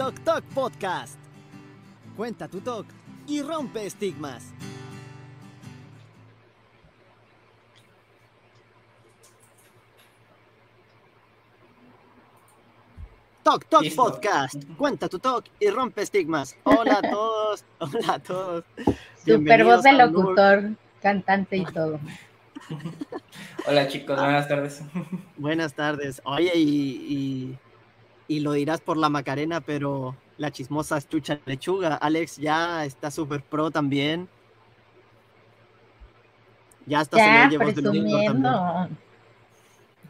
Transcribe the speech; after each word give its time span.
Tok 0.00 0.18
Tok 0.24 0.44
Podcast. 0.54 1.18
Cuenta 2.16 2.48
tu 2.48 2.62
talk 2.62 2.86
y 3.26 3.42
rompe 3.42 3.84
estigmas. 3.84 4.54
Tok 13.42 13.66
Tok 13.66 13.82
Listo. 13.82 14.02
Podcast. 14.02 14.64
Cuenta 14.78 15.06
tu 15.10 15.18
talk 15.18 15.44
y 15.60 15.68
rompe 15.68 16.00
estigmas. 16.00 16.56
Hola 16.62 17.00
a 17.02 17.10
todos. 17.10 17.64
Hola 17.78 18.14
a 18.14 18.18
todos. 18.20 18.64
Super 19.22 19.64
voz 19.64 19.82
de 19.82 19.92
locutor, 19.92 20.70
cantante 21.02 21.58
y 21.58 21.64
todo. 21.66 22.00
Hola 23.66 23.86
chicos, 23.86 24.18
buenas 24.18 24.48
tardes. 24.48 24.82
Buenas 25.36 25.74
tardes. 25.74 26.22
Oye, 26.24 26.52
y, 26.54 26.62
y, 27.06 27.58
y 28.30 28.38
lo 28.38 28.52
dirás 28.52 28.80
por 28.80 28.96
la 28.96 29.08
Macarena, 29.08 29.60
pero 29.60 30.14
la 30.38 30.52
chismosa 30.52 30.96
es 30.96 31.08
chucha 31.08 31.40
lechuga. 31.46 31.96
Alex 31.96 32.36
ya 32.36 32.84
está 32.84 33.10
súper 33.10 33.42
pro 33.42 33.72
también. 33.72 34.28
Ya 36.86 37.04
se 37.04 37.16
Ya, 37.16 37.44
le 37.44 37.50
llevó 37.50 37.72
también. 37.72 38.04
presumiendo. 38.04 38.88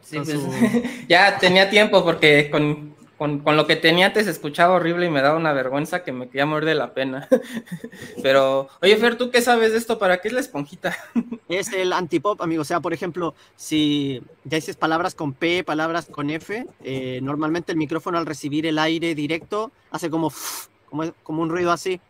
Sí, 0.03 0.17
pues, 0.17 0.29
su- 0.29 0.83
ya 1.09 1.39
tenía 1.39 1.67
tiempo 1.67 2.03
porque 2.03 2.51
con, 2.51 2.90
con- 3.21 3.41
con 3.41 3.55
lo 3.55 3.67
que 3.67 3.75
tenía 3.75 4.07
antes 4.07 4.25
escuchaba 4.25 4.73
horrible 4.73 5.05
y 5.05 5.11
me 5.11 5.21
daba 5.21 5.37
una 5.37 5.53
vergüenza 5.53 6.03
que 6.03 6.11
me 6.11 6.25
quería 6.27 6.47
morir 6.47 6.67
de 6.67 6.73
la 6.73 6.95
pena. 6.95 7.29
Pero, 8.23 8.67
oye 8.81 8.97
Fer, 8.97 9.15
¿tú 9.15 9.29
qué 9.29 9.43
sabes 9.43 9.73
de 9.73 9.77
esto? 9.77 9.99
¿Para 9.99 10.17
qué 10.21 10.29
es 10.29 10.33
la 10.33 10.39
esponjita? 10.39 10.97
Es 11.47 11.71
el 11.71 11.93
antipop, 11.93 12.41
amigo. 12.41 12.63
O 12.63 12.65
sea, 12.65 12.79
por 12.79 12.93
ejemplo, 12.93 13.35
si 13.55 14.23
ya 14.43 14.55
dices 14.55 14.75
palabras 14.75 15.13
con 15.13 15.33
P, 15.33 15.63
palabras 15.63 16.07
con 16.07 16.31
F, 16.31 16.65
eh, 16.83 17.19
normalmente 17.21 17.71
el 17.73 17.77
micrófono 17.77 18.17
al 18.17 18.25
recibir 18.25 18.65
el 18.65 18.79
aire 18.79 19.13
directo 19.13 19.71
hace 19.91 20.09
como, 20.09 20.31
como, 20.89 21.13
como 21.21 21.43
un 21.43 21.49
ruido 21.51 21.71
así. 21.71 22.01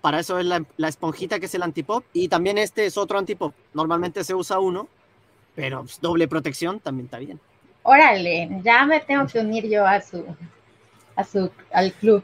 Para 0.00 0.20
eso 0.20 0.38
es 0.38 0.46
la, 0.46 0.64
la 0.78 0.88
esponjita 0.88 1.38
que 1.38 1.46
es 1.46 1.54
el 1.54 1.62
antipop. 1.62 2.02
Y 2.14 2.28
también 2.28 2.56
este 2.56 2.86
es 2.86 2.96
otro 2.96 3.18
antipop. 3.18 3.52
Normalmente 3.74 4.24
se 4.24 4.34
usa 4.34 4.58
uno, 4.58 4.88
pero 5.54 5.80
pues, 5.80 6.00
doble 6.00 6.28
protección 6.28 6.80
también 6.80 7.04
está 7.08 7.18
bien. 7.18 7.38
Órale, 7.82 8.48
ya 8.62 8.84
me 8.84 9.00
tengo 9.00 9.26
que 9.26 9.38
unir 9.40 9.66
yo 9.68 9.86
a 9.86 10.00
su, 10.00 10.24
a 11.16 11.24
su, 11.24 11.50
al 11.72 11.92
club 11.94 12.22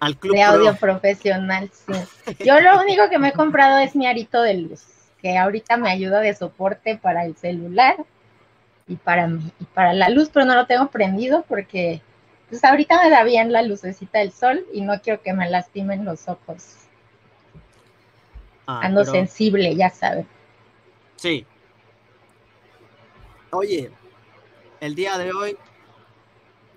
Al 0.00 0.16
club 0.16 0.34
de 0.36 0.42
pro. 0.42 0.50
audio 0.52 0.76
profesional. 0.76 1.70
sí. 1.72 1.92
Yo 2.44 2.60
lo 2.60 2.80
único 2.80 3.08
que 3.10 3.18
me 3.18 3.28
he 3.28 3.32
comprado 3.32 3.78
es 3.78 3.96
mi 3.96 4.06
arito 4.06 4.40
de 4.42 4.54
luz, 4.54 4.84
que 5.20 5.36
ahorita 5.36 5.76
me 5.76 5.90
ayuda 5.90 6.20
de 6.20 6.34
soporte 6.34 6.96
para 6.96 7.24
el 7.24 7.36
celular 7.36 7.96
y 8.86 8.96
para 8.96 9.26
mí, 9.26 9.50
y 9.58 9.64
para 9.64 9.92
la 9.94 10.08
luz, 10.10 10.30
pero 10.32 10.46
no 10.46 10.54
lo 10.54 10.66
tengo 10.66 10.88
prendido 10.88 11.44
porque 11.48 12.00
pues 12.48 12.62
ahorita 12.62 13.02
me 13.02 13.10
da 13.10 13.24
bien 13.24 13.50
la 13.52 13.62
lucecita 13.62 14.18
del 14.20 14.30
sol 14.30 14.64
y 14.72 14.82
no 14.82 15.00
quiero 15.00 15.22
que 15.22 15.32
me 15.32 15.48
lastimen 15.50 16.04
los 16.04 16.28
ojos. 16.28 16.76
Ah, 18.66 18.80
Ando 18.84 19.00
pero- 19.00 19.12
sensible, 19.12 19.74
ya 19.74 19.90
saben. 19.90 20.26
Sí. 21.16 21.44
Oye, 23.50 23.90
el 24.84 24.94
día 24.94 25.16
de 25.16 25.32
hoy 25.32 25.56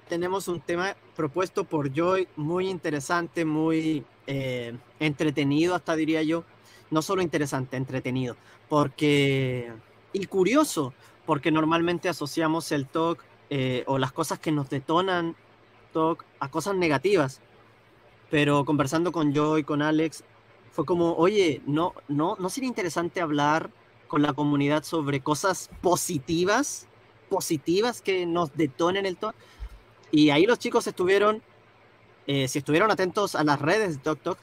tenemos 0.08 0.48
un 0.48 0.62
tema 0.62 0.96
propuesto 1.14 1.66
por 1.66 1.94
Joy 1.94 2.30
muy 2.38 2.70
interesante, 2.70 3.44
muy 3.44 4.06
eh, 4.28 4.78
entretenido, 5.02 5.76
hasta 5.76 5.94
diría 5.98 6.24
yo. 6.24 6.46
No 6.90 7.02
solo 7.02 7.22
interesante, 7.22 7.76
entretenido. 7.76 8.38
Porque. 8.70 9.74
Y 10.14 10.26
curioso, 10.28 10.94
porque 11.26 11.52
normalmente 11.52 12.08
asociamos 12.08 12.72
el 12.72 12.88
TOC 12.88 13.22
eh, 13.50 13.84
o 13.88 13.98
las 13.98 14.14
cosas 14.14 14.40
que 14.40 14.54
nos 14.54 14.70
detonan 14.70 15.36
TOC 15.92 16.24
a 16.40 16.50
cosas 16.50 16.76
negativas. 16.76 17.42
Pero 18.30 18.64
conversando 18.64 19.12
con 19.12 19.34
Joy, 19.34 19.66
con 19.66 19.82
Alex, 19.82 20.24
fue 20.72 20.86
como, 20.86 21.14
oye, 21.16 21.62
no, 21.66 21.94
no, 22.08 22.38
no 22.40 22.50
sería 22.50 22.70
interesante 22.70 23.20
hablar 23.20 23.70
con 24.08 24.22
la 24.22 24.32
comunidad 24.32 24.84
sobre 24.84 25.20
cosas 25.20 25.70
positivas, 25.82 26.86
positivas 27.30 28.02
que 28.02 28.26
nos 28.26 28.55
detonen 28.55 29.05
el 29.05 29.17
TOC. 29.17 29.36
Y 30.11 30.30
ahí 30.30 30.45
los 30.45 30.60
chicos 30.60 30.88
estuvieron, 30.88 31.42
eh, 32.27 32.48
si 32.48 32.60
estuvieron 32.60 32.92
atentos 32.92 33.36
a 33.36 33.43
las 33.43 33.61
redes 33.61 33.98
de 33.98 34.04
Tok 34.04 34.20
Tok, 34.20 34.38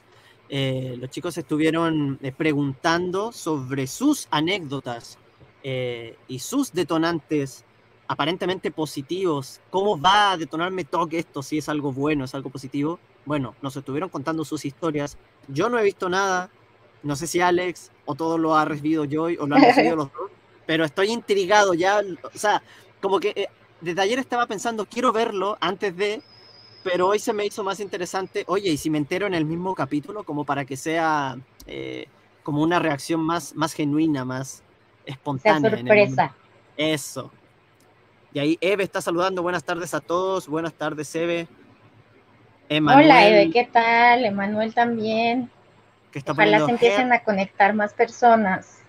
eh, 0.49 0.95
los 0.99 1.09
chicos 1.09 1.37
estuvieron 1.37 2.19
eh, 2.21 2.31
preguntando 2.31 3.31
sobre 3.31 3.87
sus 3.87 4.27
anécdotas 4.29 5.17
eh, 5.63 6.17
y 6.27 6.39
sus 6.39 6.71
detonantes 6.71 7.65
aparentemente 8.07 8.69
positivos. 8.69 9.59
¿Cómo 9.71 9.99
va 9.99 10.31
a 10.31 10.37
detonarme 10.37 10.85
TOC 10.85 11.13
esto? 11.13 11.41
Si 11.41 11.57
es 11.57 11.69
algo 11.69 11.91
bueno, 11.91 12.25
es 12.25 12.35
algo 12.35 12.49
positivo. 12.49 12.99
Bueno, 13.25 13.55
nos 13.63 13.75
estuvieron 13.75 14.09
contando 14.09 14.45
sus 14.45 14.65
historias. 14.65 15.17
Yo 15.47 15.69
no 15.69 15.79
he 15.79 15.83
visto 15.83 16.09
nada. 16.09 16.51
No 17.01 17.15
sé 17.15 17.25
si 17.25 17.41
Alex 17.41 17.91
o 18.05 18.13
todo 18.13 18.37
lo 18.37 18.55
ha 18.55 18.65
recibido 18.65 19.05
Joy 19.05 19.37
o 19.37 19.47
lo 19.47 19.55
han 19.55 19.63
recibido 19.63 19.95
los 19.95 20.13
dos. 20.13 20.24
Pero 20.65 20.85
estoy 20.85 21.11
intrigado 21.11 21.73
ya. 21.73 22.01
O 22.23 22.37
sea, 22.37 22.61
como 23.01 23.19
que 23.19 23.33
eh, 23.35 23.47
desde 23.81 24.01
ayer 24.01 24.19
estaba 24.19 24.47
pensando, 24.47 24.85
quiero 24.85 25.11
verlo 25.11 25.57
antes 25.59 25.95
de. 25.95 26.21
Pero 26.83 27.07
hoy 27.07 27.19
se 27.19 27.33
me 27.33 27.45
hizo 27.45 27.63
más 27.63 27.79
interesante. 27.79 28.43
Oye, 28.47 28.69
y 28.69 28.77
si 28.77 28.89
me 28.89 28.97
entero 28.97 29.25
en 29.25 29.33
el 29.33 29.45
mismo 29.45 29.73
capítulo, 29.73 30.23
como 30.23 30.45
para 30.45 30.65
que 30.65 30.77
sea 30.77 31.37
eh, 31.65 32.07
como 32.43 32.61
una 32.61 32.79
reacción 32.79 33.21
más, 33.21 33.55
más 33.55 33.73
genuina, 33.73 34.23
más 34.23 34.63
espontánea. 35.05 35.71
en 35.71 35.87
el 35.87 35.87
sorpresa. 35.87 36.35
Eso. 36.77 37.31
Y 38.33 38.39
ahí 38.39 38.57
Eve 38.61 38.83
está 38.83 39.01
saludando. 39.01 39.41
Buenas 39.41 39.63
tardes 39.63 39.93
a 39.93 39.99
todos. 39.99 40.47
Buenas 40.47 40.73
tardes, 40.73 41.13
Eve. 41.15 41.47
Emanuel, 42.69 43.05
Hola, 43.05 43.27
Eve, 43.27 43.51
¿qué 43.51 43.65
tal? 43.65 44.25
Emanuel 44.25 44.73
también. 44.73 45.49
que 46.11 46.19
está 46.19 46.31
Ojalá 46.31 46.65
se 46.65 46.71
empiecen 46.71 47.13
a 47.13 47.23
conectar 47.23 47.73
más 47.73 47.93
personas. 47.93 48.79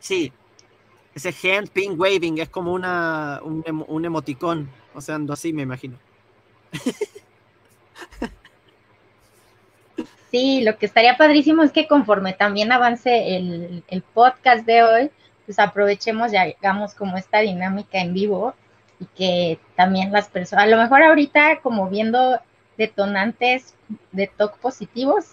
Sí. 0.00 0.32
Ese 1.14 1.34
hand 1.42 1.70
ping 1.70 1.98
waving 1.98 2.38
es 2.38 2.48
como 2.48 2.72
una, 2.72 3.40
un 3.42 4.04
emoticón. 4.04 4.68
O 4.94 5.00
sea, 5.00 5.14
ando 5.16 5.32
así, 5.32 5.52
me 5.52 5.62
imagino. 5.62 5.98
Sí, 10.34 10.62
lo 10.62 10.76
que 10.78 10.86
estaría 10.86 11.16
padrísimo 11.16 11.62
es 11.62 11.70
que 11.70 11.86
conforme 11.86 12.32
también 12.32 12.72
avance 12.72 13.36
el, 13.36 13.84
el 13.86 14.02
podcast 14.02 14.66
de 14.66 14.82
hoy, 14.82 15.10
pues 15.46 15.60
aprovechemos 15.60 16.32
y 16.32 16.36
hagamos 16.36 16.92
como 16.94 17.16
esta 17.16 17.38
dinámica 17.38 18.00
en 18.00 18.14
vivo 18.14 18.52
y 18.98 19.04
que 19.16 19.60
también 19.76 20.10
las 20.10 20.28
personas, 20.28 20.64
a 20.64 20.68
lo 20.68 20.76
mejor 20.76 21.04
ahorita 21.04 21.60
como 21.60 21.88
viendo 21.88 22.40
detonantes 22.76 23.74
de 24.10 24.26
TOC 24.26 24.58
positivos, 24.58 25.24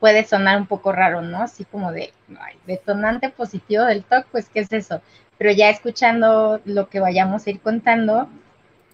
puede 0.00 0.24
sonar 0.24 0.58
un 0.58 0.66
poco 0.66 0.92
raro, 0.92 1.22
¿no? 1.22 1.42
Así 1.42 1.64
como 1.64 1.92
de, 1.92 2.12
ay, 2.40 2.56
detonante 2.66 3.28
positivo 3.28 3.84
del 3.84 4.02
TOC, 4.02 4.26
pues 4.32 4.48
¿qué 4.48 4.60
es 4.60 4.72
eso? 4.72 5.02
Pero 5.38 5.52
ya 5.52 5.70
escuchando 5.70 6.60
lo 6.64 6.88
que 6.88 7.00
vayamos 7.00 7.46
a 7.46 7.50
ir 7.50 7.60
contando, 7.60 8.28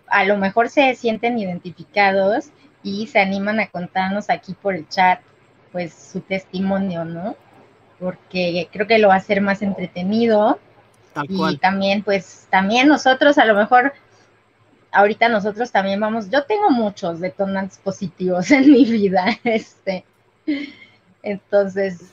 a 0.08 0.24
lo 0.24 0.36
mejor 0.36 0.68
se 0.68 0.94
sienten 0.94 1.38
identificados 1.38 2.50
y 2.82 3.06
se 3.06 3.20
animan 3.20 3.60
a 3.60 3.68
contarnos 3.68 4.30
aquí 4.30 4.54
por 4.54 4.74
el 4.74 4.88
chat 4.88 5.20
pues 5.72 5.94
su 5.94 6.20
testimonio, 6.20 7.04
¿no? 7.04 7.36
Porque 7.98 8.68
creo 8.72 8.86
que 8.86 8.98
lo 8.98 9.08
va 9.08 9.14
a 9.14 9.18
hacer 9.18 9.40
más 9.40 9.62
entretenido 9.62 10.58
Tal 11.14 11.26
y 11.30 11.36
cual. 11.36 11.60
también 11.60 12.02
pues 12.02 12.46
también 12.50 12.88
nosotros 12.88 13.38
a 13.38 13.44
lo 13.44 13.54
mejor 13.54 13.94
ahorita 14.92 15.28
nosotros 15.28 15.70
también 15.70 16.00
vamos, 16.00 16.30
yo 16.30 16.44
tengo 16.44 16.70
muchos 16.70 17.20
detonantes 17.20 17.78
positivos 17.78 18.50
en 18.52 18.70
mi 18.70 18.84
vida, 18.84 19.26
este, 19.44 20.04
entonces 21.22 22.12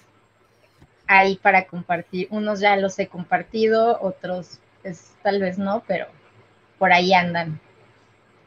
ahí 1.07 1.35
para 1.35 1.65
compartir, 1.67 2.27
unos 2.31 2.59
ya 2.59 2.75
los 2.75 2.97
he 2.99 3.07
compartido, 3.07 3.99
otros 4.01 4.59
pues 4.81 5.13
tal 5.23 5.39
vez 5.39 5.57
no, 5.57 5.83
pero 5.87 6.07
por 6.77 6.91
ahí 6.91 7.13
andan. 7.13 7.59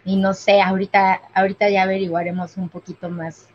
Y 0.04 0.16
no 0.16 0.34
sé, 0.34 0.60
ahorita, 0.60 1.22
ahorita 1.34 1.68
ya 1.70 1.82
averiguaremos 1.82 2.56
un 2.56 2.68
poquito 2.68 3.08
más. 3.08 3.48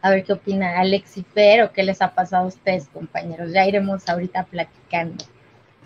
A 0.00 0.10
ver 0.10 0.24
qué 0.24 0.32
opina 0.32 0.80
Alex 0.80 1.16
y 1.18 1.22
Fer 1.22 1.62
o 1.62 1.72
qué 1.72 1.82
les 1.82 2.02
ha 2.02 2.14
pasado 2.14 2.44
a 2.44 2.48
ustedes, 2.48 2.88
compañeros. 2.88 3.52
Ya 3.52 3.66
iremos 3.66 4.08
ahorita 4.08 4.44
platicando. 4.44 5.24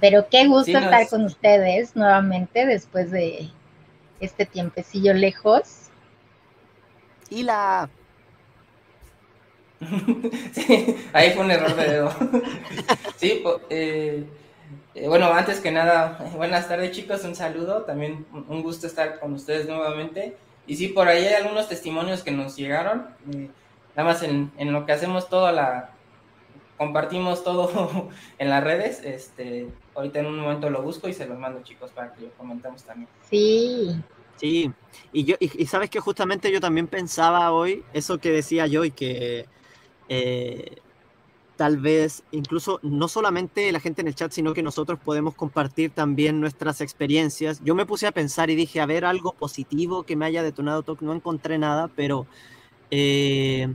Pero 0.00 0.28
qué 0.28 0.46
gusto 0.46 0.64
Sí, 0.64 0.74
estar 0.76 1.08
con 1.08 1.24
ustedes 1.24 1.94
nuevamente 1.96 2.64
después 2.66 3.10
de 3.10 3.50
este 4.20 4.46
tiempecillo 4.46 5.12
lejos. 5.12 5.90
Y 7.30 7.42
la. 7.42 7.90
Sí, 10.52 10.96
ahí 11.12 11.30
fue 11.32 11.44
un 11.44 11.50
error 11.50 11.74
de 11.74 11.84
dedo. 11.84 12.12
Sí, 13.16 13.42
eh, 13.70 14.24
eh, 14.94 15.08
bueno, 15.08 15.32
antes 15.32 15.60
que 15.60 15.72
nada, 15.72 16.30
buenas 16.36 16.68
tardes 16.68 16.92
chicos, 16.92 17.24
un 17.24 17.34
saludo, 17.34 17.82
también 17.82 18.26
un 18.32 18.62
gusto 18.62 18.86
estar 18.86 19.18
con 19.18 19.32
ustedes 19.32 19.66
nuevamente. 19.66 20.36
Y 20.68 20.76
sí, 20.76 20.88
por 20.88 21.08
ahí 21.08 21.24
hay 21.24 21.34
algunos 21.34 21.68
testimonios 21.68 22.22
que 22.22 22.30
nos 22.30 22.56
llegaron, 22.56 23.08
eh, 23.32 23.48
nada 23.96 24.08
más 24.08 24.22
en, 24.22 24.52
en 24.56 24.72
lo 24.72 24.86
que 24.86 24.92
hacemos 24.92 25.28
todo 25.28 25.50
la, 25.50 25.90
compartimos 26.76 27.42
todo 27.42 28.08
en 28.38 28.50
las 28.50 28.62
redes, 28.62 29.00
este, 29.02 29.66
ahorita 29.94 30.20
en 30.20 30.26
un 30.26 30.38
momento 30.38 30.70
lo 30.70 30.82
busco 30.82 31.08
y 31.08 31.12
se 31.12 31.26
los 31.26 31.38
mando 31.38 31.62
chicos 31.62 31.90
para 31.90 32.12
que 32.14 32.22
lo 32.22 32.30
comentemos 32.32 32.84
también. 32.84 33.08
Sí, 33.28 34.00
Sí, 34.38 34.70
y, 35.12 35.24
yo, 35.24 35.34
y, 35.40 35.66
sabes 35.66 35.90
que 35.90 35.98
justamente 35.98 36.52
yo 36.52 36.60
también 36.60 36.86
pensaba 36.86 37.50
hoy, 37.50 37.82
eso 37.92 38.18
que 38.18 38.30
decía 38.30 38.68
yo, 38.68 38.84
y 38.84 38.92
que 38.92 39.46
eh, 40.08 40.76
tal 41.58 41.76
vez 41.76 42.22
incluso 42.30 42.78
no 42.82 43.08
solamente 43.08 43.72
la 43.72 43.80
gente 43.80 44.00
en 44.00 44.06
el 44.06 44.14
chat, 44.14 44.30
sino 44.30 44.54
que 44.54 44.62
nosotros 44.62 44.98
podemos 45.04 45.34
compartir 45.34 45.90
también 45.90 46.40
nuestras 46.40 46.80
experiencias. 46.80 47.60
Yo 47.64 47.74
me 47.74 47.84
puse 47.84 48.06
a 48.06 48.12
pensar 48.12 48.48
y 48.48 48.54
dije, 48.54 48.80
a 48.80 48.86
ver, 48.86 49.04
algo 49.04 49.32
positivo 49.32 50.04
que 50.04 50.14
me 50.14 50.24
haya 50.24 50.44
detonado 50.44 50.84
TOC, 50.84 51.02
no 51.02 51.12
encontré 51.12 51.58
nada, 51.58 51.90
pero, 51.96 52.28
eh, 52.92 53.74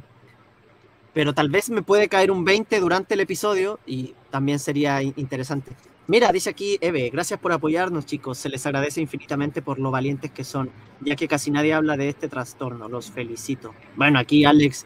pero 1.13 1.33
tal 1.33 1.49
vez 1.49 1.69
me 1.69 1.81
puede 1.81 2.07
caer 2.07 2.31
un 2.31 2.45
20 2.45 2.79
durante 2.79 3.15
el 3.15 3.19
episodio 3.19 3.81
y 3.85 4.15
también 4.31 4.59
sería 4.59 5.01
interesante. 5.01 5.75
Mira, 6.07 6.31
dice 6.31 6.51
aquí 6.51 6.77
Eve, 6.79 7.09
gracias 7.09 7.37
por 7.37 7.51
apoyarnos 7.51 8.05
chicos, 8.05 8.37
se 8.37 8.47
les 8.47 8.65
agradece 8.65 9.01
infinitamente 9.01 9.61
por 9.61 9.77
lo 9.79 9.91
valientes 9.91 10.31
que 10.31 10.45
son, 10.45 10.69
ya 11.01 11.17
que 11.17 11.27
casi 11.27 11.51
nadie 11.51 11.73
habla 11.73 11.97
de 11.97 12.07
este 12.07 12.29
trastorno, 12.29 12.87
los 12.87 13.11
felicito. 13.11 13.73
Bueno, 13.97 14.19
aquí 14.19 14.45
Alex 14.45 14.85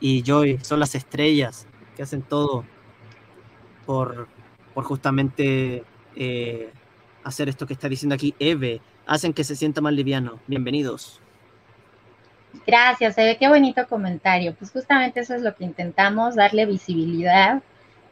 y 0.00 0.22
Joy 0.22 0.58
son 0.62 0.80
las 0.80 0.94
estrellas 0.94 1.66
que 1.96 2.02
hacen 2.02 2.22
todo 2.22 2.64
por, 3.84 4.28
por 4.74 4.84
justamente 4.84 5.84
eh, 6.14 6.70
hacer 7.24 7.48
esto 7.48 7.66
que 7.66 7.72
está 7.72 7.88
diciendo 7.88 8.14
aquí 8.14 8.34
Eve, 8.38 8.80
hacen 9.06 9.32
que 9.32 9.44
se 9.44 9.56
sienta 9.56 9.80
más 9.80 9.92
liviano. 9.92 10.38
Bienvenidos. 10.46 11.20
Gracias, 12.66 13.18
Eve, 13.18 13.36
qué 13.38 13.48
bonito 13.48 13.86
comentario. 13.86 14.54
Pues 14.54 14.70
justamente 14.70 15.20
eso 15.20 15.34
es 15.34 15.42
lo 15.42 15.54
que 15.54 15.64
intentamos, 15.64 16.34
darle 16.36 16.66
visibilidad, 16.66 17.62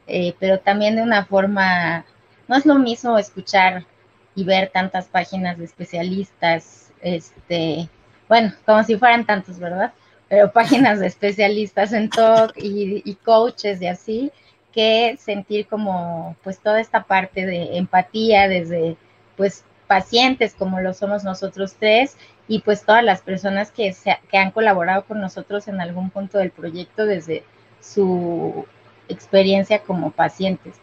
eh, 0.06 0.34
pero 0.38 0.60
también 0.60 0.96
de 0.96 1.02
una 1.02 1.24
forma, 1.24 2.04
no 2.48 2.56
es 2.56 2.66
lo 2.66 2.78
mismo 2.78 3.18
escuchar 3.18 3.86
y 4.34 4.44
ver 4.44 4.70
tantas 4.70 5.06
páginas 5.06 5.58
de 5.58 5.64
especialistas, 5.64 6.92
este, 7.00 7.88
bueno, 8.28 8.52
como 8.66 8.82
si 8.84 8.96
fueran 8.96 9.24
tantos, 9.24 9.58
¿verdad? 9.58 9.92
Pero 10.34 10.50
páginas 10.50 10.98
de 10.98 11.06
especialistas 11.06 11.92
en 11.92 12.10
talk 12.10 12.54
y, 12.56 13.14
coaches 13.24 13.80
y 13.80 13.86
así, 13.86 14.32
que 14.72 15.16
sentir 15.16 15.68
como 15.68 16.34
pues 16.42 16.58
toda 16.58 16.80
esta 16.80 17.04
parte 17.04 17.46
de 17.46 17.76
empatía 17.76 18.48
desde 18.48 18.96
pues 19.36 19.64
pacientes 19.86 20.56
como 20.58 20.80
lo 20.80 20.92
somos 20.92 21.22
nosotros 21.22 21.76
tres 21.78 22.16
y 22.48 22.58
pues 22.62 22.84
todas 22.84 23.04
las 23.04 23.20
personas 23.20 23.70
que, 23.70 23.92
se, 23.92 24.18
que 24.28 24.36
han 24.36 24.50
colaborado 24.50 25.04
con 25.04 25.20
nosotros 25.20 25.68
en 25.68 25.80
algún 25.80 26.10
punto 26.10 26.38
del 26.38 26.50
proyecto 26.50 27.06
desde 27.06 27.44
su 27.80 28.66
experiencia 29.08 29.82
como 29.82 30.10
pacientes. 30.10 30.74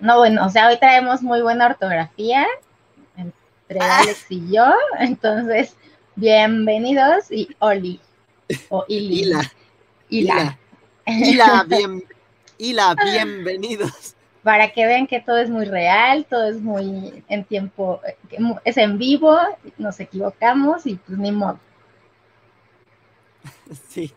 No, 0.00 0.18
bueno, 0.18 0.44
o 0.44 0.50
sea, 0.50 0.68
hoy 0.68 0.78
traemos 0.78 1.22
muy 1.22 1.40
buena 1.40 1.64
ortografía 1.64 2.46
entre 3.16 3.80
ah. 3.80 4.00
Alex 4.00 4.26
y 4.28 4.52
yo, 4.54 4.70
entonces, 4.98 5.74
bienvenidos 6.14 7.30
y 7.30 7.48
Oli. 7.58 8.02
O 8.68 8.84
Ili. 8.88 9.22
Ila. 10.10 10.58
Ila. 11.06 11.64
bien, 11.66 12.02
bienvenidos. 13.04 14.16
Para 14.42 14.72
que 14.72 14.86
vean 14.86 15.06
que 15.06 15.20
todo 15.20 15.38
es 15.38 15.50
muy 15.50 15.66
real, 15.66 16.24
todo 16.28 16.48
es 16.48 16.60
muy 16.60 17.22
en 17.28 17.44
tiempo, 17.44 18.00
es 18.64 18.76
en 18.76 18.98
vivo, 18.98 19.38
nos 19.76 20.00
equivocamos 20.00 20.86
y 20.86 20.94
pues 20.94 21.18
ni 21.18 21.30
modo. 21.30 21.58
Sí. 23.88 24.12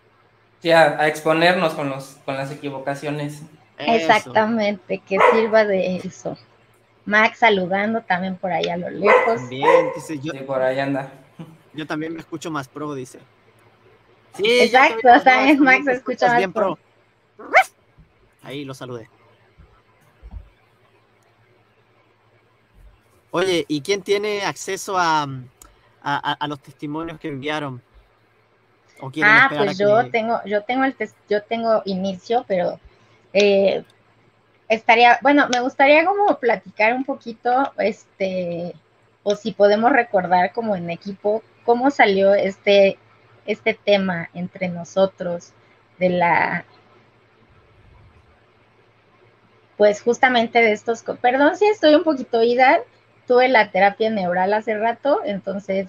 Sí, 0.62 0.72
a, 0.72 1.08
exponernos 1.08 1.74
con, 1.74 1.90
los, 1.90 2.18
con 2.24 2.38
las 2.38 2.50
equivocaciones. 2.50 3.42
Exactamente, 3.78 5.00
que 5.00 5.18
sirva 5.34 5.66
de 5.66 5.98
eso. 5.98 6.38
Max 7.06 7.40
saludando 7.40 8.02
también 8.02 8.38
por 8.38 8.52
ahí 8.52 8.70
a 8.70 8.78
lo 8.78 8.90
lejos. 8.90 9.50
Bien, 9.50 9.90
dice 9.94 10.20
yo. 10.20 10.32
Sí, 10.32 10.40
por 10.40 10.62
ahí 10.62 10.80
anda. 10.80 11.12
Yo 11.74 11.86
también 11.86 12.14
me 12.14 12.20
escucho 12.20 12.50
más 12.50 12.70
pro, 12.70 12.94
dice. 12.94 13.20
Sí, 14.36 14.62
Exacto, 14.62 15.08
o 15.16 15.20
sea, 15.20 15.50
es 15.50 15.60
Max 15.60 15.88
escucha 15.88 16.38
bien 16.38 16.52
pro. 16.52 16.78
Ahí 18.42 18.66
lo 18.66 18.74
saludé. 18.74 19.10
Oye, 23.32 23.66
¿y 23.68 23.82
quién 23.82 24.04
tiene 24.04 24.44
acceso 24.44 24.96
a, 24.98 25.28
a, 26.04 26.48
los 26.48 26.60
testimonios 26.60 27.20
que 27.20 27.30
enviaron? 27.30 27.82
ah, 29.24 29.50
pues 29.56 29.78
yo 29.78 30.10
tengo, 30.12 30.40
yo 30.46 30.64
tengo 30.64 30.84
el 30.84 30.96
yo 31.30 31.44
tengo 31.44 31.82
inicio, 31.86 32.46
pero 32.48 32.80
eh, 33.34 33.84
estaría, 34.70 35.20
bueno, 35.22 35.48
me 35.50 35.62
gustaría 35.62 36.06
como 36.06 36.38
platicar 36.40 36.94
un 36.94 37.04
poquito, 37.06 37.74
este, 37.80 38.76
o 39.24 39.36
si 39.36 39.52
podemos 39.52 39.92
recordar 39.92 40.54
como 40.54 40.76
en 40.76 40.90
equipo, 40.90 41.44
cómo 41.66 41.90
salió 41.90 42.34
este 42.34 43.00
este 43.46 43.74
tema 43.74 44.30
entre 44.34 44.70
nosotros 44.70 45.54
de 46.00 46.10
la 46.10 46.66
pues 49.78 50.02
justamente 50.02 50.62
de 50.62 50.72
estos, 50.72 51.04
perdón 51.22 51.58
si 51.58 51.66
estoy 51.66 51.96
un 51.96 52.04
poquito 52.04 52.40
oída, 52.40 52.80
tuve 53.28 53.50
la 53.50 53.72
terapia 53.72 54.10
neural 54.10 54.54
hace 54.54 54.78
rato, 54.78 55.22
entonces 55.26 55.88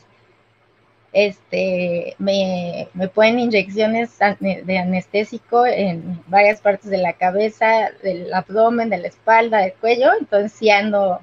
este 1.12 2.16
me, 2.18 2.88
me 2.92 3.08
ponen 3.08 3.38
inyecciones 3.38 4.18
de 4.40 4.78
anestésico 4.78 5.64
en 5.64 6.20
varias 6.26 6.60
partes 6.60 6.90
de 6.90 6.98
la 6.98 7.12
cabeza, 7.12 7.90
del 8.02 8.32
abdomen, 8.34 8.90
de 8.90 8.98
la 8.98 9.08
espalda, 9.08 9.58
del 9.58 9.74
cuello, 9.74 10.10
entonces 10.18 10.52
sí 10.52 10.70
ando 10.70 11.20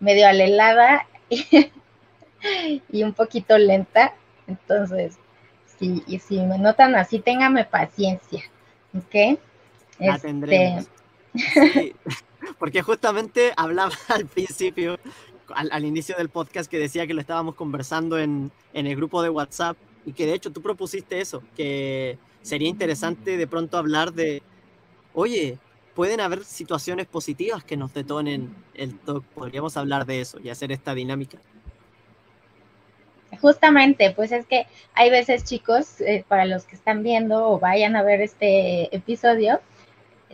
medio 0.00 0.26
alelada 0.26 1.06
y 2.90 3.02
un 3.02 3.12
poquito 3.12 3.58
lenta, 3.58 4.14
entonces 4.48 5.18
y 5.80 6.18
si 6.18 6.40
me 6.40 6.58
notan 6.58 6.94
así, 6.94 7.20
téngame 7.20 7.64
paciencia, 7.64 8.42
¿ok? 8.96 9.38
La 9.98 10.14
este... 10.16 10.86
porque 12.58 12.82
justamente 12.82 13.52
hablaba 13.56 13.92
al 14.08 14.26
principio, 14.26 14.98
al, 15.54 15.84
inicio 15.84 16.16
del 16.16 16.28
podcast, 16.28 16.70
que 16.70 16.78
decía 16.78 17.06
que 17.06 17.14
lo 17.14 17.20
estábamos 17.20 17.54
conversando 17.54 18.18
en, 18.18 18.50
en 18.72 18.86
el 18.86 18.96
grupo 18.96 19.22
de 19.22 19.30
WhatsApp 19.30 19.76
y 20.04 20.12
que 20.12 20.26
de 20.26 20.34
hecho 20.34 20.52
tú 20.52 20.62
propusiste 20.62 21.20
eso, 21.20 21.42
que 21.56 22.18
sería 22.42 22.68
interesante 22.68 23.36
de 23.36 23.46
pronto 23.46 23.76
hablar 23.76 24.12
de, 24.12 24.42
oye, 25.14 25.58
pueden 25.94 26.20
haber 26.20 26.44
situaciones 26.44 27.06
positivas 27.06 27.64
que 27.64 27.76
nos 27.76 27.92
detonen 27.92 28.54
el 28.74 28.98
talk, 28.98 29.24
podríamos 29.34 29.76
hablar 29.76 30.06
de 30.06 30.20
eso 30.20 30.38
y 30.40 30.48
hacer 30.48 30.70
esta 30.72 30.94
dinámica. 30.94 31.38
Justamente, 33.40 34.12
pues 34.12 34.32
es 34.32 34.46
que 34.46 34.66
hay 34.94 35.10
veces, 35.10 35.44
chicos, 35.44 36.00
eh, 36.00 36.24
para 36.26 36.46
los 36.46 36.64
que 36.64 36.76
están 36.76 37.02
viendo 37.02 37.48
o 37.48 37.58
vayan 37.58 37.94
a 37.94 38.02
ver 38.02 38.20
este 38.20 38.94
episodio, 38.94 39.60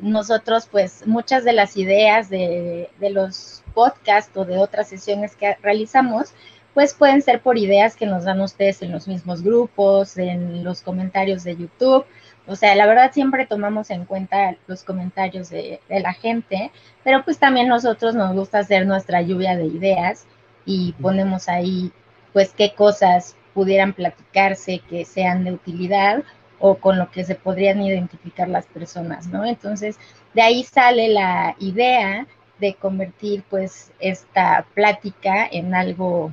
nosotros, 0.00 0.68
pues 0.70 1.06
muchas 1.06 1.44
de 1.44 1.52
las 1.52 1.76
ideas 1.76 2.28
de, 2.28 2.90
de 2.98 3.10
los 3.10 3.62
podcasts 3.74 4.36
o 4.36 4.44
de 4.44 4.58
otras 4.58 4.88
sesiones 4.88 5.36
que 5.36 5.56
realizamos, 5.62 6.34
pues 6.72 6.94
pueden 6.94 7.22
ser 7.22 7.40
por 7.40 7.56
ideas 7.56 7.94
que 7.94 8.06
nos 8.06 8.24
dan 8.24 8.40
ustedes 8.40 8.82
en 8.82 8.90
los 8.90 9.06
mismos 9.06 9.42
grupos, 9.42 10.16
en 10.18 10.64
los 10.64 10.82
comentarios 10.82 11.44
de 11.44 11.56
YouTube. 11.56 12.04
O 12.46 12.56
sea, 12.56 12.74
la 12.74 12.86
verdad 12.86 13.12
siempre 13.12 13.46
tomamos 13.46 13.90
en 13.90 14.04
cuenta 14.04 14.56
los 14.66 14.82
comentarios 14.82 15.50
de, 15.50 15.80
de 15.88 16.00
la 16.00 16.12
gente, 16.12 16.72
pero 17.04 17.24
pues 17.24 17.38
también 17.38 17.68
nosotros 17.68 18.14
nos 18.14 18.34
gusta 18.34 18.58
hacer 18.58 18.86
nuestra 18.86 19.22
lluvia 19.22 19.56
de 19.56 19.66
ideas 19.66 20.26
y 20.66 20.92
ponemos 20.94 21.48
ahí 21.48 21.92
pues 22.34 22.52
qué 22.54 22.74
cosas 22.74 23.36
pudieran 23.54 23.94
platicarse 23.94 24.80
que 24.90 25.06
sean 25.06 25.44
de 25.44 25.52
utilidad 25.52 26.24
o 26.58 26.74
con 26.74 26.98
lo 26.98 27.10
que 27.10 27.24
se 27.24 27.36
podrían 27.36 27.80
identificar 27.80 28.48
las 28.48 28.66
personas, 28.66 29.28
¿no? 29.28 29.46
Entonces, 29.46 29.96
de 30.34 30.42
ahí 30.42 30.64
sale 30.64 31.08
la 31.08 31.54
idea 31.60 32.26
de 32.58 32.74
convertir 32.74 33.44
pues 33.48 33.92
esta 34.00 34.66
plática 34.74 35.46
en 35.46 35.74
algo, 35.74 36.32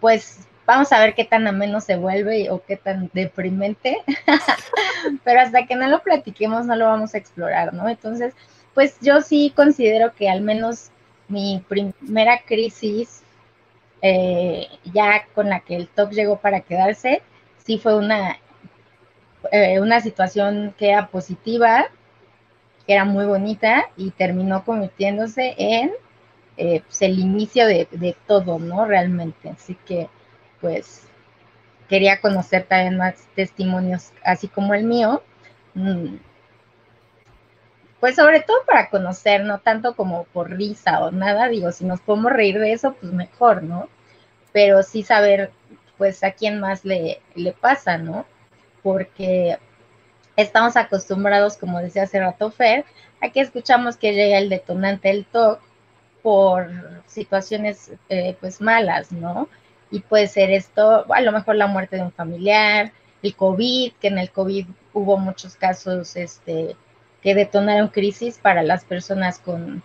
pues 0.00 0.46
vamos 0.66 0.92
a 0.92 1.00
ver 1.00 1.14
qué 1.14 1.24
tan 1.24 1.46
ameno 1.46 1.80
se 1.80 1.96
vuelve 1.96 2.50
o 2.50 2.62
qué 2.62 2.76
tan 2.76 3.10
deprimente, 3.14 3.98
pero 5.24 5.40
hasta 5.40 5.66
que 5.66 5.74
no 5.74 5.88
lo 5.88 6.02
platiquemos 6.02 6.66
no 6.66 6.76
lo 6.76 6.84
vamos 6.84 7.14
a 7.14 7.18
explorar, 7.18 7.72
¿no? 7.72 7.88
Entonces, 7.88 8.34
pues 8.74 8.96
yo 9.00 9.22
sí 9.22 9.52
considero 9.56 10.12
que 10.14 10.28
al 10.28 10.42
menos 10.42 10.90
mi 11.28 11.64
primera 11.66 12.42
crisis 12.46 13.22
eh, 14.02 14.68
ya 14.92 15.26
con 15.34 15.48
la 15.48 15.60
que 15.60 15.76
el 15.76 15.88
top 15.88 16.10
llegó 16.10 16.38
para 16.38 16.60
quedarse, 16.60 17.22
sí 17.58 17.78
fue 17.78 17.96
una, 17.96 18.38
eh, 19.52 19.80
una 19.80 20.00
situación 20.00 20.74
que 20.78 20.90
era 20.90 21.08
positiva, 21.08 21.86
que 22.86 22.94
era 22.94 23.04
muy 23.04 23.26
bonita 23.26 23.86
y 23.96 24.10
terminó 24.10 24.64
convirtiéndose 24.64 25.54
en 25.58 25.92
eh, 26.56 26.82
pues, 26.86 27.02
el 27.02 27.18
inicio 27.18 27.66
de, 27.66 27.88
de, 27.90 28.16
todo, 28.26 28.58
¿no? 28.58 28.84
Realmente. 28.84 29.50
Así 29.50 29.76
que, 29.86 30.08
pues, 30.60 31.06
quería 31.88 32.20
conocer 32.20 32.64
también 32.64 32.96
más 32.96 33.28
testimonios, 33.34 34.12
así 34.24 34.48
como 34.48 34.74
el 34.74 34.84
mío. 34.84 35.22
Pues 38.00 38.14
sobre 38.16 38.40
todo 38.40 38.58
para 38.66 38.90
conocer, 38.90 39.44
no 39.44 39.58
tanto 39.58 39.96
como 39.96 40.24
por 40.24 40.50
risa 40.50 41.00
o 41.04 41.10
nada, 41.10 41.48
digo, 41.48 41.72
si 41.72 41.84
nos 41.84 42.00
podemos 42.00 42.32
reír 42.32 42.58
de 42.58 42.72
eso, 42.72 42.94
pues 42.94 43.12
mejor, 43.12 43.62
¿no? 43.62 43.88
Pero 44.52 44.82
sí 44.82 45.02
saber 45.02 45.50
pues 45.96 46.22
a 46.22 46.30
quién 46.32 46.60
más 46.60 46.84
le, 46.84 47.20
le 47.34 47.52
pasa, 47.52 47.98
¿no? 47.98 48.24
Porque 48.82 49.58
estamos 50.36 50.76
acostumbrados, 50.76 51.56
como 51.56 51.80
decía 51.80 52.04
hace 52.04 52.20
rato 52.20 52.50
Fer, 52.52 52.84
a 53.20 53.30
que 53.30 53.40
escuchamos 53.40 53.96
que 53.96 54.12
llega 54.14 54.38
el 54.38 54.48
detonante 54.48 55.08
del 55.08 55.26
TOC 55.26 55.60
por 56.22 56.70
situaciones 57.06 57.92
eh, 58.08 58.36
pues 58.40 58.60
malas, 58.60 59.10
¿no? 59.10 59.48
Y 59.90 60.00
puede 60.00 60.28
ser 60.28 60.50
esto, 60.50 61.12
a 61.12 61.20
lo 61.20 61.32
mejor 61.32 61.56
la 61.56 61.66
muerte 61.66 61.96
de 61.96 62.02
un 62.02 62.12
familiar, 62.12 62.92
el 63.22 63.34
COVID, 63.34 63.94
que 63.94 64.08
en 64.08 64.18
el 64.18 64.30
COVID 64.30 64.66
hubo 64.92 65.16
muchos 65.16 65.56
casos 65.56 66.14
este, 66.16 66.76
que 67.22 67.34
detonaron 67.34 67.88
crisis 67.88 68.38
para 68.38 68.62
las 68.62 68.84
personas 68.84 69.38
con 69.38 69.82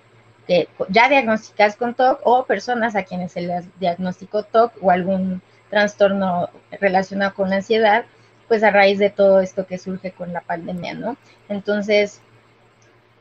que 0.47 0.67
ya 0.89 1.07
diagnosticadas 1.07 1.77
con 1.77 1.93
TOC 1.93 2.19
o 2.23 2.45
personas 2.45 2.95
a 2.95 3.03
quienes 3.03 3.31
se 3.31 3.41
les 3.41 3.65
diagnosticó 3.79 4.43
TOC 4.43 4.73
o 4.81 4.91
algún 4.91 5.41
trastorno 5.69 6.49
relacionado 6.79 7.33
con 7.33 7.49
la 7.49 7.57
ansiedad, 7.57 8.05
pues 8.47 8.63
a 8.63 8.71
raíz 8.71 8.99
de 8.99 9.09
todo 9.09 9.39
esto 9.39 9.65
que 9.65 9.77
surge 9.77 10.11
con 10.11 10.33
la 10.33 10.41
pandemia, 10.41 10.93
¿no? 10.93 11.17
Entonces, 11.49 12.21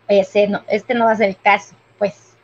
ese 0.09 0.49
no, 0.49 0.62
este 0.69 0.95
no 0.95 1.07
va 1.07 1.12
a 1.12 1.16
ser 1.16 1.31
el 1.31 1.38
caso, 1.38 1.75
pues. 1.99 2.37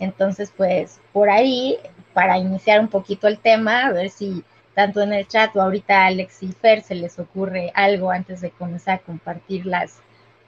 Entonces, 0.00 0.52
pues 0.56 1.00
por 1.12 1.30
ahí, 1.30 1.78
para 2.12 2.38
iniciar 2.38 2.80
un 2.80 2.88
poquito 2.88 3.28
el 3.28 3.38
tema, 3.38 3.86
a 3.86 3.92
ver 3.92 4.10
si 4.10 4.44
tanto 4.74 5.00
en 5.02 5.12
el 5.12 5.28
chat 5.28 5.54
o 5.54 5.62
ahorita 5.62 6.06
Alex 6.06 6.42
y 6.42 6.52
Fer 6.52 6.82
se 6.82 6.94
les 6.94 7.18
ocurre 7.18 7.70
algo 7.74 8.10
antes 8.10 8.40
de 8.40 8.50
comenzar 8.50 8.96
a 8.96 8.98
compartir 8.98 9.66
las, 9.66 10.00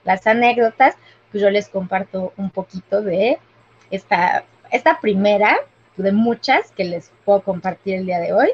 las 0.05 0.27
anécdotas, 0.27 0.97
pues 1.31 1.43
yo 1.43 1.51
les 1.51 1.69
comparto 1.69 2.33
un 2.37 2.51
poquito 2.51 3.03
de 3.03 3.39
esta, 3.91 4.45
esta 4.71 5.01
primera 5.01 5.57
de 5.97 6.13
muchas 6.13 6.71
que 6.73 6.85
les 6.85 7.11
puedo 7.25 7.43
compartir 7.43 7.97
el 7.97 8.07
día 8.07 8.21
de 8.21 8.33
hoy 8.33 8.51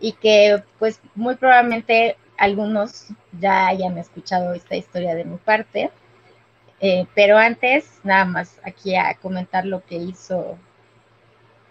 y 0.00 0.12
que 0.12 0.62
pues 0.78 1.00
muy 1.14 1.36
probablemente 1.36 2.16
algunos 2.36 3.08
ya 3.38 3.66
hayan 3.66 3.98
escuchado 3.98 4.54
esta 4.54 4.76
historia 4.76 5.14
de 5.14 5.24
mi 5.24 5.36
parte. 5.36 5.90
Eh, 6.80 7.06
pero 7.14 7.36
antes, 7.36 8.00
nada 8.04 8.24
más 8.24 8.60
aquí 8.62 8.94
a 8.94 9.14
comentar 9.14 9.66
lo 9.66 9.84
que 9.84 9.96
hizo, 9.96 10.56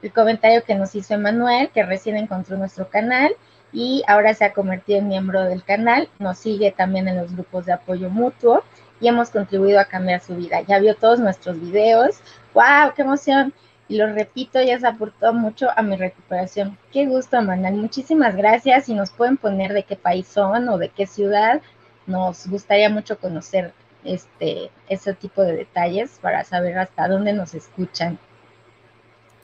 el 0.01 0.11
comentario 0.11 0.63
que 0.63 0.75
nos 0.75 0.93
hizo 0.95 1.13
Emanuel, 1.13 1.69
que 1.69 1.83
recién 1.83 2.17
encontró 2.17 2.57
nuestro 2.57 2.89
canal 2.89 3.33
y 3.71 4.03
ahora 4.07 4.33
se 4.33 4.45
ha 4.45 4.53
convertido 4.53 4.99
en 4.99 5.07
miembro 5.07 5.43
del 5.43 5.63
canal, 5.63 6.09
nos 6.19 6.37
sigue 6.37 6.71
también 6.71 7.07
en 7.07 7.17
los 7.17 7.33
grupos 7.33 7.65
de 7.65 7.73
apoyo 7.73 8.09
mutuo 8.09 8.63
y 8.99 9.07
hemos 9.07 9.29
contribuido 9.29 9.79
a 9.79 9.85
cambiar 9.85 10.21
su 10.21 10.35
vida. 10.35 10.61
Ya 10.61 10.79
vio 10.79 10.95
todos 10.95 11.19
nuestros 11.19 11.59
videos, 11.59 12.19
¡wow! 12.53 12.93
¡Qué 12.95 13.03
emoción! 13.03 13.53
Y 13.89 13.97
lo 13.97 14.11
repito, 14.13 14.61
ya 14.61 14.79
se 14.79 14.87
aportó 14.87 15.33
mucho 15.33 15.69
a 15.75 15.81
mi 15.81 15.95
recuperación. 15.95 16.77
Qué 16.91 17.05
gusto, 17.05 17.37
Emanuel. 17.37 17.75
Muchísimas 17.75 18.35
gracias 18.35 18.89
y 18.89 18.93
nos 18.93 19.11
pueden 19.11 19.37
poner 19.37 19.73
de 19.73 19.83
qué 19.83 19.95
país 19.95 20.27
son 20.27 20.67
o 20.67 20.77
de 20.77 20.89
qué 20.89 21.07
ciudad. 21.07 21.61
Nos 22.05 22.47
gustaría 22.47 22.89
mucho 22.89 23.17
conocer 23.17 23.73
este, 24.03 24.71
ese 24.89 25.13
tipo 25.13 25.41
de 25.41 25.55
detalles 25.55 26.19
para 26.21 26.43
saber 26.43 26.77
hasta 26.77 27.07
dónde 27.07 27.31
nos 27.31 27.53
escuchan. 27.53 28.19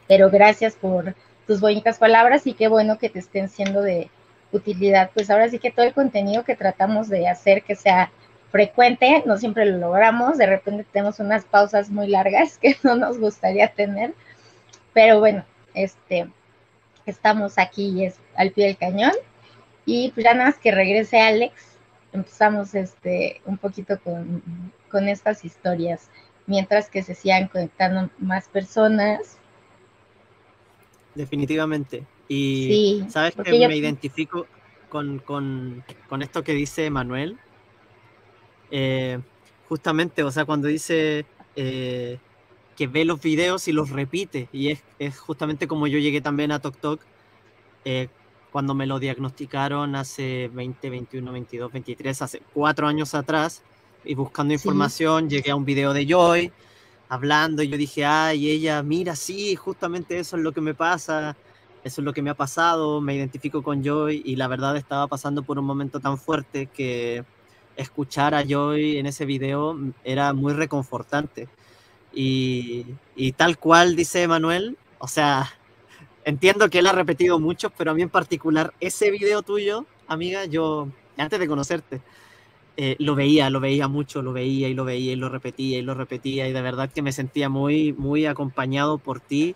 Pero 0.07 0.29
gracias 0.29 0.75
por 0.75 1.15
tus 1.47 1.61
bonitas 1.61 1.97
palabras 1.97 2.45
y 2.45 2.53
qué 2.53 2.67
bueno 2.67 2.97
que 2.97 3.09
te 3.09 3.19
estén 3.19 3.47
siendo 3.47 3.81
de 3.81 4.09
utilidad. 4.51 5.11
Pues 5.13 5.29
ahora 5.29 5.47
sí 5.47 5.57
que 5.57 5.71
todo 5.71 5.85
el 5.85 5.93
contenido 5.93 6.43
que 6.43 6.55
tratamos 6.55 7.07
de 7.07 7.29
hacer 7.29 7.63
que 7.63 7.75
sea 7.75 8.11
frecuente, 8.53 9.23
no 9.25 9.35
siempre 9.37 9.65
lo 9.65 9.79
logramos, 9.79 10.37
de 10.37 10.45
repente 10.45 10.85
tenemos 10.91 11.19
unas 11.19 11.43
pausas 11.43 11.89
muy 11.89 12.07
largas 12.07 12.57
que 12.61 12.77
no 12.83 12.95
nos 12.95 13.17
gustaría 13.17 13.67
tener, 13.73 14.13
pero 14.93 15.19
bueno, 15.19 15.43
este, 15.73 16.29
estamos 17.07 17.57
aquí 17.57 18.05
es 18.05 18.19
al 18.35 18.51
pie 18.51 18.67
del 18.67 18.77
cañón 18.77 19.13
y 19.87 20.11
pues 20.11 20.23
ya 20.23 20.35
nada 20.35 20.51
más 20.51 20.59
que 20.59 20.69
regrese 20.69 21.19
Alex, 21.19 21.79
empezamos 22.11 22.75
este, 22.75 23.41
un 23.45 23.57
poquito 23.57 23.99
con, 23.99 24.43
con 24.87 25.09
estas 25.09 25.43
historias, 25.43 26.11
mientras 26.45 26.91
que 26.91 27.01
se 27.01 27.15
sigan 27.15 27.47
conectando 27.47 28.11
más 28.19 28.47
personas. 28.49 29.39
Definitivamente. 31.15 32.05
Y 32.27 33.03
sabes 33.09 33.33
que 33.35 33.67
me 33.67 33.75
identifico 33.75 34.45
con, 34.89 35.17
con, 35.17 35.83
con, 36.07 36.21
esto 36.21 36.43
que 36.43 36.53
dice 36.53 36.91
Manuel. 36.91 37.39
Eh, 38.75 39.19
justamente, 39.69 40.23
o 40.23 40.31
sea, 40.31 40.45
cuando 40.45 40.67
dice 40.67 41.27
eh, 41.55 42.17
que 42.75 42.87
ve 42.87 43.05
los 43.05 43.21
videos 43.21 43.67
y 43.67 43.71
los 43.71 43.91
repite, 43.91 44.49
y 44.51 44.69
es, 44.69 44.83
es, 44.97 45.19
justamente 45.19 45.67
como 45.67 45.85
yo 45.85 45.99
llegué 45.99 46.21
también 46.21 46.51
a 46.51 46.59
TokTok. 46.59 46.99
Eh, 47.85 48.07
cuando 48.51 48.73
me 48.73 48.87
lo 48.87 48.99
diagnosticaron 48.99 49.95
hace 49.95 50.49
20, 50.53 50.89
21, 50.89 51.31
22, 51.31 51.71
23, 51.71 52.21
hace 52.21 52.41
cuatro 52.53 52.87
años 52.87 53.13
atrás, 53.13 53.61
y 54.03 54.15
buscando 54.15 54.53
información, 54.53 55.29
llegué 55.29 55.51
a 55.51 55.55
un 55.55 55.65
video 55.65 55.93
de 55.93 56.07
Joy, 56.07 56.51
hablando, 57.09 57.61
y 57.61 57.69
yo 57.69 57.77
dije, 57.77 58.05
ay, 58.05 58.49
ella, 58.49 58.81
mira, 58.81 59.15
sí, 59.15 59.55
justamente 59.55 60.17
eso 60.17 60.37
es 60.37 60.43
lo 60.43 60.51
que 60.51 60.61
me 60.61 60.73
pasa, 60.73 61.37
eso 61.83 62.01
es 62.01 62.05
lo 62.05 62.13
que 62.13 62.23
me 62.23 62.31
ha 62.31 62.35
pasado, 62.35 63.01
me 63.01 63.15
identifico 63.15 63.61
con 63.61 63.83
Joy, 63.83 64.23
y 64.25 64.35
la 64.35 64.47
verdad 64.47 64.77
estaba 64.77 65.07
pasando 65.07 65.43
por 65.43 65.59
un 65.59 65.65
momento 65.65 65.99
tan 65.99 66.17
fuerte 66.17 66.67
que 66.67 67.23
escuchar 67.75 68.33
a 68.33 68.43
Joy 68.43 68.97
en 68.97 69.05
ese 69.05 69.25
video 69.25 69.77
era 70.03 70.33
muy 70.33 70.53
reconfortante. 70.53 71.47
Y, 72.13 72.85
y 73.15 73.31
tal 73.31 73.57
cual 73.57 73.95
dice 73.95 74.27
Manuel, 74.27 74.77
o 74.99 75.07
sea, 75.07 75.51
entiendo 76.25 76.69
que 76.69 76.79
él 76.79 76.87
ha 76.87 76.91
repetido 76.91 77.39
mucho, 77.39 77.69
pero 77.71 77.91
a 77.91 77.93
mí 77.93 78.01
en 78.01 78.09
particular, 78.09 78.73
ese 78.79 79.11
video 79.11 79.41
tuyo, 79.41 79.85
amiga, 80.07 80.45
yo, 80.45 80.87
antes 81.17 81.39
de 81.39 81.47
conocerte, 81.47 82.01
eh, 82.75 82.95
lo 82.97 83.13
veía, 83.13 83.51
lo 83.51 83.59
veía 83.59 83.87
mucho, 83.87 84.23
lo 84.23 84.33
veía 84.33 84.67
y 84.67 84.73
lo 84.73 84.83
veía 84.83 85.13
y 85.13 85.15
lo 85.15 85.29
repetía 85.29 85.77
y 85.77 85.83
lo 85.83 85.93
repetía 85.93 86.47
y 86.47 86.53
de 86.53 86.61
verdad 86.61 86.89
que 86.91 87.03
me 87.03 87.11
sentía 87.11 87.47
muy, 87.47 87.93
muy 87.93 88.25
acompañado 88.25 88.97
por 88.97 89.19
ti 89.19 89.55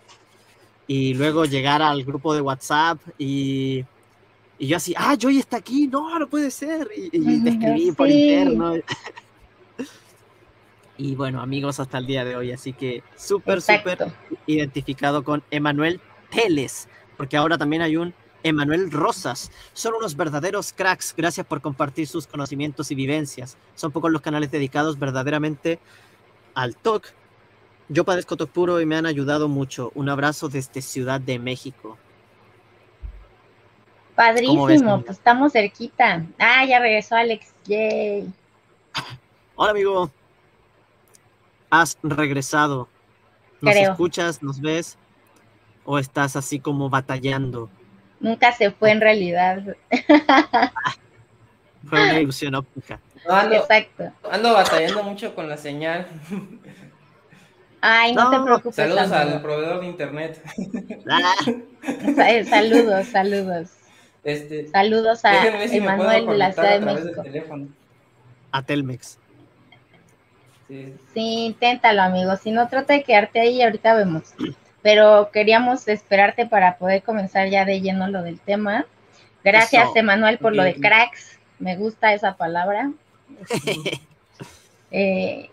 y 0.86 1.14
luego 1.14 1.44
llegar 1.44 1.82
al 1.82 2.04
grupo 2.04 2.32
de 2.34 2.40
WhatsApp 2.42 2.98
y, 3.18 3.84
y 4.58 4.66
yo 4.66 4.76
así, 4.76 4.94
ah, 4.96 5.16
Joy 5.16 5.38
está 5.38 5.58
aquí, 5.58 5.86
no, 5.86 6.18
no 6.18 6.28
puede 6.28 6.50
ser, 6.50 6.88
y, 6.96 7.10
y 7.12 7.42
te 7.42 7.50
escribí 7.50 7.92
por 7.92 8.08
interno. 8.08 8.74
y 10.98 11.14
bueno, 11.14 11.40
amigos 11.40 11.78
hasta 11.78 11.98
el 11.98 12.06
día 12.06 12.24
de 12.24 12.34
hoy, 12.34 12.50
así 12.50 12.72
que 12.72 13.04
súper, 13.16 13.62
súper 13.62 14.12
identificado 14.46 15.22
con 15.22 15.44
Emanuel 15.50 16.00
Teles, 16.30 16.88
porque 17.16 17.36
ahora 17.36 17.56
también 17.56 17.82
hay 17.82 17.96
un 17.96 18.12
Emanuel 18.42 18.90
Rosas. 18.90 19.50
Son 19.72 19.94
unos 19.94 20.16
verdaderos 20.16 20.72
cracks. 20.72 21.14
Gracias 21.16 21.46
por 21.46 21.60
compartir 21.60 22.06
sus 22.06 22.26
conocimientos 22.26 22.90
y 22.90 22.94
vivencias. 22.94 23.56
Son 23.74 23.92
pocos 23.92 24.10
los 24.10 24.22
canales 24.22 24.50
dedicados 24.50 24.98
verdaderamente 24.98 25.78
al 26.54 26.76
TOC. 26.76 27.06
Yo 27.88 28.04
padezco 28.04 28.36
TOC 28.36 28.50
puro 28.50 28.80
y 28.80 28.86
me 28.86 28.96
han 28.96 29.06
ayudado 29.06 29.48
mucho. 29.48 29.90
Un 29.94 30.08
abrazo 30.08 30.48
desde 30.48 30.82
Ciudad 30.82 31.20
de 31.20 31.38
México. 31.38 31.96
Padrísimo, 34.18 35.00
pues 35.04 35.16
estamos 35.16 35.52
cerquita. 35.52 36.26
Ah, 36.40 36.64
ya 36.64 36.80
regresó 36.80 37.14
Alex. 37.14 37.54
Yay. 37.66 38.28
Hola, 39.54 39.70
amigo. 39.70 40.10
Has 41.70 41.96
regresado. 42.02 42.88
¿Nos 43.60 43.76
escuchas? 43.76 44.42
¿Nos 44.42 44.60
ves? 44.60 44.98
¿O 45.84 46.00
estás 46.00 46.34
así 46.34 46.58
como 46.58 46.90
batallando? 46.90 47.70
Nunca 48.18 48.50
se 48.50 48.72
fue 48.72 48.90
en 48.90 49.00
realidad. 49.00 49.62
fue 51.88 52.02
una 52.02 52.18
ilusión 52.18 52.56
óptica. 52.56 52.98
ando, 53.28 53.54
Exacto. 53.54 54.10
Ando 54.32 54.52
batallando 54.52 55.04
mucho 55.04 55.32
con 55.32 55.48
la 55.48 55.56
señal. 55.56 56.08
Ay, 57.80 58.16
no, 58.16 58.30
te 58.30 58.40
preocupes. 58.40 58.74
Saludos 58.74 59.12
al 59.12 59.40
proveedor 59.40 59.80
de 59.80 59.86
internet. 59.86 60.42
Ah. 61.08 61.34
saludos, 62.50 63.06
saludos. 63.06 63.78
Este, 64.28 64.68
saludos 64.68 65.24
a 65.24 65.46
Emanuel 65.64 66.26
de 66.26 66.36
la 66.36 66.52
Ciudad 66.52 66.78
de 66.78 66.84
México. 66.84 67.22
A 68.52 68.62
Telmex. 68.62 69.18
Sí. 70.68 70.94
sí, 71.14 71.46
inténtalo, 71.46 72.02
amigo. 72.02 72.36
Si 72.36 72.50
no, 72.50 72.68
trata 72.68 72.92
de 72.92 73.02
quedarte 73.02 73.40
ahí 73.40 73.56
y 73.56 73.62
ahorita 73.62 73.94
vemos 73.94 74.34
pero 74.82 75.30
queríamos 75.32 75.88
esperarte 75.88 76.46
para 76.46 76.78
poder 76.78 77.02
comenzar 77.02 77.48
ya 77.48 77.64
de 77.64 77.80
lleno 77.80 78.08
lo 78.08 78.22
del 78.22 78.40
tema. 78.40 78.86
Gracias, 79.44 79.94
Emanuel, 79.94 80.38
por 80.38 80.54
lo 80.54 80.62
de 80.62 80.74
cracks. 80.74 81.38
Me 81.58 81.76
gusta 81.76 82.14
esa 82.14 82.36
palabra. 82.36 82.90
Eh, 84.90 85.50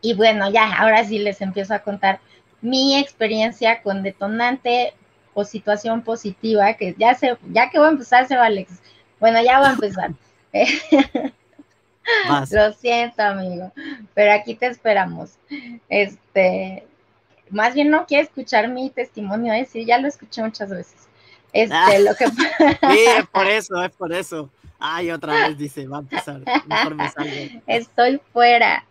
y 0.00 0.14
bueno, 0.14 0.48
ya, 0.48 0.76
ahora 0.76 1.02
sí 1.04 1.18
les 1.18 1.40
empiezo 1.40 1.74
a 1.74 1.80
contar 1.80 2.20
mi 2.60 2.96
experiencia 2.96 3.82
con 3.82 4.04
detonante 4.04 4.94
o 5.34 5.44
situación 5.44 6.02
positiva, 6.02 6.74
que 6.74 6.94
ya 6.98 7.14
se, 7.14 7.36
ya 7.52 7.70
que 7.70 7.78
voy 7.78 7.88
a 7.88 7.92
empezar, 7.92 8.26
se 8.26 8.36
va 8.36 8.46
Alex. 8.46 8.72
Bueno, 9.18 9.42
ya 9.42 9.58
voy 9.58 9.68
a 9.68 9.72
empezar. 9.72 10.10
Lo 12.50 12.72
siento, 12.72 13.22
amigo, 13.22 13.72
pero 14.14 14.32
aquí 14.32 14.54
te 14.54 14.66
esperamos. 14.66 15.38
Este, 15.88 16.84
más 17.50 17.74
bien 17.74 17.90
no 17.90 18.06
quiere 18.06 18.24
escuchar 18.24 18.68
mi 18.68 18.90
testimonio, 18.90 19.52
es 19.52 19.66
decir, 19.66 19.86
ya 19.86 19.98
lo 19.98 20.08
escuché 20.08 20.42
muchas 20.42 20.70
veces. 20.70 21.08
Este, 21.52 21.74
ah. 21.74 21.98
lo 21.98 22.14
que... 22.14 22.26
sí, 22.92 23.04
es 23.16 23.26
por 23.26 23.46
eso, 23.46 23.84
es 23.84 23.90
por 23.92 24.12
eso. 24.12 24.50
Ay, 24.78 25.10
otra 25.10 25.48
vez 25.48 25.58
dice, 25.58 25.86
va 25.86 25.98
a 25.98 26.00
empezar. 26.00 26.40
Mejor 26.66 26.94
me 26.94 27.08
salgo. 27.10 27.62
Estoy 27.66 28.20
fuera. 28.32 28.84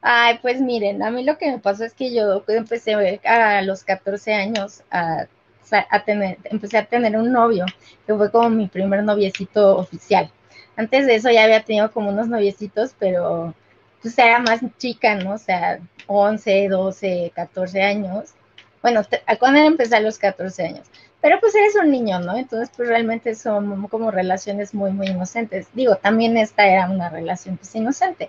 Ay, 0.00 0.38
pues 0.40 0.60
miren, 0.60 1.02
a 1.02 1.10
mí 1.10 1.24
lo 1.24 1.36
que 1.36 1.50
me 1.50 1.58
pasó 1.58 1.84
es 1.84 1.92
que 1.92 2.14
yo 2.14 2.42
empecé 2.48 3.20
a 3.24 3.62
los 3.62 3.84
14 3.84 4.32
años 4.32 4.82
a, 4.90 5.26
a 5.72 6.04
tener, 6.04 6.38
empecé 6.44 6.78
a 6.78 6.86
tener 6.86 7.16
un 7.16 7.32
novio, 7.32 7.64
que 8.06 8.14
fue 8.14 8.30
como 8.30 8.50
mi 8.50 8.68
primer 8.68 9.02
noviecito 9.02 9.76
oficial. 9.76 10.30
Antes 10.76 11.06
de 11.06 11.14
eso 11.16 11.30
ya 11.30 11.44
había 11.44 11.64
tenido 11.64 11.90
como 11.90 12.10
unos 12.10 12.28
noviecitos, 12.28 12.94
pero 12.98 13.54
pues 14.02 14.18
era 14.18 14.38
más 14.38 14.60
chica, 14.78 15.16
¿no? 15.16 15.34
O 15.34 15.38
sea, 15.38 15.80
11, 16.06 16.68
12, 16.68 17.32
14 17.34 17.82
años. 17.82 18.34
Bueno, 18.82 19.02
cuando 19.38 19.60
empecé 19.60 19.96
a 19.96 20.00
los 20.00 20.18
14 20.18 20.64
años. 20.66 20.86
Pero 21.20 21.40
pues 21.40 21.54
eres 21.54 21.74
un 21.76 21.90
niño, 21.90 22.20
¿no? 22.20 22.36
Entonces, 22.36 22.70
pues 22.76 22.88
realmente 22.88 23.34
son 23.34 23.88
como 23.88 24.10
relaciones 24.10 24.74
muy, 24.74 24.92
muy 24.92 25.08
inocentes. 25.08 25.66
Digo, 25.72 25.96
también 25.96 26.36
esta 26.36 26.66
era 26.66 26.88
una 26.88 27.08
relación 27.08 27.56
pues 27.56 27.74
inocente. 27.74 28.28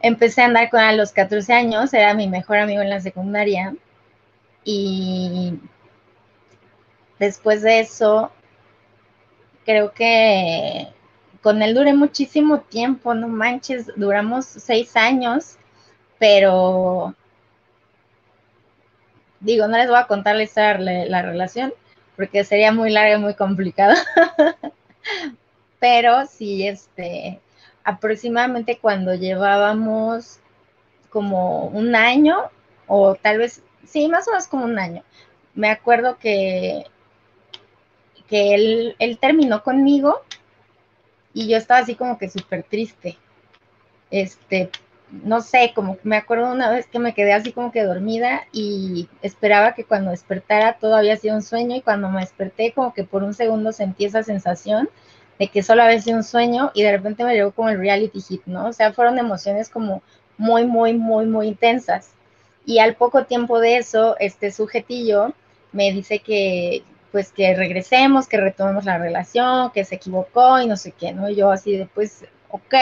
Empecé 0.00 0.42
a 0.42 0.44
andar 0.46 0.70
con 0.70 0.80
a 0.80 0.92
los 0.92 1.12
14 1.12 1.52
años, 1.52 1.92
era 1.94 2.14
mi 2.14 2.28
mejor 2.28 2.58
amigo 2.58 2.82
en 2.82 2.90
la 2.90 3.00
secundaria. 3.00 3.74
Y 4.62 5.54
después 7.18 7.62
de 7.62 7.80
eso, 7.80 8.30
creo 9.64 9.92
que 9.92 10.88
con 11.42 11.62
él 11.62 11.74
duré 11.74 11.94
muchísimo 11.94 12.60
tiempo, 12.60 13.14
no 13.14 13.28
manches, 13.28 13.90
duramos 13.96 14.46
seis 14.46 14.96
años, 14.96 15.56
pero 16.18 17.14
digo, 19.40 19.68
no 19.68 19.76
les 19.76 19.88
voy 19.88 19.98
a 19.98 20.06
contar 20.06 20.36
la 20.36 20.80
la 20.80 21.22
relación, 21.22 21.72
porque 22.16 22.44
sería 22.44 22.72
muy 22.72 22.90
larga 22.90 23.16
y 23.16 23.20
muy 23.20 23.34
complicado. 23.34 23.94
pero 25.78 26.26
sí, 26.26 26.66
este, 26.66 27.40
aproximadamente 27.84 28.78
cuando 28.80 29.14
llevábamos 29.14 30.40
como 31.10 31.66
un 31.66 31.94
año, 31.94 32.50
o 32.86 33.14
tal 33.14 33.38
vez, 33.38 33.62
sí, 33.86 34.08
más 34.08 34.26
o 34.26 34.32
menos 34.32 34.48
como 34.48 34.64
un 34.64 34.78
año, 34.78 35.02
me 35.54 35.70
acuerdo 35.70 36.18
que, 36.18 36.86
que 38.26 38.54
él, 38.54 38.96
él 38.98 39.18
terminó 39.18 39.62
conmigo 39.62 40.20
y 41.34 41.48
yo 41.48 41.56
estaba 41.56 41.80
así 41.80 41.94
como 41.94 42.18
que 42.18 42.28
súper 42.28 42.62
triste. 42.62 43.16
Este, 44.10 44.70
no 45.10 45.40
sé, 45.40 45.72
como 45.74 45.98
me 46.02 46.16
acuerdo 46.16 46.50
una 46.50 46.70
vez 46.70 46.86
que 46.86 46.98
me 46.98 47.14
quedé 47.14 47.32
así 47.32 47.52
como 47.52 47.70
que 47.72 47.84
dormida 47.84 48.46
y 48.52 49.08
esperaba 49.22 49.74
que 49.74 49.84
cuando 49.84 50.10
despertara 50.10 50.78
todo 50.78 50.96
había 50.96 51.16
sido 51.16 51.36
un 51.36 51.42
sueño 51.42 51.76
y 51.76 51.82
cuando 51.82 52.08
me 52.08 52.20
desperté 52.20 52.72
como 52.72 52.92
que 52.92 53.04
por 53.04 53.22
un 53.22 53.34
segundo 53.34 53.72
sentí 53.72 54.04
esa 54.04 54.22
sensación 54.22 54.88
de 55.38 55.48
que 55.48 55.62
solo 55.62 55.82
había 55.82 56.00
sido 56.00 56.16
un 56.16 56.24
sueño 56.24 56.70
y 56.74 56.82
de 56.82 56.92
repente 56.92 57.24
me 57.24 57.34
llegó 57.34 57.52
como 57.52 57.68
el 57.68 57.78
reality 57.78 58.20
hit, 58.20 58.42
¿no? 58.46 58.68
O 58.68 58.72
sea, 58.72 58.92
fueron 58.92 59.18
emociones 59.18 59.68
como 59.68 60.02
muy, 60.38 60.64
muy, 60.66 60.94
muy, 60.94 61.26
muy 61.26 61.48
intensas. 61.48 62.10
Y 62.64 62.78
al 62.78 62.96
poco 62.96 63.24
tiempo 63.26 63.60
de 63.60 63.76
eso, 63.76 64.16
este 64.18 64.50
sujetillo 64.50 65.34
me 65.72 65.92
dice 65.92 66.18
que, 66.20 66.82
pues 67.16 67.32
que 67.32 67.54
regresemos, 67.54 68.28
que 68.28 68.36
retomemos 68.36 68.84
la 68.84 68.98
relación, 68.98 69.70
que 69.70 69.86
se 69.86 69.94
equivocó 69.94 70.60
y 70.60 70.66
no 70.66 70.76
sé 70.76 70.92
qué, 70.92 71.14
¿no? 71.14 71.30
Y 71.30 71.34
yo 71.34 71.50
así 71.50 71.74
de, 71.74 71.86
pues, 71.86 72.26
ok, 72.50 72.74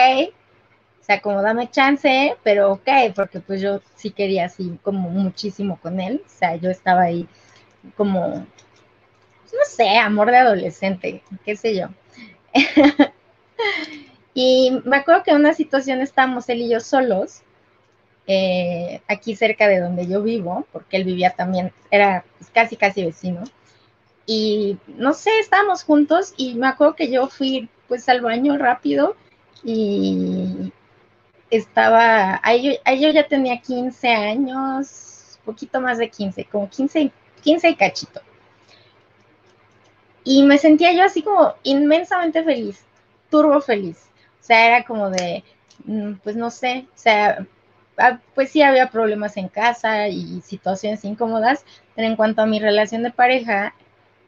o 0.99 1.03
sea, 1.05 1.21
como 1.21 1.41
dame 1.41 1.71
chance, 1.71 2.35
pero 2.43 2.73
ok, 2.73 2.89
porque 3.15 3.39
pues 3.39 3.61
yo 3.61 3.79
sí 3.95 4.11
quería 4.11 4.47
así 4.47 4.77
como 4.83 5.09
muchísimo 5.09 5.79
con 5.81 6.01
él, 6.01 6.21
o 6.25 6.29
sea, 6.29 6.57
yo 6.57 6.69
estaba 6.69 7.03
ahí 7.03 7.29
como, 7.95 8.27
no 8.27 9.65
sé, 9.69 9.97
amor 9.99 10.31
de 10.31 10.37
adolescente, 10.39 11.23
qué 11.45 11.55
sé 11.55 11.73
yo. 11.73 11.87
y 14.33 14.81
me 14.83 14.97
acuerdo 14.97 15.23
que 15.23 15.31
en 15.31 15.37
una 15.37 15.53
situación 15.53 16.01
estábamos 16.01 16.49
él 16.49 16.59
y 16.59 16.71
yo 16.71 16.81
solos, 16.81 17.41
eh, 18.27 18.99
aquí 19.07 19.33
cerca 19.33 19.69
de 19.69 19.79
donde 19.79 20.05
yo 20.07 20.21
vivo, 20.21 20.67
porque 20.73 20.97
él 20.97 21.05
vivía 21.05 21.29
también, 21.29 21.71
era 21.89 22.25
pues, 22.37 22.49
casi, 22.49 22.75
casi 22.75 23.05
vecino 23.05 23.45
y 24.25 24.77
no 24.87 25.13
sé, 25.13 25.39
estábamos 25.39 25.83
juntos 25.83 26.33
y 26.37 26.55
me 26.55 26.67
acuerdo 26.67 26.95
que 26.95 27.11
yo 27.11 27.27
fui 27.27 27.69
pues 27.87 28.09
al 28.09 28.21
baño 28.21 28.57
rápido 28.57 29.15
y 29.63 30.71
estaba, 31.49 32.39
ahí 32.43 32.79
yo, 32.99 33.09
ya 33.09 33.27
tenía 33.27 33.61
15 33.61 34.09
años, 34.09 35.39
poquito 35.45 35.79
más 35.79 35.97
de 35.97 36.09
15, 36.09 36.45
como 36.45 36.69
15, 36.69 37.11
15 37.43 37.69
y 37.69 37.75
cachito. 37.75 38.21
Y 40.23 40.43
me 40.43 40.57
sentía 40.57 40.91
yo 40.93 41.03
así 41.03 41.21
como 41.21 41.53
inmensamente 41.63 42.43
feliz, 42.43 42.83
turbo 43.29 43.61
feliz. 43.61 44.09
O 44.41 44.43
sea, 44.43 44.65
era 44.65 44.85
como 44.85 45.09
de, 45.09 45.43
mm, 45.85 46.13
pues 46.23 46.35
no 46.35 46.49
sé, 46.49 46.87
o 46.89 46.97
sea, 46.97 47.45
ah, 47.97 48.19
pues 48.33 48.51
sí 48.51 48.61
había 48.63 48.89
problemas 48.89 49.37
en 49.37 49.49
casa 49.49 50.07
y 50.07 50.41
situaciones 50.41 51.03
incómodas, 51.05 51.63
pero 51.95 52.07
en 52.07 52.15
cuanto 52.15 52.41
a 52.41 52.47
mi 52.47 52.59
relación 52.59 53.03
de 53.03 53.11
pareja, 53.11 53.75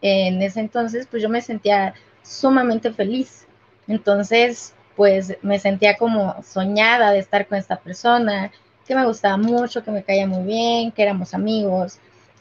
en 0.01 0.41
ese 0.41 0.59
entonces, 0.59 1.07
pues 1.09 1.23
yo 1.23 1.29
me 1.29 1.41
sentía 1.41 1.93
sumamente 2.23 2.91
feliz. 2.91 3.47
Entonces, 3.87 4.73
pues 4.95 5.37
me 5.41 5.59
sentía 5.59 5.97
como 5.97 6.41
soñada 6.43 7.11
de 7.11 7.19
estar 7.19 7.47
con 7.47 7.57
esta 7.57 7.77
persona, 7.77 8.51
que 8.87 8.95
me 8.95 9.05
gustaba 9.05 9.37
mucho, 9.37 9.83
que 9.83 9.91
me 9.91 10.03
caía 10.03 10.27
muy 10.27 10.43
bien, 10.43 10.91
que 10.91 11.03
éramos 11.03 11.33
amigos. 11.33 11.99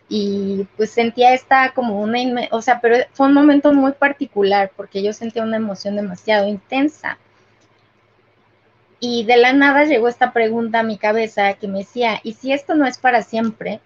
Y 0.08 0.66
pues 0.76 0.90
sentía 0.90 1.34
esta 1.34 1.72
como 1.72 2.00
una, 2.00 2.20
o 2.52 2.62
sea, 2.62 2.80
pero 2.80 2.96
fue 3.12 3.26
un 3.26 3.34
momento 3.34 3.72
muy 3.72 3.92
particular 3.92 4.70
porque 4.76 5.02
yo 5.02 5.12
sentía 5.12 5.42
una 5.42 5.56
emoción 5.56 5.96
demasiado 5.96 6.46
intensa. 6.48 7.18
Y 9.00 9.24
de 9.24 9.36
la 9.36 9.52
nada 9.52 9.84
llegó 9.84 10.08
esta 10.08 10.32
pregunta 10.32 10.80
a 10.80 10.82
mi 10.84 10.96
cabeza 10.96 11.54
que 11.54 11.68
me 11.68 11.80
decía, 11.80 12.20
¿y 12.22 12.34
si 12.34 12.52
esto 12.52 12.74
no 12.74 12.86
es 12.86 12.98
para 12.98 13.22
siempre? 13.22 13.80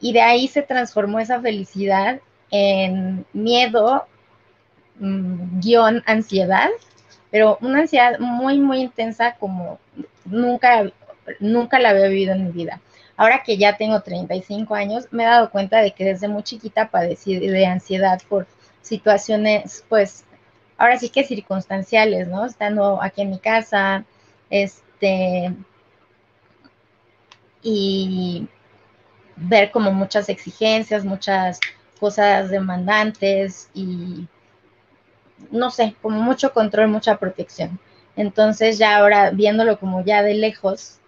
Y 0.00 0.12
de 0.12 0.22
ahí 0.22 0.48
se 0.48 0.62
transformó 0.62 1.20
esa 1.20 1.40
felicidad 1.40 2.20
en 2.54 3.26
miedo, 3.32 4.06
mm, 5.00 5.60
guion, 5.60 6.04
ansiedad, 6.06 6.70
pero 7.32 7.58
una 7.60 7.80
ansiedad 7.80 8.20
muy, 8.20 8.60
muy 8.60 8.80
intensa 8.80 9.34
como 9.40 9.80
nunca, 10.24 10.92
nunca 11.40 11.80
la 11.80 11.90
había 11.90 12.06
vivido 12.06 12.32
en 12.34 12.46
mi 12.46 12.52
vida. 12.52 12.80
Ahora 13.16 13.42
que 13.44 13.56
ya 13.58 13.76
tengo 13.76 14.02
35 14.02 14.74
años, 14.76 15.08
me 15.10 15.24
he 15.24 15.26
dado 15.26 15.50
cuenta 15.50 15.82
de 15.82 15.92
que 15.92 16.04
desde 16.04 16.28
muy 16.28 16.44
chiquita 16.44 16.90
padecí 16.90 17.38
de 17.40 17.66
ansiedad 17.66 18.20
por 18.28 18.46
situaciones, 18.82 19.84
pues, 19.88 20.24
ahora 20.78 20.96
sí 20.98 21.08
que 21.08 21.24
circunstanciales, 21.24 22.28
¿no? 22.28 22.46
Estando 22.46 23.02
aquí 23.02 23.22
en 23.22 23.30
mi 23.30 23.38
casa, 23.40 24.04
este, 24.48 25.52
y 27.62 28.46
ver 29.36 29.72
como 29.72 29.90
muchas 29.92 30.28
exigencias, 30.28 31.04
muchas 31.04 31.58
cosas 31.98 32.50
demandantes 32.50 33.70
y 33.74 34.26
no 35.50 35.70
sé, 35.70 35.94
como 36.02 36.20
mucho 36.20 36.52
control, 36.52 36.88
mucha 36.88 37.16
protección. 37.16 37.78
Entonces 38.16 38.78
ya 38.78 38.96
ahora 38.96 39.30
viéndolo 39.30 39.78
como 39.78 40.04
ya 40.04 40.22
de 40.22 40.34
lejos, 40.34 40.98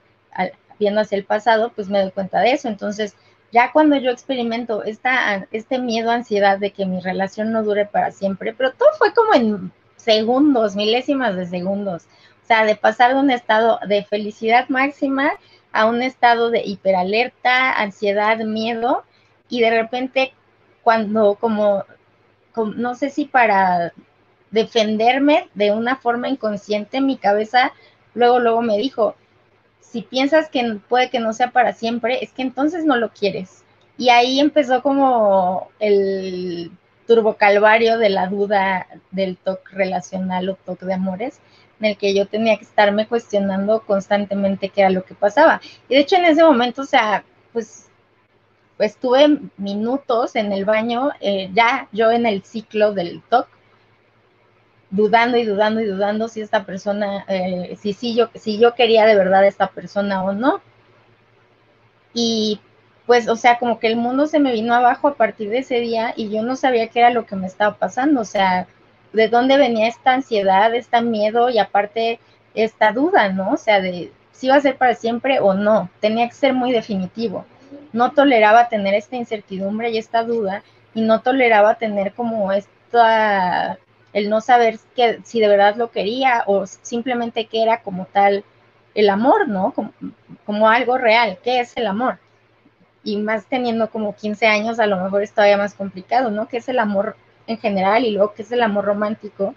viendo 0.79 1.01
hacia 1.01 1.17
el 1.17 1.25
pasado, 1.25 1.73
pues 1.75 1.89
me 1.89 2.01
doy 2.01 2.11
cuenta 2.11 2.41
de 2.41 2.53
eso. 2.53 2.69
Entonces 2.69 3.17
ya 3.53 3.73
cuando 3.73 3.97
yo 3.97 4.11
experimento 4.11 4.85
esta, 4.85 5.47
este 5.53 5.79
miedo, 5.79 6.11
ansiedad 6.11 6.59
de 6.59 6.73
que 6.73 6.87
mi 6.87 7.01
relación 7.01 7.53
no 7.53 7.63
dure 7.63 7.87
para 7.87 8.11
siempre, 8.11 8.53
pero 8.53 8.73
todo 8.73 8.89
fue 8.99 9.15
como 9.15 9.35
en 9.35 9.73
segundos, 9.97 10.77
milésimas 10.77 11.37
de 11.37 11.47
segundos. 11.47 12.05
O 12.43 12.47
sea, 12.47 12.65
de 12.65 12.77
pasar 12.77 13.15
de 13.15 13.21
un 13.21 13.31
estado 13.31 13.81
de 13.89 14.05
felicidad 14.05 14.69
máxima 14.69 15.33
a 15.73 15.87
un 15.87 16.03
estado 16.03 16.51
de 16.51 16.63
hiperalerta, 16.65 17.73
ansiedad, 17.73 18.39
miedo, 18.39 19.05
y 19.49 19.61
de 19.61 19.71
repente 19.71 20.33
cuando 20.87 21.35
como, 21.35 21.85
no 22.77 22.95
sé 22.95 23.11
si 23.11 23.25
para 23.25 23.93
defenderme 24.53 25.49
de 25.55 25.73
una 25.73 25.97
forma 25.97 26.29
inconsciente, 26.29 27.01
mi 27.01 27.17
cabeza 27.17 27.73
luego, 28.15 28.39
luego 28.39 28.63
me 28.63 28.79
dijo, 28.79 29.17
si 29.81 30.03
piensas 30.03 30.49
que 30.49 30.79
puede 30.89 31.11
que 31.11 31.19
no 31.19 31.33
sea 31.33 31.51
para 31.51 31.73
siempre, 31.73 32.23
es 32.23 32.31
que 32.31 32.43
entonces 32.43 32.85
no 32.85 32.95
lo 32.95 33.09
quieres. 33.09 33.65
Y 33.99 34.11
ahí 34.11 34.39
empezó 34.39 34.81
como 34.81 35.71
el 35.81 36.71
turbocalvario 37.09 37.99
de 37.99 38.11
la 38.11 38.29
duda 38.29 38.87
del 39.11 39.39
toque 39.39 39.75
relacional 39.75 40.49
o 40.51 40.55
toque 40.55 40.87
de 40.87 40.95
amores, 40.95 41.41
en 41.81 41.87
el 41.87 41.97
que 41.97 42.15
yo 42.15 42.29
tenía 42.29 42.59
que 42.59 42.65
estarme 42.65 43.09
cuestionando 43.09 43.81
constantemente 43.81 44.69
qué 44.69 44.83
era 44.83 44.91
lo 44.91 45.05
que 45.05 45.17
pasaba. 45.17 45.61
Y 45.89 45.97
de 45.97 46.03
hecho 46.03 46.15
en 46.15 46.27
ese 46.27 46.45
momento, 46.45 46.83
o 46.83 46.87
sea, 46.87 47.25
pues 47.53 47.86
estuve 48.79 49.41
minutos 49.57 50.37
en 50.37 50.53
el 50.53 50.65
baño, 50.65 51.11
eh, 51.21 51.51
ya 51.55 51.89
yo 51.93 52.11
en 52.11 52.27
el 52.27 52.43
ciclo 52.43 52.93
del 52.93 53.23
TOC, 53.23 53.49
dudando 54.91 55.37
y 55.37 55.45
dudando 55.45 55.81
y 55.81 55.87
dudando 55.87 56.29
si 56.29 56.41
esta 56.41 56.65
persona, 56.65 57.25
eh, 57.29 57.77
si, 57.81 58.15
yo, 58.15 58.31
si 58.35 58.59
yo 58.59 58.75
quería 58.75 59.07
de 59.07 59.17
verdad 59.17 59.43
a 59.43 59.49
esta 59.49 59.69
persona 59.69 60.23
o 60.25 60.33
no. 60.33 60.61
Y 62.15 62.61
pues, 63.07 63.29
o 63.29 63.37
sea, 63.37 63.59
como 63.59 63.79
que 63.79 63.87
el 63.87 63.97
mundo 63.97 64.27
se 64.27 64.41
me 64.41 64.53
vino 64.53 64.75
abajo 64.75 65.09
a 65.09 65.15
partir 65.15 65.51
de 65.51 65.59
ese 65.59 65.81
día 65.81 66.13
y 66.17 66.31
yo 66.31 66.43
no 66.43 66.57
sabía 66.57 66.89
qué 66.89 67.01
era 67.01 67.11
lo 67.11 67.27
que 67.27 67.37
me 67.37 67.47
estaba 67.47 67.77
pasando, 67.77 68.21
o 68.21 68.25
sea, 68.25 68.67
de 69.13 69.29
dónde 69.29 69.57
venía 69.57 69.89
esta 69.89 70.15
ansiedad, 70.15 70.75
este 70.75 71.01
miedo 71.03 71.51
y 71.51 71.59
aparte 71.59 72.21
esta 72.55 72.93
duda, 72.93 73.29
¿no? 73.31 73.53
O 73.53 73.57
sea, 73.57 73.81
de 73.81 74.13
si 74.33 74.47
iba 74.47 74.57
a 74.57 74.61
ser 74.61 74.77
para 74.77 74.95
siempre 74.95 75.41
o 75.41 75.55
no, 75.55 75.91
tenía 76.01 76.29
que 76.29 76.35
ser 76.35 76.53
muy 76.53 76.73
definitivo. 76.73 77.47
No 77.93 78.13
toleraba 78.13 78.69
tener 78.69 78.95
esta 78.95 79.17
incertidumbre 79.17 79.91
y 79.91 79.99
esta 79.99 80.23
duda 80.23 80.63
y 80.95 81.03
no 81.03 81.21
toleraba 81.21 81.77
tener 81.77 82.13
como 82.13 82.53
esta, 82.53 83.79
el 84.13 84.31
no 84.31 84.41
saber 84.41 84.79
que, 84.95 85.21
si 85.25 85.41
de 85.41 85.49
verdad 85.49 85.77
lo 85.77 85.91
quería 85.91 86.45
o 86.47 86.67
simplemente 86.67 87.47
que 87.47 87.63
era 87.63 87.83
como 87.83 88.07
tal 88.07 88.45
el 88.95 89.11
amor, 89.11 89.49
¿no? 89.49 89.73
Como, 89.73 89.93
como 90.47 90.69
algo 90.69 90.99
real, 90.99 91.39
¿qué 91.43 91.61
es 91.61 91.77
el 91.77 91.87
amor? 91.87 92.19
y 93.07 93.17
más 93.19 93.47
teniendo 93.47 93.89
como 93.89 94.17
15 94.17 94.47
años, 94.49 94.81
a 94.81 94.87
lo 94.87 95.01
mejor 95.01 95.23
es 95.23 95.33
todavía 95.33 95.57
más 95.57 95.75
complicado, 95.75 96.33
¿no? 96.33 96.49
¿Qué 96.49 96.57
es 96.57 96.69
el 96.69 96.81
amor 96.81 97.17
en 97.47 97.57
general 97.57 98.05
y 98.05 98.11
luego 98.11 98.35
qué 98.35 98.43
es 98.43 98.51
el 98.51 98.63
amor 98.63 98.85
romántico? 98.85 99.55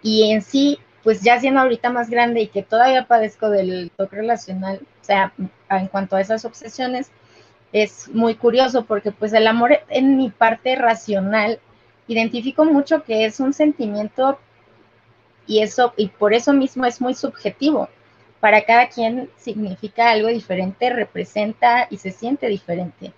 Y 0.00 0.30
en 0.30 0.42
sí, 0.42 0.78
pues 1.02 1.20
ya 1.20 1.40
siendo 1.40 1.60
ahorita 1.60 1.90
más 1.90 2.08
grande 2.08 2.42
y 2.42 2.46
que 2.46 2.62
todavía 2.62 3.08
padezco 3.08 3.50
del 3.50 3.90
toque 3.96 4.14
relacional, 4.14 4.78
o 5.02 5.04
sea, 5.04 5.32
en 5.70 5.88
cuanto 5.88 6.14
a 6.14 6.20
esas 6.20 6.44
obsesiones, 6.44 7.10
es 7.74 8.08
muy 8.08 8.36
curioso 8.36 8.84
porque 8.84 9.10
pues 9.10 9.32
el 9.32 9.46
amor 9.48 9.80
en 9.88 10.16
mi 10.16 10.30
parte 10.30 10.76
racional 10.76 11.58
identifico 12.06 12.64
mucho 12.64 13.02
que 13.02 13.24
es 13.24 13.40
un 13.40 13.52
sentimiento 13.52 14.38
y 15.46 15.58
eso 15.58 15.92
y 15.96 16.06
por 16.08 16.32
eso 16.32 16.52
mismo 16.52 16.86
es 16.86 17.00
muy 17.00 17.14
subjetivo 17.14 17.88
para 18.38 18.64
cada 18.64 18.88
quien 18.88 19.28
significa 19.36 20.10
algo 20.10 20.28
diferente, 20.28 20.90
representa 20.90 21.88
y 21.90 21.96
se 21.96 22.10
siente 22.10 22.46
diferente. 22.46 23.12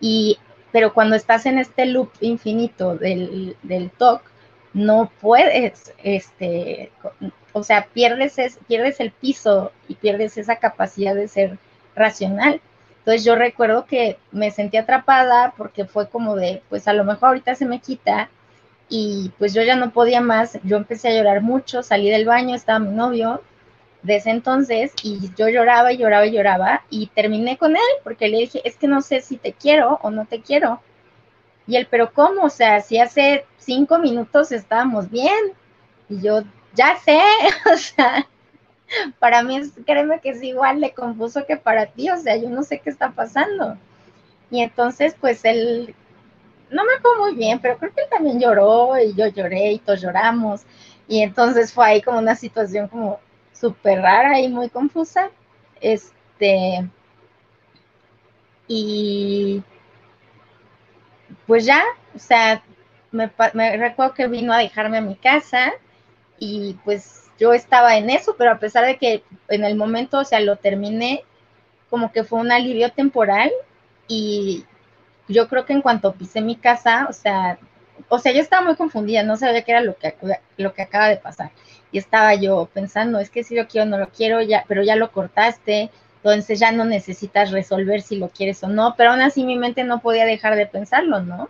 Y, 0.00 0.38
pero 0.72 0.94
cuando 0.94 1.14
estás 1.14 1.46
en 1.46 1.58
este 1.58 1.86
loop 1.86 2.10
infinito 2.22 2.96
del, 2.96 3.54
del 3.62 3.90
TOC, 3.90 4.22
no 4.72 5.12
puedes, 5.20 5.92
este, 6.02 6.90
o 7.52 7.62
sea, 7.62 7.86
pierdes, 7.92 8.58
pierdes 8.66 8.98
el 9.00 9.10
piso 9.12 9.72
y 9.88 9.94
pierdes 9.94 10.38
esa 10.38 10.56
capacidad 10.56 11.14
de 11.14 11.28
ser 11.28 11.58
racional. 11.94 12.62
Entonces 13.02 13.24
yo 13.24 13.34
recuerdo 13.34 13.84
que 13.84 14.16
me 14.30 14.52
sentí 14.52 14.76
atrapada 14.76 15.54
porque 15.56 15.86
fue 15.86 16.08
como 16.08 16.36
de, 16.36 16.62
pues 16.68 16.86
a 16.86 16.92
lo 16.92 17.02
mejor 17.02 17.30
ahorita 17.30 17.56
se 17.56 17.66
me 17.66 17.80
quita 17.80 18.30
y 18.88 19.32
pues 19.38 19.52
yo 19.54 19.62
ya 19.62 19.74
no 19.74 19.90
podía 19.90 20.20
más, 20.20 20.58
yo 20.62 20.76
empecé 20.76 21.08
a 21.08 21.16
llorar 21.16 21.42
mucho, 21.42 21.82
salí 21.82 22.10
del 22.10 22.26
baño, 22.26 22.54
estaba 22.54 22.78
mi 22.78 22.94
novio, 22.94 23.42
de 24.02 24.16
ese 24.16 24.30
entonces 24.30 24.92
y 25.02 25.30
yo 25.36 25.48
lloraba 25.48 25.92
y 25.92 25.98
lloraba 25.98 26.26
y 26.26 26.32
lloraba 26.32 26.82
y 26.90 27.06
terminé 27.08 27.56
con 27.56 27.76
él 27.76 27.82
porque 28.04 28.28
le 28.28 28.38
dije, 28.38 28.60
es 28.64 28.76
que 28.76 28.86
no 28.86 29.00
sé 29.02 29.20
si 29.20 29.36
te 29.36 29.52
quiero 29.52 29.98
o 30.02 30.10
no 30.10 30.26
te 30.26 30.40
quiero. 30.40 30.80
Y 31.66 31.76
él, 31.76 31.86
pero 31.90 32.12
¿cómo? 32.12 32.44
O 32.44 32.50
sea, 32.50 32.80
si 32.80 32.98
hace 32.98 33.46
cinco 33.58 33.98
minutos 33.98 34.52
estábamos 34.52 35.10
bien 35.10 35.52
y 36.08 36.20
yo, 36.20 36.42
ya 36.74 36.96
sé, 37.04 37.18
o 37.72 37.76
sea, 37.76 38.28
para 39.18 39.42
mí, 39.42 39.60
créeme 39.86 40.20
que 40.20 40.30
es 40.30 40.42
igual 40.42 40.80
de 40.80 40.92
confuso 40.92 41.46
que 41.46 41.56
para 41.56 41.86
ti, 41.86 42.10
o 42.10 42.16
sea, 42.16 42.36
yo 42.36 42.48
no 42.48 42.62
sé 42.62 42.80
qué 42.80 42.90
está 42.90 43.10
pasando. 43.10 43.76
Y 44.50 44.60
entonces, 44.62 45.16
pues 45.20 45.44
él, 45.44 45.94
no 46.70 46.84
me 46.84 47.00
fue 47.00 47.18
muy 47.18 47.34
bien, 47.34 47.60
pero 47.60 47.78
creo 47.78 47.92
que 47.94 48.02
él 48.02 48.08
también 48.10 48.40
lloró 48.40 48.98
y 48.98 49.14
yo 49.14 49.26
lloré 49.28 49.72
y 49.72 49.78
todos 49.78 50.00
lloramos. 50.02 50.62
Y 51.08 51.20
entonces 51.22 51.72
fue 51.72 51.86
ahí 51.86 52.02
como 52.02 52.18
una 52.18 52.34
situación 52.34 52.88
como 52.88 53.20
súper 53.52 54.00
rara 54.00 54.40
y 54.40 54.48
muy 54.48 54.68
confusa. 54.68 55.30
Este, 55.80 56.88
y 58.68 59.62
pues 61.46 61.64
ya, 61.64 61.82
o 62.14 62.18
sea, 62.18 62.62
me, 63.10 63.30
recuerdo 63.76 64.14
que 64.14 64.26
vino 64.26 64.52
a 64.52 64.58
dejarme 64.58 64.98
a 64.98 65.02
mi 65.02 65.16
casa 65.16 65.72
y 66.38 66.74
pues 66.84 67.21
yo 67.42 67.52
estaba 67.52 67.96
en 67.96 68.08
eso, 68.08 68.36
pero 68.38 68.52
a 68.52 68.58
pesar 68.60 68.86
de 68.86 68.98
que 68.98 69.24
en 69.48 69.64
el 69.64 69.74
momento, 69.74 70.18
o 70.20 70.24
sea, 70.24 70.38
lo 70.38 70.54
terminé, 70.54 71.24
como 71.90 72.12
que 72.12 72.22
fue 72.22 72.38
un 72.38 72.52
alivio 72.52 72.92
temporal 72.92 73.50
y 74.06 74.64
yo 75.26 75.48
creo 75.48 75.66
que 75.66 75.72
en 75.72 75.82
cuanto 75.82 76.14
pisé 76.14 76.40
mi 76.40 76.54
casa, 76.54 77.08
o 77.10 77.12
sea, 77.12 77.58
o 78.08 78.20
sea, 78.20 78.30
yo 78.32 78.40
estaba 78.40 78.64
muy 78.64 78.76
confundida, 78.76 79.24
no 79.24 79.36
sabía 79.36 79.62
qué 79.62 79.72
era 79.72 79.80
lo 79.80 79.96
que, 79.96 80.14
lo 80.56 80.72
que 80.72 80.82
acaba 80.82 81.08
de 81.08 81.16
pasar 81.16 81.50
y 81.90 81.98
estaba 81.98 82.32
yo 82.36 82.68
pensando, 82.72 83.18
es 83.18 83.28
que 83.28 83.42
si 83.42 83.56
lo 83.56 83.66
quiero 83.66 83.86
no 83.86 83.98
lo 83.98 84.08
quiero, 84.10 84.40
ya, 84.40 84.64
pero 84.68 84.84
ya 84.84 84.94
lo 84.94 85.10
cortaste, 85.10 85.90
entonces 86.18 86.60
ya 86.60 86.70
no 86.70 86.84
necesitas 86.84 87.50
resolver 87.50 88.02
si 88.02 88.18
lo 88.18 88.28
quieres 88.28 88.62
o 88.62 88.68
no, 88.68 88.94
pero 88.96 89.10
aún 89.10 89.20
así 89.20 89.42
mi 89.42 89.58
mente 89.58 89.82
no 89.82 90.00
podía 90.00 90.26
dejar 90.26 90.54
de 90.54 90.66
pensarlo, 90.66 91.20
¿no? 91.22 91.48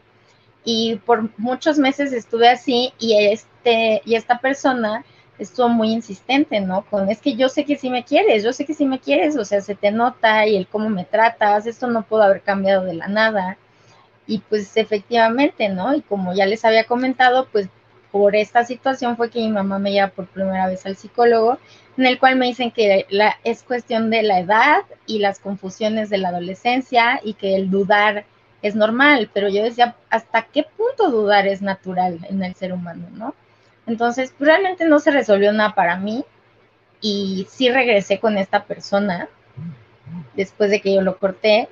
Y 0.65 0.97
por 1.05 1.39
muchos 1.39 1.77
meses 1.79 2.15
estuve 2.15 2.49
así 2.49 2.95
y, 2.99 3.27
este, 3.27 4.01
y 4.07 4.15
esta 4.15 4.39
persona 4.39 5.05
estuvo 5.43 5.69
muy 5.69 5.91
insistente, 5.93 6.61
¿no? 6.61 6.83
Con, 6.83 7.09
es 7.11 7.21
que 7.21 7.35
yo 7.35 7.49
sé 7.49 7.65
que 7.65 7.77
sí 7.77 7.91
me 7.91 8.05
quieres, 8.05 8.43
yo 8.43 8.53
sé 8.53 8.65
que 8.65 8.75
sí 8.75 8.87
me 8.87 9.01
quieres, 9.01 9.37
o 9.37 9.45
sea, 9.45 9.61
se 9.61 9.75
te 9.75 9.91
nota 9.91 10.47
y 10.47 10.57
el 10.57 10.67
cómo 10.67 10.89
me 10.89 11.05
tratas, 11.05 11.67
esto 11.67 11.89
no 11.89 12.03
pudo 12.03 12.23
haber 12.23 12.43
cambiado 12.43 12.85
de 12.85 12.95
la 12.95 13.09
nada. 13.09 13.59
Y 14.27 14.39
pues 14.39 14.77
efectivamente, 14.77 15.69
¿no? 15.69 15.95
Y 15.95 16.03
como 16.03 16.33
ya 16.35 16.47
les 16.47 16.65
había 16.65 16.85
comentado, 16.85 17.49
pues 17.51 17.69
por 18.13 18.37
esta 18.37 18.65
situación 18.65 19.17
fue 19.17 19.31
que 19.31 19.41
mi 19.41 19.49
mamá 19.49 19.79
me 19.79 19.93
lleva 19.93 20.09
por 20.09 20.27
primera 20.27 20.67
vez 20.67 20.87
al 20.87 20.97
psicólogo, 20.97 21.59
en 21.97 22.07
el 22.07 22.19
cual 22.19 22.37
me 22.37 22.47
dicen 22.47 22.71
que 22.71 23.07
la, 23.11 23.37
es 23.43 23.63
cuestión 23.63 24.11
de 24.11 24.23
la 24.23 24.41
edad 24.41 24.83
y 25.07 25.19
las 25.19 25.39
confusiones 25.39 26.11
de 26.11 26.19
la 26.19 26.29
adolescencia 26.29 27.21
y 27.25 27.35
que 27.35 27.57
el 27.57 27.71
dudar 27.71 28.25
es 28.63 28.77
normal, 28.77 29.31
pero 29.35 29.49
yo 29.49 29.65
decía, 29.65 29.97
¿hasta 30.09 30.43
qué 30.43 30.65
punto 30.77 31.11
dudar 31.11 31.47
es 31.47 31.63
natural 31.63 32.21
en 32.29 32.43
el 32.43 32.55
ser 32.55 32.73
humano, 32.73 33.09
no? 33.13 33.35
Entonces, 33.87 34.35
realmente 34.39 34.85
no 34.85 35.01
se 35.01 35.11
resolvió 35.11 35.53
nada 35.53 35.75
para 35.75 35.97
mí 35.97 36.25
y 37.01 37.47
sí 37.51 37.71
regresé 37.71 38.21
con 38.21 38.39
esta 38.39 38.65
persona 38.65 39.29
después 40.35 40.71
de 40.71 40.81
que 40.81 40.95
yo 40.95 41.03
lo 41.03 41.19
corté, 41.19 41.69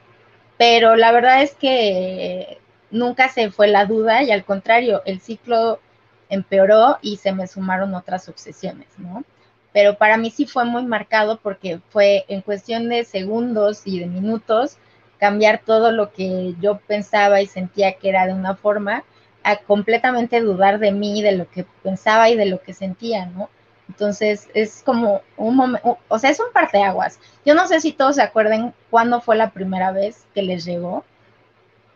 pero 0.58 0.96
la 0.96 1.12
verdad 1.12 1.42
es 1.42 1.54
que 1.54 2.58
nunca 2.90 3.28
se 3.28 3.50
fue 3.50 3.68
la 3.68 3.86
duda 3.86 4.22
y 4.22 4.32
al 4.32 4.44
contrario, 4.44 5.02
el 5.04 5.20
ciclo 5.20 5.80
empeoró 6.28 6.98
y 7.02 7.16
se 7.16 7.32
me 7.32 7.46
sumaron 7.46 7.94
otras 7.94 8.28
obsesiones, 8.28 8.88
¿no? 8.98 9.24
Pero 9.72 9.96
para 9.96 10.16
mí 10.16 10.30
sí 10.30 10.46
fue 10.46 10.64
muy 10.64 10.84
marcado 10.84 11.38
porque 11.40 11.80
fue 11.90 12.24
en 12.28 12.40
cuestión 12.40 12.88
de 12.88 13.04
segundos 13.04 13.82
y 13.84 14.00
de 14.00 14.06
minutos 14.06 14.78
cambiar 15.18 15.60
todo 15.64 15.92
lo 15.92 16.12
que 16.12 16.54
yo 16.60 16.78
pensaba 16.78 17.40
y 17.40 17.46
sentía 17.46 17.92
que 17.92 18.08
era 18.08 18.26
de 18.26 18.32
una 18.32 18.56
forma 18.56 19.04
a 19.42 19.56
completamente 19.56 20.40
dudar 20.40 20.78
de 20.78 20.92
mí, 20.92 21.22
de 21.22 21.32
lo 21.32 21.50
que 21.50 21.64
pensaba 21.82 22.28
y 22.28 22.36
de 22.36 22.46
lo 22.46 22.60
que 22.60 22.74
sentía, 22.74 23.26
¿no? 23.26 23.48
Entonces 23.88 24.48
es 24.54 24.82
como 24.84 25.22
un 25.36 25.56
momento, 25.56 25.98
o 26.08 26.18
sea, 26.18 26.30
es 26.30 26.38
un 26.38 26.52
parteaguas. 26.52 27.18
Yo 27.44 27.54
no 27.54 27.66
sé 27.66 27.80
si 27.80 27.92
todos 27.92 28.16
se 28.16 28.22
acuerden 28.22 28.72
cuándo 28.88 29.20
fue 29.20 29.36
la 29.36 29.50
primera 29.50 29.90
vez 29.90 30.26
que 30.32 30.42
les 30.42 30.64
llegó 30.64 31.04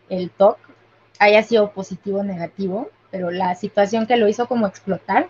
el 0.09 0.29
TOC, 0.29 0.57
haya 1.19 1.41
sido 1.43 1.71
positivo 1.71 2.19
o 2.19 2.23
negativo, 2.23 2.89
pero 3.11 3.31
la 3.31 3.55
situación 3.55 4.07
que 4.07 4.17
lo 4.17 4.27
hizo 4.27 4.47
como 4.47 4.67
explotar. 4.67 5.29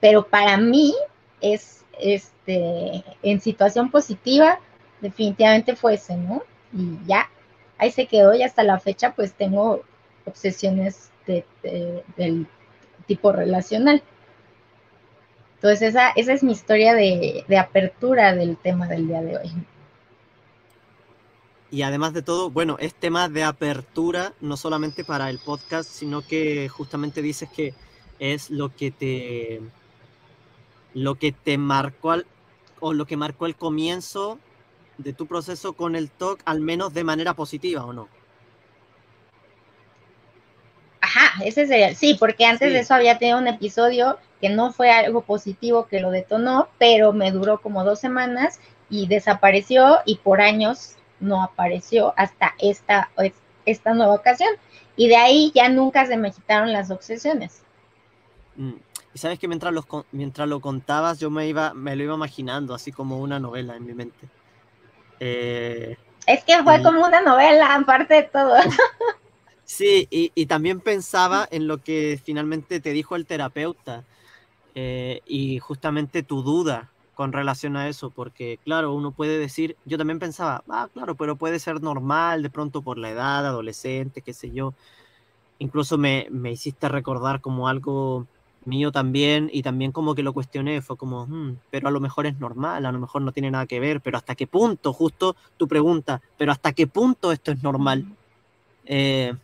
Pero 0.00 0.26
para 0.26 0.58
mí 0.58 0.94
es, 1.40 1.84
este, 1.98 3.02
en 3.22 3.40
situación 3.40 3.90
positiva, 3.90 4.60
definitivamente 5.00 5.74
fue 5.74 5.94
ese, 5.94 6.16
¿no? 6.16 6.42
Y 6.72 6.98
ya, 7.06 7.30
ahí 7.78 7.90
se 7.90 8.06
quedó 8.06 8.34
y 8.34 8.42
hasta 8.42 8.62
la 8.62 8.78
fecha 8.78 9.14
pues 9.14 9.32
tengo 9.32 9.82
obsesiones 10.28 11.10
del 11.26 12.46
tipo 13.06 13.32
relacional. 13.32 14.02
Entonces 15.56 15.82
esa, 15.82 16.10
esa 16.10 16.32
es 16.32 16.42
mi 16.42 16.52
historia 16.52 16.94
de, 16.94 17.44
de 17.48 17.58
apertura 17.58 18.34
del 18.34 18.56
tema 18.56 18.86
del 18.86 19.08
día 19.08 19.20
de 19.20 19.36
hoy. 19.36 19.52
Y 21.70 21.82
además 21.82 22.14
de 22.14 22.22
todo, 22.22 22.50
bueno, 22.50 22.76
es 22.80 22.94
tema 22.94 23.28
de 23.28 23.44
apertura, 23.44 24.32
no 24.40 24.56
solamente 24.56 25.04
para 25.04 25.28
el 25.28 25.38
podcast, 25.38 25.90
sino 25.90 26.22
que 26.22 26.68
justamente 26.68 27.20
dices 27.20 27.50
que 27.50 27.74
es 28.18 28.50
lo 28.50 28.74
que 28.74 28.90
te 28.90 29.60
lo 30.94 31.16
que 31.16 31.32
te 31.32 31.58
marcó 31.58 32.16
o 32.80 32.92
lo 32.92 33.06
que 33.06 33.16
marcó 33.16 33.46
el 33.46 33.56
comienzo 33.56 34.38
de 34.96 35.12
tu 35.12 35.26
proceso 35.26 35.74
con 35.74 35.94
el 35.94 36.10
TOC, 36.10 36.40
al 36.44 36.60
menos 36.60 36.94
de 36.94 37.04
manera 37.04 37.34
positiva, 37.34 37.84
¿o 37.84 37.92
no? 37.92 38.08
Ajá, 41.20 41.44
ese 41.44 41.66
sería, 41.66 41.94
sí, 41.94 42.14
porque 42.14 42.44
antes 42.44 42.72
de 42.72 42.78
eso 42.78 42.94
había 42.94 43.18
tenido 43.18 43.38
un 43.38 43.48
episodio 43.48 44.18
que 44.40 44.50
no 44.50 44.72
fue 44.72 44.92
algo 44.92 45.22
positivo 45.22 45.88
que 45.88 45.98
lo 45.98 46.12
detonó, 46.12 46.68
pero 46.78 47.12
me 47.12 47.32
duró 47.32 47.60
como 47.60 47.82
dos 47.82 47.98
semanas 47.98 48.60
y 48.88 49.08
desapareció 49.08 49.98
y 50.04 50.18
por 50.18 50.40
años 50.40 50.94
no 51.18 51.42
apareció 51.42 52.14
hasta 52.16 52.54
esta, 52.58 53.10
esta 53.66 53.94
nueva 53.94 54.14
ocasión. 54.14 54.50
Y 54.94 55.08
de 55.08 55.16
ahí 55.16 55.50
ya 55.54 55.68
nunca 55.68 56.06
se 56.06 56.16
me 56.16 56.30
quitaron 56.30 56.72
las 56.72 56.90
obsesiones. 56.92 57.62
Mm, 58.54 58.74
y 59.12 59.18
sabes 59.18 59.40
que 59.40 59.48
mientras, 59.48 59.72
los, 59.72 59.86
mientras 60.12 60.48
lo 60.48 60.60
contabas, 60.60 61.18
yo 61.18 61.30
me, 61.30 61.48
iba, 61.48 61.74
me 61.74 61.96
lo 61.96 62.04
iba 62.04 62.14
imaginando, 62.14 62.74
así 62.74 62.92
como 62.92 63.18
una 63.18 63.40
novela 63.40 63.74
en 63.74 63.84
mi 63.84 63.94
mente. 63.94 64.28
Eh, 65.18 65.96
Es 66.26 66.44
que 66.44 66.62
fue 66.62 66.80
como 66.80 67.04
una 67.04 67.20
novela, 67.20 67.74
aparte 67.74 68.14
de 68.14 68.22
todo. 68.22 68.54
Sí, 69.68 70.08
y, 70.10 70.32
y, 70.34 70.46
también 70.46 70.80
pensaba 70.80 71.46
en 71.50 71.68
lo 71.68 71.82
que 71.82 72.18
finalmente 72.24 72.80
te 72.80 72.92
dijo 72.94 73.16
el 73.16 73.26
terapeuta 73.26 74.02
eh, 74.74 75.20
y 75.26 75.58
justamente 75.58 76.22
tu 76.22 76.42
duda 76.42 76.90
con 77.14 77.32
relación 77.32 77.76
a 77.76 77.86
eso, 77.88 78.08
porque 78.08 78.58
claro, 78.64 78.94
uno 78.94 79.12
puede 79.12 79.38
decir, 79.38 79.76
yo 79.84 79.98
también 79.98 80.20
pensaba, 80.20 80.64
ah, 80.70 80.88
claro, 80.94 81.16
pero 81.16 81.36
puede 81.36 81.58
ser 81.58 81.82
normal 81.82 82.42
de 82.42 82.48
pronto 82.48 82.80
por 82.80 82.96
la 82.96 83.10
edad, 83.10 83.46
adolescente, 83.46 84.22
qué 84.22 84.32
sé 84.32 84.50
yo. 84.52 84.72
Incluso 85.58 85.98
me, 85.98 86.28
me 86.30 86.52
hiciste 86.52 86.88
recordar 86.88 87.42
como 87.42 87.68
algo 87.68 88.26
mío 88.64 88.90
también 88.90 89.50
y 89.52 89.62
también 89.62 89.92
como 89.92 90.14
que 90.14 90.22
lo 90.22 90.32
cuestioné, 90.32 90.80
fue 90.80 90.96
como, 90.96 91.26
hmm, 91.26 91.58
pero 91.70 91.88
a 91.88 91.90
lo 91.90 92.00
mejor 92.00 92.26
es 92.26 92.38
normal, 92.38 92.86
a 92.86 92.92
lo 92.92 93.00
mejor 93.00 93.20
no 93.20 93.32
tiene 93.32 93.50
nada 93.50 93.66
que 93.66 93.80
ver, 93.80 94.00
pero 94.00 94.16
hasta 94.16 94.34
qué 94.34 94.46
punto, 94.46 94.94
justo 94.94 95.36
tu 95.58 95.68
pregunta, 95.68 96.22
pero 96.38 96.52
hasta 96.52 96.72
qué 96.72 96.86
punto 96.86 97.32
esto 97.32 97.52
es 97.52 97.62
normal. 97.62 98.06
Eh, 98.86 99.34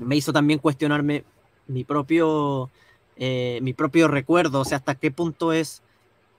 me 0.00 0.16
hizo 0.16 0.32
también 0.32 0.58
cuestionarme 0.58 1.24
mi 1.66 1.84
propio, 1.84 2.70
eh, 3.16 3.60
mi 3.62 3.74
propio 3.74 4.08
recuerdo, 4.08 4.60
o 4.60 4.64
sea, 4.64 4.78
hasta 4.78 4.94
qué 4.94 5.10
punto 5.10 5.52
es 5.52 5.82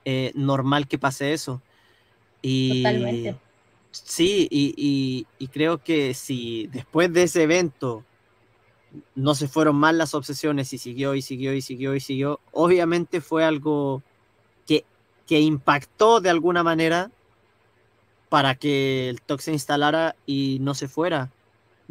eh, 0.04 0.32
normal 0.34 0.88
que 0.88 0.98
pase 0.98 1.32
eso. 1.32 1.62
Y, 2.42 2.82
Totalmente. 2.82 3.36
Sí, 3.92 4.48
y, 4.50 4.74
y, 4.76 5.26
y, 5.38 5.48
creo 5.48 5.78
que 5.78 6.14
si 6.14 6.66
después 6.68 7.12
de 7.12 7.24
ese 7.24 7.42
evento 7.42 8.04
no 9.14 9.34
se 9.34 9.48
fueron 9.48 9.76
mal 9.76 9.98
las 9.98 10.14
obsesiones 10.14 10.72
y 10.72 10.78
siguió 10.78 11.14
y 11.14 11.20
siguió 11.20 11.54
y 11.54 11.60
siguió 11.60 11.94
y 11.94 12.00
siguió, 12.00 12.40
obviamente 12.52 13.20
fue 13.20 13.44
algo 13.44 14.02
que, 14.66 14.84
que 15.26 15.40
impactó 15.40 16.20
de 16.20 16.30
alguna 16.30 16.62
manera 16.62 17.10
para 18.30 18.54
que 18.54 19.10
el 19.10 19.20
TOC 19.20 19.40
se 19.40 19.52
instalara 19.52 20.16
y 20.24 20.56
no 20.62 20.72
se 20.72 20.88
fuera 20.88 21.30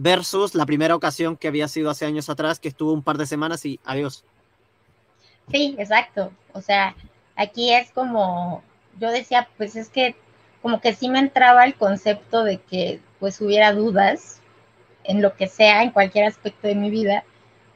versus 0.02 0.56
la 0.56 0.66
primera 0.66 0.96
ocasión 0.96 1.38
que 1.38 1.48
había 1.48 1.68
sido 1.68 1.92
hace 1.92 2.06
años 2.06 2.28
atrás, 2.28 2.60
que 2.60 2.70
estuvo 2.70 2.92
un 2.92 3.04
par 3.04 3.20
de 3.20 3.28
semanas 3.28 3.64
y 3.66 3.80
adiós. 3.86 4.24
Sí, 5.52 5.76
exacto. 5.78 6.32
O 6.54 6.62
sea, 6.62 6.96
aquí 7.36 7.72
es 7.72 7.92
como, 7.92 8.64
yo 9.00 9.12
decía, 9.12 9.48
pues 9.58 9.76
es 9.76 9.90
que 9.90 10.16
como 10.64 10.82
que 10.82 10.96
sí 10.96 11.08
me 11.08 11.20
entraba 11.20 11.66
el 11.66 11.76
concepto 11.76 12.44
de 12.44 12.58
que 12.58 13.00
pues 13.20 13.40
hubiera 13.42 13.74
dudas 13.74 14.42
en 15.04 15.22
lo 15.22 15.36
que 15.36 15.48
sea, 15.48 15.84
en 15.84 15.92
cualquier 15.92 16.26
aspecto 16.26 16.68
de 16.68 16.76
mi 16.76 16.90
vida, 16.90 17.24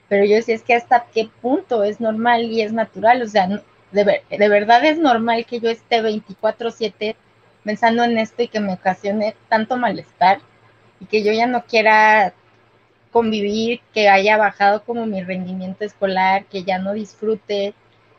pero 0.10 0.26
yo 0.26 0.36
decía, 0.36 0.56
es 0.56 0.64
que 0.64 0.74
hasta 0.74 1.06
qué 1.14 1.30
punto 1.42 1.84
es 1.84 2.00
normal 2.00 2.46
y 2.46 2.62
es 2.62 2.74
natural, 2.74 3.22
o 3.22 3.28
sea, 3.28 3.48
de, 3.92 4.24
de 4.30 4.50
verdad 4.50 4.84
es 4.84 4.98
normal 4.98 5.46
que 5.46 5.60
yo 5.60 5.70
esté 5.70 6.02
24/7 6.02 7.16
pensando 7.64 8.04
en 8.04 8.18
esto 8.18 8.42
y 8.42 8.48
que 8.48 8.60
me 8.60 8.74
ocasione 8.74 9.36
tanto 9.48 9.78
malestar 9.78 10.40
y 11.00 11.06
que 11.06 11.24
yo 11.24 11.32
ya 11.34 11.48
no 11.48 11.64
quiera 11.66 12.34
convivir, 13.12 13.80
que 13.94 14.10
haya 14.10 14.38
bajado 14.38 14.84
como 14.84 15.06
mi 15.06 15.24
rendimiento 15.24 15.86
escolar, 15.86 16.46
que 16.48 16.64
ya 16.64 16.80
no 16.80 16.94
disfrute. 16.94 17.74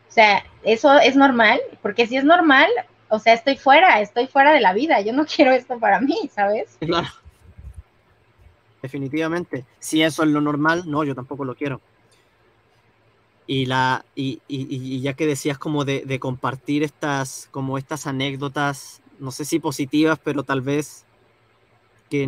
O 0.08 0.12
sea, 0.12 0.42
eso 0.62 0.98
es 0.98 1.16
normal, 1.16 1.60
porque 1.82 2.06
si 2.06 2.16
es 2.16 2.24
normal, 2.24 2.70
o 3.08 3.18
sea, 3.18 3.34
estoy 3.34 3.56
fuera, 3.56 4.00
estoy 4.00 4.26
fuera 4.26 4.52
de 4.52 4.60
la 4.60 4.72
vida, 4.72 5.00
yo 5.00 5.12
no 5.12 5.26
quiero 5.36 5.52
esto 5.52 5.78
para 5.78 6.00
mí, 6.00 6.30
¿sabes? 6.34 6.76
Claro. 6.80 7.08
Definitivamente. 8.80 9.64
Si 9.80 10.02
eso 10.02 10.22
es 10.22 10.28
lo 10.30 10.40
normal, 10.40 10.84
no, 10.86 11.02
yo 11.02 11.14
tampoco 11.14 11.44
lo 11.44 11.54
quiero. 11.56 11.80
Y, 13.46 13.66
la, 13.66 14.04
y, 14.14 14.40
y, 14.48 15.00
ya 15.00 15.14
que 15.14 15.26
decías 15.26 15.58
como 15.58 15.84
de, 15.84 16.04
de, 16.06 16.18
compartir 16.18 16.82
estas, 16.82 17.48
como 17.50 17.78
estas 17.78 18.06
anécdotas, 18.06 19.02
no 19.18 19.30
sé 19.30 19.44
si 19.44 19.58
positivas, 19.58 20.18
pero 20.22 20.42
tal 20.42 20.62
vez 20.62 21.04
que 22.08 22.26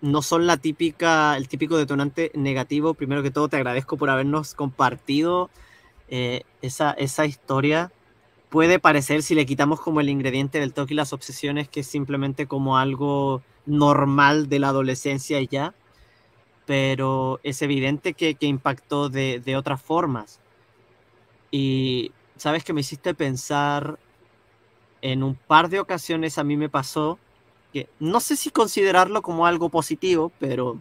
no 0.00 0.22
son 0.22 0.46
la 0.46 0.56
típica, 0.56 1.36
el 1.36 1.48
típico 1.48 1.76
detonante 1.76 2.30
negativo. 2.34 2.94
Primero 2.94 3.22
que 3.22 3.30
todo, 3.30 3.48
te 3.48 3.56
agradezco 3.56 3.96
por 3.96 4.10
habernos 4.10 4.54
compartido 4.54 5.50
eh, 6.08 6.42
esa, 6.62 6.92
esa 6.92 7.26
historia. 7.26 7.92
Puede 8.48 8.78
parecer, 8.78 9.22
si 9.22 9.34
le 9.34 9.46
quitamos 9.46 9.80
como 9.80 10.00
el 10.00 10.08
ingrediente 10.08 10.60
del 10.60 10.72
toque 10.72 10.94
y 10.94 10.96
las 10.96 11.12
obsesiones, 11.12 11.68
que 11.68 11.80
es 11.80 11.86
simplemente 11.86 12.46
como 12.46 12.78
algo 12.78 13.42
normal 13.66 14.48
de 14.48 14.58
la 14.58 14.68
adolescencia 14.68 15.40
y 15.40 15.48
ya, 15.48 15.74
pero 16.64 17.40
es 17.42 17.60
evidente 17.62 18.14
que, 18.14 18.34
que 18.34 18.46
impactó 18.46 19.08
de, 19.10 19.40
de 19.40 19.56
otras 19.56 19.82
formas. 19.82 20.40
Y 21.50 22.12
sabes 22.36 22.64
que 22.64 22.72
me 22.72 22.80
hiciste 22.80 23.14
pensar 23.14 23.98
en 25.02 25.22
un 25.22 25.34
par 25.34 25.68
de 25.68 25.80
ocasiones 25.80 26.38
a 26.38 26.44
mí 26.44 26.56
me 26.56 26.68
pasó 26.68 27.18
que 27.78 27.88
no 28.00 28.18
sé 28.20 28.36
si 28.36 28.50
considerarlo 28.50 29.22
como 29.22 29.46
algo 29.46 29.68
positivo, 29.68 30.32
pero 30.40 30.78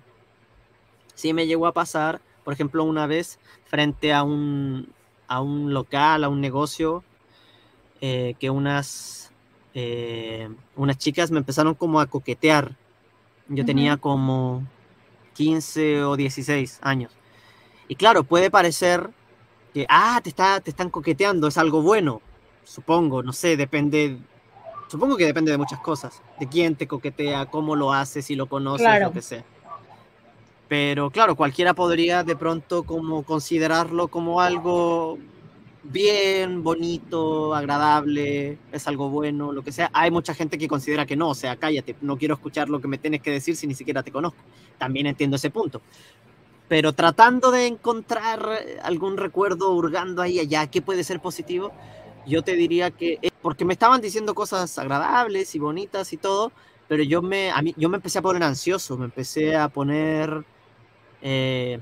sí 1.14 1.34
me 1.34 1.46
llegó 1.46 1.68
a 1.68 1.74
pasar, 1.74 2.22
por 2.44 2.54
ejemplo, 2.54 2.84
una 2.84 3.06
vez 3.06 3.40
frente 3.66 4.14
a 4.14 4.24
un, 4.24 4.92
a 5.28 5.42
un 5.42 5.74
local, 5.74 6.24
a 6.24 6.30
un 6.30 6.42
negocio, 6.42 7.04
eh, 8.02 8.36
que 8.40 8.50
unas, 8.50 9.32
eh, 9.74 10.50
unas 10.76 10.98
chicas 10.98 11.30
me 11.30 11.40
empezaron 11.40 11.76
como 11.76 12.00
a 12.00 12.08
coquetear. 12.08 12.76
Yo 13.48 13.64
tenía 13.64 13.98
como 13.98 14.64
15 15.36 16.04
o 16.04 16.16
16 16.16 16.80
años. 16.82 17.12
Y 17.88 17.96
claro, 17.96 18.24
puede 18.24 18.50
parecer 18.50 19.10
que, 19.74 19.86
ah, 19.88 20.20
te, 20.24 20.30
está, 20.30 20.60
te 20.62 20.72
están 20.72 20.90
coqueteando, 20.90 21.48
es 21.48 21.58
algo 21.58 21.82
bueno, 21.82 22.22
supongo, 22.64 23.24
no 23.24 23.34
sé, 23.34 23.56
depende 23.56 24.18
Supongo 24.88 25.17
que 25.17 25.26
depende 25.26 25.52
de 25.52 25.58
muchas 25.58 25.80
cosas, 25.80 26.21
de 26.39 26.47
quién 26.47 26.76
te 26.76 26.88
coquetea, 26.88 27.47
cómo 27.47 27.76
lo 27.76 27.91
haces, 27.93 28.26
si 28.26 28.36
lo 28.36 28.47
conoces, 28.47 28.88
lo 29.02 29.12
que 29.12 29.21
sea. 29.21 29.43
Pero 30.67 31.10
claro, 31.12 31.36
cualquiera 31.36 31.73
podría 31.73 32.23
de 32.23 32.36
pronto 32.36 32.84
como 32.84 33.23
considerarlo 33.23 34.10
como 34.10 34.41
algo 34.41 35.17
bien, 35.84 36.63
bonito, 36.63 37.56
agradable, 37.56 38.58
es 38.71 38.88
algo 38.88 39.10
bueno, 39.10 39.52
lo 39.52 39.63
que 39.63 39.71
sea. 39.71 39.89
Hay 39.93 40.12
mucha 40.12 40.34
gente 40.34 40.58
que 40.58 40.67
considera 40.67 41.06
que 41.06 41.15
no, 41.15 41.30
o 41.30 41.36
sea, 41.36 41.56
cállate, 41.56 41.95
no 42.02 42.17
quiero 42.17 42.34
escuchar 42.36 42.69
lo 42.69 42.82
que 42.82 42.88
me 42.88 42.97
tienes 42.97 43.21
que 43.21 43.32
decir 43.32 43.56
si 43.56 43.67
ni 43.67 43.73
siquiera 43.73 44.04
te 44.04 44.12
conozco. 44.12 44.39
También 44.78 45.08
entiendo 45.08 45.38
ese 45.38 45.50
punto. 45.50 45.82
Pero 46.67 46.91
tratando 46.93 47.52
de 47.52 47.67
encontrar 47.67 48.45
algún 48.84 49.15
recuerdo 49.15 49.71
hurgando 49.71 50.21
ahí 50.21 50.39
allá, 50.39 50.67
¿qué 50.67 50.82
puede 50.82 51.06
ser 51.06 51.21
positivo? 51.21 51.71
Yo 52.28 52.44
te 52.44 52.56
diría 52.56 52.92
que, 52.92 53.20
porque 53.42 53.66
me 53.66 53.74
estaban 53.74 54.02
diciendo 54.02 54.36
cosas 54.36 54.78
agradables 54.78 55.56
y 55.56 55.60
bonitas 55.60 56.13
y 56.13 56.18
todo, 56.18 56.52
pero 56.88 57.04
yo 57.04 57.22
me, 57.22 57.52
a 57.52 57.62
mí, 57.62 57.74
yo 57.78 57.90
me 57.90 57.98
empecé 57.98 58.20
a 58.20 58.22
poner 58.22 58.44
ansioso, 58.44 58.98
me 58.98 59.06
empecé 59.06 59.56
a 59.56 59.70
poner 59.70 60.46
eh, 61.22 61.80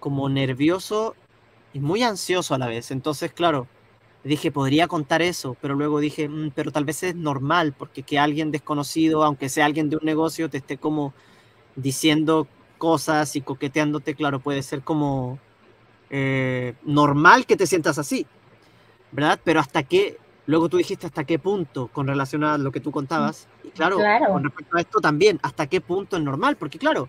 como 0.00 0.28
nervioso 0.28 1.14
y 1.72 1.80
muy 1.80 2.02
ansioso 2.02 2.54
a 2.54 2.58
la 2.58 2.66
vez. 2.66 2.90
Entonces, 2.90 3.32
claro, 3.32 3.66
dije, 4.24 4.50
podría 4.50 4.88
contar 4.88 5.22
eso, 5.22 5.56
pero 5.60 5.74
luego 5.74 6.00
dije, 6.00 6.28
mm, 6.28 6.52
pero 6.54 6.72
tal 6.72 6.84
vez 6.84 7.02
es 7.02 7.14
normal, 7.14 7.74
porque 7.76 8.02
que 8.02 8.18
alguien 8.18 8.50
desconocido, 8.50 9.24
aunque 9.24 9.48
sea 9.48 9.66
alguien 9.66 9.90
de 9.90 9.96
un 9.96 10.04
negocio, 10.04 10.50
te 10.50 10.58
esté 10.58 10.78
como 10.78 11.14
diciendo 11.76 12.48
cosas 12.78 13.36
y 13.36 13.40
coqueteándote, 13.42 14.14
claro, 14.14 14.40
puede 14.40 14.62
ser 14.62 14.82
como 14.82 15.38
eh, 16.10 16.74
normal 16.84 17.46
que 17.46 17.56
te 17.56 17.66
sientas 17.66 17.98
así. 17.98 18.26
¿Verdad? 19.16 19.40
Pero 19.42 19.60
hasta 19.60 19.82
qué, 19.82 20.18
luego 20.44 20.68
tú 20.68 20.76
dijiste 20.76 21.06
hasta 21.06 21.24
qué 21.24 21.38
punto 21.38 21.88
con 21.88 22.06
relación 22.06 22.44
a 22.44 22.58
lo 22.58 22.70
que 22.70 22.80
tú 22.80 22.92
contabas, 22.92 23.48
y 23.64 23.70
claro, 23.70 23.96
con 24.28 24.44
respecto 24.44 24.76
a 24.76 24.80
esto 24.80 25.00
también, 25.00 25.40
hasta 25.42 25.66
qué 25.66 25.80
punto 25.80 26.18
es 26.18 26.22
normal, 26.22 26.56
porque 26.56 26.78
claro, 26.78 27.08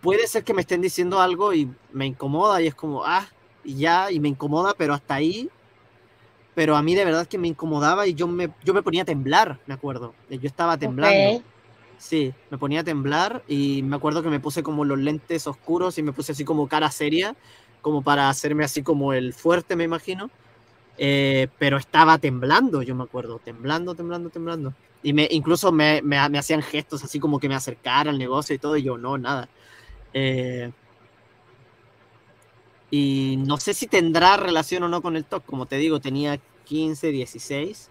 puede 0.00 0.28
ser 0.28 0.44
que 0.44 0.54
me 0.54 0.60
estén 0.60 0.80
diciendo 0.80 1.20
algo 1.20 1.52
y 1.52 1.68
me 1.92 2.06
incomoda 2.06 2.62
y 2.62 2.68
es 2.68 2.76
como, 2.76 3.04
ah, 3.04 3.26
y 3.64 3.74
ya, 3.74 4.12
y 4.12 4.20
me 4.20 4.28
incomoda, 4.28 4.72
pero 4.78 4.94
hasta 4.94 5.16
ahí, 5.16 5.50
pero 6.54 6.76
a 6.76 6.82
mí 6.82 6.94
de 6.94 7.04
verdad 7.04 7.26
que 7.26 7.38
me 7.38 7.48
incomodaba 7.48 8.06
y 8.06 8.14
yo 8.14 8.28
me, 8.28 8.50
yo 8.62 8.72
me 8.72 8.82
ponía 8.82 9.02
a 9.02 9.06
temblar, 9.06 9.58
me 9.66 9.74
acuerdo, 9.74 10.14
yo 10.30 10.46
estaba 10.46 10.78
temblando. 10.78 11.42
Sí, 11.98 12.34
me 12.50 12.58
ponía 12.58 12.80
a 12.80 12.84
temblar 12.84 13.44
y 13.46 13.82
me 13.84 13.94
acuerdo 13.94 14.24
que 14.24 14.28
me 14.28 14.40
puse 14.40 14.64
como 14.64 14.84
los 14.84 14.98
lentes 14.98 15.46
oscuros 15.46 15.98
y 15.98 16.02
me 16.02 16.12
puse 16.12 16.32
así 16.32 16.44
como 16.44 16.66
cara 16.66 16.90
seria, 16.90 17.36
como 17.80 18.02
para 18.02 18.28
hacerme 18.28 18.64
así 18.64 18.82
como 18.82 19.12
el 19.12 19.32
fuerte, 19.32 19.76
me 19.76 19.84
imagino. 19.84 20.28
Eh, 20.98 21.48
pero 21.58 21.78
estaba 21.78 22.18
temblando, 22.18 22.82
yo 22.82 22.94
me 22.94 23.04
acuerdo, 23.04 23.38
temblando, 23.38 23.94
temblando, 23.94 24.30
temblando. 24.30 24.74
Y 25.02 25.12
me, 25.12 25.26
incluso 25.30 25.72
me, 25.72 26.00
me, 26.02 26.18
hacían 26.18 26.62
gestos 26.62 27.02
así 27.02 27.18
como 27.18 27.40
que 27.40 27.48
me 27.48 27.54
acercara 27.54 28.10
al 28.10 28.18
negocio 28.18 28.54
y 28.54 28.58
todo, 28.58 28.76
y 28.76 28.82
yo 28.82 28.98
no, 28.98 29.18
nada. 29.18 29.48
Eh, 30.14 30.70
y 32.90 33.36
no 33.38 33.56
sé 33.56 33.74
si 33.74 33.86
tendrá 33.86 34.36
relación 34.36 34.82
o 34.82 34.88
no 34.88 35.00
con 35.02 35.16
el 35.16 35.24
TOC, 35.24 35.44
como 35.46 35.66
te 35.66 35.76
digo, 35.76 36.00
tenía 36.00 36.38
15, 36.64 37.08
16. 37.10 37.90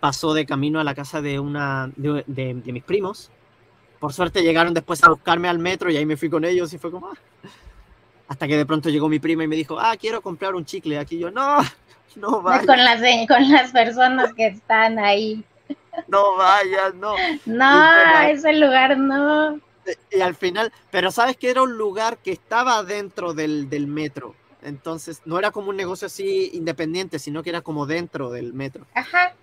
Pasó 0.00 0.34
de 0.34 0.44
camino 0.46 0.80
a 0.80 0.84
la 0.84 0.94
casa 0.94 1.22
de 1.22 1.38
una 1.38 1.90
de 1.96 2.54
mis 2.66 2.84
primos. 2.84 3.30
Por 4.00 4.12
suerte 4.12 4.42
llegaron 4.42 4.74
después 4.74 5.02
a 5.02 5.10
buscarme 5.10 5.48
al 5.48 5.58
metro 5.58 5.90
y 5.90 5.96
ahí 5.96 6.06
me 6.06 6.16
fui 6.16 6.30
con 6.30 6.44
ellos 6.44 6.72
y 6.72 6.78
fue 6.78 6.90
como... 6.90 7.08
Ah. 7.08 7.14
Hasta 8.28 8.46
que 8.46 8.56
de 8.56 8.66
pronto 8.66 8.90
llegó 8.90 9.08
mi 9.08 9.18
prima 9.18 9.44
y 9.44 9.48
me 9.48 9.56
dijo, 9.56 9.78
ah, 9.80 9.96
quiero 9.96 10.20
comprar 10.20 10.54
un 10.54 10.64
chicle. 10.64 10.98
Aquí 10.98 11.18
yo, 11.18 11.30
no, 11.30 11.58
no 12.16 12.42
Con 12.42 12.84
las, 12.84 13.00
con 13.28 13.50
las 13.50 13.70
personas 13.72 14.34
que 14.34 14.46
están 14.46 14.98
ahí. 14.98 15.44
no 16.06 16.36
vayas, 16.36 16.94
no. 16.94 17.14
No, 17.46 18.20
ese 18.28 18.52
lugar 18.54 18.96
no. 18.98 19.60
Y 20.10 20.20
al 20.20 20.34
final, 20.34 20.72
pero 20.90 21.10
sabes 21.10 21.36
que 21.36 21.50
era 21.50 21.62
un 21.62 21.78
lugar 21.78 22.18
que 22.18 22.32
estaba 22.32 22.82
dentro 22.82 23.32
del, 23.32 23.70
del 23.70 23.86
metro. 23.86 24.34
Entonces, 24.62 25.22
no 25.24 25.38
era 25.38 25.50
como 25.50 25.70
un 25.70 25.76
negocio 25.76 26.06
así 26.06 26.50
independiente, 26.52 27.18
sino 27.18 27.42
que 27.42 27.50
era 27.50 27.60
como 27.60 27.86
dentro 27.86 28.30
del 28.30 28.52
metro. 28.52 28.86
Ajá. 28.94 29.34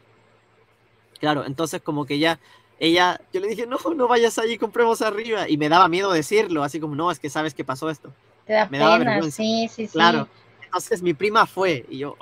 Claro, 1.19 1.45
entonces 1.45 1.81
como 1.81 2.05
que 2.05 2.19
ya, 2.19 2.39
ella, 2.79 3.19
yo 3.31 3.39
le 3.39 3.47
dije, 3.47 3.65
no, 3.65 3.77
no 3.95 4.07
vayas 4.07 4.37
allí, 4.37 4.57
compremos 4.57 5.01
arriba. 5.01 5.49
Y 5.49 5.57
me 5.57 5.69
daba 5.69 5.87
miedo 5.87 6.11
decirlo, 6.11 6.63
así 6.63 6.79
como, 6.79 6.95
no, 6.95 7.09
es 7.09 7.19
que 7.19 7.29
sabes 7.29 7.53
que 7.53 7.63
pasó 7.63 7.89
esto. 7.89 8.13
Te 8.45 8.53
da 8.53 8.67
Me 8.69 8.77
pena, 8.77 9.21
sí, 9.23 9.67
sí, 9.69 9.87
sí. 9.87 9.93
Claro. 9.93 10.27
Entonces 10.75 11.01
mi 11.01 11.13
prima 11.13 11.45
fue 11.45 11.85
y 11.87 11.99
yo, 11.99 12.17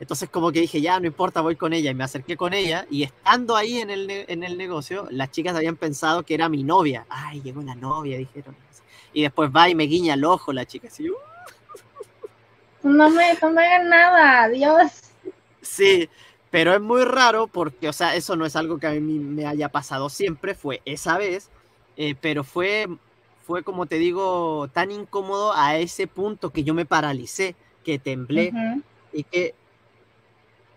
entonces 0.00 0.28
como 0.28 0.50
que 0.50 0.60
dije, 0.60 0.80
ya, 0.80 0.98
no 0.98 1.06
importa, 1.06 1.40
voy 1.40 1.54
con 1.54 1.72
ella. 1.72 1.92
Y 1.92 1.94
me 1.94 2.02
acerqué 2.02 2.36
con 2.36 2.52
ella 2.52 2.84
y 2.90 3.04
estando 3.04 3.54
ahí 3.54 3.78
en 3.78 3.90
el, 3.90 4.10
en 4.10 4.42
el 4.42 4.58
negocio, 4.58 5.06
las 5.12 5.30
chicas 5.30 5.54
habían 5.54 5.76
pensado 5.76 6.24
que 6.24 6.34
era 6.34 6.48
mi 6.48 6.64
novia. 6.64 7.06
Ay, 7.08 7.40
llegó 7.42 7.62
la 7.62 7.76
novia, 7.76 8.18
dijeron. 8.18 8.56
Y 9.12 9.22
después 9.22 9.52
va 9.54 9.68
y 9.68 9.76
me 9.76 9.84
guiña 9.84 10.14
el 10.14 10.24
ojo 10.24 10.52
la 10.52 10.64
chica. 10.64 10.88
Así, 10.88 11.08
"Uh". 11.08 11.14
No 12.82 13.08
me, 13.08 13.34
no 13.40 13.50
me 13.52 13.64
hagan 13.64 13.88
nada, 13.88 14.48
Dios. 14.48 14.90
Sí, 15.62 16.08
pero 16.50 16.74
es 16.74 16.80
muy 16.80 17.04
raro 17.04 17.46
porque, 17.46 17.88
o 17.88 17.92
sea, 17.92 18.16
eso 18.16 18.34
no 18.34 18.46
es 18.46 18.56
algo 18.56 18.78
que 18.78 18.88
a 18.88 18.90
mí 18.90 19.00
me 19.00 19.46
haya 19.46 19.68
pasado 19.68 20.08
siempre, 20.08 20.56
fue 20.56 20.82
esa 20.84 21.18
vez, 21.18 21.50
eh, 21.96 22.16
pero 22.20 22.42
fue, 22.42 22.88
fue, 23.50 23.64
como 23.64 23.86
te 23.86 23.96
digo, 23.96 24.68
tan 24.72 24.92
incómodo 24.92 25.52
a 25.52 25.76
ese 25.76 26.06
punto 26.06 26.50
que 26.50 26.62
yo 26.62 26.72
me 26.72 26.86
paralicé, 26.86 27.56
que 27.82 27.98
temblé 27.98 28.52
Ujú. 28.54 28.82
y 29.12 29.24
que 29.24 29.56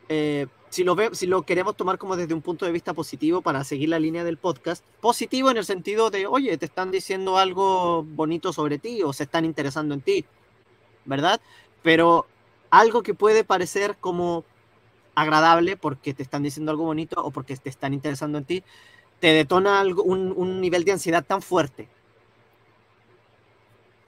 eh, 0.09 0.47
si, 0.71 0.83
lo 0.83 0.95
ve, 0.95 1.11
si 1.13 1.27
lo 1.27 1.43
queremos 1.43 1.77
tomar 1.77 1.99
como 1.99 2.15
desde 2.15 2.33
un 2.33 2.41
punto 2.41 2.65
de 2.65 2.71
vista 2.71 2.95
positivo 2.95 3.41
para 3.43 3.63
seguir 3.63 3.89
la 3.89 3.99
línea 3.99 4.23
del 4.23 4.37
podcast, 4.37 4.83
positivo 5.01 5.51
en 5.51 5.57
el 5.57 5.65
sentido 5.65 6.09
de, 6.09 6.25
oye, 6.25 6.57
te 6.57 6.65
están 6.65 6.89
diciendo 6.89 7.37
algo 7.37 8.01
bonito 8.01 8.51
sobre 8.51 8.79
ti 8.79 9.03
o 9.03 9.13
se 9.13 9.25
están 9.25 9.45
interesando 9.45 9.93
en 9.93 10.01
ti, 10.01 10.25
¿verdad? 11.05 11.39
Pero 11.83 12.25
algo 12.71 13.03
que 13.03 13.13
puede 13.13 13.43
parecer 13.43 13.97
como 13.99 14.45
agradable 15.13 15.77
porque 15.77 16.15
te 16.15 16.23
están 16.23 16.41
diciendo 16.41 16.71
algo 16.71 16.85
bonito 16.85 17.23
o 17.23 17.29
porque 17.29 17.55
te 17.55 17.69
están 17.69 17.93
interesando 17.93 18.39
en 18.39 18.45
ti, 18.45 18.63
te 19.19 19.27
detona 19.27 19.79
algo, 19.79 20.01
un, 20.01 20.33
un 20.35 20.59
nivel 20.59 20.85
de 20.85 20.93
ansiedad 20.93 21.23
tan 21.23 21.43
fuerte. 21.43 21.87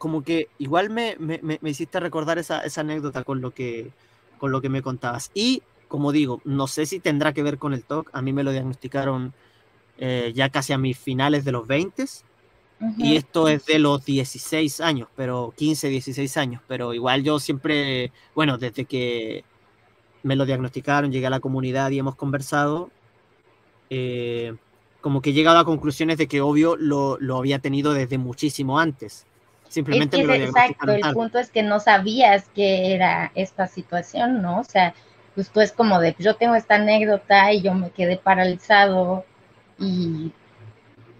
Como 0.05 0.21
que 0.21 0.49
igual 0.59 0.91
me, 0.91 1.15
me, 1.17 1.39
me- 1.41 1.57
hiciste 1.67 1.99
recordar 1.99 2.37
esa, 2.37 2.59
esa 2.59 2.81
anécdota 2.81 3.23
con 3.23 3.41
lo, 3.41 3.49
que, 3.49 3.91
con 4.37 4.51
lo 4.51 4.61
que 4.61 4.69
me 4.69 4.83
contabas. 4.83 5.31
Y 5.33 5.63
como 5.87 6.11
digo, 6.11 6.41
no 6.45 6.67
sé 6.67 6.85
si 6.85 6.99
tendrá 6.99 7.33
que 7.33 7.41
ver 7.41 7.57
con 7.57 7.73
el 7.73 7.83
TOC. 7.83 8.11
A 8.13 8.21
mí 8.21 8.31
me 8.31 8.43
lo 8.43 8.51
diagnosticaron 8.51 9.33
eh, 9.97 10.31
ya 10.35 10.49
casi 10.49 10.73
a 10.73 10.77
mis 10.77 10.99
finales 10.99 11.43
de 11.43 11.51
los 11.53 11.65
20 11.65 12.03
Ujú. 12.03 12.93
y 12.99 13.15
esto 13.15 13.47
es 13.47 13.65
de 13.65 13.79
los 13.79 14.05
16 14.05 14.79
años, 14.79 15.09
pero 15.15 15.55
15, 15.57 15.87
16 15.87 16.37
años, 16.37 16.61
pero 16.67 16.93
igual 16.93 17.23
yo 17.23 17.39
siempre, 17.39 18.11
bueno, 18.35 18.59
desde 18.59 18.85
que 18.85 19.43
me 20.21 20.35
lo 20.35 20.45
diagnosticaron, 20.45 21.11
llegué 21.11 21.25
a 21.25 21.31
la 21.31 21.39
comunidad 21.39 21.89
y 21.89 21.97
hemos 21.97 22.15
conversado, 22.15 22.91
eh, 23.89 24.53
como 25.01 25.23
que 25.23 25.31
he 25.31 25.33
llegado 25.33 25.57
a 25.57 25.65
conclusiones 25.65 26.19
de 26.19 26.27
que 26.27 26.41
obvio 26.41 26.75
lo, 26.75 27.17
lo 27.19 27.37
había 27.37 27.57
tenido 27.57 27.91
desde 27.95 28.19
muchísimo 28.19 28.77
antes. 28.79 29.25
Es 29.75 29.83
Simplemente 29.83 30.17
que 30.17 30.23
lo 30.23 30.33
es 30.33 30.41
exacto, 30.41 30.85
diagnosticaron 30.85 30.95
el 31.05 31.13
punto 31.13 31.39
es 31.39 31.49
que 31.49 31.61
no 31.61 31.81
sabías 31.81 32.47
que 32.55 32.93
era 32.93 33.31
esta 33.35 33.67
situación, 33.67 34.41
¿no? 34.41 34.61
O 34.61 34.63
sea, 34.63 34.93
pues 35.35 35.49
tú 35.49 35.59
es 35.59 35.73
como 35.73 35.99
de, 35.99 36.15
yo 36.17 36.35
tengo 36.35 36.55
esta 36.55 36.75
anécdota 36.75 37.51
y 37.51 37.61
yo 37.61 37.73
me 37.73 37.89
quedé 37.89 38.15
paralizado 38.15 39.25
y 39.77 40.31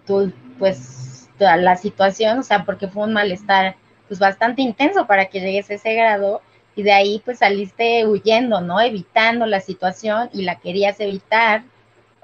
tú, 0.08 0.32
pues, 0.58 1.30
toda 1.38 1.58
la 1.58 1.76
situación, 1.76 2.40
o 2.40 2.44
sea, 2.44 2.64
porque 2.64 2.88
fue 2.88 3.04
un 3.04 3.12
malestar, 3.14 3.76
pues, 4.08 4.22
bastante 4.22 4.62
intenso 4.62 5.06
para 5.06 5.26
que 5.26 5.42
llegues 5.42 5.70
a 5.70 5.74
ese 5.74 5.94
grado 5.94 6.42
y 6.78 6.84
de 6.84 6.94
ahí, 6.94 7.22
pues, 7.26 7.40
saliste 7.40 8.08
huyendo, 8.08 8.62
¿no? 8.62 8.80
Evitando 8.80 9.46
la 9.46 9.60
situación 9.60 10.30
y 10.32 10.44
la 10.44 10.56
querías 10.60 10.98
evitar 11.02 11.64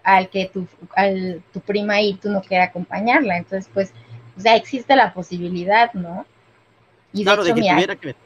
al 0.04 0.30
que 0.30 0.46
tu, 0.46 0.66
al, 0.96 1.44
tu 1.52 1.60
prima 1.60 2.00
y 2.00 2.14
tú 2.14 2.30
no 2.30 2.42
quieras 2.42 2.70
acompañarla, 2.70 3.36
entonces, 3.36 3.70
pues, 3.74 3.94
o 4.42 4.44
sea, 4.44 4.56
existe 4.56 4.96
la 4.96 5.14
posibilidad, 5.14 5.94
¿no? 5.94 6.26
Y 7.14 7.24
Claro, 7.24 7.44
de 7.44 7.46
de 7.46 7.52
hecho, 7.52 7.56
que 7.56 7.64
mira, 7.64 7.76
tuviera 7.76 7.96
que 7.96 8.08
ver. 8.08 8.18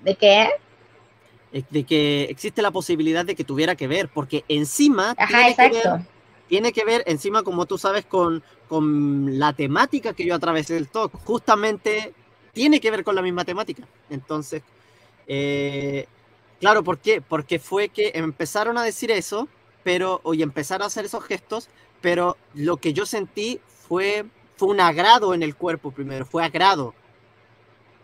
¿de 0.00 0.16
qué? 0.16 0.50
eh, 1.52 1.64
De 1.70 1.84
que 1.84 2.24
existe 2.24 2.62
la 2.62 2.70
posibilidad 2.70 3.24
de 3.24 3.34
que 3.34 3.44
tuviera 3.44 3.76
que 3.76 3.88
ver, 3.88 4.08
porque 4.12 4.44
encima 4.48 5.16
Ajá, 5.16 5.26
tiene 5.26 5.56
que 5.56 5.68
ver 5.68 5.94
exacto. 5.94 6.06
tiene 6.48 6.72
que 6.72 6.84
ver 6.84 7.02
encima, 7.06 7.42
como 7.42 7.66
tú 7.66 7.78
sabes, 7.78 8.06
con, 8.06 8.44
con 8.68 9.38
la 9.38 9.52
temática 9.54 10.14
que 10.14 10.26
yo 10.26 10.34
atravesé 10.34 10.74
del 10.74 10.88
talk. 10.90 11.12
Justamente 11.24 12.14
tiene 12.52 12.80
que 12.80 12.90
ver 12.92 13.04
con 13.04 13.16
la 13.16 13.22
misma 13.22 13.44
temática. 13.44 13.88
Entonces, 14.10 14.62
eh, 15.26 16.08
claro, 16.60 16.84
¿por 16.84 16.98
qué? 17.00 17.22
Porque 17.22 17.58
fue 17.60 17.90
que 17.90 18.12
empezaron 18.14 18.78
a 18.78 18.84
decir 18.84 19.10
eso, 19.10 19.48
pero, 19.82 20.22
y 20.34 20.42
empezaron 20.42 20.84
a 20.84 20.86
hacer 20.88 21.04
esos 21.06 21.24
gestos, 21.24 21.70
pero 22.00 22.38
lo 22.54 22.78
que 22.78 22.92
yo 22.92 23.06
sentí 23.06 23.60
fue, 23.66 24.26
fue 24.56 24.68
un 24.68 24.80
agrado 24.80 25.34
en 25.34 25.42
el 25.42 25.54
cuerpo 25.54 25.90
primero, 25.90 26.26
fue 26.26 26.44
agrado. 26.44 26.94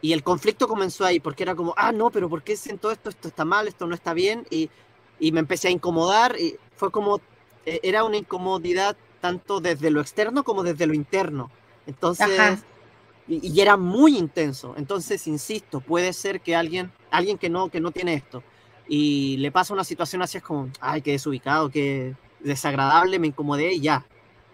Y 0.00 0.12
el 0.12 0.22
conflicto 0.22 0.66
comenzó 0.66 1.04
ahí, 1.04 1.20
porque 1.20 1.44
era 1.44 1.54
como, 1.54 1.74
ah, 1.76 1.92
no, 1.92 2.10
pero 2.10 2.28
¿por 2.28 2.42
qué 2.42 2.56
siento 2.56 2.90
esto? 2.90 3.08
Esto 3.10 3.28
está 3.28 3.44
mal, 3.44 3.68
esto 3.68 3.86
no 3.86 3.94
está 3.94 4.14
bien. 4.14 4.46
Y, 4.50 4.68
y 5.20 5.30
me 5.32 5.40
empecé 5.40 5.68
a 5.68 5.70
incomodar 5.70 6.38
y 6.38 6.56
fue 6.76 6.90
como 6.90 7.20
eh, 7.64 7.80
era 7.82 8.04
una 8.04 8.16
incomodidad 8.16 8.96
tanto 9.20 9.60
desde 9.60 9.90
lo 9.90 10.00
externo 10.00 10.42
como 10.42 10.62
desde 10.62 10.86
lo 10.86 10.94
interno. 10.94 11.50
Entonces, 11.86 12.64
y 13.28 13.60
era 13.60 13.76
muy 13.76 14.18
intenso. 14.18 14.74
Entonces, 14.76 15.26
insisto, 15.26 15.80
puede 15.80 16.12
ser 16.12 16.40
que 16.40 16.56
alguien, 16.56 16.90
alguien 17.10 17.38
que 17.38 17.48
no, 17.48 17.68
que 17.68 17.80
no 17.80 17.92
tiene 17.92 18.14
esto, 18.14 18.42
y 18.88 19.36
le 19.38 19.52
pasa 19.52 19.72
una 19.72 19.84
situación 19.84 20.22
así, 20.22 20.38
es 20.38 20.44
como, 20.44 20.68
ay, 20.80 21.02
qué 21.02 21.12
desubicado, 21.12 21.70
qué 21.70 22.14
desagradable, 22.40 23.18
me 23.18 23.28
incomodé 23.28 23.74
y 23.74 23.80
ya. 23.80 24.04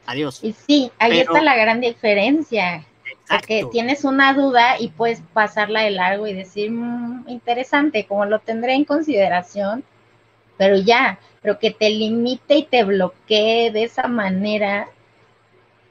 Adiós. 0.08 0.40
Y 0.42 0.52
sí, 0.54 0.90
ahí 0.98 1.10
Pero- 1.18 1.32
está 1.34 1.42
la 1.44 1.54
gran 1.54 1.80
diferencia, 1.82 2.84
porque 3.28 3.66
tienes 3.70 4.04
una 4.04 4.32
duda 4.32 4.80
y 4.80 4.88
puedes 4.88 5.20
pasarla 5.34 5.82
de 5.82 5.90
largo 5.90 6.26
y 6.26 6.32
decir, 6.32 6.70
"Mm, 6.70 7.28
interesante, 7.28 8.06
como 8.06 8.24
lo 8.24 8.38
tendré 8.38 8.72
en 8.74 8.84
consideración, 8.86 9.84
pero 10.56 10.76
ya, 10.78 11.18
pero 11.42 11.58
que 11.58 11.70
te 11.70 11.90
limite 11.90 12.56
y 12.56 12.62
te 12.64 12.84
bloquee 12.84 13.70
de 13.70 13.84
esa 13.84 14.08
manera, 14.08 14.88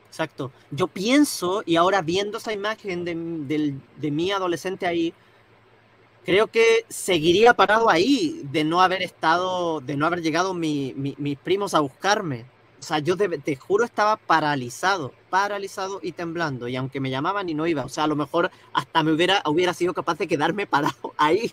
Exacto. 0.10 0.52
Yo 0.72 0.88
pienso, 0.88 1.62
y 1.64 1.76
ahora 1.76 2.02
viendo 2.02 2.40
esa 2.40 2.52
imagen 2.52 3.06
de, 3.06 3.14
del- 3.46 3.80
de 3.98 4.10
mi 4.10 4.32
adolescente 4.32 4.88
ahí, 4.88 5.14
creo 6.26 6.48
que 6.48 6.86
seguiría 6.90 7.54
parado 7.54 7.88
ahí 7.88 8.42
de 8.52 8.64
no 8.64 8.82
haber 8.82 9.04
estado, 9.04 9.80
de 9.80 9.96
no 9.96 10.08
haber 10.08 10.22
llegado 10.24 10.56
mi- 10.56 10.94
mi- 10.96 11.14
mis 11.20 11.38
primos 11.38 11.76
a 11.76 11.82
buscarme. 11.82 12.46
O 12.80 12.84
sea, 12.84 13.00
yo 13.00 13.18
te, 13.18 13.28
te 13.40 13.56
juro 13.56 13.84
estaba 13.86 14.18
paralizado, 14.18 15.12
paralizado 15.30 16.00
y 16.04 16.12
temblando. 16.12 16.68
Y 16.68 16.76
aunque 16.76 17.00
me 17.00 17.10
llamaban 17.10 17.50
y 17.50 17.54
no 17.56 17.66
iba, 17.68 17.84
o 17.86 17.90
sea, 17.90 18.04
a 18.04 18.08
lo 18.08 18.16
mejor 18.16 18.52
hasta 18.74 19.02
me 19.04 19.12
hubiera, 19.12 19.42
hubiera 19.46 19.74
sido 19.74 19.94
capaz 19.94 20.18
de 20.20 20.28
quedarme 20.28 20.68
parado 20.68 21.14
ahí 21.18 21.52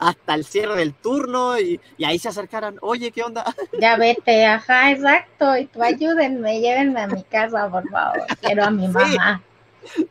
hasta 0.00 0.34
el 0.34 0.44
cierre 0.44 0.74
del 0.76 0.94
turno 0.94 1.58
y, 1.60 1.80
y 1.96 2.04
ahí 2.04 2.18
se 2.18 2.28
acercaran, 2.28 2.76
oye, 2.82 3.12
¿qué 3.12 3.22
onda? 3.22 3.44
ya 3.80 3.96
vete, 3.96 4.44
ajá, 4.44 4.90
exacto, 4.90 5.56
y 5.56 5.66
tú 5.66 5.82
ayúdenme, 5.82 6.60
llévenme 6.60 7.00
a 7.02 7.06
mi 7.06 7.22
casa, 7.22 7.70
por 7.70 7.88
favor, 7.88 8.26
quiero 8.40 8.64
a 8.64 8.70
mi 8.70 8.86
Sí. 8.86 8.92
mamá. 8.92 9.42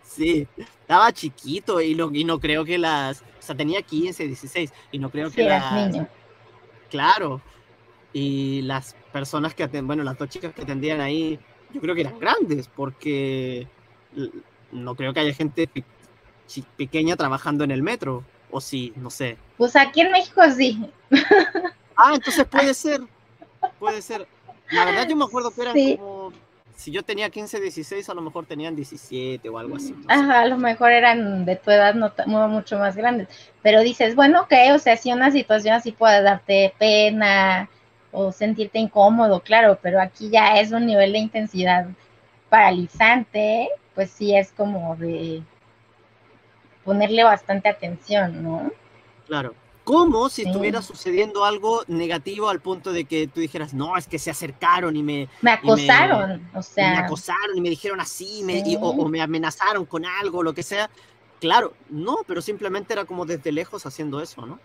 Sí, 0.01 0.47
estaba 0.57 1.11
chiquito 1.11 1.81
y 1.81 1.95
no, 1.95 2.09
y 2.13 2.23
no 2.23 2.39
creo 2.39 2.63
que 2.63 2.77
las, 2.77 3.21
o 3.21 3.41
sea, 3.41 3.55
tenía 3.55 3.81
15, 3.81 4.25
16 4.25 4.71
y 4.91 4.99
no 4.99 5.09
creo 5.11 5.29
que 5.29 5.43
las, 5.43 5.91
niño. 5.91 6.07
claro, 6.89 7.41
y 8.17 8.61
las 8.61 8.95
personas 9.11 9.53
que 9.53 9.63
atendían, 9.63 9.87
bueno, 9.87 10.03
las 10.05 10.17
dos 10.17 10.29
chicas 10.29 10.53
que 10.53 10.61
atendían 10.61 11.01
ahí, 11.01 11.37
yo 11.73 11.81
creo 11.81 11.93
que 11.93 11.99
eran 11.99 12.17
grandes 12.17 12.69
porque 12.69 13.67
no 14.71 14.95
creo 14.95 15.13
que 15.13 15.19
haya 15.19 15.33
gente 15.33 15.67
pe- 15.67 15.83
pequeña 16.77 17.17
trabajando 17.17 17.65
en 17.65 17.71
el 17.71 17.83
metro, 17.83 18.23
o 18.51 18.61
sí, 18.61 18.93
no 18.95 19.09
sé. 19.09 19.37
Pues 19.57 19.75
aquí 19.75 19.99
en 19.99 20.13
México 20.13 20.41
sí, 20.55 20.89
Ah, 21.97 22.13
entonces 22.15 22.45
puede 22.45 22.73
ser, 22.73 23.01
puede 23.79 24.01
ser. 24.01 24.25
La 24.71 24.85
verdad 24.85 25.07
yo 25.09 25.17
me 25.17 25.25
acuerdo 25.25 25.51
que 25.51 25.61
eran 25.61 25.73
Sí. 25.73 25.97
como, 25.97 26.31
si 26.77 26.91
yo 26.91 27.03
tenía 27.03 27.29
15, 27.29 27.59
16, 27.59 28.09
a 28.09 28.13
lo 28.13 28.21
mejor 28.21 28.45
tenían 28.45 28.77
17 28.77 29.49
o 29.49 29.57
algo 29.57 29.75
así. 29.75 29.91
no 29.91 30.03
sé. 30.03 30.05
Ajá, 30.07 30.39
a 30.41 30.45
lo 30.45 30.57
mejor 30.57 30.93
eran 30.93 31.43
de 31.43 31.57
tu 31.57 31.69
edad 31.69 31.95
no 31.95 32.47
mucho 32.47 32.79
más 32.79 32.95
grandes, 32.95 33.27
pero 33.61 33.81
dices, 33.81 34.15
bueno, 34.15 34.43
ok, 34.43 34.53
o 34.73 34.79
sea, 34.79 34.95
si 34.95 35.11
una 35.11 35.31
situación 35.31 35.75
así 35.75 35.91
puede 35.91 36.21
darte 36.21 36.73
pena 36.79 37.69
o 38.15 38.31
sentirte 38.31 38.79
incómodo, 38.79 39.41
claro, 39.41 39.77
pero 39.81 40.01
aquí 40.01 40.29
ya 40.29 40.59
es 40.59 40.71
un 40.71 40.85
nivel 40.85 41.11
de 41.11 41.19
intensidad 41.19 41.87
paralizante, 42.49 43.69
pues 43.93 44.09
sí 44.09 44.35
es 44.35 44.51
como 44.53 44.95
de 44.95 45.43
ponerle 46.85 47.23
bastante 47.23 47.67
atención, 47.67 48.41
¿no? 48.41 48.71
Claro. 49.27 49.53
como 49.83 50.29
si 50.29 50.43
estuviera 50.43 50.81
sucediendo 50.81 51.45
algo 51.45 51.83
negativo 51.87 52.49
al 52.49 52.59
punto 52.59 52.91
de 52.91 53.05
que 53.05 53.27
tú 53.27 53.39
dijeras, 53.39 53.73
no, 53.73 53.97
es 53.97 54.07
que 54.07 54.17
se 54.17 54.31
acercaron 54.31 54.95
y 54.95 55.03
me... 55.03 55.27
Me 55.41 55.51
acosaron, 55.51 56.47
o 56.55 56.61
sea... 56.61 56.91
Me 56.91 56.97
acosaron 56.99 57.57
y 57.57 57.61
me 57.61 57.69
dijeron 57.69 57.99
así, 57.99 58.43
me, 58.43 58.63
o, 58.81 59.07
me 59.09 59.21
amenazaron 59.21 59.85
con 59.85 60.05
algo, 60.05 60.41
lo 60.41 60.53
que 60.53 60.63
sea. 60.63 60.89
Claro, 61.39 61.73
no, 61.89 62.17
pero 62.25 62.41
simplemente 62.41 62.93
era 62.93 63.05
como 63.05 63.25
desde 63.25 63.51
lejos 63.51 63.85
haciendo 63.85 64.21
eso, 64.21 64.45
¿no? 64.45 64.59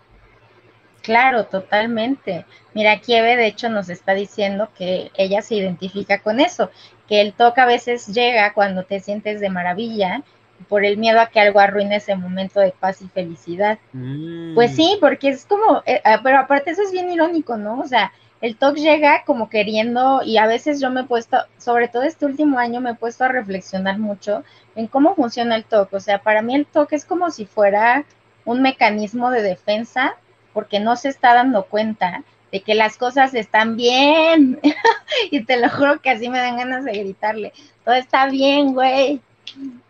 Claro, 1.01 1.45
totalmente. 1.45 2.45
Mira, 2.73 2.99
Kieve 2.99 3.35
de 3.35 3.47
hecho 3.47 3.69
nos 3.69 3.89
está 3.89 4.13
diciendo 4.13 4.69
que 4.77 5.11
ella 5.15 5.41
se 5.41 5.55
identifica 5.55 6.19
con 6.19 6.39
eso, 6.39 6.69
que 7.07 7.21
el 7.21 7.33
toque 7.33 7.61
a 7.61 7.65
veces 7.65 8.07
llega 8.07 8.53
cuando 8.53 8.83
te 8.83 8.99
sientes 8.99 9.39
de 9.39 9.49
maravilla 9.49 10.23
por 10.69 10.85
el 10.85 10.97
miedo 10.97 11.19
a 11.19 11.27
que 11.27 11.39
algo 11.39 11.59
arruine 11.59 11.95
ese 11.95 12.15
momento 12.15 12.59
de 12.59 12.71
paz 12.71 13.01
y 13.01 13.07
felicidad. 13.07 13.79
Mm. 13.93 14.53
Pues 14.53 14.75
sí, 14.75 14.97
porque 15.01 15.29
es 15.29 15.45
como, 15.45 15.81
eh, 15.85 16.01
ah, 16.03 16.19
pero 16.23 16.39
aparte 16.39 16.71
eso 16.71 16.83
es 16.83 16.91
bien 16.91 17.11
irónico, 17.11 17.57
¿no? 17.57 17.79
O 17.79 17.87
sea, 17.87 18.11
el 18.41 18.55
TOC 18.55 18.77
llega 18.77 19.23
como 19.25 19.49
queriendo, 19.49 20.21
y 20.23 20.37
a 20.37 20.47
veces 20.47 20.81
yo 20.81 20.89
me 20.89 21.01
he 21.01 21.03
puesto, 21.05 21.37
sobre 21.57 21.87
todo 21.87 22.03
este 22.03 22.25
último 22.25 22.57
año, 22.57 22.81
me 22.81 22.91
he 22.91 22.95
puesto 22.95 23.23
a 23.23 23.27
reflexionar 23.27 23.99
mucho 23.99 24.43
en 24.75 24.87
cómo 24.87 25.15
funciona 25.15 25.55
el 25.55 25.63
TOC. 25.63 25.93
O 25.93 25.99
sea, 25.99 26.19
para 26.19 26.41
mí 26.41 26.55
el 26.55 26.65
TOC 26.65 26.93
es 26.93 27.05
como 27.05 27.29
si 27.29 27.45
fuera 27.45 28.03
un 28.45 28.61
mecanismo 28.61 29.29
de 29.29 29.43
defensa, 29.43 30.15
porque 30.53 30.79
no 30.79 30.95
se 30.95 31.09
está 31.09 31.33
dando 31.33 31.63
cuenta 31.65 32.23
de 32.51 32.61
que 32.61 32.75
las 32.75 32.97
cosas 32.97 33.33
están 33.33 33.77
bien. 33.77 34.59
y 35.31 35.43
te 35.43 35.57
lo 35.57 35.69
juro 35.69 36.01
que 36.01 36.09
así 36.09 36.29
me 36.29 36.39
dan 36.39 36.57
ganas 36.57 36.85
de 36.85 36.93
gritarle, 36.93 37.53
todo 37.83 37.95
está 37.95 38.27
bien, 38.27 38.73
güey 38.73 39.21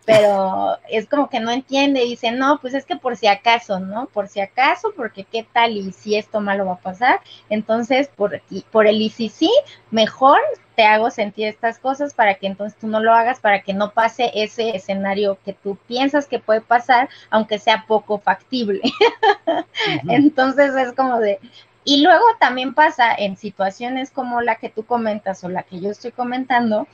pero 0.04 0.78
es 0.88 1.08
como 1.08 1.30
que 1.30 1.40
no 1.40 1.50
entiende, 1.50 2.00
dice, 2.00 2.32
no, 2.32 2.58
pues 2.60 2.74
es 2.74 2.84
que 2.84 2.96
por 2.96 3.16
si 3.16 3.26
acaso, 3.26 3.78
¿no? 3.78 4.06
Por 4.06 4.28
si 4.28 4.40
acaso, 4.40 4.92
porque 4.96 5.24
qué 5.24 5.46
tal 5.52 5.76
y 5.76 5.92
si 5.92 6.16
esto 6.16 6.40
malo 6.40 6.66
va 6.66 6.74
a 6.74 6.78
pasar, 6.78 7.20
entonces 7.50 8.08
por, 8.08 8.42
por 8.70 8.86
el 8.86 9.00
y 9.00 9.10
si 9.10 9.28
sí, 9.28 9.50
mejor 9.90 10.40
te 10.74 10.84
hago 10.84 11.10
sentir 11.10 11.48
estas 11.48 11.78
cosas 11.78 12.14
para 12.14 12.34
que 12.34 12.46
entonces 12.46 12.78
tú 12.78 12.86
no 12.86 13.00
lo 13.00 13.12
hagas, 13.12 13.40
para 13.40 13.62
que 13.62 13.74
no 13.74 13.90
pase 13.90 14.30
ese 14.34 14.74
escenario 14.76 15.38
que 15.44 15.52
tú 15.52 15.76
piensas 15.86 16.26
que 16.26 16.38
puede 16.38 16.60
pasar, 16.60 17.08
aunque 17.30 17.58
sea 17.58 17.84
poco 17.86 18.18
factible. 18.18 18.80
Entonces 20.08 20.74
es 20.74 20.92
como 20.94 21.18
de... 21.18 21.38
Y 21.84 22.02
luego 22.02 22.24
también 22.38 22.74
pasa 22.74 23.12
en 23.12 23.36
situaciones 23.36 24.10
como 24.10 24.40
la 24.40 24.54
que 24.56 24.68
tú 24.68 24.84
comentas 24.84 25.42
o 25.42 25.48
la 25.48 25.64
que 25.64 25.80
yo 25.80 25.90
estoy 25.90 26.12
comentando, 26.12 26.86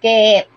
que, 0.00 0.48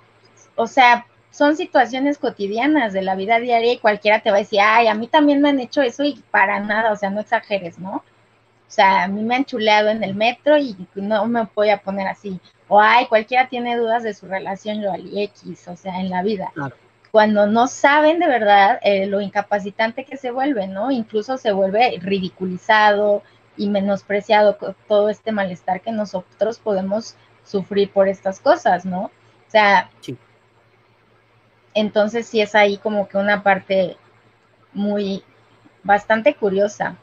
o 0.56 0.68
sea, 0.68 1.06
son 1.34 1.58
situaciones 1.58 2.20
cotidianas 2.20 2.94
de 2.94 3.02
la 3.02 3.16
vida 3.16 3.40
diaria 3.40 3.74
y 3.74 3.80
cualquiera 3.80 4.20
te 4.20 4.30
va 4.30 4.38
a 4.38 4.42
decir, 4.42 4.60
ay, 4.62 4.88
a 4.88 4.94
mí 4.94 5.08
también 5.08 5.42
me 5.42 5.50
han 5.50 5.60
hecho 5.60 5.82
eso 5.82 6.04
y 6.04 6.24
para 6.30 6.60
nada, 6.60 6.92
o 6.92 6.96
sea, 6.96 7.10
no 7.10 7.22
exageres, 7.22 7.80
¿no? 7.80 7.96
O 7.96 8.04
sea, 8.68 9.04
a 9.04 9.08
mí 9.08 9.24
me 9.24 9.36
han 9.36 9.46
chuleado 9.46 9.90
en 9.90 10.04
el 10.04 10.14
metro 10.14 10.58
y 10.60 10.78
no 10.94 11.26
me 11.26 11.48
voy 11.56 11.72
a 11.72 11.82
poner 11.82 12.08
así. 12.08 12.40
O 12.68 12.80
ay, 12.80 13.08
cualquiera 13.08 13.48
tiene 13.48 13.76
dudas 13.78 14.04
de 14.04 14.14
su 14.14 14.28
relación 14.28 14.80
yo 14.80 14.92
al 14.92 15.10
X, 15.18 15.68
o 15.68 15.76
sea, 15.76 16.00
en 16.00 16.12
la 16.12 16.22
vida. 16.22 16.54
Cuando 17.10 17.48
no 17.48 17.68
saben 17.68 18.20
de 18.20 18.28
verdad 18.28 18.80
eh, 18.84 19.08
lo 19.08 19.20
incapacitante 19.20 20.06
que 20.06 20.18
se 20.18 20.30
vuelve, 20.30 20.68
¿no? 20.68 20.92
Incluso 20.92 21.38
se 21.38 21.52
vuelve 21.52 21.98
ridiculizado 22.00 23.24
y 23.58 23.70
menospreciado 23.70 24.58
todo 24.88 25.10
este 25.10 25.32
malestar 25.32 25.82
que 25.82 25.92
nosotros 25.92 26.60
podemos 26.60 27.16
sufrir 27.44 27.92
por 27.92 28.08
estas 28.08 28.40
cosas, 28.40 28.86
¿no? 28.86 29.06
O 29.06 29.52
sea, 29.52 29.90
entonces 31.74 32.28
sí 32.28 32.42
es 32.42 32.56
ahí 32.56 32.78
como 32.78 33.08
que 33.08 33.18
una 33.18 33.44
parte 33.44 33.98
muy, 34.74 35.24
bastante 35.84 36.36
curiosa. 36.36 36.96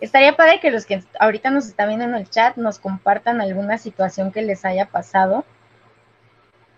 Estaría 0.00 0.36
padre 0.36 0.60
que 0.60 0.70
los 0.70 0.84
que 0.84 1.02
ahorita 1.18 1.50
nos 1.50 1.66
están 1.66 1.88
viendo 1.88 2.04
en 2.04 2.14
el 2.14 2.28
chat 2.28 2.56
nos 2.56 2.78
compartan 2.78 3.40
alguna 3.40 3.78
situación 3.78 4.32
que 4.32 4.42
les 4.42 4.64
haya 4.64 4.86
pasado. 4.86 5.44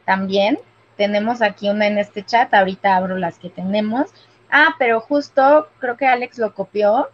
También 0.04 0.58
tenemos 0.96 1.42
aquí 1.42 1.68
una 1.68 1.86
en 1.86 1.98
este 1.98 2.24
chat, 2.24 2.52
ahorita 2.54 2.96
abro 2.96 3.16
las 3.16 3.38
que 3.38 3.50
tenemos. 3.50 4.10
Ah, 4.50 4.74
pero 4.78 5.00
justo 5.00 5.68
creo 5.78 5.96
que 5.96 6.06
Alex 6.06 6.38
lo 6.38 6.54
copió. 6.54 7.08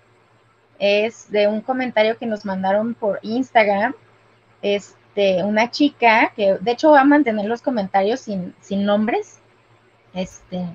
Es 0.79 1.31
de 1.31 1.49
un 1.49 1.61
comentario 1.61 2.19
que 2.19 2.27
nos 2.27 2.45
mandaron 2.45 2.95
por 2.95 3.19
Instagram. 3.23 3.95
Este, 4.61 5.43
una 5.43 5.71
chica 5.71 6.33
que 6.37 6.59
de 6.61 6.71
hecho 6.71 6.93
va 6.93 7.01
a 7.01 7.05
mantener 7.05 7.47
los 7.47 7.63
comentarios 7.63 8.21
sin, 8.21 8.55
sin 8.61 8.85
nombres 8.85 9.41
este, 10.15 10.67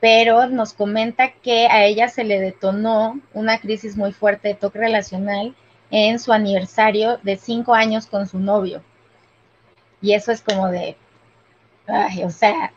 pero 0.00 0.46
nos 0.48 0.74
comenta 0.74 1.32
que 1.32 1.66
a 1.66 1.84
ella 1.84 2.08
se 2.08 2.24
le 2.24 2.40
detonó 2.40 3.20
una 3.32 3.58
crisis 3.58 3.96
muy 3.96 4.12
fuerte 4.12 4.48
de 4.48 4.54
toque 4.54 4.78
relacional 4.78 5.54
en 5.90 6.18
su 6.18 6.32
aniversario 6.32 7.18
de 7.22 7.36
cinco 7.36 7.74
años 7.74 8.06
con 8.06 8.26
su 8.26 8.38
novio. 8.38 8.82
Y 10.02 10.12
eso 10.12 10.32
es 10.32 10.42
como 10.42 10.68
de, 10.68 10.96
ay, 11.86 12.24
o 12.24 12.30
sea, 12.30 12.72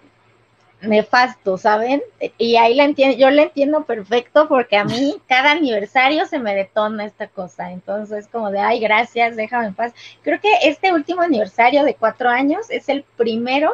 nefasto, 0.81 1.57
¿saben? 1.57 2.01
Y 2.37 2.55
ahí 2.55 2.75
la 2.75 2.83
entiendo, 2.83 3.17
yo 3.17 3.29
la 3.29 3.43
entiendo 3.43 3.83
perfecto 3.85 4.47
porque 4.47 4.77
a 4.77 4.85
mí 4.85 5.17
cada 5.27 5.51
aniversario 5.51 6.25
se 6.25 6.39
me 6.39 6.55
detona 6.55 7.05
esta 7.05 7.27
cosa. 7.27 7.71
Entonces, 7.71 8.27
como 8.27 8.51
de, 8.51 8.59
ay, 8.59 8.79
gracias, 8.79 9.35
déjame 9.35 9.67
en 9.67 9.73
paz. 9.73 9.93
Creo 10.21 10.39
que 10.39 10.49
este 10.63 10.93
último 10.93 11.21
aniversario 11.21 11.83
de 11.83 11.95
cuatro 11.95 12.29
años 12.29 12.69
es 12.69 12.89
el 12.89 13.03
primero 13.17 13.71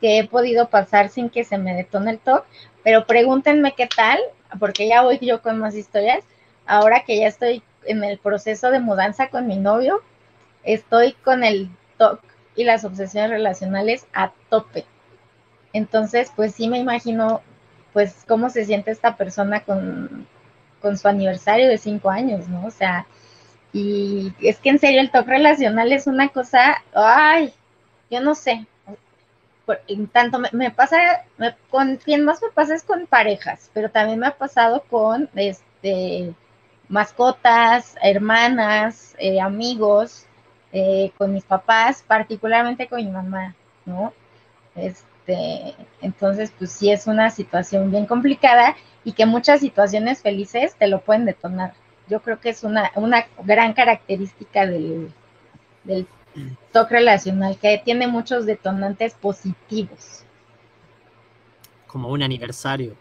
que 0.00 0.18
he 0.18 0.28
podido 0.28 0.68
pasar 0.68 1.08
sin 1.08 1.30
que 1.30 1.44
se 1.44 1.58
me 1.58 1.74
detone 1.74 2.12
el 2.12 2.18
TOC, 2.18 2.44
pero 2.82 3.06
pregúntenme 3.06 3.74
qué 3.74 3.86
tal, 3.86 4.18
porque 4.58 4.88
ya 4.88 5.02
voy 5.02 5.18
yo 5.20 5.42
con 5.42 5.58
más 5.58 5.74
historias. 5.74 6.24
Ahora 6.66 7.04
que 7.04 7.18
ya 7.18 7.28
estoy 7.28 7.62
en 7.84 8.04
el 8.04 8.18
proceso 8.18 8.70
de 8.70 8.80
mudanza 8.80 9.28
con 9.28 9.46
mi 9.46 9.56
novio, 9.56 10.02
estoy 10.64 11.12
con 11.12 11.44
el 11.44 11.70
TOC 11.98 12.20
y 12.56 12.64
las 12.64 12.84
obsesiones 12.84 13.30
relacionales 13.30 14.06
a 14.12 14.32
tope. 14.48 14.84
Entonces, 15.72 16.32
pues 16.34 16.54
sí 16.54 16.68
me 16.68 16.78
imagino, 16.78 17.42
pues, 17.92 18.24
cómo 18.26 18.50
se 18.50 18.64
siente 18.64 18.90
esta 18.90 19.16
persona 19.16 19.60
con, 19.60 20.26
con 20.80 20.96
su 20.96 21.08
aniversario 21.08 21.68
de 21.68 21.78
cinco 21.78 22.10
años, 22.10 22.48
¿no? 22.48 22.66
O 22.66 22.70
sea, 22.70 23.06
y 23.72 24.32
es 24.40 24.58
que 24.58 24.70
en 24.70 24.78
serio 24.78 25.00
el 25.00 25.10
TOC 25.10 25.26
relacional 25.26 25.92
es 25.92 26.06
una 26.06 26.28
cosa, 26.30 26.82
ay, 26.94 27.52
yo 28.10 28.20
no 28.20 28.34
sé, 28.34 28.66
tanto 30.12 30.38
me, 30.52 30.70
pasa, 30.70 31.24
con 31.70 31.96
quien 31.96 32.24
más 32.24 32.40
me 32.42 32.50
pasa 32.50 32.74
es 32.74 32.84
con 32.84 33.06
parejas, 33.06 33.70
pero 33.74 33.90
también 33.90 34.18
me 34.18 34.28
ha 34.28 34.36
pasado 34.36 34.84
con 34.88 35.28
este 35.34 36.34
mascotas, 36.88 37.96
hermanas, 38.02 39.16
eh, 39.18 39.40
amigos, 39.40 40.26
eh, 40.72 41.10
con 41.18 41.32
mis 41.32 41.44
papás, 41.44 42.04
particularmente 42.06 42.86
con 42.88 43.04
mi 43.04 43.10
mamá, 43.10 43.54
¿no? 43.84 44.12
Este, 44.76 45.74
entonces, 46.00 46.52
pues 46.56 46.70
sí 46.72 46.90
es 46.90 47.06
una 47.06 47.30
situación 47.30 47.90
bien 47.90 48.06
complicada 48.06 48.76
y 49.04 49.12
que 49.12 49.26
muchas 49.26 49.60
situaciones 49.60 50.22
felices 50.22 50.76
te 50.76 50.86
lo 50.86 51.00
pueden 51.00 51.24
detonar. 51.24 51.74
Yo 52.08 52.20
creo 52.20 52.40
que 52.40 52.50
es 52.50 52.62
una, 52.62 52.92
una 52.94 53.26
gran 53.42 53.72
característica 53.72 54.66
del 54.66 55.12
TOC 56.72 56.90
relacional 56.90 57.58
que 57.58 57.80
tiene 57.84 58.06
muchos 58.06 58.46
detonantes 58.46 59.14
positivos. 59.14 60.24
Como 61.86 62.08
un 62.08 62.22
aniversario. 62.22 62.94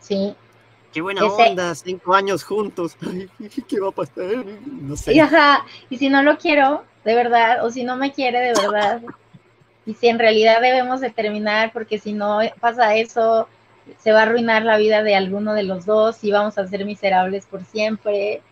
Sí. 0.00 0.34
Qué 0.92 1.00
buena 1.00 1.24
onda, 1.24 1.74
cinco 1.74 2.14
años 2.14 2.42
juntos. 2.42 2.96
¿Qué 3.68 3.80
va 3.80 3.88
a 3.88 3.92
pasar? 3.92 4.44
No 4.66 4.96
sé. 4.96 5.14
Y, 5.14 5.20
ajá, 5.20 5.64
y 5.90 5.98
si 5.98 6.08
no 6.08 6.22
lo 6.22 6.38
quiero, 6.38 6.84
de 7.04 7.14
verdad, 7.14 7.64
o 7.64 7.70
si 7.70 7.84
no 7.84 7.96
me 7.96 8.12
quiere 8.12 8.40
de 8.40 8.54
verdad, 8.60 9.02
y 9.84 9.94
si 9.94 10.08
en 10.08 10.18
realidad 10.18 10.60
debemos 10.60 11.00
de 11.00 11.10
terminar, 11.10 11.72
porque 11.72 11.98
si 11.98 12.12
no 12.12 12.40
pasa 12.60 12.96
eso, 12.96 13.48
se 13.98 14.12
va 14.12 14.20
a 14.20 14.22
arruinar 14.22 14.64
la 14.64 14.76
vida 14.78 15.02
de 15.02 15.14
alguno 15.14 15.54
de 15.54 15.62
los 15.62 15.86
dos 15.86 16.22
y 16.24 16.32
vamos 16.32 16.58
a 16.58 16.66
ser 16.66 16.84
miserables 16.84 17.46
por 17.46 17.64
siempre. 17.64 18.42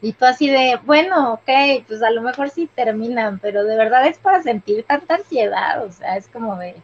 Y 0.00 0.12
tú 0.12 0.24
así 0.24 0.48
de, 0.48 0.78
bueno, 0.84 1.34
ok, 1.34 1.84
pues 1.86 2.02
a 2.02 2.10
lo 2.10 2.22
mejor 2.22 2.50
sí 2.50 2.68
terminan, 2.72 3.38
pero 3.40 3.64
de 3.64 3.76
verdad 3.76 4.06
es 4.06 4.18
para 4.18 4.42
sentir 4.42 4.84
tanta 4.84 5.16
ansiedad, 5.16 5.84
o 5.84 5.90
sea, 5.90 6.16
es 6.16 6.28
como 6.28 6.56
de 6.56 6.76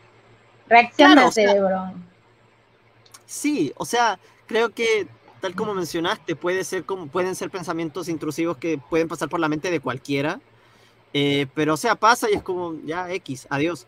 reacciona 0.69 1.31
cerebro. 1.31 1.93
Sí, 3.27 3.73
o 3.77 3.85
sea, 3.85 4.19
creo 4.47 4.71
que 4.71 5.07
tal 5.41 5.55
como 5.55 5.75
mencionaste, 5.75 6.37
puede 6.37 6.65
ser 6.65 6.85
como, 6.85 7.07
pueden 7.07 7.35
ser 7.35 7.51
pensamientos 7.51 8.09
intrusivos 8.09 8.57
que 8.57 8.79
pueden 8.79 9.09
pasar 9.09 9.29
por 9.29 9.41
la 9.41 9.49
mente 9.49 9.71
de 9.71 9.79
cualquiera, 9.79 10.41
eh, 11.12 11.47
pero 11.55 11.75
o 11.75 11.77
sea, 11.77 11.95
pasa 11.97 12.29
y 12.31 12.35
es 12.35 12.43
como, 12.43 12.75
ya, 12.85 13.12
X, 13.12 13.47
adiós. 13.51 13.87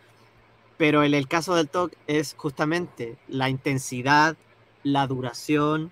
Pero 0.76 1.02
en 1.02 1.14
el 1.14 1.26
caso 1.26 1.54
del 1.54 1.70
TOC 1.70 1.92
es 2.06 2.34
justamente 2.36 3.16
la 3.26 3.48
intensidad, 3.48 4.36
la 4.82 5.06
duración, 5.06 5.90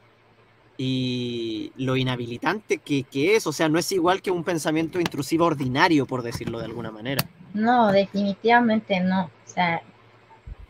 y 0.77 1.73
lo 1.77 1.97
inhabilitante 1.97 2.79
que, 2.79 3.07
es, 3.13 3.47
o 3.47 3.53
sea, 3.53 3.69
no 3.69 3.79
es 3.79 3.91
igual 3.93 4.23
que 4.23 4.31
un 4.31 4.45
pensamiento 4.45 4.99
intrusivo 4.99 5.45
ordinario, 5.45 6.07
por 6.07 6.23
decirlo 6.23 6.59
de 6.59 6.65
alguna 6.65 6.91
manera. 6.91 7.25
No, 7.53 7.93
definitivamente 7.93 9.01
no, 9.01 9.25
o 9.25 9.49
sea, 9.49 9.83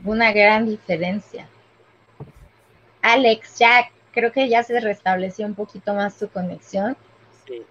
una 0.04 0.32
gran 0.32 0.66
diferencia. 0.68 1.48
Alex, 3.00 3.58
ya 3.58 3.90
creo 4.12 4.32
que 4.32 4.48
ya 4.48 4.62
se 4.62 4.78
restableció 4.80 5.46
un 5.46 5.54
poquito 5.54 5.94
más 5.94 6.18
tu 6.18 6.28
conexión. 6.28 6.96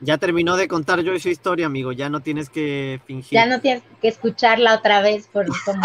Ya 0.02 0.18
terminó 0.20 0.56
de 0.56 0.68
contar 0.68 1.02
yo 1.02 1.18
su 1.20 1.30
historia, 1.30 1.66
amigo. 1.66 1.92
Ya 1.92 2.08
no 2.10 2.20
tienes 2.20 2.50
que 2.50 3.02
fingir. 3.06 3.34
Ya 3.34 3.48
no 3.48 3.60
tienes 3.60 3.84
que 4.02 4.08
escucharla 4.08 4.76
otra 4.76 5.02
vez 5.02 5.28
por 5.28 5.48
como 5.66 5.82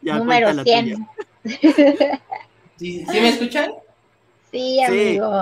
número 0.00 0.64
100. 0.64 1.06
¿Sí, 2.76 3.04
me 3.06 3.28
escuchan? 3.28 3.70
Sí, 4.54 4.80
amigo. 4.80 5.32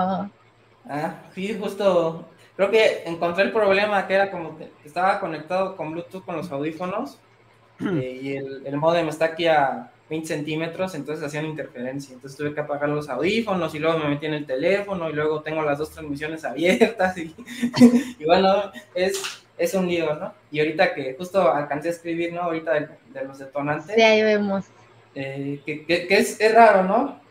Ah, 0.89 1.15
sí, 1.35 1.55
justo. 1.59 2.25
Creo 2.55 2.71
que 2.71 3.03
encontré 3.05 3.43
el 3.43 3.51
problema 3.51 4.07
que 4.07 4.15
era 4.15 4.31
como 4.31 4.57
que 4.57 4.71
estaba 4.83 5.19
conectado 5.19 5.75
con 5.75 5.91
Bluetooth 5.91 6.25
con 6.25 6.35
los 6.35 6.51
audífonos 6.51 7.19
eh, 7.79 8.19
y 8.23 8.35
el, 8.35 8.63
el 8.65 8.77
modem 8.77 9.09
está 9.09 9.25
aquí 9.25 9.45
a 9.45 9.91
20 10.09 10.27
centímetros, 10.27 10.95
entonces 10.95 11.23
hacían 11.23 11.45
interferencia. 11.45 12.15
Entonces 12.15 12.35
tuve 12.35 12.55
que 12.55 12.61
apagar 12.61 12.89
los 12.89 13.07
audífonos 13.07 13.75
y 13.75 13.79
luego 13.79 13.99
me 13.99 14.09
metí 14.09 14.25
en 14.25 14.33
el 14.33 14.47
teléfono 14.47 15.11
y 15.11 15.13
luego 15.13 15.43
tengo 15.43 15.61
las 15.61 15.77
dos 15.77 15.91
transmisiones 15.91 16.43
abiertas 16.43 17.15
y, 17.19 17.35
bueno, 18.25 18.71
es, 18.95 19.45
es 19.59 19.75
un 19.75 19.87
lío, 19.87 20.15
¿no? 20.15 20.33
Y 20.49 20.59
ahorita 20.59 20.95
que 20.95 21.13
justo 21.15 21.51
alcancé 21.51 21.89
a 21.89 21.91
escribir, 21.91 22.33
¿no? 22.33 22.41
Ahorita 22.41 22.73
de, 22.73 23.23
los 23.27 23.37
detonantes. 23.37 23.95
Sí, 23.95 24.01
ahí 24.01 24.23
vemos. 24.23 24.65
Eh, 25.13 25.61
que, 25.63 25.85
que, 25.85 26.07
es, 26.09 26.41
es, 26.41 26.55
raro, 26.55 26.83
¿no? 26.83 27.22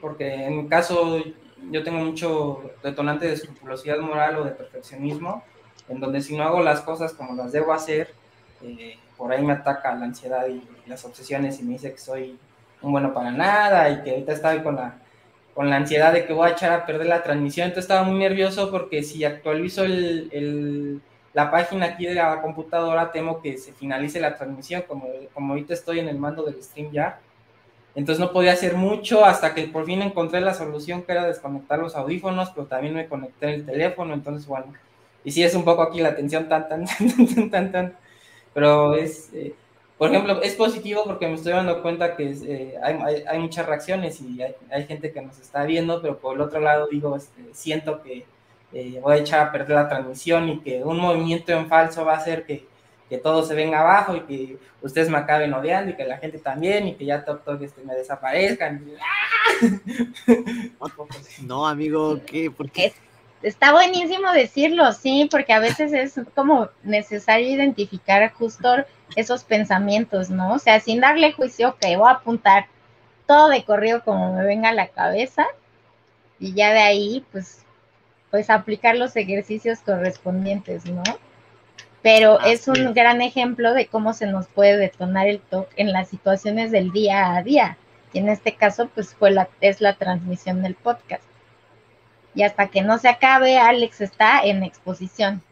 Porque 0.00 0.46
en 0.46 0.56
mi 0.56 0.68
caso 0.68 1.22
yo 1.70 1.82
tengo 1.82 1.98
mucho 1.98 2.70
detonante 2.82 3.26
de 3.26 3.34
escrupulosidad 3.34 3.98
moral 3.98 4.36
o 4.36 4.44
de 4.44 4.52
perfeccionismo, 4.52 5.42
en 5.88 6.00
donde 6.00 6.20
si 6.20 6.36
no 6.36 6.44
hago 6.44 6.62
las 6.62 6.80
cosas 6.80 7.12
como 7.12 7.34
las 7.34 7.52
debo 7.52 7.72
hacer, 7.72 8.14
eh, 8.62 8.98
por 9.16 9.32
ahí 9.32 9.44
me 9.44 9.52
ataca 9.52 9.94
la 9.94 10.04
ansiedad 10.04 10.46
y 10.48 10.62
las 10.86 11.04
obsesiones 11.04 11.60
y 11.60 11.64
me 11.64 11.74
dice 11.74 11.92
que 11.92 11.98
soy 11.98 12.38
un 12.82 12.92
bueno 12.92 13.12
para 13.12 13.30
nada 13.30 13.90
y 13.90 14.02
que 14.02 14.10
ahorita 14.10 14.32
estaba 14.32 14.62
con 14.62 14.76
la, 14.76 14.98
con 15.54 15.70
la 15.70 15.76
ansiedad 15.76 16.12
de 16.12 16.26
que 16.26 16.32
voy 16.32 16.48
a 16.48 16.52
echar 16.52 16.72
a 16.72 16.86
perder 16.86 17.06
la 17.06 17.22
transmisión. 17.22 17.68
Entonces 17.68 17.84
estaba 17.84 18.02
muy 18.02 18.18
nervioso 18.18 18.70
porque 18.70 19.02
si 19.02 19.24
actualizo 19.24 19.84
la 21.32 21.50
página 21.50 21.86
aquí 21.86 22.06
de 22.06 22.14
la 22.14 22.40
computadora, 22.42 23.10
temo 23.10 23.40
que 23.40 23.56
se 23.58 23.72
finalice 23.72 24.20
la 24.20 24.36
transmisión, 24.36 24.82
como, 24.82 25.08
como 25.32 25.52
ahorita 25.54 25.74
estoy 25.74 26.00
en 26.00 26.08
el 26.08 26.18
mando 26.18 26.42
del 26.44 26.62
stream 26.62 26.92
ya. 26.92 27.20
Entonces 27.96 28.20
no 28.20 28.30
podía 28.30 28.52
hacer 28.52 28.74
mucho 28.74 29.24
hasta 29.24 29.54
que 29.54 29.62
por 29.64 29.86
fin 29.86 30.02
encontré 30.02 30.40
la 30.42 30.54
solución 30.54 31.02
que 31.02 31.12
era 31.12 31.26
desconectar 31.26 31.78
los 31.78 31.96
audífonos, 31.96 32.50
pero 32.50 32.66
también 32.66 32.94
me 32.94 33.08
conecté 33.08 33.54
el 33.54 33.66
teléfono, 33.66 34.14
entonces 34.14 34.46
bueno. 34.46 34.72
Y 35.24 35.32
sí 35.32 35.42
es 35.42 35.54
un 35.54 35.64
poco 35.64 35.82
aquí 35.82 36.00
la 36.00 36.14
tensión 36.14 36.48
tan, 36.48 36.68
tan, 36.68 36.84
tan, 36.86 37.26
tan, 37.34 37.50
tan, 37.50 37.72
tan 37.72 37.96
pero 38.56 38.94
es, 38.94 39.30
eh, 39.34 39.54
por 39.98 40.10
ejemplo, 40.10 40.40
es 40.42 40.54
positivo 40.54 41.04
porque 41.04 41.26
me 41.26 41.34
estoy 41.34 41.52
dando 41.52 41.82
cuenta 41.82 42.16
que 42.16 42.30
eh, 42.30 42.74
hay, 42.82 43.22
hay, 43.28 43.38
muchas 43.38 43.66
reacciones 43.66 44.20
y 44.20 44.40
hay, 44.42 44.84
gente 44.86 45.12
que 45.12 45.20
nos 45.20 45.38
está 45.38 45.64
viendo, 45.64 46.00
pero 46.00 46.18
por 46.18 46.36
el 46.36 46.40
otro 46.42 46.60
lado 46.60 46.88
digo, 46.90 47.16
este, 47.16 47.42
siento 47.52 48.02
que 48.02 48.24
eh, 48.72 48.98
voy 49.02 49.14
a 49.14 49.20
echar 49.20 49.46
a 49.46 49.52
perder 49.52 49.76
la 49.76 49.88
transmisión 49.88 50.48
y 50.48 50.60
que 50.60 50.82
un 50.82 50.98
movimiento 50.98 51.52
en 51.52 51.66
falso 51.66 52.04
va 52.04 52.14
a 52.14 52.16
hacer 52.16 52.46
que, 52.46 52.66
que, 53.08 53.18
todo 53.18 53.44
se 53.44 53.54
venga 53.54 53.80
abajo 53.80 54.16
y 54.16 54.20
que 54.20 54.58
ustedes 54.82 55.08
me 55.08 55.18
acaben 55.18 55.52
odiando 55.54 55.90
y 55.90 55.96
que 55.96 56.04
la 56.04 56.18
gente 56.18 56.38
también 56.38 56.88
y 56.88 56.94
que 56.94 57.04
ya 57.04 57.24
TokTok 57.24 57.62
este, 57.62 57.82
me 57.82 57.94
desaparezcan. 57.94 58.84
No, 61.42 61.66
amigo, 61.66 62.20
¿qué? 62.26 62.50
¿Por 62.50 62.70
qué? 62.70 62.92
Está 63.42 63.72
buenísimo 63.72 64.32
decirlo, 64.32 64.92
sí, 64.92 65.28
porque 65.30 65.52
a 65.52 65.60
veces 65.60 65.92
es 65.92 66.20
como 66.34 66.68
necesario 66.82 67.48
identificar 67.48 68.32
justo 68.32 68.84
esos 69.14 69.44
pensamientos, 69.44 70.30
¿no? 70.30 70.54
O 70.54 70.58
sea, 70.58 70.80
sin 70.80 71.00
darle 71.00 71.32
juicio, 71.32 71.70
ok, 71.70 71.82
voy 71.96 72.08
a 72.08 72.12
apuntar 72.12 72.66
todo 73.26 73.48
de 73.48 73.64
corrido 73.64 74.02
como 74.04 74.34
me 74.34 74.44
venga 74.44 74.70
a 74.70 74.74
la 74.74 74.88
cabeza 74.88 75.46
y 76.38 76.54
ya 76.54 76.72
de 76.72 76.80
ahí, 76.80 77.24
pues, 77.32 77.64
pues 78.30 78.50
aplicar 78.50 78.96
los 78.96 79.14
ejercicios 79.16 79.80
correspondientes, 79.80 80.86
¿no? 80.86 81.02
Pero 82.06 82.38
es 82.40 82.68
un 82.68 82.94
gran 82.94 83.20
ejemplo 83.20 83.74
de 83.74 83.88
cómo 83.88 84.12
se 84.12 84.28
nos 84.28 84.46
puede 84.46 84.76
detonar 84.76 85.26
el 85.26 85.40
TOC 85.40 85.68
en 85.74 85.92
las 85.92 86.08
situaciones 86.08 86.70
del 86.70 86.92
día 86.92 87.34
a 87.34 87.42
día. 87.42 87.78
Y 88.12 88.18
en 88.18 88.28
este 88.28 88.54
caso, 88.54 88.88
pues 88.94 89.12
fue 89.12 89.32
la, 89.32 89.48
es 89.60 89.80
la 89.80 89.94
transmisión 89.94 90.62
del 90.62 90.76
podcast 90.76 91.24
y 92.36 92.42
hasta 92.42 92.68
que 92.68 92.82
no 92.82 92.98
se 92.98 93.08
acabe, 93.08 93.56
Alex 93.58 94.02
está 94.02 94.44
en 94.44 94.62
exposición. 94.62 95.42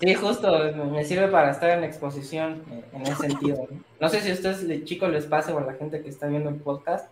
Sí, 0.00 0.14
justo, 0.14 0.50
me 0.90 1.04
sirve 1.04 1.28
para 1.28 1.50
estar 1.50 1.70
en 1.70 1.84
exposición 1.84 2.62
eh, 2.70 2.84
en 2.94 3.02
ese 3.02 3.28
sentido. 3.28 3.68
No 4.00 4.08
sé 4.08 4.22
si 4.22 4.30
a 4.30 4.34
ustedes 4.34 4.66
de 4.66 4.84
chicos 4.84 5.10
les 5.10 5.26
pase 5.26 5.52
o 5.52 5.58
a 5.58 5.62
la 5.62 5.74
gente 5.74 6.02
que 6.02 6.08
está 6.08 6.26
viendo 6.26 6.48
el 6.48 6.56
podcast, 6.56 7.08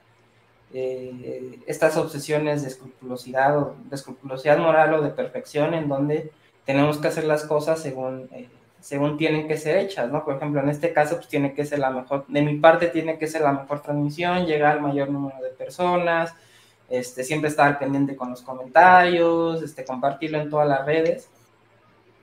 eh, 0.72 1.60
estas 1.66 1.96
obsesiones 1.96 2.62
de 2.62 2.68
escrupulosidad 2.68 3.58
o 3.58 3.76
de 3.84 3.94
escrupulosidad 3.94 4.58
moral 4.58 4.94
o 4.94 5.02
de 5.02 5.10
perfección 5.10 5.74
en 5.74 5.88
donde 5.88 6.32
tenemos 6.64 6.98
que 6.98 7.08
hacer 7.08 7.24
las 7.24 7.44
cosas 7.44 7.80
según, 7.80 8.28
eh, 8.32 8.48
según 8.80 9.16
tienen 9.16 9.48
que 9.48 9.56
ser 9.56 9.76
hechas, 9.78 10.10
¿no? 10.10 10.24
Por 10.24 10.36
ejemplo, 10.36 10.60
en 10.60 10.68
este 10.68 10.92
caso, 10.92 11.16
pues 11.16 11.28
tiene 11.28 11.54
que 11.54 11.64
ser 11.64 11.78
la 11.78 11.90
mejor, 11.90 12.24
de 12.28 12.42
mi 12.42 12.56
parte 12.58 12.88
tiene 12.88 13.18
que 13.18 13.26
ser 13.26 13.42
la 13.42 13.52
mejor 13.52 13.82
transmisión, 13.82 14.46
llegar 14.46 14.72
al 14.72 14.82
mayor 14.82 15.10
número 15.10 15.40
de 15.42 15.50
personas, 15.50 16.34
este, 16.88 17.24
siempre 17.24 17.48
estar 17.48 17.78
pendiente 17.78 18.16
con 18.16 18.30
los 18.30 18.42
comentarios, 18.42 19.62
este, 19.62 19.84
compartirlo 19.84 20.38
en 20.40 20.50
todas 20.50 20.68
las 20.68 20.84
redes. 20.84 21.28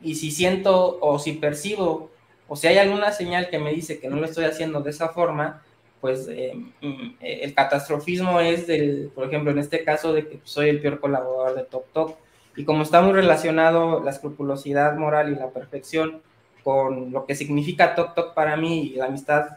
Y 0.01 0.15
si 0.15 0.31
siento 0.31 0.99
o 1.01 1.19
si 1.19 1.33
percibo 1.33 2.09
o 2.47 2.55
si 2.55 2.67
hay 2.67 2.77
alguna 2.77 3.11
señal 3.11 3.49
que 3.49 3.59
me 3.59 3.71
dice 3.73 3.99
que 3.99 4.09
no 4.09 4.17
lo 4.17 4.25
estoy 4.25 4.45
haciendo 4.45 4.81
de 4.81 4.91
esa 4.91 5.09
forma, 5.09 5.61
pues 6.01 6.27
eh, 6.29 6.53
mm, 6.81 7.15
el 7.19 7.53
catastrofismo 7.53 8.39
es 8.39 8.67
del, 8.67 9.11
por 9.13 9.27
ejemplo, 9.27 9.51
en 9.51 9.59
este 9.59 9.83
caso 9.83 10.13
de 10.13 10.27
que 10.27 10.39
soy 10.43 10.69
el 10.69 10.81
peor 10.81 10.99
colaborador 10.99 11.55
de 11.55 11.63
TokTok. 11.63 12.17
Y 12.59 12.65
como 12.65 12.83
está 12.83 13.01
muy 13.01 13.13
relacionado 13.13 14.03
la 14.03 14.11
escrupulosidad 14.11 14.97
moral 14.97 15.31
y 15.31 15.35
la 15.35 15.47
perfección 15.47 16.21
con 16.61 17.09
lo 17.09 17.25
que 17.25 17.33
significa 17.33 17.95
TokTok 17.95 18.33
para 18.33 18.57
mí 18.57 18.81
y 18.81 18.95
la 18.95 19.05
amistad 19.05 19.51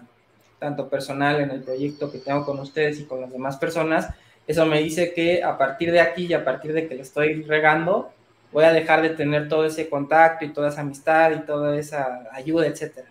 tanto 0.61 0.89
personal 0.89 1.41
en 1.41 1.51
el 1.51 1.63
proyecto 1.65 2.13
que 2.13 2.19
tengo 2.19 2.47
con 2.47 2.61
ustedes 2.61 3.01
y 3.01 3.05
con 3.07 3.21
las 3.21 3.33
demás 3.33 3.57
personas, 3.57 4.11
eso 4.47 4.67
me 4.67 4.81
dice 4.81 5.13
que 5.15 5.43
a 5.43 5.59
partir 5.59 5.91
de 5.91 6.01
aquí 6.01 6.27
y 6.27 6.33
a 6.33 6.45
partir 6.45 6.73
de 6.73 6.87
que 6.87 6.95
le 6.95 7.03
estoy 7.03 7.43
regando, 7.43 8.13
voy 8.53 8.63
a 8.63 8.73
dejar 8.73 9.03
de 9.03 9.11
tener 9.11 9.49
todo 9.49 9.67
ese 9.67 9.89
contacto 9.89 10.45
y 10.45 10.53
toda 10.53 10.69
esa 10.69 10.83
amistad 10.83 11.33
y 11.33 11.41
toda 11.41 11.77
esa 11.77 12.29
ayuda, 12.31 12.69
etcétera. 12.69 13.09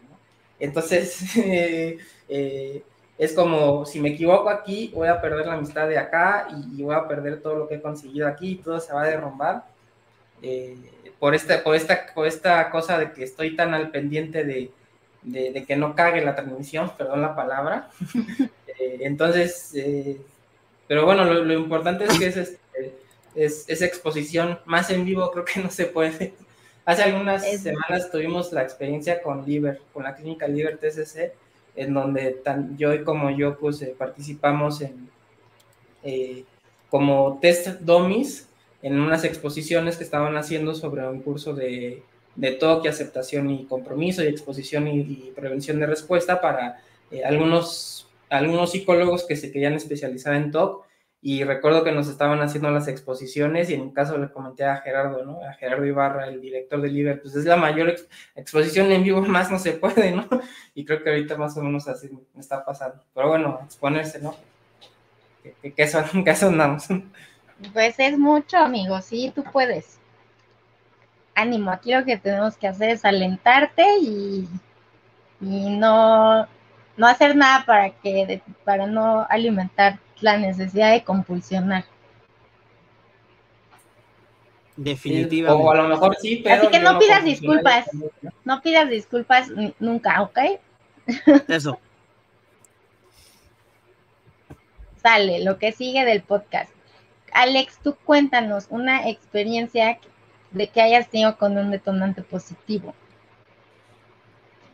Entonces, 0.58 1.36
eh, 1.36 1.98
eh, 2.30 2.82
es 3.18 3.34
como 3.34 3.86
si 3.86 4.00
me 4.00 4.10
equivoco 4.10 4.50
aquí, 4.50 4.90
voy 4.96 5.10
a 5.10 5.20
perder 5.20 5.48
la 5.48 5.56
amistad 5.56 5.90
de 5.90 5.98
acá 5.98 6.48
y, 6.50 6.82
voy 6.82 6.96
a 6.96 7.10
perder 7.10 7.42
todo 7.42 7.56
lo 7.56 7.68
que 7.68 7.76
he 7.76 7.82
conseguido 7.82 8.26
aquí 8.26 8.52
y 8.52 8.56
todo 8.56 8.80
se 8.80 8.94
va 8.94 9.04
a 9.04 9.08
derrumbar. 9.08 9.66
Eh, 10.42 10.78
por, 11.20 11.36
esta, 11.36 11.64
por, 11.64 11.76
esta, 11.76 12.08
por 12.14 12.28
esta 12.28 12.70
cosa 12.70 12.98
de 12.98 13.12
que 13.12 13.24
estoy 13.24 13.56
tan 13.56 13.74
al 13.74 13.92
pendiente 13.92 14.44
de, 14.44 14.72
de, 15.24 15.66
que 15.66 15.76
no 15.76 15.96
cague 15.96 16.24
la 16.24 16.36
transmisión, 16.36 16.92
perdón 16.98 17.22
la 17.22 17.36
palabra. 17.36 17.90
entonces, 19.00 19.74
pero 20.88 21.06
bueno, 21.06 21.24
lo, 21.24 21.54
importante 21.54 22.06
es 22.06 22.20
que 22.20 22.26
es, 22.26 22.38
este, 22.38 22.96
es, 23.36 23.66
esa 23.70 23.86
exposición 23.86 24.60
más 24.66 24.90
en 24.90 25.06
vivo, 25.06 25.32
creo 25.32 25.46
que 25.46 25.60
no 25.62 25.70
se 25.70 25.86
puede. 25.86 26.34
Hace 26.84 27.04
algunas 27.04 27.50
semanas 27.62 28.12
tuvimos 28.12 28.52
la 28.52 28.64
experiencia 28.64 29.22
con 29.22 29.46
Liber, 29.46 29.82
con 29.94 30.04
la 30.04 30.16
clínica 30.16 30.48
Liber 30.48 30.78
TCC, 30.78 31.34
en 31.76 31.94
donde 31.94 32.32
tan 32.32 32.78
yo 32.78 32.94
y 32.94 33.04
como 33.04 33.30
yo 33.30 33.58
pues 33.58 33.82
eh, 33.82 33.96
participamos 33.98 34.82
en 34.82 35.10
eh, 36.04 36.44
como 36.90 37.40
test 37.42 37.80
dummies 37.80 38.50
en 38.82 39.00
unas 39.00 39.24
exposiciones 39.24 39.98
que 39.98 40.04
estaban 40.04 40.38
haciendo 40.38 40.76
sobre 40.76 41.08
un 41.08 41.22
curso 41.22 41.54
de, 41.54 42.04
de 42.36 42.52
toque, 42.52 42.90
aceptación 42.90 43.50
y 43.50 43.66
compromiso 43.66 44.24
y 44.24 44.28
exposición 44.28 44.88
y, 44.88 45.32
prevención 45.36 45.80
de 45.80 45.88
respuesta 45.88 46.42
para 46.42 46.82
eh, 47.12 47.24
algunos 47.24 48.08
algunos 48.30 48.72
psicólogos 48.72 49.26
que 49.26 49.36
se 49.36 49.52
querían 49.52 49.74
especializar 49.74 50.34
en 50.36 50.52
TOC 50.52 50.86
y 51.22 51.44
recuerdo 51.44 51.84
que 51.84 51.92
nos 51.92 52.08
estaban 52.08 52.42
haciendo 52.42 52.72
las 52.72 52.88
exposiciones 52.88 53.70
y 53.70 53.76
en 53.76 53.82
un 53.82 53.92
caso 53.92 54.18
le 54.18 54.32
comenté 54.32 54.64
a 54.64 54.78
Gerardo, 54.78 55.24
¿no? 55.24 55.44
A 55.44 55.54
Gerardo 55.54 55.86
Ibarra, 55.86 56.28
el 56.28 56.42
director 56.42 56.82
de 56.82 56.90
Liber, 56.90 57.22
pues 57.22 57.36
es 57.36 57.46
la 57.46 57.58
mayor 57.58 57.94
exposición 58.36 58.92
en 58.92 59.04
vivo, 59.04 59.22
más 59.28 59.52
no 59.52 59.60
se 59.60 59.74
puede, 59.74 60.12
¿no? 60.12 60.28
Y 60.74 60.86
creo 60.86 61.04
que 61.04 61.10
ahorita 61.10 61.38
más 61.38 61.56
o 61.58 61.62
menos 61.62 61.88
así 61.88 62.10
me 62.34 62.42
está 62.42 62.66
pasando. 62.66 63.04
Pero 63.14 63.28
bueno, 63.28 63.60
exponerse, 63.66 64.20
¿no? 64.20 64.36
¿Qué, 65.62 65.74
qué, 65.74 65.88
son, 65.88 66.24
qué 66.24 66.32
andamos? 66.32 66.88
Pues 67.74 67.96
es 68.00 68.18
mucho, 68.18 68.58
amigo, 68.58 69.02
sí, 69.02 69.32
tú 69.34 69.44
puedes. 69.44 70.00
Ánimo, 71.36 71.72
aquí 71.72 71.94
lo 71.94 72.04
que 72.04 72.18
tenemos 72.18 72.58
que 72.58 72.68
hacer 72.68 72.90
es 72.90 73.06
alentarte 73.06 73.86
y, 74.00 74.48
y 75.40 75.70
no, 75.70 76.48
no 76.98 77.08
hacer 77.08 77.36
nada 77.36 77.66
para 77.66 77.92
que 77.92 78.42
para 78.66 78.88
no 78.88 79.26
alimentar 79.30 80.00
la 80.20 80.38
necesidad 80.38 80.92
de 80.92 81.04
compulsionar. 81.04 81.86
Definitivamente. 84.76 85.64
O 85.64 85.72
a 85.72 85.76
lo 85.76 85.88
mejor 85.88 86.16
sí, 86.20 86.42
pero. 86.44 86.56
Así 86.56 86.68
que 86.68 86.80
no, 86.80 86.98
pidas 86.98 87.24
disculpas. 87.24 87.86
No 88.44 88.62
pidas 88.62 88.90
disculpas 88.90 89.50
nunca, 89.80 90.22
¿ok? 90.22 90.40
Eso. 91.48 91.80
Sale, 95.02 95.44
lo 95.44 95.58
que 95.58 95.72
sigue 95.72 96.06
del 96.06 96.22
podcast. 96.22 96.72
Alex, 97.34 97.80
tú 97.84 97.96
cuéntanos 98.06 98.68
una 98.70 99.10
experiencia 99.10 100.00
de 100.52 100.68
que 100.68 100.82
hayas 100.82 101.10
tenido 101.10 101.38
con 101.38 101.58
un 101.58 101.72
detonante 101.72 102.22
positivo. 102.22 102.94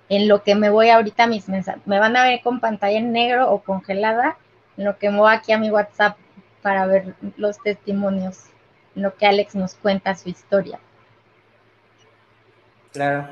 En 0.10 0.28
lo 0.28 0.44
que 0.44 0.56
me 0.56 0.70
voy 0.70 0.90
ahorita 0.90 1.28
mis 1.28 1.50
mensajes, 1.50 1.86
me 1.86 2.00
van 2.00 2.16
a 2.16 2.24
ver 2.24 2.42
con 2.42 2.60
pantalla 2.60 2.98
en 2.98 3.12
negro 3.12 3.52
o 3.52 3.62
congelada, 3.62 4.38
en 4.78 4.86
lo 4.86 4.98
que 4.98 5.10
me 5.10 5.18
voy 5.18 5.34
aquí 5.34 5.52
a 5.52 5.58
mi 5.58 5.70
WhatsApp 5.70 6.18
para 6.62 6.86
ver 6.86 7.16
los 7.36 7.62
testimonios, 7.62 8.46
en 8.96 9.04
lo 9.04 9.16
que 9.16 9.26
Alex 9.26 9.56
nos 9.56 9.76
cuenta 9.76 10.16
su 10.16 10.30
historia. 10.30 10.80
Claro. 12.94 13.28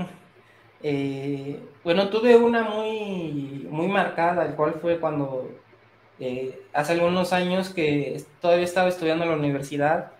Eh, 0.83 1.59
bueno, 1.83 2.09
tuve 2.09 2.35
una 2.35 2.63
muy, 2.63 3.67
muy 3.71 3.87
marcada, 3.87 4.45
el 4.45 4.53
cual 4.53 4.75
fue 4.81 4.99
cuando 4.99 5.49
eh, 6.19 6.61
hace 6.73 6.93
algunos 6.93 7.33
años 7.33 7.69
que 7.69 8.23
todavía 8.41 8.65
estaba 8.65 8.89
estudiando 8.89 9.23
en 9.23 9.31
la 9.31 9.37
universidad 9.37 10.11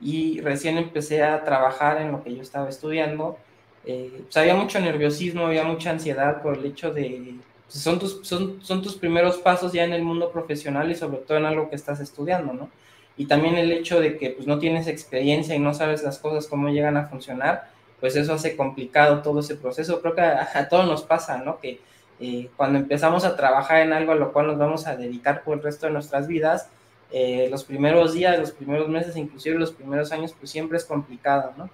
y 0.00 0.40
recién 0.40 0.78
empecé 0.78 1.22
a 1.22 1.44
trabajar 1.44 2.00
en 2.00 2.12
lo 2.12 2.22
que 2.22 2.34
yo 2.34 2.42
estaba 2.42 2.68
estudiando. 2.68 3.38
Eh, 3.84 4.22
pues 4.24 4.36
había 4.36 4.54
mucho 4.54 4.80
nerviosismo, 4.80 5.46
había 5.46 5.64
mucha 5.64 5.90
ansiedad 5.90 6.42
por 6.42 6.58
el 6.58 6.66
hecho 6.66 6.92
de, 6.92 7.36
pues 7.66 7.82
son, 7.82 7.98
tus, 7.98 8.20
son, 8.22 8.62
son 8.62 8.82
tus 8.82 8.96
primeros 8.96 9.38
pasos 9.38 9.72
ya 9.72 9.84
en 9.84 9.92
el 9.92 10.02
mundo 10.02 10.30
profesional 10.30 10.90
y 10.90 10.94
sobre 10.94 11.18
todo 11.18 11.38
en 11.38 11.46
algo 11.46 11.68
que 11.70 11.76
estás 11.76 12.00
estudiando, 12.00 12.52
¿no? 12.52 12.70
Y 13.16 13.26
también 13.26 13.56
el 13.56 13.72
hecho 13.72 14.00
de 14.00 14.16
que 14.16 14.30
pues 14.30 14.46
no 14.46 14.58
tienes 14.58 14.86
experiencia 14.86 15.54
y 15.54 15.58
no 15.58 15.74
sabes 15.74 16.02
las 16.02 16.18
cosas 16.18 16.46
cómo 16.46 16.68
llegan 16.68 16.96
a 16.96 17.06
funcionar, 17.06 17.70
pues 18.00 18.16
eso 18.16 18.32
hace 18.34 18.56
complicado 18.56 19.22
todo 19.22 19.40
ese 19.40 19.54
proceso. 19.54 20.00
Creo 20.00 20.14
que 20.14 20.22
a, 20.22 20.68
todos 20.68 20.86
nos 20.86 21.02
pasa, 21.02 21.38
¿no? 21.38 21.60
Que 21.60 21.80
eh, 22.20 22.50
cuando 22.56 22.78
empezamos 22.78 23.24
a 23.24 23.36
trabajar 23.36 23.82
en 23.82 23.92
algo 23.92 24.12
a 24.12 24.14
lo 24.14 24.32
cual 24.32 24.46
nos 24.46 24.58
vamos 24.58 24.86
a 24.86 24.96
dedicar 24.96 25.42
por 25.42 25.56
el 25.56 25.62
resto 25.62 25.86
de 25.86 25.92
nuestras 25.92 26.26
vidas, 26.26 26.68
eh, 27.10 27.48
los 27.50 27.64
primeros 27.64 28.14
días, 28.14 28.38
los 28.38 28.52
primeros 28.52 28.88
meses, 28.88 29.16
inclusive 29.16 29.58
los 29.58 29.72
primeros 29.72 30.12
años, 30.12 30.34
pues 30.38 30.50
siempre 30.50 30.78
es 30.78 30.84
complicado, 30.84 31.52
¿no? 31.56 31.68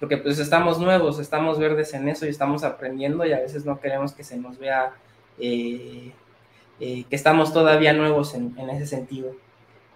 Porque 0.00 0.16
pues 0.16 0.38
estamos 0.38 0.78
nuevos, 0.78 1.18
estamos 1.18 1.58
verdes 1.58 1.92
en 1.94 2.08
eso 2.08 2.26
y 2.26 2.28
estamos 2.28 2.62
aprendiendo 2.62 3.26
y 3.26 3.32
a 3.32 3.40
veces 3.40 3.64
no 3.64 3.80
queremos 3.80 4.12
que 4.12 4.22
se 4.22 4.36
nos 4.36 4.58
vea 4.58 4.92
eh, 5.38 6.12
que 6.78 7.06
estamos 7.10 7.52
todavía 7.52 7.92
nuevos 7.92 8.34
en, 8.34 8.54
en 8.56 8.70
ese 8.70 8.86
sentido. 8.86 9.32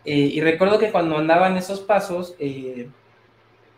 y 0.05 0.40
recuerdo 0.40 0.80
que 0.80 0.90
cuando 0.90 1.16
andaba 1.16 1.47
en 1.47 1.57
esos 1.57 1.80
pasos, 1.80 2.34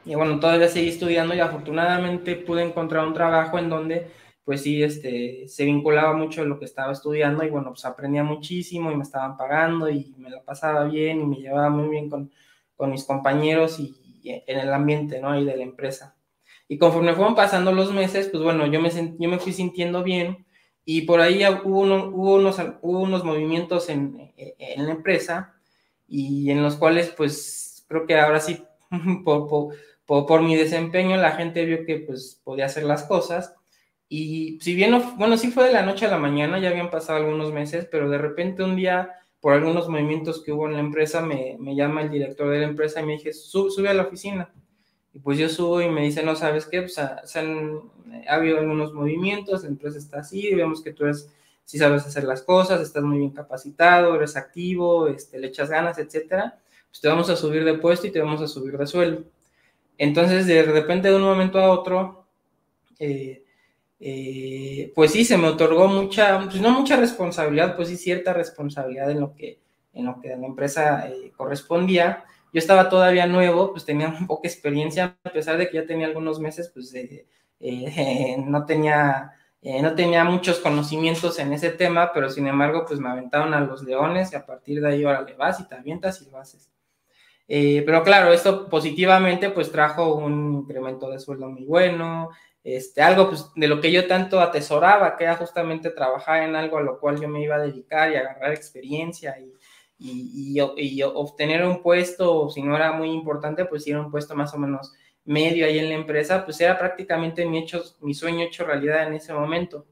y 0.06 0.14
bueno, 0.14 0.38
todavía 0.38 0.68
seguí 0.68 0.88
estudiando 0.88 1.34
y 1.34 1.40
afortunadamente 1.40 2.36
pude 2.36 2.62
encontrar 2.62 3.06
un 3.06 3.14
trabajo 3.14 3.58
en 3.58 3.70
donde 3.70 4.10
pues 4.44 4.62
sí, 4.62 4.82
este, 4.82 5.48
se 5.48 5.64
vinculaba 5.64 6.12
mucho 6.14 6.42
a 6.42 6.44
lo 6.44 6.58
que 6.58 6.64
estaba 6.64 6.92
estudiando 6.92 7.44
y 7.44 7.50
bueno, 7.50 7.70
pues 7.70 7.84
aprendía 7.84 8.22
muchísimo 8.22 8.90
y 8.90 8.96
me 8.96 9.02
estaban 9.02 9.36
pagando 9.36 9.88
y 9.88 10.14
me 10.18 10.30
la 10.30 10.42
pasaba 10.42 10.84
bien 10.84 11.20
y 11.20 11.24
me 11.26 11.36
llevaba 11.36 11.70
muy 11.70 11.88
bien 11.88 12.10
con, 12.10 12.30
con 12.76 12.90
mis 12.90 13.04
compañeros 13.04 13.80
y, 13.80 14.00
en 14.24 14.58
el 14.58 14.72
ambiente, 14.72 15.20
¿no? 15.20 15.30
Ahí 15.30 15.44
de 15.44 15.54
la 15.54 15.62
empresa. 15.62 16.16
Y 16.66 16.78
conforme 16.78 17.12
fueron 17.12 17.34
pasando 17.34 17.72
los 17.72 17.92
meses, 17.92 18.28
pues 18.28 18.42
bueno, 18.42 18.66
yo 18.66 18.80
me, 18.80 18.90
yo 18.90 19.28
me 19.28 19.38
fui 19.38 19.52
sintiendo 19.52 20.02
bien 20.02 20.46
y 20.84 21.02
por 21.02 21.20
ahí 21.20 21.44
hubo, 21.64 21.82
hubo, 21.82 22.34
unos, 22.36 22.58
hubo 22.80 23.00
unos 23.00 23.22
movimientos 23.22 23.90
en, 23.90 24.32
en, 24.36 24.86
la 24.86 24.92
empresa 24.92 25.54
y 26.08 26.50
en 26.50 26.62
los 26.62 26.76
cuales 26.76 27.12
pues 27.14 27.84
creo 27.86 28.06
que 28.06 28.18
ahora 28.18 28.40
sí, 28.40 28.64
por, 29.24 29.46
por 29.46 29.74
por, 30.06 30.42
mi 30.42 30.56
desempeño 30.56 31.16
la 31.16 31.32
gente 31.32 31.64
vio 31.64 31.84
que 31.86 31.98
pues 31.98 32.40
podía 32.44 32.66
hacer 32.66 32.84
las 32.84 33.04
cosas. 33.04 33.54
Y 34.16 34.60
si 34.60 34.76
bien, 34.76 34.96
bueno, 35.16 35.36
sí 35.36 35.50
fue 35.50 35.64
de 35.64 35.72
la 35.72 35.82
noche 35.82 36.06
a 36.06 36.10
la 36.10 36.18
mañana, 36.18 36.60
ya 36.60 36.68
habían 36.70 36.88
pasado 36.88 37.18
algunos 37.18 37.52
meses, 37.52 37.88
pero 37.90 38.08
de 38.08 38.16
repente 38.16 38.62
un 38.62 38.76
día, 38.76 39.10
por 39.40 39.54
algunos 39.54 39.88
movimientos 39.88 40.40
que 40.40 40.52
hubo 40.52 40.68
en 40.68 40.74
la 40.74 40.78
empresa, 40.78 41.20
me, 41.20 41.56
me 41.58 41.74
llama 41.74 42.02
el 42.02 42.10
director 42.10 42.48
de 42.48 42.60
la 42.60 42.68
empresa 42.68 43.00
y 43.00 43.06
me 43.06 43.14
dije, 43.14 43.32
sube 43.32 43.88
a 43.88 43.92
la 43.92 44.04
oficina. 44.04 44.54
Y 45.12 45.18
pues 45.18 45.36
yo 45.36 45.48
subo 45.48 45.82
y 45.82 45.90
me 45.90 46.02
dice, 46.02 46.22
no, 46.22 46.36
¿sabes 46.36 46.66
qué? 46.66 46.82
Pues 46.82 46.96
ha, 46.96 47.22
ha 47.24 48.34
habido 48.36 48.60
algunos 48.60 48.94
movimientos, 48.94 49.64
la 49.64 49.70
empresa 49.70 49.98
está 49.98 50.20
así, 50.20 50.54
vemos 50.54 50.80
que 50.80 50.92
tú 50.92 51.06
eres, 51.06 51.28
si 51.64 51.78
sabes 51.78 52.06
hacer 52.06 52.22
las 52.22 52.42
cosas, 52.42 52.80
estás 52.82 53.02
muy 53.02 53.18
bien 53.18 53.30
capacitado, 53.30 54.14
eres 54.14 54.36
activo, 54.36 55.08
este, 55.08 55.40
le 55.40 55.48
echas 55.48 55.70
ganas, 55.70 55.98
etcétera, 55.98 56.60
pues 56.88 57.00
te 57.00 57.08
vamos 57.08 57.30
a 57.30 57.34
subir 57.34 57.64
de 57.64 57.74
puesto 57.78 58.06
y 58.06 58.12
te 58.12 58.20
vamos 58.20 58.40
a 58.40 58.46
subir 58.46 58.78
de 58.78 58.86
sueldo. 58.86 59.24
Entonces, 59.98 60.46
de 60.46 60.62
repente, 60.62 61.08
de 61.08 61.16
un 61.16 61.22
momento 61.22 61.58
a 61.58 61.72
otro, 61.72 62.26
eh, 63.00 63.43
eh, 64.06 64.92
pues 64.94 65.12
sí, 65.12 65.24
se 65.24 65.38
me 65.38 65.48
otorgó 65.48 65.88
mucha, 65.88 66.40
pues 66.44 66.60
no 66.60 66.70
mucha 66.70 66.96
responsabilidad, 66.96 67.74
pues 67.74 67.88
sí, 67.88 67.96
cierta 67.96 68.34
responsabilidad 68.34 69.10
en 69.10 69.20
lo 69.20 69.34
que, 69.34 69.60
en 69.94 70.04
lo 70.04 70.20
que 70.20 70.34
a 70.34 70.36
la 70.36 70.46
empresa 70.46 71.08
eh, 71.08 71.32
correspondía. 71.34 72.24
Yo 72.52 72.58
estaba 72.58 72.90
todavía 72.90 73.26
nuevo, 73.26 73.72
pues 73.72 73.86
tenía 73.86 74.08
un 74.08 74.26
poca 74.26 74.46
experiencia, 74.46 75.16
a 75.24 75.30
pesar 75.30 75.56
de 75.56 75.70
que 75.70 75.78
ya 75.78 75.86
tenía 75.86 76.06
algunos 76.06 76.38
meses, 76.38 76.70
pues 76.74 76.92
no 78.46 78.66
tenía... 78.66 79.32
no 79.62 79.94
tenía 79.94 80.24
muchos 80.24 80.58
conocimientos 80.58 81.38
en 81.38 81.54
ese 81.54 81.70
tema, 81.70 82.12
pero 82.12 82.28
sin 82.28 82.46
embargo, 82.46 82.84
pues 82.86 83.00
me 83.00 83.08
aventaron 83.08 83.54
a 83.54 83.60
los 83.60 83.82
leones 83.84 84.32
y 84.32 84.36
a 84.36 84.44
partir 84.44 84.82
de 84.82 84.88
ahí 84.88 85.04
ahora 85.04 85.22
le 85.22 85.32
vas 85.34 85.60
y 85.60 85.64
te 85.66 85.76
avientas 85.76 86.20
y 86.20 86.30
lo 86.30 86.38
haces. 86.38 86.68
Eh, 87.46 87.82
pero 87.84 88.02
claro, 88.02 88.32
esto 88.32 88.68
positivamente 88.68 89.50
pues 89.50 89.70
trajo 89.70 90.14
un 90.14 90.54
incremento 90.54 91.10
de 91.10 91.18
sueldo 91.18 91.48
muy 91.50 91.64
bueno, 91.64 92.30
este, 92.64 93.02
algo 93.02 93.28
pues, 93.28 93.46
de 93.54 93.68
lo 93.68 93.80
que 93.80 93.92
yo 93.92 94.08
tanto 94.08 94.40
atesoraba, 94.40 95.16
que 95.16 95.24
era 95.24 95.36
justamente 95.36 95.90
trabajar 95.90 96.42
en 96.42 96.56
algo 96.56 96.78
a 96.78 96.82
lo 96.82 96.98
cual 96.98 97.20
yo 97.20 97.28
me 97.28 97.42
iba 97.42 97.56
a 97.56 97.60
dedicar 97.60 98.10
y 98.10 98.16
agarrar 98.16 98.52
experiencia 98.52 99.38
y, 99.38 99.52
y, 99.98 100.60
y, 100.76 101.02
obtener 101.02 101.64
un 101.64 101.82
puesto, 101.82 102.50
si 102.50 102.62
no 102.62 102.74
era 102.74 102.92
muy 102.92 103.10
importante, 103.10 103.64
pues 103.66 103.84
si 103.84 103.90
era 103.90 104.00
un 104.00 104.10
puesto 104.10 104.34
más 104.34 104.52
o 104.54 104.58
menos 104.58 104.92
medio 105.24 105.66
ahí 105.66 105.78
en 105.78 105.88
la 105.88 105.94
empresa, 105.94 106.44
pues 106.44 106.60
era 106.60 106.78
prácticamente 106.78 107.46
mi, 107.46 107.58
hecho, 107.58 107.82
mi 108.00 108.14
sueño 108.14 108.44
hecho 108.44 108.64
realidad 108.64 109.06
en 109.06 109.14
ese 109.14 109.32
momento. 109.32 109.86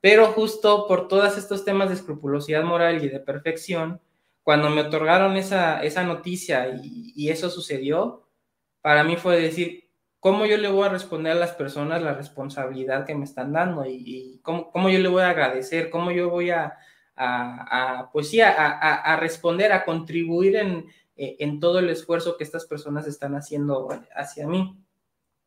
Pero 0.00 0.26
justo 0.26 0.86
por 0.86 1.08
todos 1.08 1.36
estos 1.36 1.64
temas 1.64 1.88
de 1.88 1.96
escrupulosidad 1.96 2.62
moral 2.62 3.04
y 3.04 3.08
de 3.08 3.20
perfección, 3.20 4.00
cuando 4.42 4.70
me 4.70 4.82
otorgaron 4.82 5.36
esa, 5.36 5.82
esa 5.82 6.04
noticia 6.04 6.68
y, 6.82 7.28
eso 7.28 7.50
sucedió, 7.50 8.28
para 8.80 9.04
mí 9.04 9.16
fue 9.16 9.40
decir, 9.40 9.87
¿cómo 10.20 10.46
yo 10.46 10.56
le 10.56 10.68
voy 10.68 10.86
a 10.86 10.90
responder 10.90 11.32
a 11.32 11.36
las 11.36 11.52
personas 11.52 12.02
la 12.02 12.14
responsabilidad 12.14 13.06
que 13.06 13.14
me 13.14 13.24
están 13.24 13.52
dando? 13.52 13.84
Y, 13.86 14.40
cómo, 14.42 14.70
cómo, 14.70 14.88
yo 14.90 14.98
le 14.98 15.08
voy 15.08 15.22
a 15.22 15.30
agradecer, 15.30 15.90
cómo 15.90 16.10
yo 16.10 16.30
voy 16.30 16.50
a, 16.50 16.76
a, 17.16 18.10
pues 18.12 18.30
sí, 18.30 18.40
a, 18.40 19.16
responder, 19.20 19.72
a 19.72 19.84
contribuir 19.84 20.56
en, 20.56 20.86
en 21.16 21.60
todo 21.60 21.78
el 21.80 21.90
esfuerzo 21.90 22.36
que 22.36 22.44
estas 22.44 22.66
personas 22.66 23.06
están 23.06 23.34
haciendo 23.34 23.88
hacia 24.14 24.46
mí. 24.46 24.76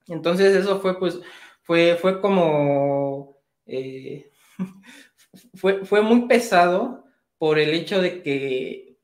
Entonces 0.08 0.56
eso 0.56 0.80
fue 0.80 1.00
pues, 1.00 1.20
fue, 1.62 1.96
fue 1.96 2.20
como, 2.20 3.38
eh, 3.66 4.32
fue, 5.56 5.86
fue 5.86 6.02
muy 6.02 6.28
pesado 6.28 7.06
por 7.38 7.60
el 7.60 7.70
hecho 7.74 8.02
de 8.02 8.22
que 8.22 8.98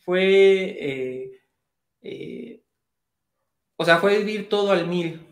fue, 0.00 0.76
eh, 0.80 1.40
eh, 2.02 2.61
o 3.82 3.84
sea, 3.84 3.98
fue 3.98 4.18
vivir 4.18 4.48
todo 4.48 4.72
al 4.72 4.86
mil. 4.86 5.26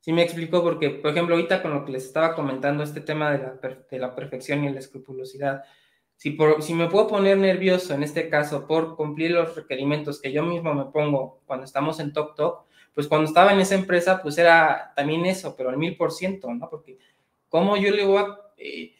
Sí 0.00 0.12
me 0.12 0.22
explico 0.22 0.62
porque, 0.62 0.90
por 0.90 1.10
ejemplo, 1.10 1.34
ahorita 1.34 1.62
con 1.62 1.74
lo 1.74 1.84
que 1.84 1.92
les 1.92 2.04
estaba 2.04 2.34
comentando, 2.34 2.82
este 2.82 3.00
tema 3.00 3.30
de 3.30 3.38
la, 3.38 3.58
de 3.90 3.98
la 3.98 4.14
perfección 4.14 4.64
y 4.64 4.70
la 4.70 4.78
escrupulosidad, 4.78 5.64
si, 6.16 6.30
por, 6.30 6.62
si 6.62 6.74
me 6.74 6.88
puedo 6.88 7.06
poner 7.08 7.36
nervioso 7.38 7.94
en 7.94 8.02
este 8.02 8.28
caso 8.28 8.66
por 8.66 8.96
cumplir 8.96 9.32
los 9.32 9.54
requerimientos 9.54 10.20
que 10.20 10.32
yo 10.32 10.42
mismo 10.42 10.74
me 10.74 10.86
pongo 10.86 11.42
cuando 11.46 11.64
estamos 11.64 12.00
en 12.00 12.12
Tok 12.12 12.34
Tok, 12.34 12.66
pues 12.94 13.08
cuando 13.08 13.28
estaba 13.28 13.52
en 13.52 13.60
esa 13.60 13.74
empresa, 13.74 14.22
pues 14.22 14.38
era 14.38 14.92
también 14.96 15.26
eso, 15.26 15.54
pero 15.56 15.70
al 15.70 15.76
mil 15.76 15.96
por 15.96 16.12
ciento, 16.12 16.52
¿no? 16.52 16.68
Porque 16.70 16.98
como 17.48 17.76
yo 17.76 17.90
le 17.90 18.04
voy 18.04 18.18
a... 18.18 18.38
Eh, 18.56 18.94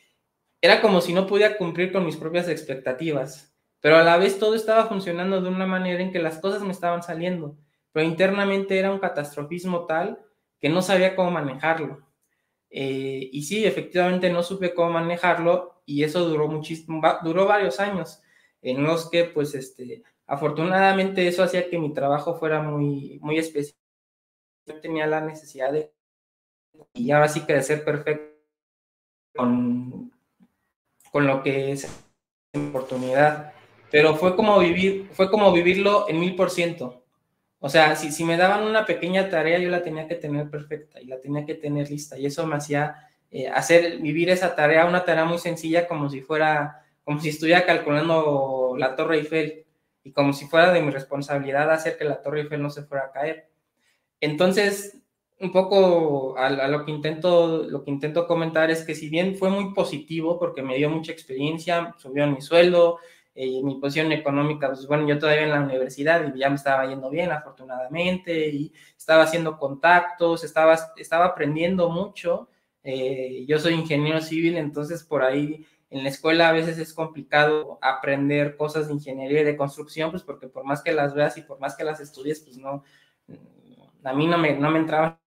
era 0.61 0.83
como 0.83 1.01
si 1.01 1.15
no 1.15 1.27
pudiera 1.27 1.57
cumplir 1.57 1.93
con 1.93 2.05
mis 2.05 2.17
propias 2.17 2.49
expectativas 2.49 3.51
pero 3.81 3.97
a 3.97 4.05
la 4.05 4.19
vez 4.19 4.39
todo 4.39 4.55
estaba 4.55 4.87
funcionando 4.87 5.41
de 5.41 5.49
una 5.49 5.67
manera 5.67 6.03
en 6.03 6.13
que 6.13 6.19
las 6.19 6.39
cosas 6.39 6.63
me 6.63 6.73
estaban 6.73 7.03
saliendo, 7.03 7.57
pero 7.93 8.07
internamente 8.07 8.79
era 8.79 8.91
un 8.91 8.99
catastrofismo 8.99 9.87
tal 9.87 10.19
que 10.61 10.69
no 10.69 10.83
sabía 10.83 11.17
cómo 11.17 11.31
manejarlo. 11.31 12.07
Eh, 12.71 13.29
y 13.33 13.43
sí, 13.43 13.65
efectivamente 13.65 14.31
no 14.31 14.43
supe 14.43 14.75
cómo 14.75 14.91
manejarlo 14.91 15.83
y 15.87 16.05
eso 16.05 16.29
duró 16.29 16.47
muchísimo, 16.49 17.03
duró 17.25 17.47
varios 17.47 17.81
años 17.81 18.23
en 18.63 18.83
los 18.83 19.11
que 19.11 19.25
pues 19.25 19.55
este, 19.55 20.05
afortunadamente 20.27 21.27
eso 21.27 21.43
hacía 21.43 21.69
que 21.69 21.79
mi 21.79 21.93
trabajo 21.93 22.37
fuera 22.37 22.63
muy, 22.63 23.19
muy 23.23 23.39
especial. 23.39 23.77
Yo 24.67 24.81
tenía 24.81 25.07
la 25.07 25.21
necesidad 25.21 25.73
de, 25.73 25.93
y 26.95 27.11
ahora 27.11 27.29
sí 27.29 27.43
ser 27.63 27.85
perfecto 27.85 28.39
con, 29.35 30.13
con 31.11 31.27
lo 31.27 31.43
que 31.43 31.73
es 31.73 31.89
oportunidad 32.55 33.53
pero 33.91 34.15
fue 34.15 34.37
como 34.37 34.59
vivir, 34.59 35.09
fue 35.13 35.31
como 35.31 35.53
vivirlo 35.53 36.09
en 36.09 36.21
mil 36.21 36.37
por 36.37 36.51
ciento. 36.51 37.00
O 37.61 37.69
sea, 37.69 37.95
si, 37.95 38.11
si 38.11 38.25
me 38.25 38.39
daban 38.39 38.65
una 38.67 38.87
pequeña 38.87 39.29
tarea, 39.29 39.59
yo 39.59 39.69
la 39.71 39.83
tenía 39.83 40.09
que 40.09 40.15
tener 40.15 40.49
perfecta 40.51 41.01
y 41.01 41.07
la 41.07 41.21
tenía 41.21 41.45
que 41.45 41.55
tener 41.55 41.91
lista. 41.91 42.19
Y 42.19 42.27
eso 42.27 42.47
me 42.47 42.57
hacía 42.57 43.11
eh, 43.31 43.49
hacer, 43.49 43.99
vivir 43.99 44.31
esa 44.31 44.57
tarea, 44.57 44.87
una 44.87 45.05
tarea 45.05 45.25
muy 45.25 45.39
sencilla, 45.39 45.87
como 45.87 46.09
si 46.09 46.23
fuera, 46.23 46.85
como 47.05 47.21
si 47.21 47.29
estuviera 47.29 47.67
calculando 47.67 48.75
la 48.79 48.97
Torre 48.97 49.19
Eiffel. 49.19 49.67
y 50.03 50.13
como 50.13 50.33
si 50.33 50.47
fuera 50.47 50.73
de 50.73 50.83
mi 50.83 50.91
responsabilidad 50.91 51.71
hacer 51.71 51.99
que 51.99 52.05
la 52.05 52.23
Torre 52.23 52.43
Eiffel 52.43 52.63
no 52.63 52.71
se 52.71 52.83
fuera 52.85 53.05
a 53.07 53.13
caer. 53.13 53.51
Entonces, 54.21 54.99
un 55.41 55.53
poco 55.53 56.37
a, 56.39 56.51
lo 56.69 56.85
que 56.85 56.91
intento 56.91 57.65
lo 57.65 57.83
que 57.83 57.91
intento 57.91 58.27
comentar 58.27 58.71
es 58.71 58.85
que 58.85 58.95
si 58.95 59.09
bien 59.09 59.37
fue 59.37 59.51
muy 59.51 59.73
positivo 59.75 60.39
porque 60.39 60.63
me 60.63 60.77
dio 60.77 60.91
mucha 60.91 61.13
experiencia, 61.13 61.95
subió 61.99 62.27
mi 62.27 62.41
sueldo, 62.43 62.99
eh, 63.43 63.63
mi 63.63 63.77
posición 63.77 64.13
económica, 64.13 64.69
pues 64.69 64.87
bueno, 64.87 65.09
yo 65.09 65.19
todavía 65.19 65.45
en 65.45 65.51
la 65.51 65.63
universidad 65.63 66.35
y 66.35 66.39
ya 66.39 66.51
me 66.51 66.57
estaba 66.57 66.87
yendo 66.87 67.09
bien 67.09 67.33
afortunadamente 67.33 68.49
y 68.51 68.71
estaba 68.95 69.23
haciendo 69.23 69.57
contactos, 69.57 70.45
estaba, 70.45 70.79
estaba 70.99 71.25
aprendiendo 71.25 71.89
mucho. 71.89 72.51
Eh, 72.83 73.47
yo 73.49 73.59
soy 73.59 73.73
ingeniero 73.73 74.21
civil, 74.21 74.59
entonces 74.59 75.03
por 75.05 75.23
ahí 75.23 75.67
en 75.89 76.03
la 76.03 76.11
escuela 76.11 76.51
a 76.51 76.53
veces 76.53 76.77
es 76.77 76.93
complicado 76.93 77.79
aprender 77.81 78.59
cosas 78.59 78.89
de 78.89 78.93
ingeniería 78.93 79.41
y 79.41 79.45
de 79.45 79.57
construcción, 79.57 80.11
pues 80.11 80.23
porque 80.23 80.47
por 80.47 80.65
más 80.65 80.83
que 80.83 80.93
las 80.93 81.15
veas 81.15 81.39
y 81.39 81.41
por 81.41 81.59
más 81.61 81.75
que 81.77 81.85
las 81.85 81.99
estudies, 82.01 82.41
pues 82.41 82.59
no, 82.59 82.85
a 84.05 84.13
mí 84.13 84.27
no 84.27 84.37
me, 84.37 84.55
no 84.55 84.71
me 84.71 84.81
entraba 84.81 85.19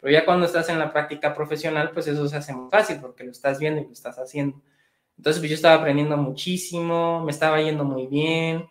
pero 0.00 0.12
ya 0.12 0.24
cuando 0.24 0.46
estás 0.46 0.68
en 0.68 0.78
la 0.78 0.92
práctica 0.92 1.34
profesional, 1.34 1.90
pues 1.92 2.06
eso 2.06 2.26
se 2.26 2.36
hace 2.36 2.54
muy 2.54 2.70
fácil 2.70 3.00
porque 3.00 3.24
lo 3.24 3.32
estás 3.32 3.58
viendo 3.58 3.80
y 3.80 3.84
lo 3.84 3.92
estás 3.92 4.18
haciendo. 4.18 4.62
Entonces, 5.18 5.40
pues 5.40 5.50
yo 5.50 5.56
estaba 5.56 5.80
aprendiendo 5.80 6.16
muchísimo, 6.16 7.22
me 7.24 7.32
estaba 7.32 7.60
yendo 7.60 7.84
muy 7.84 8.06
bien, 8.06 8.66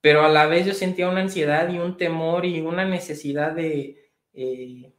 pero 0.00 0.22
a 0.24 0.28
la 0.28 0.46
vez 0.46 0.66
yo 0.66 0.74
sentía 0.74 1.08
una 1.08 1.20
ansiedad 1.20 1.68
y 1.70 1.78
un 1.78 1.96
temor 1.96 2.46
y 2.46 2.60
una 2.60 2.84
necesidad 2.84 3.52
de, 3.52 4.10
eh, 4.32 4.92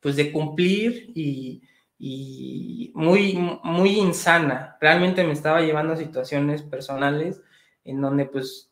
pues 0.00 0.16
de 0.16 0.32
cumplir 0.32 1.12
y, 1.14 1.62
y, 1.98 2.92
muy, 2.94 3.34
muy 3.62 3.98
insana. 3.98 4.76
Realmente 4.80 5.24
me 5.24 5.32
estaba 5.32 5.62
llevando 5.62 5.94
a 5.94 5.96
situaciones 5.96 6.62
personales 6.62 7.40
en 7.84 8.00
donde 8.00 8.26
pues 8.26 8.70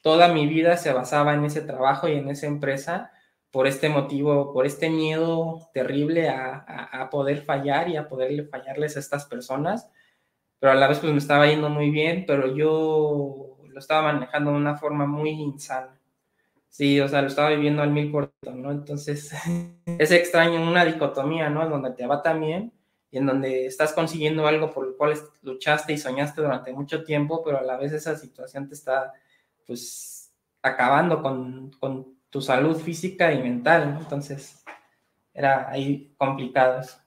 toda 0.00 0.28
mi 0.28 0.46
vida 0.46 0.76
se 0.76 0.92
basaba 0.92 1.34
en 1.34 1.44
ese 1.44 1.62
trabajo 1.62 2.08
y 2.08 2.12
en 2.12 2.28
esa 2.28 2.46
empresa 2.46 3.10
por 3.50 3.66
este 3.66 3.88
motivo, 3.88 4.52
por 4.52 4.66
este 4.66 4.90
miedo 4.90 5.70
terrible 5.72 6.28
a, 6.28 7.08
poder 7.10 7.42
fallar 7.42 7.88
y 7.88 7.96
a 7.96 8.08
poderle 8.08 8.44
fallarles 8.44 8.96
a 8.96 9.00
estas 9.00 9.26
personas, 9.26 9.88
pero 10.64 10.72
a 10.72 10.76
la 10.76 10.88
vez 10.88 10.98
pues 10.98 11.12
me 11.12 11.18
estaba 11.18 11.46
yendo 11.46 11.68
muy 11.68 11.90
bien, 11.90 12.24
pero 12.26 12.56
yo 12.56 13.58
lo 13.68 13.78
estaba 13.78 14.10
manejando 14.10 14.50
de 14.50 14.56
una 14.56 14.74
forma 14.78 15.04
muy 15.04 15.28
insana. 15.28 16.00
Sí, 16.70 16.98
o 17.00 17.06
sea, 17.06 17.20
lo 17.20 17.28
estaba 17.28 17.50
viviendo 17.50 17.82
al 17.82 17.90
mil 17.90 18.10
por 18.10 18.32
¿no? 18.50 18.70
Entonces, 18.70 19.34
es 19.84 20.10
extraño 20.10 20.66
una 20.66 20.86
dicotomía, 20.86 21.50
¿no? 21.50 21.68
Donde 21.68 21.90
te 21.90 22.06
va 22.06 22.22
tan 22.22 22.40
bien 22.40 22.72
y 23.10 23.18
en 23.18 23.26
donde 23.26 23.66
estás 23.66 23.92
consiguiendo 23.92 24.46
algo 24.46 24.70
por 24.70 24.86
lo 24.86 24.96
cual 24.96 25.12
luchaste 25.42 25.92
y 25.92 25.98
soñaste 25.98 26.40
durante 26.40 26.72
mucho 26.72 27.04
tiempo, 27.04 27.44
pero 27.44 27.58
a 27.58 27.62
la 27.62 27.76
vez 27.76 27.92
esa 27.92 28.16
situación 28.16 28.66
te 28.66 28.72
está, 28.72 29.12
pues, 29.66 30.32
acabando 30.62 31.20
con, 31.20 31.72
con 31.72 32.16
tu 32.30 32.40
salud 32.40 32.78
física 32.78 33.34
y 33.34 33.42
mental, 33.42 33.92
¿no? 33.92 34.00
Entonces, 34.00 34.64
era 35.34 35.68
ahí 35.68 36.14
complicado 36.16 36.80
eso. 36.80 37.03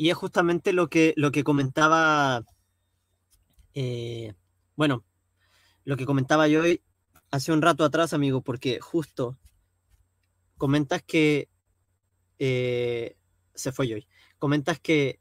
Y 0.00 0.08
es 0.08 0.16
justamente 0.16 0.72
lo 0.72 0.88
que, 0.88 1.12
lo 1.18 1.30
que 1.30 1.44
comentaba, 1.44 2.42
eh, 3.74 4.32
bueno, 4.74 5.04
lo 5.84 5.98
que 5.98 6.06
comentaba 6.06 6.48
yo 6.48 6.62
hace 7.30 7.52
un 7.52 7.60
rato 7.60 7.84
atrás, 7.84 8.14
amigo, 8.14 8.40
porque 8.40 8.80
justo 8.80 9.36
comentas 10.56 11.02
que 11.02 11.50
eh, 12.38 13.18
se 13.54 13.72
fue 13.72 13.92
hoy. 13.92 14.08
Comentas 14.38 14.80
que, 14.80 15.20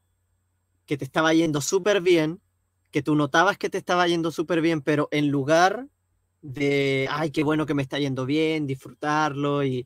que 0.85 0.95
te 0.95 1.03
estaba 1.03 1.33
yendo 1.33 1.59
súper 1.59 1.99
bien 1.99 2.41
que 2.89 3.01
tú 3.03 3.15
notabas 3.15 3.57
que 3.57 3.69
te 3.69 3.77
estaba 3.77 4.07
yendo 4.07 4.31
súper 4.31 4.61
bien, 4.61 4.79
pero 4.81 5.09
en 5.11 5.27
lugar 5.27 5.89
de, 6.41 7.05
ay, 7.11 7.31
qué 7.31 7.43
bueno 7.43 7.65
que 7.65 7.73
me 7.73 7.81
está 7.81 7.99
yendo 7.99 8.25
bien, 8.25 8.65
disfrutarlo 8.65 9.61
y, 9.65 9.85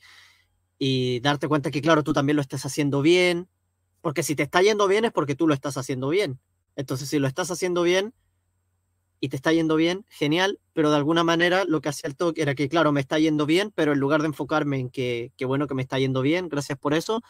y 0.78 1.20
darte 1.22 1.48
cuenta 1.48 1.72
que, 1.72 1.82
claro, 1.82 2.04
tú 2.04 2.14
también 2.14 2.36
lo 2.36 2.44
estás 2.44 2.64
haciendo 2.68 3.02
bien, 3.02 3.50
porque 4.04 4.22
si 4.22 4.36
te 4.36 4.43
está 4.43 4.62
yendo 4.62 4.89
bien 4.89 5.06
es 5.06 5.14
porque 5.14 5.34
tú 5.34 5.47
lo 5.47 5.54
estás 5.54 5.78
haciendo 5.78 6.10
bien. 6.10 6.38
Entonces, 6.76 7.08
si 7.08 7.20
lo 7.20 7.28
estás 7.28 7.49
haciendo 7.51 7.84
bien 7.84 8.14
y 9.22 9.30
te 9.30 9.38
está 9.38 9.54
yendo 9.54 9.78
bien, 9.78 10.06
genial, 10.10 10.60
pero 10.74 10.89
de 10.89 10.97
alguna 10.97 11.24
manera 11.24 11.64
lo 11.64 11.80
que 11.80 11.88
hacía 11.88 12.10
el 12.10 12.18
toque 12.18 12.41
era 12.41 12.54
que, 12.54 12.68
claro, 12.68 12.91
me 12.91 12.99
está 12.99 13.18
yendo 13.18 13.45
bien, 13.45 13.72
pero 13.74 13.93
en 13.93 13.99
lugar 14.01 14.22
de 14.22 14.28
enfocarme 14.28 14.78
en 14.78 14.89
que, 14.89 15.32
qué 15.38 15.45
bueno 15.45 15.68
que 15.68 15.74
me 15.74 15.82
está 15.82 15.99
yendo 15.99 16.22
bien, 16.22 16.49
gracias 16.49 16.78
por 16.78 16.93
eso, 16.93 17.22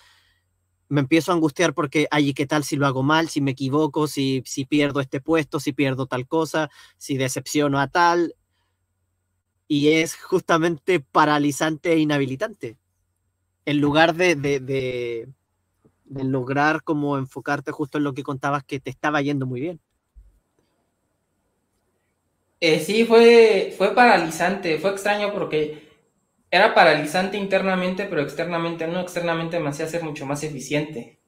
me 0.90 1.02
empiezo 1.02 1.32
a 1.32 1.36
angustiar 1.36 1.76
porque, 1.76 2.08
ay, 2.10 2.34
¿qué 2.34 2.48
tal 2.48 2.64
si 2.64 2.76
lo 2.76 2.88
hago 2.88 3.04
mal, 3.04 3.30
si 3.30 3.40
me 3.40 3.52
equivoco, 3.52 4.08
si, 4.08 4.42
si 4.44 4.66
pierdo 4.66 5.00
este 5.00 5.22
puesto, 5.22 5.60
si 5.60 5.74
pierdo 5.74 6.08
tal 6.08 6.28
cosa, 6.28 6.72
si 6.98 7.18
decepciono 7.18 7.80
a 7.80 7.88
tal? 7.88 8.34
Y 9.68 9.90
es 9.90 10.16
justamente 10.16 11.02
paralizante 11.02 11.94
e 11.94 12.00
inhabilitante. 12.00 12.78
En 13.66 13.80
lugar 13.80 14.16
de, 14.16 15.30
lograr 16.16 16.84
como 16.84 17.18
enfocarte 17.18 17.72
justo 17.72 17.98
en 17.98 18.04
lo 18.04 18.14
que 18.14 18.24
contabas 18.24 18.64
que 18.64 18.80
te 18.80 18.90
estaba 18.90 19.22
yendo 19.22 19.46
muy 19.46 19.62
bien. 19.62 19.80
Eh, 22.60 22.80
sí, 22.80 23.06
fue, 23.06 23.74
fue 23.78 23.94
paralizante, 23.94 24.78
fue 24.78 24.92
extraño 24.92 25.34
porque 25.34 25.90
era 26.50 26.74
paralizante 26.74 27.38
internamente, 27.38 28.06
pero 28.06 28.22
externamente 28.22 28.88
no, 28.88 29.02
externamente 29.02 29.60
me 29.60 29.70
hacía 29.70 29.88
ser 29.88 30.04
mucho 30.04 30.26
más 30.26 30.44
eficiente. 30.44 31.20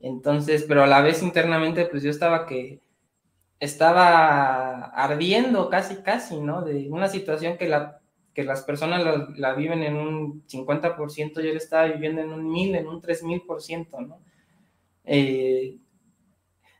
Entonces, 0.00 0.64
pero 0.66 0.82
a 0.82 0.86
la 0.86 1.02
vez 1.02 1.22
internamente, 1.22 1.84
pues 1.86 2.02
yo 2.02 2.10
estaba 2.10 2.46
que 2.46 2.80
estaba 3.60 4.86
ardiendo 4.86 5.70
casi, 5.70 5.96
casi, 6.02 6.40
¿no? 6.40 6.62
De 6.62 6.88
una 6.90 7.08
situación 7.08 7.56
que, 7.56 7.68
la, 7.68 8.00
que 8.36 8.44
las 8.44 8.62
personas 8.62 9.02
la, 9.34 9.54
viven 9.54 9.82
en 9.82 9.96
un 9.96 10.46
50%, 10.46 11.34
yo 11.36 11.40
le 11.40 11.56
estaba 11.56 11.86
viviendo 11.86 12.20
en 12.20 12.30
un 12.32 12.48
1000, 12.52 12.74
en 12.76 12.86
un 12.86 13.02
3000%, 13.02 14.06
¿no? 14.06 14.20
Eh, 15.04 15.78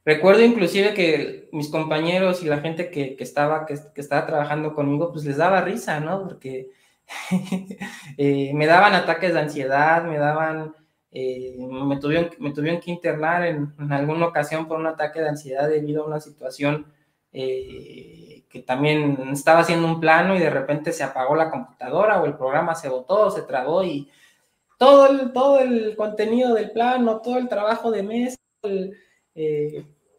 recuerdo 0.05 0.45
inclusive 0.45 0.93
que 0.93 1.49
mis 1.53 1.69
compañeros 1.69 2.43
y 2.43 2.47
la 2.47 2.61
gente 2.61 2.91
que, 2.91 3.17
estaba, 3.19 3.67
que, 3.67 3.77
que, 3.95 4.01
estaba 4.03 4.27
trabajando 4.27 4.75
conmigo, 4.75 5.11
pues 5.13 5.25
les 5.25 5.39
daba 5.39 5.63
risa, 5.63 5.99
¿no? 5.99 6.23
Porque 6.25 6.69
Eh, 8.19 8.53
me 8.55 8.67
daban 8.67 8.95
ataques 8.95 9.35
de 9.35 9.41
ansiedad, 9.41 10.05
me 10.05 10.19
daban, 10.19 10.75
eh, 11.11 11.57
me, 11.59 11.99
tuvieron, 11.99 12.31
me 12.39 12.53
tuvieron 12.53 12.81
que 12.81 12.91
internar 12.91 13.45
en, 13.45 13.75
alguna 13.91 14.27
ocasión 14.27 14.67
por 14.67 14.79
un 14.79 14.87
ataque 14.87 15.21
de 15.21 15.29
ansiedad 15.29 15.69
debido 15.69 16.03
a 16.03 16.07
una 16.07 16.21
situación 16.21 16.87
eh, 17.33 18.26
también 18.63 19.19
estaba 19.33 19.61
haciendo 19.61 19.87
un 19.87 20.01
plano 20.01 20.37
y 20.37 20.39
de 20.39 20.51
repente 20.51 20.93
se 20.93 21.05
apagó 21.05 21.35
la 21.35 21.51
computadora 21.51 22.21
o 22.21 22.27
el 22.27 22.37
programa 22.37 22.75
se 22.75 22.89
botó, 22.89 23.31
se 23.31 23.43
trabó 23.43 23.83
y 23.83 24.09
todo 24.79 25.07
el, 25.09 25.33
todo 25.33 25.61
el 25.61 25.97
contenido 25.97 26.55
del 26.55 26.71
plano, 26.71 27.21
todo 27.21 27.39
el 27.39 27.49
trabajo 27.49 27.91
de 27.91 28.03
mes, 28.03 28.39
el, 28.63 28.97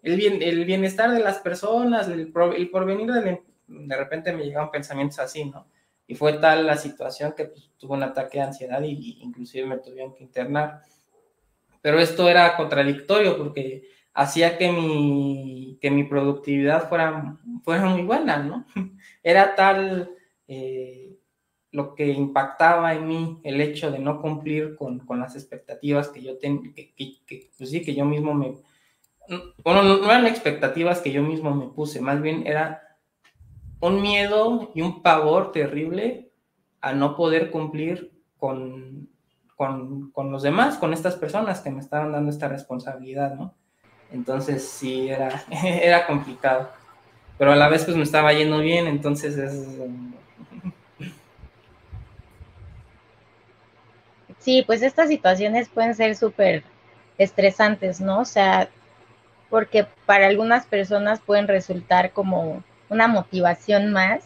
bien, 0.04 0.42
el 0.42 0.66
bienestar 0.66 1.12
de 1.12 1.20
las 1.20 1.40
personas, 1.40 2.08
el, 2.08 2.34
el 2.56 2.70
porvenir 2.70 3.12
de, 3.12 3.44
de 3.68 3.98
repente 3.98 4.34
me 4.34 4.44
llegaban 4.44 4.72
pensamientos 4.72 5.20
así, 5.20 5.46
¿no? 5.46 5.68
Y 6.08 6.16
fue 6.16 6.34
tal 6.34 6.66
la 6.66 6.78
situación 6.78 7.34
que 7.34 7.46
pues, 7.46 7.70
tuvo 7.78 7.94
un 7.94 8.04
ataque 8.04 8.38
de 8.38 8.46
ansiedad 8.46 8.82
y, 8.82 9.20
inclusive 9.22 9.68
me 9.68 9.78
tuvieron 9.78 10.16
que 10.16 10.24
internar. 10.24 10.82
Pero 11.82 12.00
esto 12.00 12.30
era 12.30 12.56
contradictorio 12.56 13.38
porque 13.38 13.84
hacía 14.18 14.58
que 14.58 14.72
mi, 14.72 15.78
que 15.80 15.92
mi 15.92 16.04
productividad 16.04 16.90
fuera, 16.90 17.38
fuera 17.64 17.86
muy 17.86 18.02
buena, 18.02 18.40
¿no? 18.40 18.66
Era 19.24 19.54
tal 19.54 20.10
eh, 20.48 21.16
lo 21.72 21.94
que 21.94 22.08
impactaba 22.08 22.96
en 22.96 23.08
mí 23.08 23.40
el 23.44 23.62
hecho 23.62 23.92
de 23.92 24.00
no 24.00 24.20
cumplir 24.20 24.76
con, 24.76 25.00
con 25.00 25.20
las 25.20 25.36
expectativas 25.36 26.10
que 26.10 26.24
yo 26.24 26.40
tenía, 26.40 26.74
que, 26.74 26.94
que, 26.96 27.52
pues 27.56 27.70
sí, 27.70 27.84
que 27.84 27.94
yo 27.94 28.06
mismo 28.06 28.34
me... 28.34 28.56
Bueno, 29.64 29.84
no 29.84 30.06
eran 30.06 30.26
expectativas 30.26 31.00
que 31.00 31.12
yo 31.12 31.22
mismo 31.22 31.54
me 31.54 31.68
puse, 31.68 32.02
más 32.02 32.20
bien 32.20 32.48
era 32.48 32.98
un 33.82 34.02
miedo 34.02 34.72
y 34.74 34.82
un 34.82 35.04
pavor 35.04 35.52
terrible 35.52 36.32
a 36.82 36.94
no 36.94 37.16
poder 37.16 37.52
cumplir 37.52 38.14
con, 38.38 39.10
con, 39.56 40.32
los 40.32 40.42
demás, 40.42 40.78
con 40.78 40.94
estas 40.94 41.16
personas 41.18 41.62
que 41.62 41.70
me 41.70 41.82
estaban 41.82 42.14
dando 42.14 42.32
esta 42.32 42.48
responsabilidad, 42.48 43.36
¿no? 43.36 43.54
Entonces 44.12 44.68
sí, 44.68 45.10
era, 45.10 45.44
era 45.64 46.08
complicado. 46.08 46.70
Pero 47.38 47.52
a 47.52 47.56
la 47.56 47.70
vez 47.70 47.86
pues 47.86 47.96
me 47.96 48.04
estaba 48.04 48.34
yendo 48.34 48.60
bien, 48.60 48.88
entonces 48.88 49.38
es... 49.38 49.54
Sí, 54.40 54.64
pues 54.66 54.82
estas 54.82 55.10
situaciones 55.10 55.68
pueden 55.68 55.94
ser 55.94 56.16
súper 56.16 56.64
estresantes, 57.18 58.00
¿no? 58.00 58.20
O 58.20 58.26
sea, 58.26 58.70
porque 59.50 59.86
para 60.06 60.28
algunas 60.28 60.66
personas 60.66 61.20
pueden 61.20 61.48
resultar 61.48 62.12
como 62.12 62.64
una 62.90 63.08
motivación 63.08 63.92
más. 63.92 64.24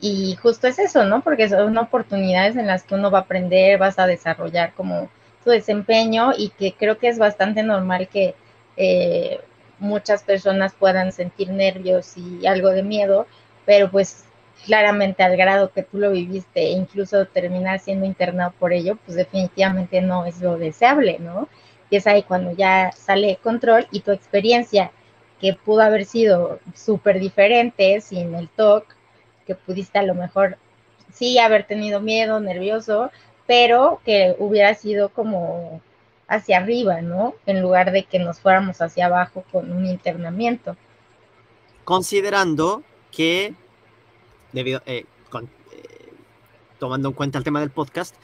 Y 0.00 0.36
justo 0.36 0.66
es 0.66 0.78
eso, 0.78 1.04
¿no? 1.04 1.20
Porque 1.20 1.48
son 1.48 1.76
oportunidades 1.76 2.56
en 2.56 2.66
las 2.66 2.82
que 2.82 2.94
uno 2.94 3.10
va 3.10 3.18
a 3.18 3.22
aprender, 3.22 3.78
vas 3.78 3.98
a 3.98 4.06
desarrollar 4.06 4.72
como 4.74 5.10
tu 5.44 5.50
desempeño 5.50 6.32
y 6.36 6.50
que 6.50 6.72
creo 6.72 6.98
que 6.98 7.08
es 7.08 7.18
bastante 7.18 7.62
normal 7.62 8.08
que 8.08 8.34
eh, 8.82 9.38
muchas 9.78 10.22
personas 10.22 10.72
puedan 10.72 11.12
sentir 11.12 11.50
nervios 11.50 12.16
y 12.16 12.46
algo 12.46 12.70
de 12.70 12.82
miedo, 12.82 13.26
pero 13.66 13.90
pues 13.90 14.24
claramente 14.64 15.22
al 15.22 15.36
grado 15.36 15.70
que 15.70 15.82
tú 15.82 15.98
lo 15.98 16.10
viviste 16.12 16.62
e 16.62 16.70
incluso 16.70 17.26
terminar 17.26 17.78
siendo 17.80 18.06
internado 18.06 18.54
por 18.58 18.72
ello, 18.72 18.96
pues 19.04 19.18
definitivamente 19.18 20.00
no 20.00 20.24
es 20.24 20.40
lo 20.40 20.56
deseable, 20.56 21.18
¿no? 21.18 21.46
Y 21.90 21.96
es 21.96 22.06
ahí 22.06 22.22
cuando 22.22 22.52
ya 22.52 22.90
sale 22.92 23.38
control 23.42 23.86
y 23.90 24.00
tu 24.00 24.12
experiencia, 24.12 24.92
que 25.42 25.52
pudo 25.52 25.82
haber 25.82 26.06
sido 26.06 26.58
súper 26.74 27.20
diferente 27.20 28.00
sin 28.00 28.34
el 28.34 28.48
TOC, 28.48 28.86
que 29.46 29.54
pudiste 29.56 29.98
a 29.98 30.04
lo 30.04 30.14
mejor 30.14 30.56
sí 31.12 31.38
haber 31.38 31.64
tenido 31.66 32.00
miedo, 32.00 32.40
nervioso, 32.40 33.10
pero 33.46 34.00
que 34.06 34.36
hubiera 34.38 34.72
sido 34.74 35.10
como 35.10 35.82
hacia 36.30 36.58
arriba, 36.58 37.02
¿no? 37.02 37.34
En 37.44 37.60
lugar 37.60 37.90
de 37.90 38.04
que 38.04 38.20
nos 38.20 38.38
fuéramos 38.40 38.80
hacia 38.80 39.06
abajo 39.06 39.44
con 39.50 39.70
un 39.72 39.84
internamiento. 39.84 40.76
Considerando 41.84 42.84
que 43.10 43.52
debido, 44.52 44.80
eh, 44.86 45.04
eh, 45.72 46.12
tomando 46.78 47.08
en 47.08 47.14
cuenta 47.14 47.38
el 47.38 47.44
tema 47.44 47.58
del 47.60 47.70
podcast, 47.70 48.14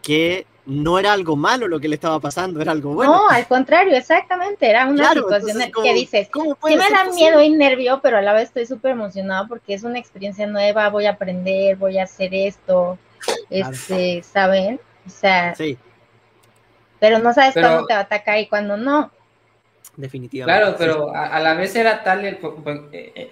que 0.00 0.46
no 0.64 1.00
era 1.00 1.12
algo 1.12 1.34
malo 1.34 1.66
lo 1.66 1.80
que 1.80 1.88
le 1.88 1.96
estaba 1.96 2.20
pasando, 2.20 2.60
era 2.60 2.70
algo 2.70 2.94
bueno. 2.94 3.12
No, 3.12 3.28
al 3.28 3.48
contrario, 3.48 3.96
exactamente, 3.96 4.70
era 4.70 4.86
una 4.86 5.12
situación 5.12 5.72
que 5.82 5.92
dices, 5.92 6.28
¿cómo 6.30 6.56
sí 6.64 6.76
me 6.76 6.88
da 6.88 7.10
miedo 7.12 7.42
y 7.42 7.50
nervio, 7.50 8.00
pero 8.00 8.18
a 8.18 8.22
la 8.22 8.32
vez 8.32 8.44
estoy 8.44 8.66
súper 8.66 8.92
emocionado 8.92 9.48
porque 9.48 9.74
es 9.74 9.82
una 9.82 9.98
experiencia 9.98 10.46
nueva, 10.46 10.88
voy 10.88 11.06
a 11.06 11.10
aprender, 11.10 11.76
voy 11.76 11.98
a 11.98 12.04
hacer 12.04 12.32
esto, 12.32 12.96
este, 13.50 14.22
¿saben? 14.22 14.80
O 15.04 15.10
sea, 15.10 15.56
sí. 15.56 15.76
Pero 17.00 17.18
no 17.18 17.32
sabes 17.32 17.54
cuándo 17.54 17.86
te 17.86 17.94
va 17.94 18.00
a 18.00 18.02
atacar 18.02 18.38
y 18.38 18.46
cuándo 18.46 18.76
no. 18.76 19.10
Definitivamente. 19.96 20.60
Claro, 20.60 20.76
pero 20.78 21.14
a, 21.14 21.40
la 21.40 21.54
vez 21.54 21.74
era 21.74 22.02
tal 22.04 22.24
el... 22.24 22.38
Eh, 22.92 23.30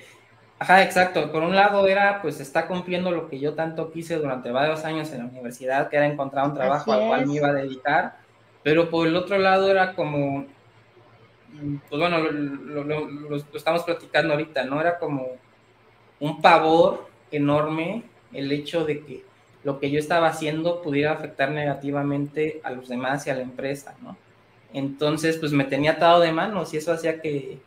Ajá, 0.59 0.83
exacto. 0.83 1.31
Por 1.31 1.43
un 1.43 1.55
lado 1.55 1.87
era, 1.87 2.21
pues 2.21 2.41
está 2.41 2.67
cumpliendo 2.67 3.11
lo 3.13 3.29
que 3.29 3.39
yo 3.39 3.55
tanto 3.55 3.93
quise 3.93 4.17
durante 4.17 4.51
varios 4.51 4.85
años 4.85 5.13
en 5.13 5.19
la 5.19 5.25
universidad, 5.27 5.89
que 5.89 5.97
era 5.97 6.07
encontrar 6.07 6.47
un 6.47 6.55
trabajo 6.55 6.93
al 6.93 7.07
cual 7.07 7.27
me 7.27 7.35
iba 7.35 7.49
a 7.49 7.53
dedicar, 7.53 8.17
pero 8.65 8.91
por 8.91 9.07
el 9.07 9.15
otro 9.15 9.39
lado 9.39 9.71
era 9.71 9.95
como, 9.95 10.47
pues 11.89 12.01
bueno, 12.01 12.19
lo, 12.19 13.37
estamos 13.55 13.85
platicando 13.85 14.35
ahorita, 14.35 14.65
¿no? 14.65 14.81
Era 14.81 14.99
como 14.99 15.29
un 16.19 16.43
pavor 16.43 17.09
enorme 17.31 18.03
el 18.33 18.51
hecho 18.51 18.85
de 18.85 19.05
que 19.05 19.25
lo 19.65 19.81
que 19.81 19.91
yo 19.91 19.99
estaba 19.99 20.29
haciendo 20.29 20.83
pudiera 20.83 21.13
afectar 21.13 21.51
negativamente 21.51 22.61
a 22.63 22.71
los 22.71 22.89
demás 22.89 23.27
y 23.27 23.31
a 23.31 23.35
la 23.35 23.43
empresa, 23.43 23.95
¿no? 24.03 24.17
Entonces, 24.73 25.39
pues 25.39 25.53
me 25.53 25.65
tenía 25.65 25.93
atado 25.93 26.21
de 26.21 26.33
manos 26.33 26.75
y 26.75 26.77
eso 26.77 26.93
hacía 26.93 27.21
que... 27.21 27.59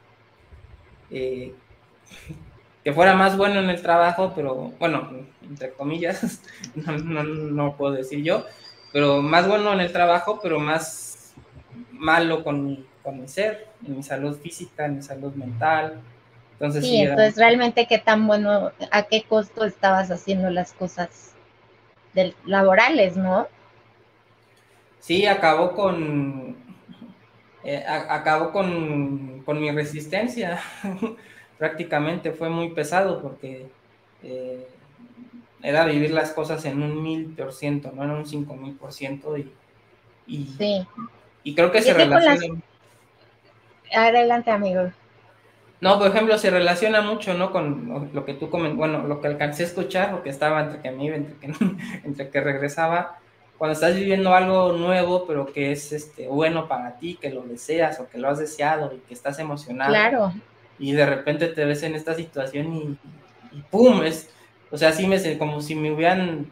Eh, 1.09 1.53
que 2.83 2.93
fuera 2.93 3.15
más 3.15 3.37
bueno 3.37 3.59
en 3.59 3.69
el 3.69 3.81
trabajo, 3.81 4.33
pero 4.35 4.73
bueno, 4.79 5.09
entre 5.47 5.71
comillas, 5.71 6.41
no, 6.75 7.75
puedo 7.77 7.93
decir 7.93 8.23
yo, 8.23 8.45
pero 8.91 9.21
más 9.21 9.47
bueno 9.47 9.71
en 9.73 9.81
el 9.81 9.91
trabajo, 9.91 10.39
pero 10.41 10.59
más 10.59 11.33
malo 11.91 12.43
con 12.43 12.65
mi, 12.65 12.85
con 13.03 13.21
mi 13.21 13.27
ser, 13.27 13.67
en 13.85 13.97
mi 13.97 14.03
salud 14.03 14.35
física, 14.39 14.85
en 14.85 14.95
mi 14.95 15.03
salud 15.03 15.33
mental. 15.35 15.99
Entonces, 16.53 16.83
sí, 16.83 17.01
entonces 17.01 17.35
realmente 17.37 17.85
qué 17.87 17.99
tan 17.99 18.25
bueno, 18.25 18.71
a 18.89 19.03
qué 19.03 19.23
costo 19.23 19.63
estabas 19.63 20.09
haciendo 20.09 20.49
las 20.49 20.73
cosas 20.73 21.30
del, 22.13 22.35
laborales, 22.45 23.17
¿no? 23.17 23.47
Sí, 24.99 25.25
acabó 25.25 25.73
con, 25.73 26.55
eh, 27.63 27.83
acabó 27.87 28.51
con, 28.51 29.41
con 29.45 29.59
mi 29.59 29.71
resistencia. 29.71 30.59
prácticamente 31.61 32.31
fue 32.31 32.49
muy 32.49 32.69
pesado 32.69 33.21
porque 33.21 33.67
eh, 34.23 34.67
era 35.61 35.85
vivir 35.85 36.09
las 36.09 36.31
cosas 36.31 36.65
en 36.65 36.81
un 36.81 37.03
mil 37.03 37.35
por 37.35 37.53
ciento, 37.53 37.91
no 37.93 38.03
en 38.03 38.09
un 38.09 38.25
cinco 38.25 38.55
mil 38.55 38.73
por 38.73 38.91
ciento 38.91 39.37
y, 39.37 39.53
y, 40.25 41.53
creo 41.53 41.71
que 41.71 41.83
se 41.83 41.93
relaciona. 41.93 42.59
Adelante, 43.93 44.49
amigo. 44.49 44.91
No, 45.81 45.99
por 45.99 46.07
ejemplo, 46.07 46.37
se 46.37 46.51
relaciona 46.51 47.01
mucho, 47.01 47.33
¿no? 47.33 47.51
Con 47.51 48.11
lo 48.13 48.23
que 48.23 48.33
tú 48.33 48.49
comentas, 48.49 48.77
bueno, 48.77 49.07
lo 49.07 49.19
que 49.19 49.27
alcancé 49.27 49.63
a 49.63 49.65
escuchar, 49.67 50.11
lo 50.11 50.23
que 50.23 50.29
estaba 50.29 50.61
entre 50.61 50.81
que 50.81 50.91
me 50.91 51.05
iba, 51.05 51.15
entre 51.15 51.35
que, 51.35 51.51
entre 52.05 52.29
que 52.29 52.41
regresaba, 52.41 53.17
cuando 53.57 53.73
estás 53.73 53.95
viviendo 53.95 54.33
algo 54.33 54.73
nuevo, 54.73 55.25
pero 55.27 55.45
que 55.45 55.71
es 55.71 55.91
este, 55.91 56.27
bueno 56.27 56.67
para 56.67 56.97
ti, 56.97 57.17
que 57.19 57.29
lo 57.29 57.41
deseas 57.41 57.99
o 57.99 58.09
que 58.09 58.17
lo 58.17 58.29
has 58.29 58.39
deseado 58.39 58.93
y 58.93 58.99
que 58.99 59.13
estás 59.13 59.37
emocionado. 59.39 59.91
Claro 59.91 60.33
y 60.81 60.93
de 60.93 61.05
repente 61.05 61.47
te 61.47 61.63
ves 61.63 61.83
en 61.83 61.93
esta 61.93 62.15
situación 62.15 62.97
y, 63.53 63.61
¡pum! 63.69 64.01
Es, 64.03 64.29
o 64.71 64.77
sea, 64.77 64.89
así 64.89 65.07
me 65.07 65.37
como 65.37 65.61
si 65.61 65.75
me 65.75 65.91
hubieran 65.91 66.47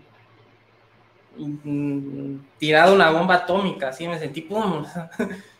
mm, 1.35 2.35
tirado 2.59 2.93
una 2.93 3.09
bomba 3.09 3.35
atómica, 3.35 3.89
así 3.89 4.07
me 4.07 4.19
sentí 4.19 4.41
¡pum! 4.41 4.85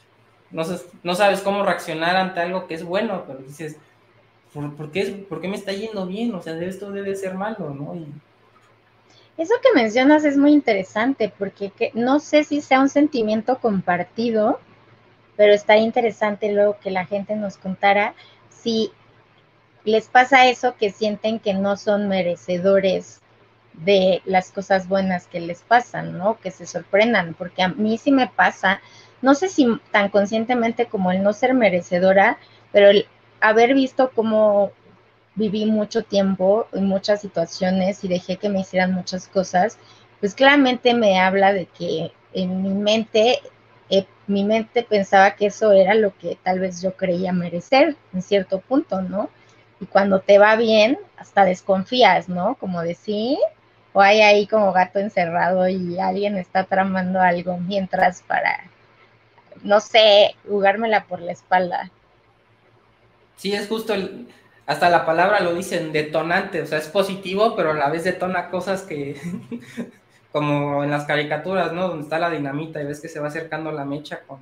no, 0.52 1.16
sabes 1.16 1.42
cómo 1.42 1.64
reaccionar 1.64 2.16
ante 2.16 2.40
algo 2.40 2.68
que 2.68 2.76
es 2.76 2.84
bueno, 2.84 3.24
pero 3.28 3.40
dices, 3.40 3.78
¿por, 4.54 4.92
qué, 4.92 5.26
¿por 5.28 5.42
qué 5.42 5.48
me 5.48 5.56
está 5.56 5.72
yendo 5.72 6.06
bien? 6.06 6.34
O 6.34 6.42
sea, 6.42 6.60
esto 6.62 6.92
debe 6.92 7.16
ser 7.16 7.36
malo, 7.36 7.70
¿no? 7.70 7.94
Eso 9.38 9.54
que 9.62 9.80
mencionas 9.80 10.26
es 10.26 10.38
muy 10.38 10.52
interesante 10.52 11.32
porque 11.38 11.72
no 11.94 12.20
sé 12.20 12.44
si 12.44 12.62
sea 12.62 12.82
un 12.82 12.90
sentimiento 12.90 13.60
compartido, 13.60 14.60
pero 15.38 15.54
está 15.54 15.78
interesante 15.78 16.52
luego 16.52 16.78
que 16.80 16.92
la 16.92 17.06
gente 17.06 17.36
nos 17.36 17.58
contara 17.58 18.16
si 18.50 18.92
les 19.86 20.08
pasa 20.08 20.48
eso, 20.48 20.76
que 20.76 20.92
sienten 20.92 21.40
que 21.40 21.54
no 21.54 21.78
son 21.78 22.10
merecedores 22.10 23.22
de 23.74 24.22
las 24.26 24.52
cosas 24.52 24.88
buenas 24.88 25.28
que 25.28 25.40
les 25.40 25.62
pasan, 25.62 26.18
¿no? 26.18 26.40
Que 26.40 26.52
se 26.52 26.66
sorprendan, 26.66 27.34
porque 27.34 27.64
a 27.64 27.70
mí 27.70 27.98
sí 27.98 28.12
me 28.12 28.28
pasa, 28.28 28.82
no 29.22 29.36
sé 29.36 29.50
si 29.50 29.68
tan 29.92 30.10
conscientemente 30.10 30.88
como 30.88 31.12
el 31.12 31.24
no 31.24 31.34
ser 31.34 31.54
merecedora, 31.54 32.38
pero 32.72 32.90
el 32.90 33.08
haber 33.42 33.74
visto 33.74 34.12
cómo 34.14 34.72
viví 35.36 35.66
mucho 35.66 36.04
tiempo 36.04 36.68
en 36.74 36.86
muchas 36.86 37.22
situaciones 37.22 38.04
y 38.04 38.08
dejé 38.08 38.38
que 38.38 38.50
me 38.50 38.62
hicieran 38.62 38.94
muchas 38.94 39.28
cosas, 39.28 39.78
pues 40.20 40.36
claramente 40.36 40.94
me 40.94 41.20
habla 41.20 41.54
de 41.54 41.66
que 41.66 42.12
en 42.34 42.62
mi 42.62 42.70
mente 42.70 43.40
eh, 43.90 44.06
mi 44.28 44.44
mente 44.44 44.84
pensaba 44.84 45.32
que 45.32 45.48
eso 45.48 45.72
era 45.72 45.96
lo 45.96 46.16
que 46.18 46.38
tal 46.44 46.60
vez 46.60 46.82
yo 46.82 46.96
creía 46.96 47.34
merecer 47.34 47.96
en 48.14 48.22
cierto 48.22 48.60
punto, 48.60 49.02
¿no? 49.02 49.30
Y 49.80 49.86
cuando 49.86 50.20
te 50.20 50.38
va 50.38 50.56
bien, 50.56 51.00
hasta 51.18 51.46
desconfías, 51.46 52.30
¿no? 52.30 52.56
Como 52.56 52.82
decir, 52.82 53.38
o 53.94 54.02
hay 54.02 54.22
ahí 54.22 54.46
como 54.48 54.72
gato 54.74 55.00
encerrado 55.00 55.68
y 55.68 56.00
alguien 56.00 56.38
está 56.38 56.66
tramando 56.66 57.20
algo 57.22 57.58
mientras 57.58 58.22
para, 58.24 58.70
no 59.64 59.80
sé, 59.80 60.36
jugármela 60.48 61.06
por 61.06 61.22
la 61.22 61.32
espalda. 61.32 61.92
Sí, 63.36 63.54
es 63.54 63.68
justo 63.68 63.94
el, 63.94 64.28
hasta 64.66 64.90
la 64.90 65.06
palabra 65.06 65.40
lo 65.40 65.54
dicen, 65.54 65.92
detonante, 65.92 66.62
o 66.62 66.66
sea, 66.66 66.78
es 66.78 66.88
positivo, 66.90 67.56
pero 67.56 67.72
a 67.72 67.76
la 67.76 67.90
vez 67.90 68.04
detona 68.04 68.50
cosas 68.50 68.84
que 68.84 69.20
como 70.32 70.84
en 70.84 70.92
las 70.92 71.06
caricaturas, 71.06 71.74
¿no? 71.74 71.88
Donde 71.88 72.04
está 72.04 72.20
la 72.20 72.30
dinamita 72.30 72.82
y 72.82 72.86
ves 72.86 73.02
que 73.02 73.08
se 73.08 73.20
va 73.20 73.28
acercando 73.28 73.72
la 73.72 73.86
mecha 73.86 74.22
con, 74.28 74.40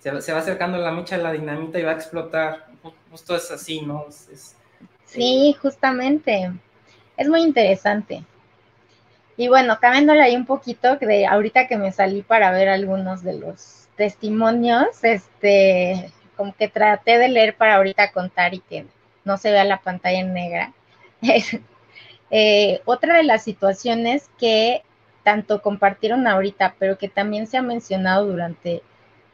se, 0.00 0.32
va 0.32 0.38
acercando 0.38 0.78
la 0.78 0.90
mecha 0.90 1.16
a 1.16 1.18
la 1.18 1.32
dinamita 1.32 1.78
y 1.78 1.82
va 1.82 1.92
a 1.92 1.94
explotar. 1.94 2.66
Justo 3.10 3.36
es 3.36 3.50
así, 3.50 3.82
¿no? 3.82 4.06
sí, 5.04 5.56
justamente. 5.60 6.52
Es 7.16 7.28
muy 7.28 7.42
interesante. 7.42 8.24
Y 9.36 9.48
bueno, 9.48 9.78
cambiándole 9.80 10.22
ahí 10.22 10.36
un 10.36 10.46
poquito, 10.46 10.96
de 10.96 11.26
ahorita 11.26 11.68
que 11.68 11.76
me 11.76 11.92
salí 11.92 12.22
para 12.22 12.50
ver 12.50 12.68
algunos 12.68 13.22
de 13.22 13.34
los 13.34 13.88
testimonios, 14.00 15.04
este, 15.04 16.10
como 16.34 16.54
que 16.54 16.68
traté 16.68 17.18
de 17.18 17.28
leer 17.28 17.54
para 17.54 17.76
ahorita 17.76 18.12
contar 18.12 18.54
y 18.54 18.60
que 18.60 18.86
no 19.26 19.36
se 19.36 19.52
vea 19.52 19.62
la 19.64 19.82
pantalla 19.82 20.20
en 20.20 20.32
negra. 20.32 20.72
Eh, 22.32 22.80
otra 22.84 23.16
de 23.16 23.24
las 23.24 23.42
situaciones 23.42 24.30
que 24.38 24.84
tanto 25.24 25.60
compartieron 25.62 26.28
ahorita, 26.28 26.76
pero 26.78 26.96
que 26.96 27.08
también 27.08 27.48
se 27.48 27.56
ha 27.56 27.62
mencionado 27.62 28.24
durante 28.24 28.84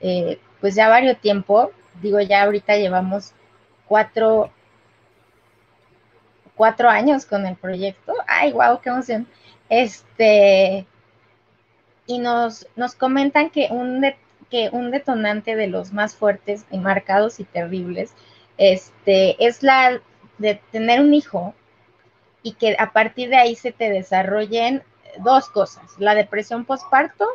eh, 0.01 0.39
pues 0.63 0.75
ya 0.75 0.89
varios 0.89 1.19
tiempo, 1.19 1.73
digo 2.01 2.19
ya 2.21 2.45
ahorita 2.45 2.79
llevamos 2.79 3.35
cuatro, 3.87 4.51
cuatro 6.55 6.89
años 6.89 7.27
con 7.27 7.45
el 7.45 7.57
proyecto, 7.57 8.15
ay 8.27 8.55
wow, 8.55 8.81
qué 8.81 8.89
emoción, 8.89 9.29
este, 9.69 10.87
y 12.07 12.17
nos, 12.17 12.67
nos 12.77 12.95
comentan 12.95 13.51
que 13.51 13.69
un, 13.71 14.03
que 14.51 14.71
un 14.73 14.91
detonante 14.91 15.57
de 15.57 15.67
los 15.67 15.93
más 15.93 16.15
fuertes 16.15 16.65
y 16.71 16.79
marcados 16.79 17.41
y 17.41 17.45
terribles, 17.45 18.13
este, 18.59 19.45
es 19.45 19.63
la 19.63 20.01
de 20.39 20.61
tener 20.71 21.01
un 21.01 21.15
hijo 21.15 21.55
y 22.43 22.53
que 22.53 22.77
a 22.79 22.93
partir 22.93 23.31
de 23.31 23.37
ahí 23.37 23.57
se 23.57 23.73
te 23.73 23.91
desarrollen 23.91 24.83
dos 25.19 25.49
cosas, 25.49 25.85
la 25.99 26.15
depresión 26.15 26.65
postparto 26.65 27.27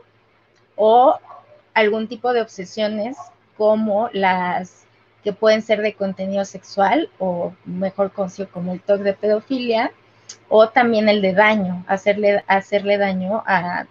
o 0.76 1.18
algún 1.74 2.08
tipo 2.08 2.34
de 2.34 2.42
obsesiones 2.42 3.18
como 3.58 4.10
las 4.14 4.86
que 5.24 5.34
pueden 5.34 5.62
ser 5.62 5.82
de 5.82 5.94
contenido 5.94 6.46
sexual 6.46 7.10
o 7.20 7.54
mejor 7.66 8.12
conocido 8.12 8.50
como 8.50 8.74
el 8.74 8.82
TOC 8.82 9.02
de 9.02 9.14
pedofilia, 9.14 9.92
o 10.50 10.70
también 10.70 11.10
el 11.10 11.22
de 11.22 11.34
daño, 11.34 11.84
hacerle, 11.88 12.44
hacerle 12.48 12.98
daño 12.98 13.44
a, 13.46 13.86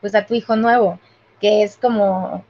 pues 0.00 0.14
a 0.14 0.26
tu 0.26 0.34
hijo 0.34 0.56
nuevo, 0.56 0.98
que 1.40 1.62
es 1.62 1.76
como, 1.76 2.44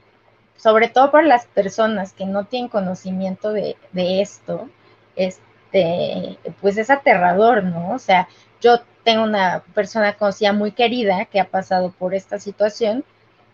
sobre 0.57 0.89
todo 0.89 1.11
para 1.11 1.27
las 1.27 1.45
personas 1.47 2.13
que 2.13 2.25
no 2.25 2.45
tienen 2.45 2.69
conocimiento 2.69 3.51
de, 3.51 3.75
de 3.91 4.21
esto, 4.21 4.69
este, 5.15 6.37
pues 6.61 6.77
es 6.77 6.89
aterrador, 6.89 7.63
¿no? 7.63 7.91
O 7.91 7.99
sea, 7.99 8.27
yo 8.61 8.79
tengo 9.03 9.23
una 9.23 9.63
persona 9.73 10.13
conocida 10.13 10.53
muy 10.53 10.71
querida 10.71 11.25
que 11.25 11.39
ha 11.39 11.49
pasado 11.49 11.91
por 11.91 12.13
esta 12.15 12.39
situación 12.39 13.03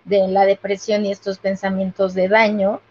de 0.05 0.27
la 0.27 0.45
depresión 0.45 1.05
y 1.05 1.11
estos 1.11 1.39
pensamientos 1.39 2.13
de 2.13 2.27
daño 2.27 2.81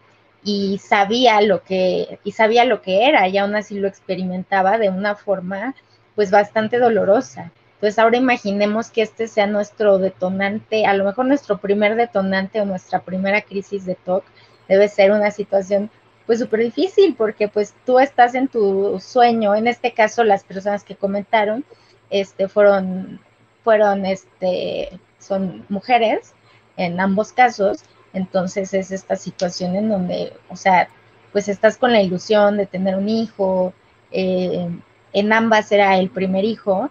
y 0.43 0.79
sabía 0.79 1.41
lo 1.41 1.63
que 1.63 2.19
y 2.25 2.33
sabía 2.33 2.65
lo 2.65 2.83
que 2.83 3.07
era 3.09 3.29
y 3.29 3.39
aún 3.39 3.55
así 3.57 3.79
lo 3.79 3.89
experimentaba 3.89 4.79
de 4.79 4.89
una 4.89 5.15
forma 5.17 5.75
pues 6.15 6.31
bastante 6.31 6.79
dolorosa. 6.79 7.53
Entonces 7.81 7.99
ahora 7.99 8.19
imaginemos 8.19 8.91
que 8.91 9.01
este 9.01 9.27
sea 9.27 9.47
nuestro 9.47 9.97
detonante, 9.97 10.85
a 10.85 10.93
lo 10.93 11.05
mejor 11.05 11.25
nuestro 11.25 11.57
primer 11.57 11.97
detonante 11.97 12.61
o 12.61 12.67
nuestra 12.67 13.01
primera 13.01 13.41
crisis 13.41 13.87
de 13.87 13.95
TOC 13.95 14.23
debe 14.69 14.87
ser 14.89 15.13
una 15.13 15.31
situación 15.31 15.91
pues 16.27 16.41
súper 16.41 16.61
difícil 16.61 17.15
porque 17.17 17.49
pues 17.49 17.75
tú 17.87 17.99
estás 17.99 18.35
en 18.35 18.49
tu 18.49 19.01
sueño, 19.01 19.55
en 19.55 19.67
este 19.67 19.93
caso 19.95 20.25
las 20.25 20.45
personas 20.45 20.85
que 20.85 20.95
comentaron 20.95 21.65
este 22.11 22.49
fueron 22.49 23.19
fueron 23.65 24.05
este 24.05 25.01
son 25.19 25.65
mujeres 25.71 26.35
en 26.77 27.01
ambos 27.01 27.33
casos. 27.33 27.79
Entonces 28.13 28.75
es 28.75 28.91
esta 28.91 29.17
situación 29.17 29.77
en 29.77 29.89
donde, 29.89 30.33
o 30.49 30.57
sea, 30.57 30.89
pues 31.33 31.49
estás 31.49 31.77
con 31.77 31.93
la 31.93 32.03
ilusión 32.03 32.57
de 32.57 32.67
tener 32.67 32.97
un 32.97 33.09
hijo, 33.09 33.73
eh, 34.11 34.69
en 35.13 35.33
ambas 35.33 35.71
era 35.73 35.99
el 35.99 36.11
primer 36.11 36.45
hijo, 36.45 36.91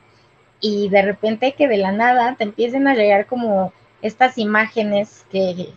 y 0.61 0.89
de 0.89 1.01
repente 1.01 1.53
que 1.53 1.67
de 1.67 1.77
la 1.77 1.91
nada 1.91 2.35
te 2.37 2.43
empiecen 2.43 2.87
a 2.87 2.95
llegar 2.95 3.27
como 3.27 3.73
estas 4.01 4.37
imágenes 4.37 5.25
que, 5.31 5.73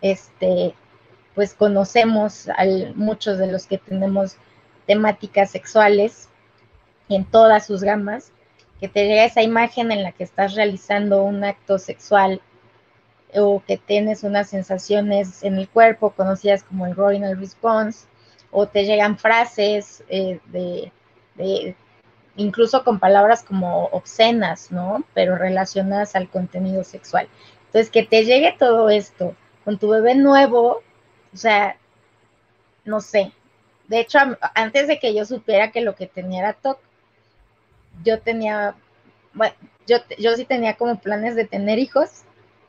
este, 0.00 0.74
pues 1.34 1.54
conocemos 1.54 2.48
a 2.48 2.64
muchos 2.94 3.38
de 3.38 3.50
los 3.50 3.66
que 3.66 3.78
tenemos 3.78 4.36
temáticas 4.86 5.50
sexuales 5.50 6.28
en 7.08 7.24
todas 7.24 7.66
sus 7.66 7.82
gamas, 7.82 8.32
que 8.80 8.88
te 8.88 9.06
llega 9.06 9.24
esa 9.24 9.42
imagen 9.42 9.92
en 9.92 10.02
la 10.02 10.12
que 10.12 10.24
estás 10.24 10.54
realizando 10.54 11.22
un 11.22 11.44
acto 11.44 11.78
sexual 11.78 12.40
o 13.34 13.62
que 13.66 13.76
tienes 13.76 14.22
unas 14.22 14.48
sensaciones 14.48 15.42
en 15.42 15.58
el 15.58 15.68
cuerpo 15.68 16.10
conocidas 16.10 16.62
como 16.62 16.86
el 16.86 16.94
groinal 16.94 17.38
response, 17.38 18.06
o 18.50 18.66
te 18.66 18.84
llegan 18.84 19.18
frases 19.18 20.02
eh, 20.08 20.40
de, 20.46 20.90
incluso 22.38 22.84
con 22.84 23.00
palabras 23.00 23.42
como 23.42 23.86
obscenas, 23.86 24.72
¿no? 24.72 25.04
Pero 25.12 25.36
relacionadas 25.36 26.16
al 26.16 26.30
contenido 26.30 26.84
sexual. 26.84 27.28
Entonces, 27.66 27.90
que 27.90 28.04
te 28.04 28.24
llegue 28.24 28.54
todo 28.58 28.88
esto 28.88 29.34
con 29.64 29.78
tu 29.78 29.88
bebé 29.90 30.14
nuevo, 30.14 30.82
o 31.34 31.36
sea, 31.36 31.76
no 32.84 33.00
sé. 33.00 33.32
De 33.88 34.00
hecho, 34.00 34.18
antes 34.54 34.88
de 34.88 34.98
que 34.98 35.14
yo 35.14 35.24
supiera 35.24 35.72
que 35.72 35.80
lo 35.82 35.94
que 35.94 36.06
tenía 36.06 36.40
era 36.40 36.52
TOC, 36.54 36.78
yo 38.04 38.20
tenía, 38.20 38.76
bueno, 39.34 39.54
yo, 39.86 39.98
yo 40.18 40.34
sí 40.36 40.44
tenía 40.44 40.76
como 40.76 41.00
planes 41.00 41.34
de 41.34 41.44
tener 41.44 41.78
hijos, 41.78 42.22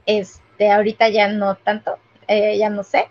este, 0.05 0.71
ahorita 0.71 1.09
ya 1.09 1.27
no 1.27 1.55
tanto, 1.55 1.97
eh, 2.27 2.57
ya 2.57 2.69
no 2.69 2.83
sé, 2.83 3.07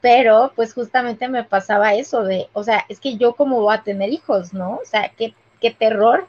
pero 0.00 0.52
pues 0.54 0.74
justamente 0.74 1.28
me 1.28 1.44
pasaba 1.44 1.94
eso 1.94 2.22
de, 2.22 2.48
o 2.52 2.62
sea, 2.62 2.84
es 2.88 3.00
que 3.00 3.16
yo 3.16 3.34
cómo 3.34 3.60
voy 3.60 3.74
a 3.74 3.82
tener 3.82 4.10
hijos, 4.10 4.52
¿no? 4.52 4.76
O 4.76 4.84
sea, 4.84 5.10
qué, 5.16 5.34
qué 5.60 5.70
terror, 5.70 6.26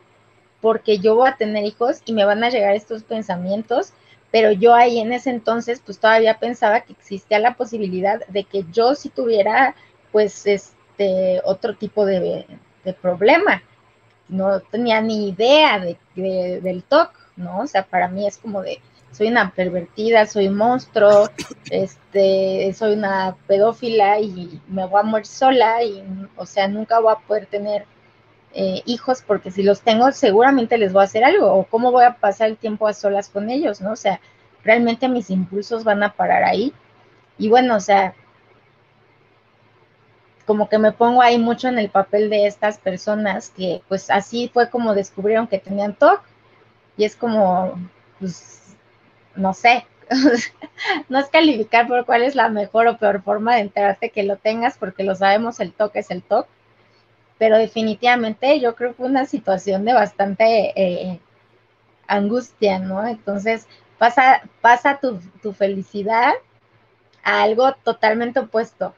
porque 0.62 1.00
yo 1.00 1.16
voy 1.16 1.30
a 1.30 1.36
tener 1.36 1.64
hijos 1.66 2.02
y 2.06 2.14
me 2.14 2.26
van 2.26 2.44
a 2.44 2.50
llegar 2.50 2.76
estos 2.76 3.04
pensamientos, 3.04 3.94
pero 4.32 4.52
yo 4.52 4.74
ahí 4.74 5.00
en 5.00 5.14
ese 5.14 5.30
entonces 5.30 5.82
pues 5.86 6.00
todavía 6.00 6.40
pensaba 6.40 6.82
que 6.82 6.94
existía 6.94 7.40
la 7.40 7.56
posibilidad 7.56 8.26
de 8.28 8.44
que 8.44 8.66
yo 8.72 8.96
si 8.96 9.10
tuviera 9.10 9.76
pues 10.12 10.46
este 10.48 11.42
otro 11.44 11.76
tipo 11.76 12.06
de, 12.06 12.46
problema. 13.02 13.62
No 14.30 14.62
tenía 14.62 15.02
ni 15.02 15.30
idea 15.30 15.80
de, 15.80 15.98
del 16.62 16.84
TOC, 16.84 17.12
¿no? 17.36 17.60
O 17.60 17.68
sea, 17.68 17.84
para 17.84 18.08
mí 18.08 18.26
es 18.28 18.38
como 18.38 18.62
de, 18.62 18.80
soy 19.12 19.28
una 19.28 19.52
pervertida, 19.52 20.26
soy 20.26 20.48
un 20.48 20.56
monstruo, 20.56 21.30
este, 21.72 22.74
soy 22.74 22.94
una 22.94 23.36
pedófila 23.48 24.20
y 24.20 24.62
me 24.68 24.86
voy 24.86 25.02
a 25.02 25.04
morir 25.04 25.26
sola 25.26 25.84
y, 25.84 26.04
o 26.36 26.46
sea, 26.46 26.68
nunca 26.68 27.00
voy 27.00 27.14
a 27.14 27.28
poder 27.28 27.46
tener 27.48 27.86
eh, 28.54 28.82
hijos 28.86 29.22
porque 29.26 29.52
si 29.52 29.64
los 29.64 29.82
tengo 29.82 30.12
seguramente 30.12 30.78
les 30.78 30.94
voy 30.94 31.02
a 31.02 31.06
hacer 31.06 31.24
algo 31.24 31.54
o 31.54 31.66
cómo 31.66 31.92
voy 31.92 32.06
a 32.06 32.16
pasar 32.16 32.50
el 32.50 32.58
tiempo 32.58 32.88
a 32.88 32.94
solas 32.94 33.30
con 33.30 33.50
ellos, 33.50 33.82
¿no? 33.82 33.92
O 33.92 33.96
sea, 33.96 34.20
realmente 34.64 35.08
mis 35.10 35.30
impulsos 35.30 35.84
van 35.84 36.04
a 36.04 36.14
parar 36.14 36.44
ahí. 36.44 36.74
Y 37.38 37.50
bueno, 37.50 37.76
o 37.76 37.80
sea, 37.80 38.16
como 40.46 40.70
que 40.70 40.80
me 40.80 40.94
pongo 40.94 41.22
ahí 41.22 41.38
mucho 41.38 41.68
en 41.68 41.78
el 41.78 41.90
papel 41.90 42.30
de 42.30 42.48
estas 42.48 42.78
personas 42.78 43.50
que 43.50 43.82
pues 43.90 44.10
así 44.10 44.50
fue 44.54 44.70
como 44.70 44.96
descubrieron 44.96 45.48
que 45.48 45.60
tenían 45.60 45.94
TOC 45.94 46.22
y 46.96 47.04
es 47.04 47.16
como, 47.16 47.78
pues 48.20 48.76
no 49.36 49.54
sé, 49.54 49.86
no 51.10 51.20
es 51.20 51.28
calificar 51.28 51.88
por 51.88 52.06
cuál 52.06 52.24
es 52.24 52.36
la 52.36 52.50
mejor 52.50 52.88
o 52.88 52.98
peor 52.98 53.22
forma 53.22 53.56
de 53.56 53.62
enterarte 53.62 54.10
que 54.10 54.24
lo 54.24 54.38
tengas, 54.38 54.78
porque 54.78 55.04
lo 55.04 55.16
sabemos, 55.16 55.60
el 55.60 55.74
toque 55.74 56.00
es 56.00 56.12
el 56.12 56.24
toque, 56.24 56.50
pero 57.38 57.58
definitivamente 57.58 58.60
yo 58.60 58.76
creo 58.76 58.92
que 58.92 58.98
fue 58.98 59.08
una 59.08 59.26
situación 59.26 59.86
de 59.86 59.94
bastante 59.94 60.74
eh, 60.76 61.20
angustia, 62.08 62.80
¿no? 62.80 63.06
Entonces 63.06 63.68
pasa, 63.98 64.42
pasa 64.62 65.00
tu, 65.00 65.20
tu 65.42 65.54
felicidad 65.54 66.34
a 67.24 67.44
algo 67.44 67.74
totalmente 67.84 68.40
opuesto. 68.40 68.94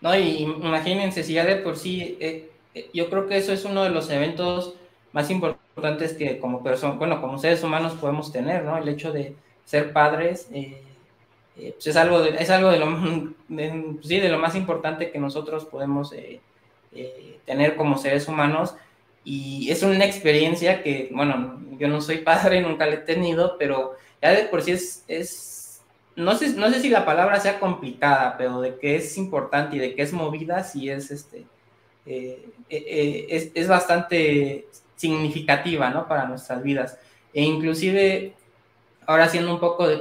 No, 0.00 0.14
y 0.16 0.38
imagínense, 0.42 1.22
si 1.22 1.34
ya 1.34 1.44
de 1.44 1.56
por 1.56 1.76
sí, 1.76 2.16
eh, 2.20 2.50
eh, 2.74 2.90
yo 2.94 3.10
creo 3.10 3.26
que 3.26 3.36
eso 3.36 3.52
es 3.52 3.64
uno 3.64 3.84
de 3.84 3.90
los 3.90 4.08
eventos 4.10 4.74
más 5.12 5.30
importantes 5.30 6.14
que 6.14 6.38
como 6.38 6.62
personas, 6.62 6.98
bueno, 6.98 7.20
como 7.20 7.38
seres 7.38 7.62
humanos 7.62 7.94
podemos 8.00 8.32
tener, 8.32 8.64
¿no? 8.64 8.78
El 8.78 8.88
hecho 8.88 9.12
de 9.12 9.34
ser 9.64 9.92
padres 9.92 10.48
eh, 10.52 10.82
eh, 11.60 11.72
pues 11.74 11.88
es 11.88 11.96
algo, 11.96 12.22
de, 12.22 12.30
es 12.38 12.48
algo 12.48 12.70
de, 12.70 12.78
lo, 12.78 12.86
sí, 14.02 14.18
de 14.18 14.28
lo 14.28 14.38
más 14.38 14.54
importante 14.54 15.10
que 15.10 15.18
nosotros 15.18 15.66
podemos 15.66 16.12
eh, 16.12 16.40
tener 17.44 17.76
como 17.76 17.98
seres 17.98 18.28
humanos 18.28 18.74
y 19.24 19.70
es 19.70 19.82
una 19.82 20.06
experiencia 20.06 20.82
que, 20.82 21.10
bueno, 21.12 21.60
yo 21.78 21.88
no 21.88 22.00
soy 22.00 22.18
padre, 22.24 22.62
nunca 22.62 22.86
la 22.86 22.94
he 22.94 22.98
tenido, 22.98 23.56
pero 23.58 23.96
ya 24.22 24.30
de 24.30 24.44
por 24.44 24.62
sí 24.62 24.72
es, 24.72 25.04
es 25.06 25.82
no, 26.16 26.34
sé, 26.34 26.50
no 26.50 26.70
sé 26.70 26.80
si 26.80 26.88
la 26.88 27.04
palabra 27.04 27.38
sea 27.40 27.60
complicada, 27.60 28.36
pero 28.38 28.60
de 28.60 28.76
que 28.78 28.96
es 28.96 29.18
importante 29.18 29.76
y 29.76 29.80
de 29.80 29.94
que 29.94 30.02
es 30.02 30.12
movida, 30.14 30.64
sí 30.64 30.88
es, 30.88 31.10
este, 31.10 31.44
es, 32.06 33.50
es 33.54 33.68
bastante 33.68 34.66
significativa, 34.96 35.90
¿no? 35.90 36.08
Para 36.08 36.26
nuestras 36.26 36.62
vidas. 36.62 36.98
E 37.32 37.42
inclusive, 37.42 38.34
ahora 39.06 39.24
haciendo 39.24 39.54
un 39.54 39.60
poco 39.60 39.86
de 39.86 40.00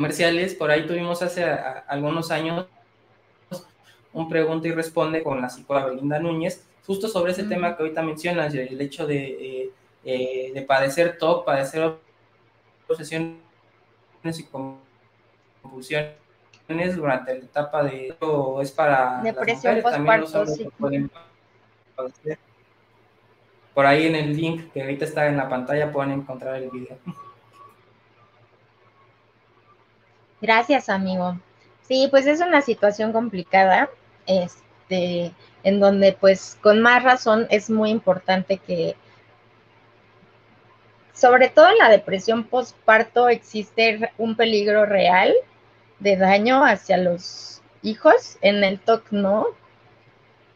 comerciales, 0.00 0.54
por 0.54 0.70
ahí 0.70 0.86
tuvimos 0.86 1.20
hace 1.20 1.44
algunos 1.44 2.30
años 2.30 2.64
un 4.14 4.30
pregunta 4.30 4.66
y 4.66 4.72
responde 4.72 5.22
con 5.22 5.42
la 5.42 5.50
psicóloga 5.50 5.88
Belinda 5.88 6.18
Núñez, 6.18 6.64
justo 6.86 7.06
sobre 7.06 7.32
ese 7.32 7.44
tema 7.44 7.76
que 7.76 7.82
ahorita 7.82 8.00
mencionas, 8.02 8.54
el 8.54 8.80
hecho 8.80 9.06
de, 9.06 9.18
eh, 9.18 9.70
eh, 10.06 10.52
de 10.54 10.62
padecer 10.62 11.18
TOC, 11.18 11.44
padecer 11.44 11.96
obsesiones 12.88 13.36
y 14.24 14.48
confusiones 15.62 16.16
durante 16.96 17.38
la 17.38 17.44
etapa 17.44 17.82
de 17.82 18.16
es 18.62 18.72
para 18.72 19.20
depresión 19.22 19.82
postparto, 19.82 20.46
sí. 20.46 20.66
Por 23.74 23.84
ahí 23.84 24.06
en 24.06 24.14
el 24.14 24.34
link 24.34 24.72
que 24.72 24.80
ahorita 24.80 25.04
está 25.04 25.26
en 25.26 25.36
la 25.36 25.46
pantalla 25.46 25.92
pueden 25.92 26.12
encontrar 26.12 26.56
el 26.56 26.70
video. 26.70 26.96
Gracias, 30.40 30.88
amigo. 30.88 31.38
Sí, 31.82 32.08
pues 32.10 32.26
es 32.26 32.40
una 32.40 32.62
situación 32.62 33.12
complicada, 33.12 33.90
este, 34.26 35.32
en 35.64 35.80
donde 35.80 36.12
pues 36.12 36.56
con 36.62 36.80
más 36.80 37.02
razón 37.02 37.46
es 37.50 37.68
muy 37.68 37.90
importante 37.90 38.58
que, 38.58 38.96
sobre 41.12 41.48
todo 41.48 41.68
en 41.68 41.78
la 41.78 41.90
depresión 41.90 42.44
postparto, 42.44 43.28
existe 43.28 44.12
un 44.18 44.36
peligro 44.36 44.86
real 44.86 45.34
de 45.98 46.16
daño 46.16 46.64
hacia 46.64 46.96
los 46.96 47.60
hijos, 47.82 48.38
en 48.40 48.64
el 48.64 48.80
TOC 48.80 49.10
no, 49.10 49.46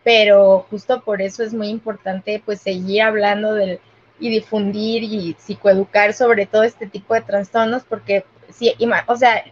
pero 0.03 0.67
justo 0.71 1.03
por 1.03 1.21
eso 1.21 1.43
es 1.43 1.53
muy 1.53 1.69
importante 1.69 2.41
pues 2.45 2.61
seguir 2.61 3.03
hablando 3.03 3.55
del, 3.55 3.81
y 4.21 4.31
difundir 4.31 5.03
y 5.03 5.37
psicoeducar 5.39 6.15
sobre 6.15 6.47
todo 6.47 6.63
este 6.63 6.87
tipo 6.87 7.15
de 7.15 7.23
trastornos, 7.23 7.85
porque 7.85 8.25
sí, 8.51 8.75
o 9.07 9.17
sea, 9.17 9.45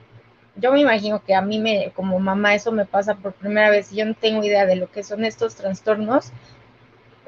yo 0.56 0.72
me 0.72 0.80
imagino 0.80 1.22
que 1.24 1.34
a 1.34 1.40
mí 1.42 1.58
me, 1.58 1.92
como 1.94 2.18
mamá, 2.18 2.54
eso 2.54 2.72
me 2.72 2.84
pasa 2.84 3.14
por 3.14 3.32
primera 3.32 3.70
vez 3.70 3.92
y 3.92 3.96
yo 3.96 4.04
no 4.04 4.14
tengo 4.14 4.44
idea 4.44 4.66
de 4.66 4.76
lo 4.76 4.90
que 4.90 5.02
son 5.02 5.24
estos 5.24 5.54
trastornos. 5.54 6.32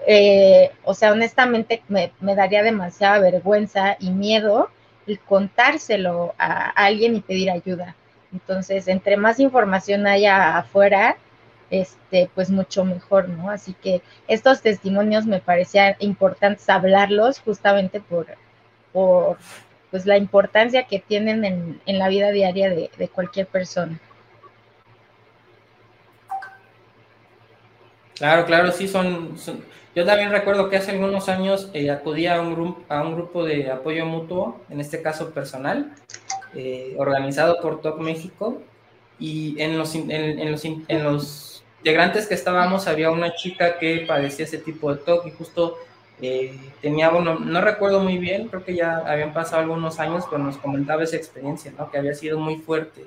Eh, 0.06 0.70
o 0.84 0.94
sea, 0.94 1.12
honestamente 1.12 1.82
me, 1.88 2.12
daría 2.20 2.62
demasiada 2.62 3.18
vergüenza 3.20 3.96
y 3.98 4.10
miedo 4.10 4.68
el 5.06 5.18
contárselo 5.18 6.34
a 6.38 6.68
alguien 6.70 7.16
y 7.16 7.20
pedir 7.20 7.50
ayuda. 7.50 7.96
Entonces, 8.32 8.88
entre 8.88 9.16
más 9.16 9.40
información 9.40 10.06
haya 10.06 10.58
afuera, 10.58 11.16
este, 11.70 12.30
pues 12.34 12.50
mucho 12.50 12.84
mejor, 12.84 13.28
¿no? 13.28 13.50
Así 13.50 13.74
que 13.74 14.02
estos 14.28 14.60
testimonios 14.60 15.26
me 15.26 15.40
parecían 15.40 15.96
importantes 16.00 16.68
hablarlos 16.68 17.40
justamente 17.40 18.00
por, 18.00 18.26
por 18.92 19.38
pues 19.94 20.06
la 20.06 20.18
importancia 20.18 20.88
que 20.88 20.98
tienen 20.98 21.44
en, 21.44 21.80
en 21.86 21.98
la 22.00 22.08
vida 22.08 22.32
diaria 22.32 22.68
de, 22.68 22.90
de 22.98 23.08
cualquier 23.08 23.46
persona. 23.46 24.00
Claro, 28.16 28.44
claro, 28.44 28.72
sí, 28.72 28.88
son, 28.88 29.36
Yo 29.94 30.04
también 30.04 30.32
recuerdo 30.32 30.68
que 30.68 30.78
hace 30.78 30.90
algunos 30.90 31.28
años 31.28 31.70
eh, 31.74 31.92
acudí 31.92 32.26
a 32.26 32.40
un, 32.40 32.56
grupo, 32.56 32.82
a 32.88 33.02
un 33.02 33.14
grupo 33.14 33.44
de 33.44 33.70
apoyo 33.70 34.04
mutuo, 34.04 34.60
en 34.68 34.80
este 34.80 35.00
caso 35.00 35.30
personal, 35.30 35.94
eh, 36.56 36.96
organizado 36.98 37.60
por 37.60 37.80
Top 37.80 38.00
México, 38.00 38.62
y 39.20 39.54
en 39.62 39.78
los, 39.78 39.94
en, 39.94 40.50
los, 40.50 40.64
en 40.64 41.04
los 41.04 41.62
integrantes 41.78 42.26
que 42.26 42.34
estábamos 42.34 42.88
había 42.88 43.12
una 43.12 43.32
chica 43.36 43.78
que 43.78 44.04
padecía 44.08 44.44
ese 44.44 44.58
tipo 44.58 44.92
de 44.92 45.00
TOC 45.04 45.28
y 45.28 45.30
justo 45.30 45.78
eh, 46.22 46.56
tenía, 46.80 47.10
bueno, 47.10 47.38
no 47.38 47.60
recuerdo 47.60 48.00
muy 48.00 48.18
bien, 48.18 48.48
creo 48.48 48.64
que 48.64 48.74
ya 48.74 48.98
habían 48.98 49.32
pasado 49.32 49.62
algunos 49.62 50.00
años, 50.00 50.24
pero 50.30 50.42
nos 50.42 50.56
comentaba 50.58 51.02
esa 51.02 51.16
experiencia, 51.16 51.72
¿no? 51.76 51.90
Que 51.90 51.98
había 51.98 52.14
sido 52.14 52.38
muy 52.38 52.56
fuerte. 52.56 53.04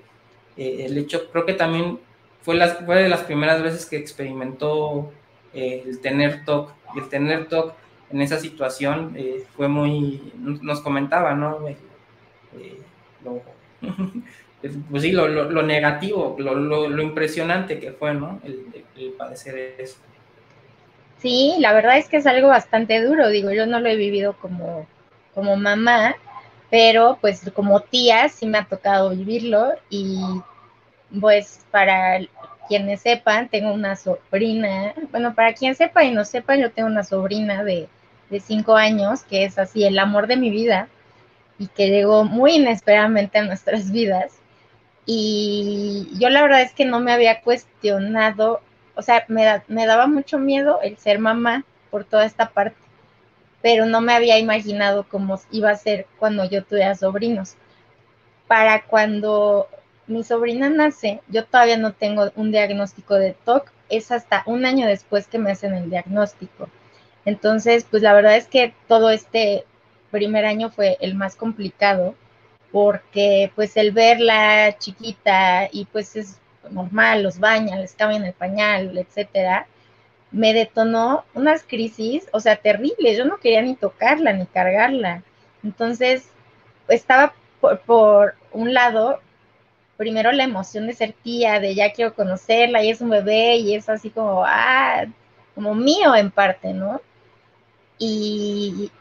el 0.57 0.97
hecho, 0.97 1.29
creo 1.31 1.45
que 1.45 1.53
también 1.53 1.99
fue, 2.47 2.55
las, 2.55 2.77
fue 2.85 3.03
de 3.03 3.09
las 3.09 3.23
primeras 3.23 3.61
veces 3.61 3.85
que 3.85 3.97
experimentó 3.97 5.11
eh, 5.53 5.83
el 5.85 5.99
tener 5.99 6.45
TOC. 6.45 6.71
Y 6.95 6.99
el 6.99 7.09
tener 7.09 7.47
TOC 7.49 7.73
en 8.09 8.21
esa 8.21 8.39
situación 8.39 9.13
eh, 9.17 9.43
fue 9.55 9.67
muy, 9.67 10.31
nos 10.37 10.79
comentaba, 10.79 11.33
¿no? 11.33 11.67
Eh, 11.67 12.79
lo, 13.23 13.41
pues 14.89 15.03
sí, 15.03 15.11
lo, 15.11 15.27
lo, 15.27 15.61
negativo, 15.61 16.37
lo, 16.39 17.01
impresionante 17.01 17.79
que 17.79 17.91
fue, 17.91 18.13
¿no? 18.13 18.39
El, 18.45 18.65
el, 18.95 19.11
padecer 19.11 19.75
eso. 19.77 19.97
Sí, 21.19 21.55
la 21.59 21.73
verdad 21.73 21.97
es 21.97 22.07
que 22.09 22.17
es 22.17 22.27
algo 22.27 22.49
bastante 22.49 23.01
duro, 23.03 23.29
digo, 23.29 23.51
yo 23.51 23.65
no 23.65 23.79
lo 23.79 23.89
he 23.89 23.95
vivido 23.95 24.37
como, 24.37 24.87
como 25.33 25.55
mamá, 25.55 26.15
pero 26.69 27.17
pues 27.21 27.49
como 27.55 27.79
tía 27.81 28.29
sí 28.29 28.45
me 28.45 28.59
ha 28.59 28.65
tocado 28.65 29.09
vivirlo 29.11 29.73
y 29.89 30.19
pues 31.21 31.65
para 31.71 32.19
quienes 32.67 33.01
sepan, 33.01 33.49
tengo 33.49 33.73
una 33.73 33.95
sobrina, 33.95 34.93
bueno, 35.11 35.33
para 35.35 35.53
quien 35.53 35.75
sepa 35.75 36.03
y 36.03 36.11
no 36.11 36.25
sepa, 36.25 36.55
yo 36.55 36.71
tengo 36.71 36.89
una 36.89 37.03
sobrina 37.03 37.63
de, 37.63 37.87
de 38.29 38.39
cinco 38.39 38.75
años, 38.75 39.23
que 39.23 39.45
es 39.45 39.57
así 39.57 39.85
el 39.85 39.99
amor 39.99 40.27
de 40.27 40.37
mi 40.37 40.49
vida 40.51 40.89
y 41.59 41.67
que 41.67 41.89
llegó 41.89 42.23
muy 42.25 42.53
inesperadamente 42.55 43.39
a 43.39 43.43
nuestras 43.45 43.91
vidas. 43.91 44.33
Y 45.05 46.09
yo 46.19 46.29
la 46.29 46.41
verdad 46.41 46.61
es 46.61 46.73
que 46.73 46.85
no 46.85 46.99
me 46.99 47.11
había 47.13 47.41
cuestionado, 47.41 48.61
o 48.97 49.01
sea, 49.01 49.23
me, 49.27 49.61
me 49.67 49.85
daba 49.85 50.07
mucho 50.07 50.39
miedo 50.39 50.79
el 50.81 50.97
ser 50.97 51.19
mamá 51.19 51.63
por 51.91 52.03
toda 52.03 52.25
esta 52.25 52.49
parte, 52.49 52.77
pero 53.61 53.85
no 53.85 54.01
me 54.01 54.13
había 54.13 54.39
imaginado 54.39 55.07
cómo 55.07 55.39
iba 55.51 55.69
a 55.69 55.77
ser 55.77 56.07
cuando 56.19 56.43
yo 56.49 56.63
tuviera 56.63 56.95
sobrinos. 56.95 57.55
Para 58.47 58.83
cuando 58.83 59.67
mi 60.07 60.23
sobrina 60.23 60.69
nace, 60.69 61.21
yo 61.27 61.45
todavía 61.45 61.77
no 61.77 61.93
tengo 61.93 62.31
un 62.35 62.51
diagnóstico 62.51 63.15
de 63.15 63.35
TOC, 63.45 63.71
es 63.89 64.11
hasta 64.11 64.43
un 64.45 64.65
año 64.65 64.87
después 64.87 65.27
que 65.27 65.37
me 65.37 65.51
hacen 65.51 65.73
el 65.73 65.89
diagnóstico. 65.89 66.69
Entonces, 67.25 67.85
pues 67.89 68.01
la 68.03 68.13
verdad 68.13 68.35
es 68.37 68.47
que 68.47 68.73
todo 68.87 69.09
este 69.09 69.65
primer 70.11 70.45
año 70.45 70.69
fue 70.69 70.97
el 71.01 71.15
más 71.15 71.35
complicado 71.35 72.15
porque 72.71 73.51
pues 73.55 73.77
el 73.77 73.91
verla 73.91 74.75
chiquita 74.77 75.69
y 75.71 75.85
pues 75.85 76.15
es 76.15 76.39
normal, 76.71 77.23
los 77.23 77.39
bañan, 77.39 77.81
les 77.81 77.93
cambian 77.93 78.25
el 78.25 78.33
pañal, 78.33 78.97
etcétera, 78.97 79.67
me 80.31 80.53
detonó 80.53 81.25
unas 81.33 81.63
crisis, 81.63 82.27
o 82.33 82.39
sea, 82.39 82.57
terribles. 82.57 83.17
Yo 83.17 83.25
no 83.25 83.37
quería 83.37 83.61
ni 83.61 83.75
tocarla 83.75 84.33
ni 84.33 84.45
cargarla. 84.45 85.23
Entonces, 85.63 86.29
estaba 86.87 87.33
por, 87.61 87.79
por 87.81 88.35
un 88.51 88.73
lado 88.73 89.21
primero 89.97 90.31
la 90.31 90.43
emoción 90.43 90.87
de 90.87 90.93
ser 90.93 91.13
tía, 91.13 91.59
de 91.59 91.75
ya 91.75 91.91
quiero 91.91 92.13
conocerla 92.13 92.83
y 92.83 92.91
es 92.91 93.01
un 93.01 93.09
bebé 93.09 93.57
y 93.57 93.75
es 93.75 93.89
así 93.89 94.09
como, 94.11 94.43
ah, 94.45 95.05
como 95.55 95.73
mío 95.73 96.15
en 96.15 96.31
parte, 96.31 96.73
¿no? 96.73 97.01
Y, 97.97 98.91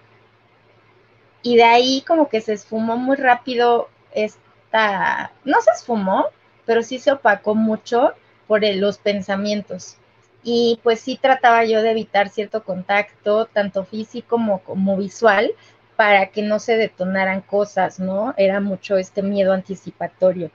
y 1.43 1.57
de 1.57 1.65
ahí 1.65 2.03
como 2.07 2.29
que 2.29 2.41
se 2.41 2.55
esfumó 2.55 2.97
muy 2.97 3.17
rápido 3.17 3.91
esta, 4.13 5.33
no 5.45 5.61
se 5.61 5.71
esfumó, 5.73 6.27
pero 6.67 6.83
sí 6.83 6.99
se 6.99 7.13
opacó 7.13 7.55
mucho 7.55 8.13
por 8.47 8.63
los 8.63 8.99
pensamientos. 8.99 9.97
Y 10.43 10.79
pues 10.83 11.01
sí 11.01 11.19
trataba 11.21 11.65
yo 11.65 11.83
de 11.83 11.91
evitar 11.91 12.29
cierto 12.29 12.63
contacto, 12.63 13.47
tanto 13.47 13.85
físico 13.85 14.29
como, 14.29 14.61
como 14.61 14.97
visual, 14.97 15.53
para 15.97 16.27
que 16.27 16.43
no 16.43 16.59
se 16.59 16.77
detonaran 16.77 17.41
cosas, 17.41 17.99
¿no? 17.99 18.35
Era 18.37 18.61
mucho 18.61 18.97
este 18.99 19.23
miedo 19.23 19.53
anticipatorio. 19.53 20.51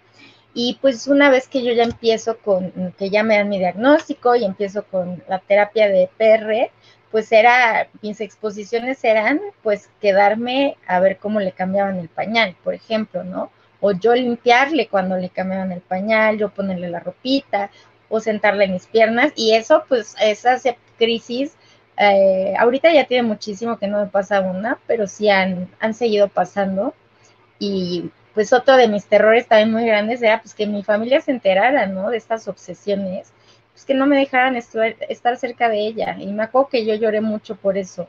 Y 0.53 0.78
pues 0.82 1.07
una 1.07 1.30
vez 1.30 1.47
que 1.47 1.64
yo 1.64 1.74
ya 1.74 1.84
empiezo 1.84 2.38
con, 2.38 2.93
que 2.97 3.09
ya 3.09 3.24
me 3.24 3.38
dan 3.38 3.49
mi 3.49 3.57
diagnóstico 3.57 4.36
y 4.36 4.45
empiezo 4.45 4.84
con 4.84 5.24
la 5.28 5.39
terapia 5.39 5.88
de 5.89 6.09
PR, 6.18 6.72
pues 7.09 7.32
era, 7.32 7.88
mis 8.01 8.22
exposiciones 8.22 9.03
eran 9.03 9.41
pues 9.64 9.89
quedarme 9.99 10.78
a 10.88 10.99
ver 10.99 11.18
cómo 11.18 11.39
le 11.39 11.51
cambiaban 11.51 11.97
el 11.99 12.09
pañal, 12.09 12.55
por 12.64 12.74
ejemplo, 12.74 13.24
¿no? 13.24 13.51
O 13.82 13.91
yo 13.91 14.15
limpiarle 14.15 14.88
cuando 14.88 15.17
le 15.17 15.29
cambiaban 15.29 15.71
el 15.71 15.82
pañal, 15.82 16.38
yo 16.38 16.49
ponerle 16.49 16.89
la 16.89 16.99
ropita 16.99 17.71
o 18.09 18.19
sentarle 18.19 18.65
en 18.65 18.73
mis 18.73 18.88
piernas 18.88 19.34
y 19.36 19.53
eso 19.53 19.84
pues 19.89 20.15
esas 20.21 20.63
crisis, 20.97 21.55
eh, 21.97 22.53
ahorita 22.57 22.93
ya 22.93 23.05
tiene 23.05 23.23
muchísimo 23.23 23.77
que 23.77 23.88
no 23.88 23.99
me 23.99 24.07
pasa 24.07 24.41
una, 24.41 24.79
pero 24.88 25.07
sí 25.07 25.29
han, 25.29 25.69
han 25.79 25.93
seguido 25.93 26.27
pasando 26.29 26.93
y 27.59 28.11
pues 28.34 28.53
otro 28.53 28.77
de 28.77 28.88
mis 28.88 29.05
terrores 29.05 29.47
también 29.47 29.71
muy 29.71 29.86
grandes 29.86 30.21
era 30.21 30.41
pues 30.41 30.53
que 30.53 30.65
mi 30.67 30.84
familia 30.84 31.21
se 31.21 31.32
enterara, 31.32 31.88
¿no? 31.88 32.09
De 32.09 32.17
estas 32.17 32.47
obsesiones, 32.47 33.34
pues 33.73 33.86
que 33.86 33.93
no 33.93 34.05
me 34.05 34.17
dejaran 34.17 34.55
estar 34.55 35.38
cerca 35.38 35.69
de 35.69 35.79
ella. 35.79 36.16
Y 36.20 36.28
me 36.28 36.43
acuerdo 36.43 36.70
que 36.70 36.86
yo 36.86 36.95
lloré 36.95 37.21
mucho 37.21 37.55
por 37.55 37.78
eso. 37.78 38.08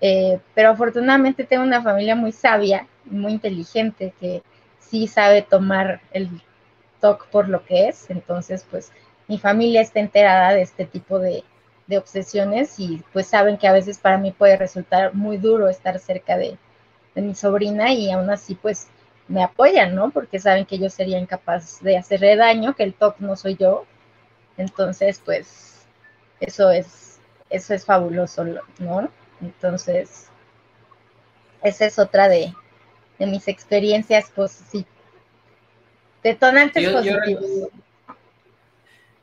Eh, 0.00 0.38
pero 0.54 0.70
afortunadamente 0.70 1.44
tengo 1.44 1.62
una 1.62 1.82
familia 1.82 2.16
muy 2.16 2.32
sabia, 2.32 2.86
muy 3.04 3.32
inteligente, 3.32 4.12
que 4.20 4.42
sí 4.88 5.06
sabe 5.06 5.42
tomar 5.42 6.00
el 6.12 6.28
TOC 7.00 7.26
por 7.28 7.48
lo 7.48 7.64
que 7.64 7.88
es. 7.88 8.10
Entonces, 8.10 8.66
pues 8.70 8.92
mi 9.28 9.38
familia 9.38 9.80
está 9.80 10.00
enterada 10.00 10.52
de 10.52 10.62
este 10.62 10.84
tipo 10.86 11.18
de, 11.18 11.44
obsesiones 11.98 12.80
y 12.80 13.04
pues 13.12 13.26
saben 13.26 13.58
que 13.58 13.68
a 13.68 13.72
veces 13.72 13.98
para 13.98 14.16
mí 14.16 14.32
puede 14.32 14.56
resultar 14.56 15.14
muy 15.14 15.36
duro 15.36 15.68
estar 15.68 15.98
cerca 15.98 16.38
de, 16.38 16.56
de 17.14 17.22
mi 17.22 17.34
sobrina 17.34 17.92
y 17.92 18.10
aún 18.10 18.30
así 18.30 18.54
pues 18.54 18.88
me 19.28 19.42
apoyan, 19.42 19.94
¿no? 19.94 20.10
Porque 20.10 20.38
saben 20.38 20.64
que 20.66 20.78
yo 20.78 20.90
sería 20.90 21.18
incapaz 21.18 21.80
de 21.82 21.96
hacerle 21.98 22.36
daño, 22.36 22.74
que 22.74 22.84
el 22.84 22.94
top 22.94 23.16
no 23.18 23.36
soy 23.36 23.56
yo. 23.56 23.84
Entonces, 24.56 25.20
pues, 25.24 25.86
eso 26.40 26.70
es, 26.70 27.20
eso 27.50 27.74
es 27.74 27.84
fabuloso, 27.84 28.44
¿no? 28.78 29.10
Entonces, 29.40 30.28
esa 31.62 31.86
es 31.86 31.98
otra 31.98 32.28
de, 32.28 32.54
de 33.18 33.26
mis 33.26 33.48
experiencias 33.48 34.30
positivas. 34.30 34.88
Detonantes 36.22 36.82
yo, 36.82 36.92
positivos. 36.92 37.44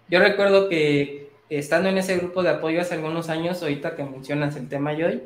Yo, 0.08 0.20
recuerdo 0.20 0.70
que 0.70 1.32
estando 1.50 1.90
en 1.90 1.98
ese 1.98 2.18
grupo 2.18 2.44
de 2.44 2.50
apoyo 2.50 2.82
hace 2.82 2.94
algunos 2.94 3.30
años, 3.30 3.62
ahorita 3.62 3.96
que 3.96 4.04
mencionas 4.04 4.56
el 4.56 4.70
tema 4.70 4.94
Joy, 4.94 5.24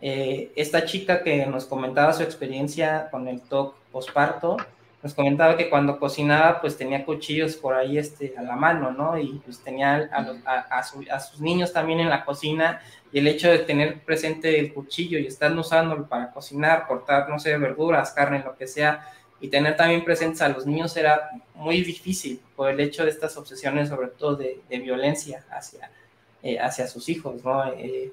eh, 0.00 0.52
esta 0.56 0.84
chica 0.84 1.22
que 1.22 1.44
nos 1.46 1.66
comentaba 1.66 2.12
su 2.12 2.22
experiencia 2.22 3.08
con 3.10 3.28
el 3.28 3.40
TOC 3.42 3.74
posparto, 3.92 4.56
nos 5.02 5.14
comentaba 5.14 5.56
que 5.56 5.70
cuando 5.70 5.98
cocinaba 5.98 6.60
pues 6.60 6.76
tenía 6.76 7.04
cuchillos 7.04 7.56
por 7.56 7.74
ahí 7.74 7.98
este, 7.98 8.34
a 8.36 8.42
la 8.42 8.56
mano, 8.56 8.90
¿no? 8.90 9.18
Y 9.18 9.40
pues 9.44 9.60
tenía 9.60 10.08
a, 10.12 10.82
sus 10.82 11.40
niños 11.40 11.72
también 11.72 12.00
en 12.00 12.10
la 12.10 12.24
cocina 12.24 12.80
y 13.12 13.18
el 13.18 13.26
hecho 13.26 13.50
de 13.50 13.60
tener 13.60 14.00
presente 14.04 14.58
el 14.58 14.72
cuchillo 14.72 15.18
y 15.18 15.26
estar 15.26 15.56
usándolo 15.56 16.06
para 16.06 16.30
cocinar, 16.30 16.86
cortar, 16.86 17.28
no 17.28 17.38
sé, 17.38 17.56
verduras, 17.56 18.12
carne, 18.12 18.42
lo 18.44 18.56
que 18.56 18.66
sea, 18.66 19.10
y 19.40 19.48
tener 19.48 19.76
también 19.76 20.04
presentes 20.04 20.42
a 20.42 20.48
los 20.48 20.66
niños 20.66 20.96
era 20.96 21.30
muy 21.54 21.82
difícil 21.82 22.40
por 22.56 22.70
el 22.70 22.80
hecho 22.80 23.04
de 23.04 23.10
estas 23.10 23.36
obsesiones, 23.36 23.88
sobre 23.88 24.08
todo 24.08 24.36
de, 24.36 24.60
violencia 24.68 25.44
hacia, 25.50 25.90
eh, 26.42 26.58
hacia 26.58 26.88
sus 26.88 27.08
hijos, 27.08 27.44
¿no? 27.44 27.64
Eh, 27.72 28.12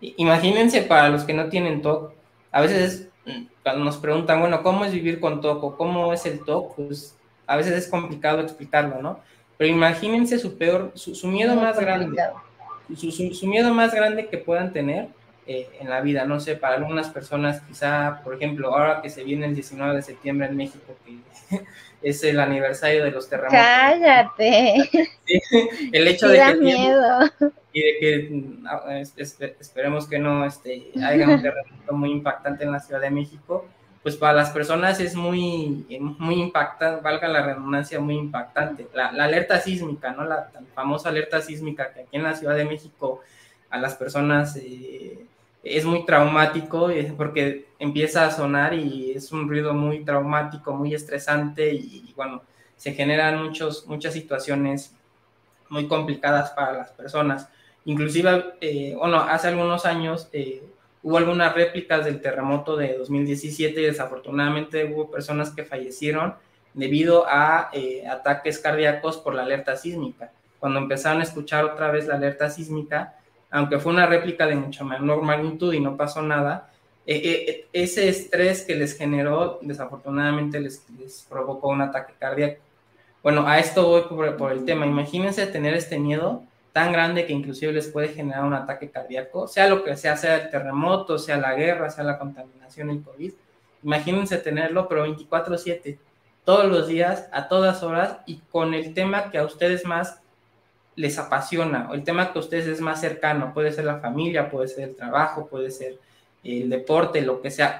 Imagínense 0.00 0.82
para 0.82 1.08
los 1.08 1.24
que 1.24 1.32
no 1.32 1.48
tienen 1.48 1.80
TOC, 1.80 2.12
a 2.52 2.60
veces 2.60 3.08
mm, 3.24 3.44
cuando 3.62 3.84
nos 3.84 3.96
preguntan, 3.96 4.40
bueno, 4.40 4.62
¿cómo 4.62 4.84
es 4.84 4.92
vivir 4.92 5.20
con 5.20 5.40
TOC 5.40 5.64
o 5.64 5.76
cómo 5.76 6.12
es 6.12 6.26
el 6.26 6.44
TOC? 6.44 6.76
Pues 6.76 7.16
a 7.46 7.56
veces 7.56 7.74
es 7.74 7.88
complicado 7.88 8.40
explicarlo, 8.40 9.00
¿no? 9.00 9.20
Pero 9.56 9.70
imagínense 9.70 10.38
su 10.38 10.58
peor, 10.58 10.92
su, 10.94 11.26
miedo 11.28 11.54
más 11.54 11.80
grande, 11.80 12.22
su, 12.94 13.10
su, 13.10 13.46
miedo 13.46 13.74
más 13.74 13.94
grande 13.94 14.26
que 14.26 14.38
puedan 14.38 14.72
tener 14.72 15.08
eh, 15.46 15.68
en 15.80 15.88
la 15.88 16.00
vida. 16.00 16.24
No 16.24 16.40
sé, 16.40 16.56
para 16.56 16.76
algunas 16.76 17.08
personas 17.10 17.60
quizá, 17.62 18.20
por 18.24 18.34
ejemplo, 18.34 18.74
ahora 18.74 19.00
que 19.02 19.10
se 19.10 19.24
viene 19.24 19.46
el 19.46 19.54
19 19.54 19.94
de 19.94 20.02
septiembre 20.02 20.46
en 20.46 20.56
México, 20.56 20.96
que 21.04 21.18
es 22.02 22.22
el 22.24 22.40
aniversario 22.40 23.04
de 23.04 23.10
los 23.10 23.28
terremotos. 23.28 23.58
Cállate. 23.58 24.74
el 25.92 26.08
hecho 26.08 26.28
de 26.28 26.38
que... 26.38 26.54
Miedo. 26.56 27.20
Y 27.72 27.82
de 27.82 27.98
que 28.00 29.02
esperemos 29.60 30.08
que 30.08 30.18
no 30.18 30.44
este, 30.44 30.90
haya 31.04 31.28
un 31.28 31.42
terremoto 31.42 31.92
muy 31.92 32.10
impactante 32.10 32.64
en 32.64 32.72
la 32.72 32.80
Ciudad 32.80 33.00
de 33.00 33.10
México, 33.10 33.66
pues 34.06 34.14
para 34.14 34.34
las 34.34 34.50
personas 34.50 35.00
es 35.00 35.16
muy, 35.16 35.84
muy 35.98 36.36
impactante, 36.36 37.02
valga 37.02 37.26
la 37.26 37.42
redundancia, 37.42 37.98
muy 37.98 38.14
impactante. 38.14 38.86
La, 38.94 39.08
alerta 39.08 39.58
sísmica, 39.58 40.12
¿no? 40.12 40.22
La 40.22 40.48
famosa 40.76 41.08
alerta 41.08 41.42
sísmica 41.42 41.92
que 41.92 42.02
aquí 42.02 42.16
en 42.16 42.22
la 42.22 42.36
Ciudad 42.36 42.54
de 42.54 42.64
México 42.64 43.22
a 43.68 43.78
las 43.78 43.96
personas 43.96 44.54
eh, 44.58 45.26
es 45.64 45.84
muy 45.84 46.06
traumático 46.06 46.88
porque 47.16 47.66
empieza 47.80 48.24
a 48.24 48.30
sonar 48.30 48.74
y 48.74 49.10
es 49.10 49.32
un 49.32 49.48
ruido 49.48 49.74
muy 49.74 50.04
traumático, 50.04 50.72
muy 50.72 50.94
estresante 50.94 51.74
y, 51.74 52.12
bueno, 52.14 52.42
se 52.76 52.94
generan 52.94 53.42
muchos, 53.42 53.88
muchas 53.88 54.14
situaciones 54.14 54.94
muy 55.68 55.88
complicadas 55.88 56.52
para 56.52 56.74
las 56.74 56.92
personas. 56.92 57.48
Inclusive, 57.84 58.54
eh, 58.60 58.94
bueno, 58.96 59.18
hace 59.18 59.48
algunos 59.48 59.84
años 59.84 60.28
eh, 60.32 60.62
hubo 61.06 61.18
algunas 61.18 61.54
réplicas 61.54 62.04
del 62.04 62.20
terremoto 62.20 62.76
de 62.76 62.98
2017 62.98 63.80
y 63.80 63.84
desafortunadamente 63.84 64.92
hubo 64.92 65.08
personas 65.08 65.50
que 65.50 65.62
fallecieron 65.62 66.34
debido 66.74 67.26
a 67.28 67.70
eh, 67.72 68.04
ataques 68.08 68.58
cardíacos 68.58 69.16
por 69.16 69.32
la 69.32 69.42
alerta 69.42 69.76
sísmica. 69.76 70.32
Cuando 70.58 70.80
empezaron 70.80 71.20
a 71.20 71.22
escuchar 71.22 71.64
otra 71.64 71.92
vez 71.92 72.08
la 72.08 72.16
alerta 72.16 72.50
sísmica, 72.50 73.14
aunque 73.52 73.78
fue 73.78 73.92
una 73.92 74.06
réplica 74.06 74.48
de 74.48 74.56
mucha 74.56 74.82
menor 74.82 75.22
magnitud 75.22 75.72
y 75.72 75.78
no 75.78 75.96
pasó 75.96 76.22
nada, 76.22 76.72
eh, 77.06 77.20
eh, 77.22 77.66
ese 77.72 78.08
estrés 78.08 78.62
que 78.62 78.74
les 78.74 78.98
generó, 78.98 79.60
desafortunadamente 79.62 80.58
les, 80.58 80.84
provocó 81.28 81.68
un 81.68 81.82
ataque 81.82 82.14
cardíaco. 82.18 82.60
Bueno, 83.22 83.46
a 83.46 83.60
esto 83.60 83.86
voy 83.86 84.32
por, 84.36 84.50
el 84.50 84.64
tema. 84.64 84.86
Imagínense 84.86 85.46
tener 85.46 85.74
este 85.74 86.00
miedo 86.00 86.42
tan 86.76 86.92
grande 86.92 87.24
que 87.24 87.32
inclusive 87.32 87.72
les 87.72 87.88
puede 87.88 88.08
generar 88.08 88.44
un 88.44 88.52
ataque 88.52 88.90
cardíaco, 88.90 89.48
sea 89.48 89.66
lo 89.66 89.82
que 89.82 89.96
sea, 89.96 90.14
sea 90.14 90.42
el 90.42 90.50
terremoto, 90.50 91.18
sea 91.18 91.38
la 91.38 91.54
guerra, 91.54 91.88
sea 91.88 92.04
la 92.04 92.18
contaminación, 92.18 92.90
el 92.90 93.02
COVID. 93.02 93.32
Imagínense 93.82 94.36
tenerlo, 94.36 94.86
pero 94.86 95.06
24/7, 95.06 95.98
todos 96.44 96.66
los 96.66 96.86
días, 96.86 97.30
a 97.32 97.48
todas 97.48 97.82
horas 97.82 98.18
y 98.26 98.42
con 98.50 98.74
el 98.74 98.92
tema 98.92 99.30
que 99.30 99.38
a 99.38 99.44
ustedes 99.44 99.86
más 99.86 100.20
les 100.96 101.18
apasiona, 101.18 101.88
o 101.90 101.94
el 101.94 102.04
tema 102.04 102.30
que 102.30 102.40
a 102.40 102.42
ustedes 102.42 102.66
es 102.66 102.82
más 102.82 103.00
cercano, 103.00 103.54
puede 103.54 103.72
ser 103.72 103.86
la 103.86 104.00
familia, 104.00 104.50
puede 104.50 104.68
ser 104.68 104.90
el 104.90 104.96
trabajo, 104.96 105.46
puede 105.46 105.70
ser 105.70 105.98
el 106.44 106.68
deporte, 106.68 107.22
lo 107.22 107.40
que 107.40 107.50
sea. 107.50 107.78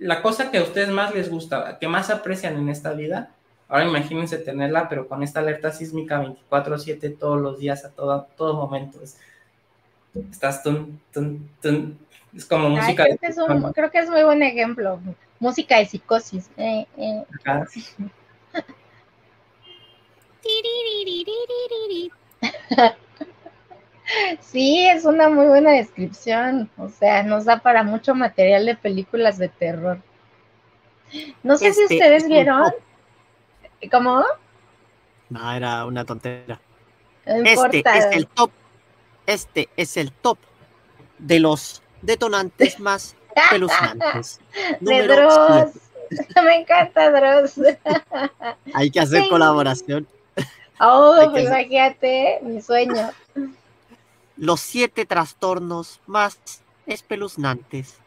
La 0.00 0.20
cosa 0.20 0.50
que 0.50 0.58
a 0.58 0.64
ustedes 0.64 0.88
más 0.88 1.14
les 1.14 1.30
gusta, 1.30 1.78
que 1.78 1.86
más 1.86 2.10
aprecian 2.10 2.56
en 2.56 2.70
esta 2.70 2.92
vida, 2.92 3.30
ahora 3.72 3.86
imagínense 3.86 4.36
tenerla, 4.36 4.86
pero 4.86 5.08
con 5.08 5.22
esta 5.22 5.40
alerta 5.40 5.72
sísmica 5.72 6.20
24/7 6.20 7.16
todos 7.18 7.40
los 7.40 7.58
días, 7.58 7.86
a 7.86 7.90
todo, 7.90 8.28
todo 8.36 8.54
momento. 8.54 8.98
estás 10.30 10.62
tun, 10.62 11.00
es 12.36 12.44
como 12.44 12.68
música. 12.68 13.04
Creo, 13.04 13.16
que 13.16 13.26
es 13.26 13.38
un, 13.38 13.72
creo 13.72 13.90
que 13.90 13.98
es 13.98 14.10
muy 14.10 14.22
buen 14.24 14.42
ejemplo. 14.42 15.00
Música 15.40 15.78
de 15.78 15.86
psicosis. 15.86 16.50
Eh, 16.58 16.86
eh. 16.98 17.24
Sí, 24.40 24.86
es 24.86 25.06
una 25.06 25.30
muy 25.30 25.46
buena 25.46 25.70
descripción. 25.70 26.68
O 26.76 26.90
sea, 26.90 27.22
nos 27.22 27.46
da 27.46 27.60
para 27.60 27.84
mucho 27.84 28.14
material 28.14 28.66
de 28.66 28.76
películas 28.76 29.38
de 29.38 29.48
terror. 29.48 29.98
No 31.42 31.56
sé 31.56 31.72
si 31.72 31.82
este 31.82 31.94
ustedes 31.94 32.28
vieron. 32.28 32.70
¿Cómo? 33.90 34.24
No, 35.30 35.52
era 35.52 35.86
una 35.86 36.04
tontera. 36.04 36.60
este 37.24 37.82
es 37.84 38.04
el 38.12 38.26
top. 38.26 38.50
Este 39.26 39.68
es 39.76 39.96
el 39.96 40.12
top 40.12 40.38
de 41.18 41.40
los 41.40 41.82
detonantes 42.02 42.78
más 42.80 43.16
peluznantes. 43.50 44.40
de 44.80 45.06
Dross. 45.06 45.70
Me 46.44 46.56
encanta 46.56 47.10
Dross. 47.10 47.60
Hay 48.74 48.90
que 48.90 49.00
hacer 49.00 49.28
colaboración. 49.28 50.06
Oh, 50.80 51.28
pues 51.30 51.46
imagínate, 51.46 52.40
mi 52.42 52.60
sueño. 52.60 53.10
Los 54.36 54.60
siete 54.60 55.06
trastornos 55.06 56.00
más 56.06 56.38
espeluznantes. 56.86 58.01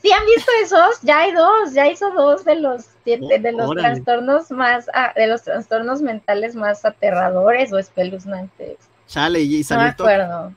¿Sí 0.00 0.10
han 0.10 0.26
visto 0.26 0.50
esos? 0.62 1.00
Ya 1.02 1.20
hay 1.20 1.32
dos, 1.32 1.74
ya 1.74 1.88
hizo 1.88 2.10
dos 2.10 2.44
de 2.44 2.56
los 2.56 2.86
siete, 3.04 3.38
de 3.38 3.52
los 3.52 3.70
trastornos 3.70 4.50
más, 4.50 4.90
ah, 4.94 5.12
de 5.14 5.28
los 5.28 5.42
trastornos 5.42 6.02
mentales 6.02 6.56
más 6.56 6.84
aterradores 6.84 7.72
o 7.72 7.78
espeluznantes. 7.78 8.78
Sale 9.06 9.40
y 9.40 9.62
sale 9.62 9.78
no 9.78 9.84
me 9.84 9.90
acuerdo. 9.90 10.52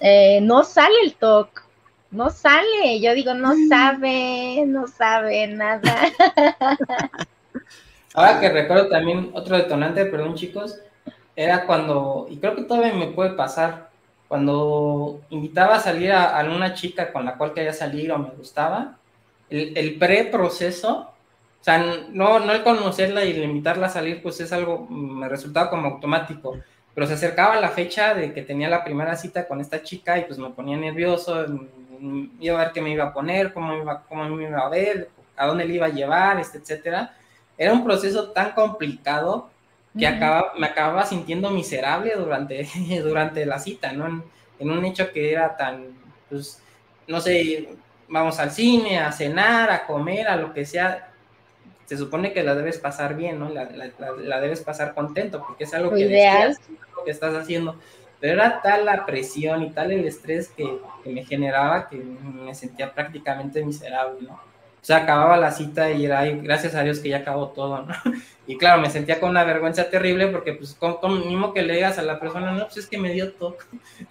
Eh, 0.00 0.40
no 0.42 0.64
sale 0.64 0.94
el 1.04 1.14
TOC, 1.14 1.62
no 2.10 2.30
sale. 2.30 3.00
Yo 3.00 3.14
digo, 3.14 3.34
no 3.34 3.52
sabe, 3.68 4.64
no 4.66 4.88
sabe 4.88 5.46
nada. 5.48 5.82
Ahora 8.14 8.40
que 8.40 8.48
recuerdo 8.48 8.88
también 8.88 9.30
otro 9.34 9.56
detonante, 9.56 10.06
perdón 10.06 10.34
chicos, 10.34 10.80
era 11.36 11.66
cuando, 11.66 12.26
y 12.28 12.38
creo 12.38 12.56
que 12.56 12.62
todavía 12.62 12.94
me 12.94 13.08
puede 13.08 13.30
pasar, 13.30 13.89
cuando 14.30 15.22
invitaba 15.30 15.74
a 15.74 15.80
salir 15.80 16.12
a, 16.12 16.38
a 16.38 16.44
una 16.44 16.72
chica 16.72 17.12
con 17.12 17.24
la 17.24 17.36
cual 17.36 17.52
quería 17.52 17.72
salir 17.72 18.12
o 18.12 18.18
me 18.18 18.28
gustaba, 18.28 18.96
el, 19.50 19.76
el 19.76 19.98
pre-proceso, 19.98 21.10
o 21.60 21.64
sea, 21.64 21.78
no, 22.10 22.38
no 22.38 22.52
el 22.52 22.62
conocerla 22.62 23.24
y 23.24 23.32
el 23.32 23.42
invitarla 23.42 23.88
a 23.88 23.90
salir, 23.90 24.22
pues 24.22 24.38
es 24.40 24.52
algo, 24.52 24.86
me 24.88 25.28
resultaba 25.28 25.68
como 25.68 25.88
automático, 25.88 26.60
pero 26.94 27.08
se 27.08 27.14
acercaba 27.14 27.60
la 27.60 27.70
fecha 27.70 28.14
de 28.14 28.32
que 28.32 28.42
tenía 28.42 28.68
la 28.68 28.84
primera 28.84 29.16
cita 29.16 29.48
con 29.48 29.60
esta 29.60 29.82
chica 29.82 30.16
y 30.16 30.26
pues 30.26 30.38
me 30.38 30.50
ponía 30.50 30.76
nervioso, 30.76 31.44
iba 32.38 32.60
a 32.60 32.64
ver 32.66 32.72
qué 32.72 32.80
me 32.80 32.92
iba 32.92 33.06
a 33.06 33.12
poner, 33.12 33.52
cómo 33.52 33.74
iba, 33.74 34.04
cómo 34.08 34.28
me 34.28 34.44
iba 34.44 34.60
a 34.60 34.68
ver, 34.68 35.10
a 35.36 35.48
dónde 35.48 35.64
le 35.64 35.74
iba 35.74 35.86
a 35.86 35.90
llevar, 35.90 36.38
este, 36.38 36.58
etcétera. 36.58 37.16
Era 37.58 37.72
un 37.72 37.82
proceso 37.82 38.30
tan 38.30 38.52
complicado 38.52 39.50
que 39.98 40.06
acaba, 40.06 40.52
me 40.56 40.66
acababa 40.66 41.04
sintiendo 41.04 41.50
miserable 41.50 42.14
durante, 42.16 42.68
durante 43.02 43.46
la 43.46 43.58
cita, 43.58 43.92
¿no? 43.92 44.24
En, 44.58 44.70
un 44.70 44.84
hecho 44.84 45.10
que 45.12 45.32
era 45.32 45.56
tan, 45.56 45.88
pues, 46.28 46.62
no 47.06 47.20
sé, 47.20 47.68
vamos 48.08 48.38
al 48.38 48.50
cine, 48.50 48.98
a 48.98 49.10
cenar, 49.10 49.70
a 49.70 49.86
comer, 49.86 50.28
a 50.28 50.36
lo 50.36 50.52
que 50.52 50.66
sea, 50.66 51.12
se 51.86 51.96
supone 51.96 52.32
que 52.32 52.42
la 52.42 52.54
debes 52.54 52.78
pasar 52.78 53.16
bien, 53.16 53.38
¿no? 53.38 53.48
La, 53.48 54.40
debes 54.40 54.60
pasar 54.60 54.94
contento, 54.94 55.42
porque 55.44 55.64
es 55.64 55.74
algo 55.74 55.90
que, 55.90 56.06
deseas, 56.06 56.60
lo 56.94 57.04
que 57.04 57.10
estás 57.10 57.34
haciendo. 57.34 57.80
Pero 58.20 58.34
era 58.34 58.60
tal 58.60 58.84
la 58.84 59.06
presión 59.06 59.62
y 59.62 59.70
tal 59.70 59.90
el 59.92 60.04
estrés 60.04 60.48
que, 60.48 60.78
que 61.02 61.10
me 61.10 61.24
generaba 61.24 61.88
que 61.88 61.96
me 61.96 62.54
sentía 62.54 62.92
prácticamente 62.92 63.64
miserable, 63.64 64.20
¿no? 64.28 64.38
O 64.82 64.84
sea, 64.84 64.98
acababa 64.98 65.36
la 65.36 65.50
cita 65.50 65.90
y 65.90 66.06
era, 66.06 66.24
gracias 66.24 66.74
a 66.74 66.82
Dios 66.82 67.00
que 67.00 67.10
ya 67.10 67.18
acabó 67.18 67.48
todo, 67.48 67.82
¿no? 67.82 67.94
Y 68.46 68.58
claro, 68.58 68.82
me 68.82 68.90
sentía 68.90 69.20
con 69.20 69.30
una 69.30 69.44
vergüenza 69.44 69.90
terrible 69.90 70.26
porque, 70.26 70.54
pues, 70.54 70.74
como, 70.74 71.08
mismo 71.18 71.54
que 71.54 71.62
le 71.62 71.74
digas 71.74 71.98
a 71.98 72.02
la 72.02 72.18
persona, 72.18 72.50
no, 72.50 72.64
pues 72.64 72.78
es 72.78 72.86
que 72.88 72.98
me 72.98 73.12
dio 73.12 73.30
todo. 73.34 73.56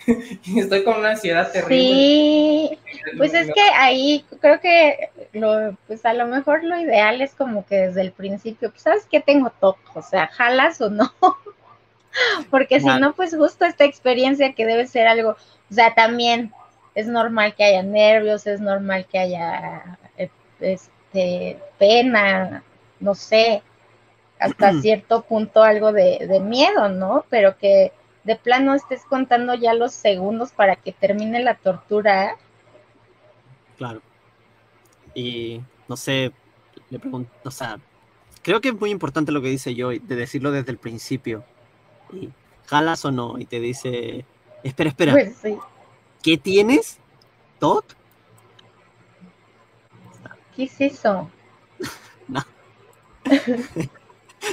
y 0.45 0.59
estoy 0.59 0.85
con 0.85 0.97
una 0.99 1.09
ansiedad 1.09 1.51
terrible. 1.51 1.75
Sí, 1.75 2.79
pues 3.17 3.33
es 3.33 3.47
que 3.47 3.61
ahí 3.75 4.23
creo 4.39 4.61
que, 4.61 5.09
lo, 5.33 5.75
pues 5.87 6.05
a 6.05 6.13
lo 6.13 6.25
mejor 6.25 6.63
lo 6.63 6.79
ideal 6.79 7.19
es 7.19 7.33
como 7.33 7.65
que 7.65 7.75
desde 7.87 7.99
el 7.99 8.13
principio, 8.13 8.69
pues, 8.69 8.83
¿sabes 8.83 9.05
qué 9.11 9.19
tengo 9.19 9.51
todo? 9.59 9.75
O 9.93 10.01
sea, 10.01 10.27
jalas 10.27 10.79
o 10.79 10.89
no. 10.89 11.11
porque 12.49 12.79
si 12.79 12.87
no, 12.87 13.13
pues 13.13 13.35
justo 13.35 13.65
esta 13.65 13.83
experiencia 13.83 14.53
que 14.53 14.65
debe 14.65 14.87
ser 14.87 15.07
algo, 15.07 15.31
o 15.31 15.73
sea, 15.73 15.95
también 15.95 16.53
es 16.95 17.07
normal 17.07 17.55
que 17.55 17.65
haya 17.65 17.83
nervios, 17.83 18.47
es 18.47 18.61
normal 18.61 19.05
que 19.11 19.19
haya 19.19 19.98
este, 20.59 21.59
pena, 21.77 22.63
no 22.99 23.15
sé, 23.15 23.63
hasta 24.39 24.73
cierto 24.81 25.23
punto 25.23 25.63
algo 25.63 25.91
de, 25.91 26.41
miedo, 26.43 26.89
¿no? 26.89 27.25
Pero 27.29 27.57
que 27.57 27.91
de 28.23 28.35
plano 28.35 28.75
estés 28.75 29.03
contando 29.05 29.55
ya 29.55 29.73
los 29.73 29.93
segundos 29.93 30.51
para 30.51 30.75
que 30.75 30.91
termine 30.91 31.43
la 31.43 31.55
tortura. 31.55 32.35
Claro. 33.77 34.01
Y 35.13 35.61
no 35.87 35.97
sé, 35.97 36.31
le 36.89 36.99
pregunto, 36.99 37.31
o 37.43 37.51
sea, 37.51 37.79
creo 38.41 38.61
que 38.61 38.69
es 38.69 38.79
muy 38.79 38.91
importante 38.91 39.31
lo 39.31 39.41
que 39.41 39.49
dice 39.49 39.73
yo, 39.73 39.89
de 39.89 39.99
decirlo 39.99 40.51
desde 40.51 40.71
el 40.71 40.77
principio. 40.77 41.43
Y, 42.11 42.29
¿Jalas 42.67 43.03
o 43.05 43.11
no? 43.11 43.39
Y 43.39 43.45
te 43.45 43.59
dice, 43.59 44.25
espera, 44.63 44.89
espera. 44.89 45.11
Pues 45.13 45.41
¿Qué 46.21 46.37
tienes? 46.37 46.99
¿Tot? 47.57 47.95
¿Qué 50.59 50.65
es 50.65 50.81
eso? 50.81 51.31
no. 52.27 52.43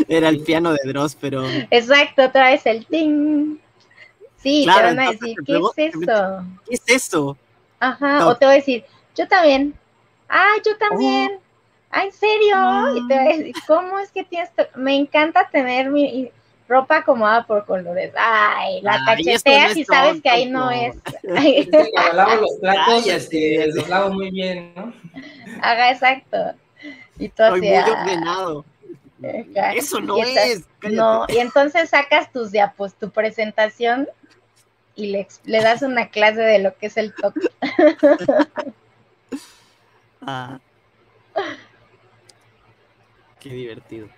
Era 0.09 0.29
el 0.29 0.41
piano 0.45 0.73
de 0.73 0.79
Dross, 0.85 1.17
pero. 1.21 1.45
Exacto, 1.69 2.27
otra 2.27 2.51
vez 2.53 2.65
el 2.65 2.87
ting. 2.87 3.57
Sí, 4.37 4.63
Claro, 4.63 4.91
te 4.91 4.95
van 4.95 5.01
a 5.01 5.11
decir, 5.11 5.37
¿qué 5.45 5.57
es 5.57 5.95
eso? 5.95 6.45
¿Qué 6.65 6.75
es 6.75 6.83
eso? 6.87 7.37
Ajá, 7.81 8.21
No. 8.21 8.29
o 8.29 8.37
te 8.37 8.47
voy 8.47 8.53
a 8.55 8.59
decir, 8.59 8.85
yo 9.17 9.27
también. 9.27 9.75
Ah, 10.29 10.53
yo 10.65 10.77
también. 10.79 11.41
Ah, 11.91 12.05
¿en 12.05 12.13
serio? 12.13 12.97
Y 12.99 13.09
te 13.09 13.19
voy 13.19 13.27
a 13.33 13.37
decir, 13.37 13.55
¿cómo 13.67 13.99
es 13.99 14.13
que 14.13 14.23
tienes? 14.23 14.51
Me 14.77 14.95
encanta 14.95 15.49
tener 15.51 15.91
mi 15.91 16.31
ropa 16.69 16.99
acomodada 16.99 17.47
por 17.47 17.65
colores. 17.65 18.13
Ay, 18.17 18.81
la 18.83 18.93
Ay, 18.93 18.99
no 19.01 19.07
cacheteas 19.07 19.77
y 19.77 19.85
sabes 19.85 20.23
que 20.23 20.29
ahí 20.31 20.47
no 20.47 20.71
es. 20.71 20.97
Ay, 21.37 21.69
cuando 21.93 22.13
lavo 22.13 22.35
los 22.43 22.53
platos, 22.61 22.85
Cállate. 22.87 23.17
este, 23.17 23.67
los 23.73 23.89
lavo 23.89 24.11
muy 24.15 24.31
bien, 24.31 24.73
¿no? 24.75 24.93
Haga 25.63 25.91
exacto. 25.91 26.37
Y 27.19 27.29
tú 27.29 27.43
Soy 27.49 27.51
así, 27.53 27.61
muy 27.61 27.77
ah, 27.77 28.01
ordenado. 28.03 28.65
ajá. 29.55 29.73
Eso 29.75 30.01
no 30.01 30.17
es. 30.19 30.65
cállate. 30.79 30.95
No, 30.97 31.25
y 31.29 31.39
entonces 31.39 31.91
sacas 31.91 32.31
tus 32.33 32.53
diapos, 32.53 32.95
tu 32.95 33.11
presentación 33.11 34.09
y 34.95 35.09
le, 35.09 35.29
le 35.45 35.63
das 35.63 35.83
una 35.83 36.09
clase 36.09 36.41
de 36.41 36.59
lo 36.59 36.77
que 36.77 36.87
es 36.87 36.97
el 36.97 37.15
top. 37.15 37.35
Ah. 40.29 40.59
Qué 43.39 43.49
divertido. 43.51 44.09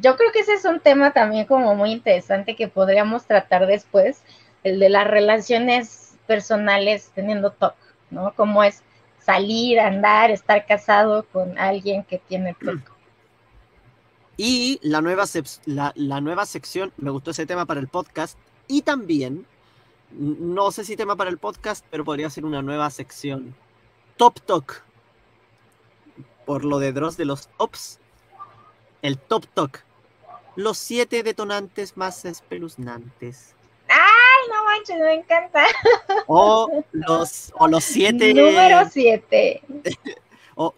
Yo 0.00 0.16
creo 0.16 0.32
que 0.32 0.40
ese 0.40 0.54
es 0.54 0.64
un 0.64 0.80
tema 0.80 1.12
también 1.12 1.46
como 1.46 1.74
muy 1.74 1.92
interesante 1.92 2.56
que 2.56 2.68
podríamos 2.68 3.26
tratar 3.26 3.66
después, 3.66 4.22
el 4.64 4.80
de 4.80 4.88
las 4.88 5.06
relaciones 5.06 6.16
personales 6.26 7.12
teniendo 7.14 7.52
TOC, 7.52 7.74
¿no? 8.10 8.34
Cómo 8.34 8.64
es 8.64 8.82
salir, 9.20 9.78
andar, 9.78 10.30
estar 10.30 10.66
casado 10.66 11.24
con 11.32 11.58
alguien 11.58 12.02
que 12.04 12.18
tiene 12.18 12.54
TOC. 12.54 12.94
Y 14.36 14.80
la 14.82 15.00
nueva, 15.00 15.24
la, 15.66 15.92
la 15.94 16.20
nueva 16.20 16.44
sección, 16.46 16.92
me 16.96 17.10
gustó 17.10 17.30
ese 17.30 17.46
tema 17.46 17.66
para 17.66 17.80
el 17.80 17.88
podcast. 17.88 18.38
Y 18.66 18.82
también, 18.82 19.46
no 20.10 20.72
sé 20.72 20.84
si 20.84 20.96
tema 20.96 21.16
para 21.16 21.30
el 21.30 21.38
podcast, 21.38 21.84
pero 21.90 22.04
podría 22.04 22.30
ser 22.30 22.44
una 22.44 22.62
nueva 22.62 22.90
sección. 22.90 23.54
Top 24.16 24.40
Talk. 24.40 24.82
Por 26.46 26.64
lo 26.64 26.78
de 26.78 26.92
Dross 26.92 27.16
de 27.16 27.24
los 27.24 27.48
tops. 27.48 28.00
El 29.04 29.18
Top 29.18 29.44
Talk. 29.52 29.84
Los 30.56 30.78
siete 30.78 31.22
detonantes 31.22 31.94
más 31.94 32.24
espeluznantes. 32.24 33.54
Ay, 33.86 34.48
no 34.50 34.64
manches, 34.64 34.98
me 34.98 35.12
encanta. 35.12 35.66
O 36.26 36.82
los, 36.92 37.52
o 37.58 37.68
los 37.68 37.84
siete. 37.84 38.32
Número 38.32 38.88
7. 38.88 39.62
o 40.54 40.74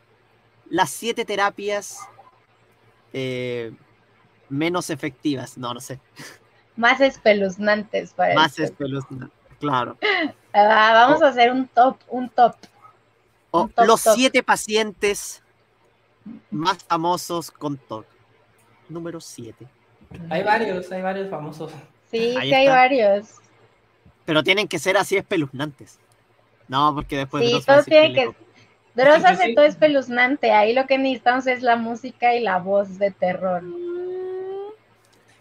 las 0.68 0.90
siete 0.90 1.24
terapias 1.24 2.00
eh, 3.12 3.72
menos 4.48 4.90
efectivas. 4.90 5.56
No, 5.56 5.72
no 5.72 5.80
sé. 5.80 6.00
Más 6.74 7.00
espeluznantes 7.00 8.12
para 8.12 8.34
Más 8.34 8.58
espeluznantes. 8.58 9.38
Claro. 9.60 9.96
Ah, 10.52 10.90
vamos 10.94 11.22
a 11.22 11.28
hacer 11.28 11.52
un 11.52 11.68
top, 11.68 11.98
un 12.08 12.28
top. 12.28 12.56
O 13.52 13.62
Un 13.62 13.70
top 13.70 13.86
los 13.86 14.00
siete 14.00 14.42
pacientes 14.42 15.44
más 16.50 16.78
famosos 16.82 17.52
con 17.52 17.76
TOC. 17.76 18.15
Número 18.88 19.20
7. 19.20 19.66
Hay 20.30 20.42
varios, 20.42 20.90
hay 20.92 21.02
varios 21.02 21.28
famosos. 21.30 21.72
Sí, 22.10 22.34
Ahí 22.38 22.48
que 22.50 22.56
hay 22.56 22.68
varios. 22.68 23.26
Pero 24.24 24.42
tienen 24.42 24.68
que 24.68 24.78
ser 24.78 24.96
así 24.96 25.16
espeluznantes. 25.16 25.98
No, 26.68 26.94
porque 26.94 27.16
después 27.16 27.44
Sí, 27.44 27.60
todo 27.64 27.82
tiene 27.84 28.12
que- 28.14 28.26
copié. 28.26 28.46
Dross 28.94 29.24
hace 29.24 29.52
todo 29.54 29.66
espeluznante. 29.66 30.52
Ahí 30.52 30.72
lo 30.72 30.86
que 30.86 30.96
necesitamos 30.96 31.46
es 31.46 31.62
la 31.62 31.76
música 31.76 32.34
y 32.34 32.40
la 32.40 32.58
voz 32.58 32.98
de 32.98 33.10
terror. 33.10 33.62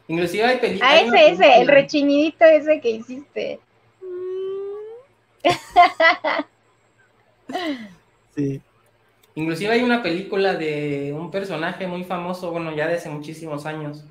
Inclusive 0.08 0.44
hay 0.44 0.58
películas. 0.58 0.92
Ah, 0.94 1.00
ese, 1.00 1.32
ese, 1.32 1.62
el 1.62 1.68
rechinidito 1.68 2.44
ese 2.46 2.82
que 2.82 2.90
hiciste. 2.90 3.60
Sí. 8.36 8.62
Inclusive 9.36 9.72
hay 9.74 9.84
una 9.84 10.02
película 10.02 10.54
de 10.56 11.14
un 11.14 11.30
personaje 11.30 11.88
muy 11.88 12.04
famoso, 12.06 12.52
bueno, 12.52 12.74
ya 12.76 12.88
de 12.88 12.96
hace 12.96 13.10
muchísimos 13.10 13.66
años, 13.66 14.04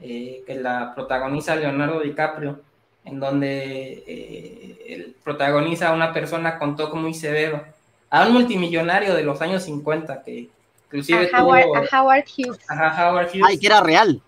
eh, 0.00 0.42
que 0.46 0.54
la 0.56 0.94
protagoniza 0.94 1.56
Leonardo 1.56 2.00
DiCaprio, 2.00 2.60
en 3.04 3.18
donde 3.18 4.04
eh, 4.06 4.84
él 4.88 5.16
protagoniza 5.24 5.88
a 5.88 5.92
una 5.94 6.12
persona 6.12 6.58
con 6.58 6.76
toque 6.76 6.96
muy 6.98 7.14
severo, 7.14 7.64
a 8.10 8.26
un 8.26 8.34
multimillonario 8.34 9.14
de 9.14 9.22
los 9.22 9.40
años 9.40 9.62
50, 9.62 10.22
que 10.22 10.48
inclusive 10.86 11.30
A 11.32 11.42
Howard, 11.42 11.62
tuvo- 11.64 11.76
a 11.76 12.00
Howard 12.02 12.24
Hughes. 12.36 12.58
Ajá, 12.68 13.10
Howard 13.10 13.28
Hughes. 13.28 13.44
Ay, 13.46 13.58
que 13.58 13.66
era 13.66 13.80
real. 13.80 14.20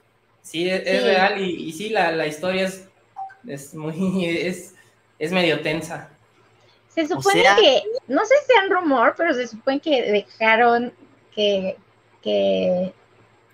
Sí, 0.42 0.68
es, 0.70 0.82
es 0.86 1.00
Sí. 1.02 1.06
real 1.06 1.40
y, 1.40 1.50
y 1.68 1.72
sí, 1.72 1.90
la, 1.90 2.12
la 2.12 2.26
historia 2.26 2.64
es, 2.64 2.88
es 3.46 3.74
muy, 3.74 4.24
es, 4.26 4.74
es 5.18 5.32
medio 5.32 5.60
tensa. 5.60 6.08
Se 7.06 7.14
supone 7.14 7.42
sea- 7.42 7.56
que, 7.56 7.82
no 8.08 8.24
sé 8.24 8.34
si 8.40 8.52
sea 8.52 8.64
un 8.64 8.70
rumor, 8.70 9.14
pero 9.16 9.34
se 9.34 9.46
supone 9.46 9.80
que 9.80 10.02
dejaron 10.12 10.92
que, 11.34 11.76
que, 12.22 12.92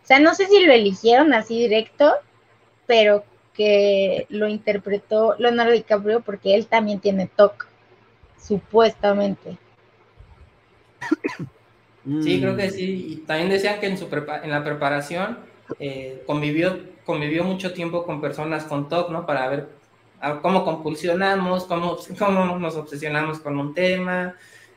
o 0.02 0.06
sea, 0.06 0.18
no 0.20 0.35
sé 0.35 0.47
si 0.47 0.64
lo 0.64 0.73
eligieron 0.73 1.35
así 1.35 1.59
directo, 1.59 2.14
pero 2.86 3.24
que 3.55 4.27
lo 4.28 4.48
interpretó 4.48 5.35
Leonardo 5.39 5.73
DiCaprio 5.73 6.20
porque 6.20 6.55
él 6.55 6.66
también 6.66 7.01
tiene 7.01 7.27
TOC, 7.27 7.66
supuestamente. 8.39 9.59
Sí, 12.23 12.36
Mm. 12.36 12.40
creo 12.40 12.56
que 12.56 12.70
sí. 12.70 13.06
Y 13.10 13.16
también 13.27 13.48
decían 13.51 13.81
que 13.81 13.86
en, 13.86 13.98
su 13.98 14.09
prepa- 14.09 14.43
en 14.44 14.51
la 14.51 14.62
preparación 14.62 15.39
eh, 15.81 16.23
convivió, 16.27 16.78
convivió 17.05 17.43
mucho 17.43 17.73
tiempo 17.73 18.05
con 18.05 18.20
personas 18.20 18.64
con 18.64 18.89
TOC, 18.89 19.10
¿no? 19.10 19.27
Para 19.27 19.48
ver 19.48 19.68
a- 20.20 20.40
cómo 20.40 20.64
compulsionamos, 20.64 21.64
cómo, 21.64 21.97
cómo 22.18 22.59
nos 22.59 22.76
obsesionamos 22.76 23.40
con 23.40 23.59
un 23.59 23.74
tema, 23.74 24.34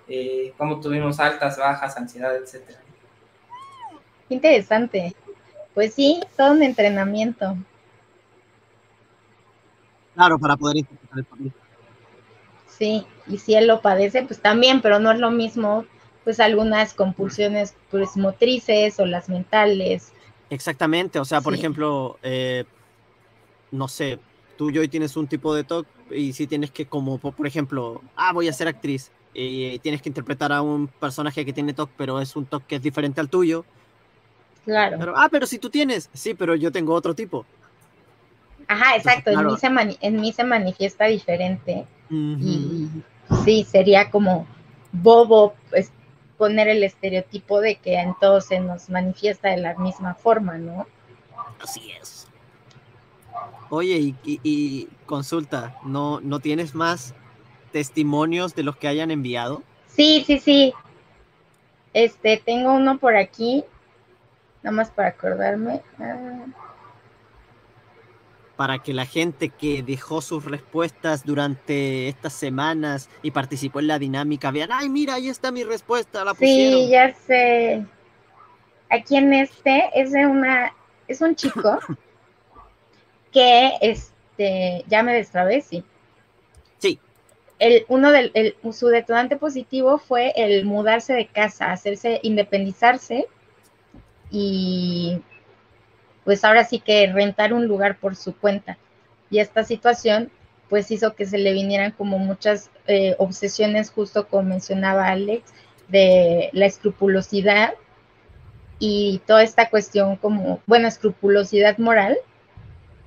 eh, 0.08 0.54
cómo 0.58 0.80
tuvimos 0.80 1.20
altas, 1.20 1.58
bajas, 1.58 1.96
ansiedad, 1.98 2.36
etc. 2.36 2.78
Interesante. 4.30 5.16
Pues 5.74 5.94
sí, 5.94 6.22
todo 6.38 6.52
un 6.52 6.64
entrenamiento. 6.64 7.56
Claro, 10.16 10.38
para 10.40 10.58
poder 10.58 10.78
interpretar 10.78 11.20
el 11.20 11.26
papel. 11.26 11.54
Sí, 12.68 13.06
y 13.28 13.38
si 13.38 13.56
él 13.56 13.68
lo 13.68 13.82
padece, 13.82 14.24
pues 14.24 14.42
también, 14.42 14.82
pero 14.82 15.00
no 15.00 15.12
es 15.12 15.20
lo 15.20 15.32
mismo, 15.32 15.86
pues 16.24 16.40
algunas 16.40 16.94
compulsiones 16.94 17.76
pues 17.92 18.16
motrices 18.18 19.00
o 19.00 19.06
las 19.06 19.30
mentales. 19.30 20.12
Exactamente, 20.50 21.20
o 21.20 21.26
sea, 21.26 21.42
por 21.42 21.54
Sí. 21.54 21.60
ejemplo, 21.60 22.18
eh, 22.24 22.66
no 23.72 23.88
sé, 23.88 24.20
tú 24.60 24.70
y 24.70 24.78
hoy 24.78 24.90
tienes 24.90 25.16
un 25.16 25.26
tipo 25.26 25.56
de 25.56 25.64
TOC 25.64 25.88
y 26.12 26.34
si 26.34 26.46
tienes 26.46 26.70
que, 26.70 26.86
como 26.86 27.18
po- 27.18 27.32
por 27.32 27.48
ejemplo, 27.48 28.02
ah, 28.18 28.34
voy 28.34 28.50
a 28.50 28.54
ser 28.54 28.68
actriz 28.68 29.10
y 29.34 29.80
tienes 29.80 30.02
que 30.02 30.10
interpretar 30.10 30.52
a 30.52 30.62
un 30.62 30.90
personaje 30.90 31.46
que 31.46 31.54
tiene 31.54 31.74
TOC, 31.74 31.90
pero 31.96 32.20
es 32.20 32.36
un 32.36 32.46
TOC 32.46 32.66
que 32.68 32.76
es 32.76 32.82
diferente 32.82 33.22
al 33.22 33.30
tuyo. 33.30 33.64
Claro. 34.66 34.98
Pero, 35.00 35.14
ah, 35.16 35.30
pero 35.32 35.48
si 35.48 35.60
tú 35.60 35.70
tienes, 35.70 36.10
sí, 36.12 36.34
pero 36.34 36.56
yo 36.56 36.74
tengo 36.74 36.94
otro 36.94 37.14
tipo. 37.14 37.46
Ajá, 38.68 38.98
exacto. 38.98 39.30
En, 39.30 39.38
claro. 39.38 39.52
mí 39.52 39.58
se 39.58 39.98
en 40.06 40.20
mí 40.20 40.34
se 40.34 40.44
manifiesta 40.44 41.06
diferente. 41.06 41.86
Y 42.10 42.90
sí, 43.46 43.64
sería 43.64 44.12
como 44.12 44.46
bobo 44.92 45.54
pues, 45.70 45.90
poner 46.38 46.68
el 46.68 46.84
estereotipo 46.84 47.62
de 47.62 47.76
que 47.78 47.96
en 47.96 48.14
todos 48.20 48.48
se 48.48 48.60
nos 48.60 48.90
manifiesta 48.90 49.52
de 49.52 49.58
la 49.58 49.78
misma 49.78 50.16
forma, 50.16 50.58
¿no? 50.58 50.86
Así 51.62 51.92
es. 51.92 52.29
Oye, 53.70 53.98
y, 54.00 54.16
y- 54.24 54.40
y 54.44 54.88
consulta, 55.06 55.78
¿no, 55.84 56.20
¿no 56.22 56.40
tienes 56.40 56.74
más 56.76 57.14
testimonios 57.72 58.56
de 58.56 58.64
los 58.64 58.76
que 58.76 58.88
hayan 58.88 59.12
enviado? 59.12 59.64
Sí, 59.88 60.24
sí, 60.26 60.40
sí. 60.40 60.74
Este, 61.94 62.38
tengo 62.38 62.74
uno 62.74 62.98
por 62.98 63.16
aquí, 63.16 63.64
nada 64.64 64.76
más 64.76 64.90
para 64.92 65.10
acordarme. 65.10 65.82
Ah, 66.00 66.46
Para 68.56 68.80
que 68.80 68.94
la 68.94 69.06
gente 69.06 69.50
que 69.50 69.84
dejó 69.84 70.22
sus 70.22 70.44
respuestas 70.44 71.24
durante 71.26 72.10
estas 72.10 72.34
semanas 72.34 73.10
y 73.22 73.32
participó 73.32 73.80
en 73.80 73.88
la 73.88 74.00
dinámica 74.00 74.52
vean, 74.52 74.70
ay, 74.74 74.90
mira, 74.90 75.14
ahí 75.16 75.30
está 75.30 75.52
mi 75.52 75.64
respuesta, 75.64 76.26
la 76.26 76.34
pusieron. 76.34 76.82
sí, 76.82 76.90
ya 76.90 77.14
sé. 77.14 77.86
Aquí 78.90 79.16
en 79.18 79.34
este 79.34 79.90
es 79.96 80.12
de 80.12 80.26
una, 80.28 80.74
es 81.08 81.22
un 81.22 81.36
chico 81.36 81.80
que 83.32 83.74
este, 83.82 84.84
ya 84.88 85.04
me 85.04 85.14
destrabé, 85.14 85.62
sí. 85.62 85.84
Sí. 86.78 87.00
El, 87.60 87.86
uno 87.90 88.12
del, 88.12 88.32
el- 88.34 88.56
su 88.74 88.88
detonante 88.88 89.36
positivo 89.36 89.98
fue 89.98 90.34
el 90.36 90.66
mudarse 90.66 91.14
de 91.14 91.28
casa, 91.28 91.72
hacerse, 91.72 92.20
independizarse 92.24 93.28
y 94.32 95.22
pues 96.24 96.44
ahora 96.44 96.64
sí 96.64 96.80
que 96.80 97.08
rentar 97.12 97.54
un 97.54 97.68
lugar 97.68 97.98
por 97.98 98.16
su 98.16 98.36
cuenta. 98.36 98.78
Y 99.30 99.40
esta 99.40 99.64
situación 99.64 100.32
pues 100.70 100.92
hizo 100.92 101.16
que 101.16 101.26
se 101.26 101.40
le 101.40 101.52
vinieran 101.52 101.92
como 101.92 102.20
muchas 102.20 102.70
eh, 102.86 103.16
obsesiones, 103.18 103.90
justo 103.90 104.28
como 104.28 104.44
mencionaba 104.44 105.08
Alex, 105.08 105.52
de 105.88 106.50
la 106.54 106.68
escrupulosidad 106.68 107.74
y 108.78 109.20
toda 109.26 109.42
esta 109.44 109.70
cuestión 109.70 110.16
como, 110.16 110.62
bueno, 110.68 110.88
escrupulosidad 110.88 111.80
moral 111.80 112.18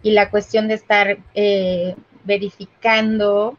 y 0.02 0.12
la 0.12 0.30
cuestión 0.30 0.68
de 0.68 0.74
estar 0.74 1.18
eh, 1.34 1.94
verificando 2.24 3.58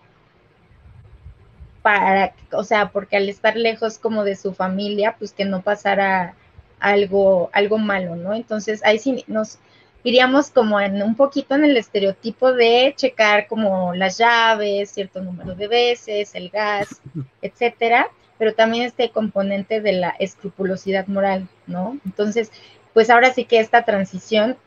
para, 1.82 2.34
o 2.52 2.64
sea, 2.64 2.90
porque 2.90 3.18
al 3.18 3.30
estar 3.30 3.56
lejos 3.56 3.98
como 3.98 4.24
de 4.24 4.36
su 4.36 4.54
familia, 4.54 5.16
pues 5.18 5.34
que 5.34 5.46
no 5.46 5.62
pasara 5.62 6.36
algo, 6.80 7.50
algo 7.54 7.78
malo, 7.78 8.16
¿no? 8.16 8.34
Entonces 8.34 8.82
ahí 8.84 9.00
sí 9.00 9.24
nos 9.28 9.60
iríamos 10.04 10.50
como 10.50 10.80
en 10.80 11.02
un 11.02 11.16
poquito 11.16 11.56
en 11.56 11.66
el 11.66 11.78
estereotipo 11.78 12.52
de 12.54 12.94
checar 12.96 13.48
como 13.48 13.94
las 13.94 14.18
llaves, 14.18 14.92
cierto 14.92 15.22
número 15.22 15.56
de 15.56 15.68
veces, 15.68 16.36
el 16.36 16.50
gas, 16.50 17.02
etcétera, 17.42 18.10
pero 18.38 18.54
también 18.54 18.86
este 18.86 19.10
componente 19.12 19.82
de 19.82 19.94
la 19.94 20.10
escrupulosidad 20.20 21.08
moral, 21.08 21.48
¿no? 21.68 21.98
Entonces, 22.06 22.52
pues 22.94 23.10
ahora 23.10 23.34
sí 23.34 23.46
que 23.46 23.60
esta 23.60 23.84
transición 23.84 24.58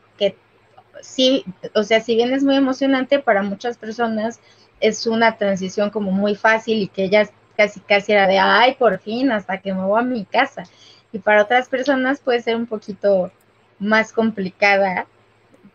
sí, 1.01 1.45
o 1.75 1.83
sea, 1.83 2.01
si 2.01 2.15
bien 2.15 2.33
es 2.33 2.43
muy 2.43 2.55
emocionante 2.55 3.19
para 3.19 3.43
muchas 3.43 3.77
personas, 3.77 4.39
es 4.79 5.07
una 5.07 5.37
transición 5.37 5.89
como 5.89 6.11
muy 6.11 6.35
fácil 6.35 6.81
y 6.81 6.87
que 6.87 7.09
ya 7.09 7.27
casi 7.55 7.79
casi 7.81 8.11
era 8.11 8.27
de, 8.27 8.37
ay, 8.39 8.75
por 8.75 8.99
fin, 8.99 9.31
hasta 9.31 9.59
que 9.59 9.73
me 9.73 9.83
voy 9.83 9.99
a 9.99 10.03
mi 10.03 10.25
casa. 10.25 10.63
Y 11.11 11.19
para 11.19 11.43
otras 11.43 11.69
personas 11.69 12.19
puede 12.19 12.41
ser 12.41 12.55
un 12.55 12.67
poquito 12.67 13.31
más 13.79 14.13
complicada, 14.13 15.07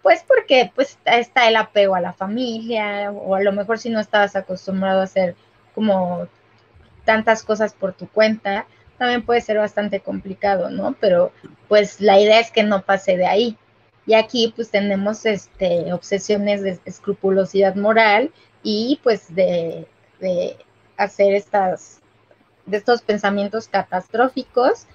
pues 0.03 0.25
porque 0.27 0.71
pues 0.75 0.99
está 1.05 1.49
el 1.49 1.57
apego 1.57 1.95
a 1.95 2.01
la 2.01 2.13
familia, 2.13 3.11
o 3.11 3.35
a 3.35 3.41
lo 3.41 3.53
mejor 3.53 3.79
si 3.79 3.91
no 3.91 4.01
estabas 4.01 4.37
acostumbrado 4.37 5.01
a 5.01 5.05
hacer 5.05 5.37
como 5.75 6.29
tantas 7.05 7.43
cosas 7.43 7.73
por 7.75 7.93
tu 7.93 8.09
cuenta, 8.09 8.67
también 8.99 9.23
puede 9.23 9.41
ser 9.41 9.59
bastante 9.59 10.01
complicado, 10.01 10.71
¿no? 10.71 10.95
Pero 11.01 11.33
pues 11.69 12.01
la 12.01 12.21
idea 12.21 12.41
es 12.41 12.51
que 12.51 12.63
no 12.63 12.83
pase 12.83 13.17
de 13.17 13.27
ahí. 13.27 13.57
Y 14.07 14.15
aquí 14.15 14.53
pues 14.55 14.71
tenemos 14.71 15.25
este, 15.27 15.93
obsesiones 15.93 16.63
de 16.63 16.79
escrupulosidad 16.85 17.77
moral 17.77 18.33
y 18.63 19.01
pues 19.03 19.35
de, 19.35 19.87
hacer 20.97 21.35
estas, 21.35 22.01
de 22.67 22.77
estos 22.77 23.03
pensamientos 23.03 23.69
catastróficos 23.69 24.87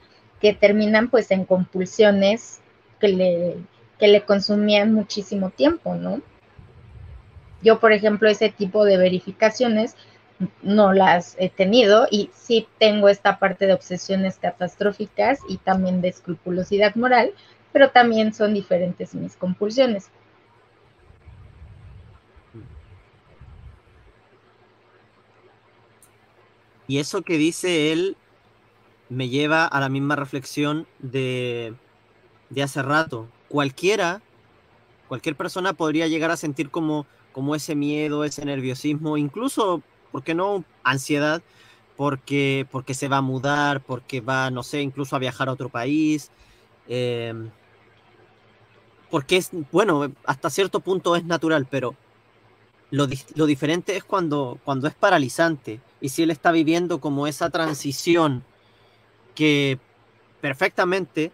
que 0.42 0.54
terminan 0.54 1.10
pues 1.10 1.32
en 1.32 1.46
compulsiones 1.46 2.60
que 3.00 3.08
le, 3.10 3.56
que 3.98 4.08
le 4.08 4.24
consumían 4.24 4.94
muchísimo 4.94 5.50
tiempo, 5.50 5.96
¿no? 5.96 6.22
Yo, 7.62 7.80
por 7.80 7.92
ejemplo, 7.92 8.30
ese 8.30 8.50
tipo 8.50 8.86
de 8.86 8.98
verificaciones 8.98 9.96
no 10.62 10.94
las 10.94 11.36
he 11.40 11.50
tenido 11.50 12.08
y 12.12 12.30
sí 12.34 12.68
tengo 12.78 13.10
esta 13.10 13.40
parte 13.40 13.66
de 13.66 13.74
obsesiones 13.74 14.38
catastróficas 14.38 15.40
y 15.50 15.58
también 15.58 16.02
de 16.02 16.10
escrupulosidad 16.10 16.96
moral, 16.96 17.34
pero 17.78 17.92
también 17.92 18.34
son 18.34 18.56
diferentes 18.56 19.14
mis 19.14 19.36
compulsiones. 19.36 20.10
Y 26.88 26.98
eso 26.98 27.22
que 27.22 27.38
dice 27.38 27.92
él 27.92 28.18
me 29.10 29.30
lleva 29.30 29.68
a 29.68 29.80
la 29.80 29.90
misma 29.90 30.16
reflexión 30.16 30.88
de, 30.98 31.76
de 32.50 32.64
hace 32.64 32.82
rato. 32.82 33.28
Cualquiera, 33.48 34.24
cualquier 35.08 35.36
persona 35.36 35.74
podría 35.74 36.08
llegar 36.08 36.32
a 36.32 36.38
sentir 36.38 36.72
como, 36.72 37.06
como 37.32 37.54
ese 37.54 37.76
miedo, 37.76 38.24
ese 38.24 38.44
nerviosismo, 38.44 39.18
incluso 39.18 39.84
¿por 40.12 40.24
qué 40.24 40.34
no? 40.34 40.64
Ansiedad, 40.82 41.44
porque, 41.96 42.66
porque 42.72 42.96
se 42.96 43.08
va 43.08 43.18
a 43.18 43.22
mudar, 43.22 43.82
porque 43.82 44.20
va, 44.20 44.50
no 44.50 44.64
sé, 44.64 44.82
incluso 44.82 45.16
a 45.16 45.20
viajar 45.20 45.48
a 45.48 45.52
otro 45.52 45.70
país. 45.70 46.32
Em, 46.88 47.52
porque 49.10 49.38
es, 49.38 49.50
bueno, 49.72 50.12
hasta 50.26 50.50
cierto 50.50 50.80
punto 50.80 51.16
es 51.16 51.26
natural, 51.26 51.68
pero 51.70 51.96
lo, 52.92 53.08
lo, 53.36 53.46
diferente 53.46 53.96
es 53.96 54.04
cuando, 54.04 54.60
cuando 54.64 54.88
es 54.88 54.94
paralizante. 54.94 55.82
Y 56.02 56.10
si 56.10 56.24
él 56.24 56.32
está 56.32 56.52
viviendo 56.52 57.00
como 57.00 57.28
esa 57.28 57.50
transición 57.50 58.44
que 59.36 59.80
perfectamente, 60.42 61.32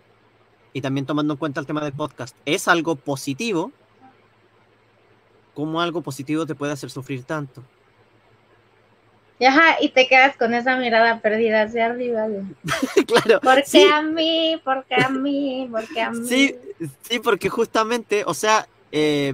y 0.74 0.82
también 0.82 1.06
tomando 1.06 1.34
en 1.34 1.38
cuenta 1.38 1.60
el 1.60 1.68
tema 1.68 1.84
del 1.84 1.94
podcast, 1.94 2.36
es 2.45 2.68
algo 2.68 2.95
positivo, 2.95 3.72
¿cómo 5.54 5.82
algo 5.82 6.02
positivo 6.02 6.45
te 6.45 6.56
puede 6.56 6.74
hacer 6.74 6.90
sufrir 6.90 7.24
tanto? 7.24 7.64
Y, 9.40 9.46
ajá, 9.46 9.78
y 9.82 9.90
te 9.90 10.08
quedas 10.08 10.38
con 10.38 10.54
esa 10.54 10.78
mirada 10.78 11.20
perdida 11.20 11.64
hacia 11.64 11.88
arriba. 11.88 12.28
claro. 13.08 13.42
¿Por 13.42 13.64
qué 13.64 13.90
a 13.90 14.02
mí? 14.02 14.62
¿Por 14.64 14.86
qué 14.86 14.96
a 14.96 15.10
mí? 15.10 15.68
¿Por 15.72 15.88
qué 15.88 16.02
a 16.02 16.12
mí? 16.12 16.28
Sí, 16.28 16.56
sí, 17.02 17.20
porque 17.20 17.50
justamente, 17.50 18.24
o 18.26 18.34
sea, 18.34 18.68
eh, 18.92 19.34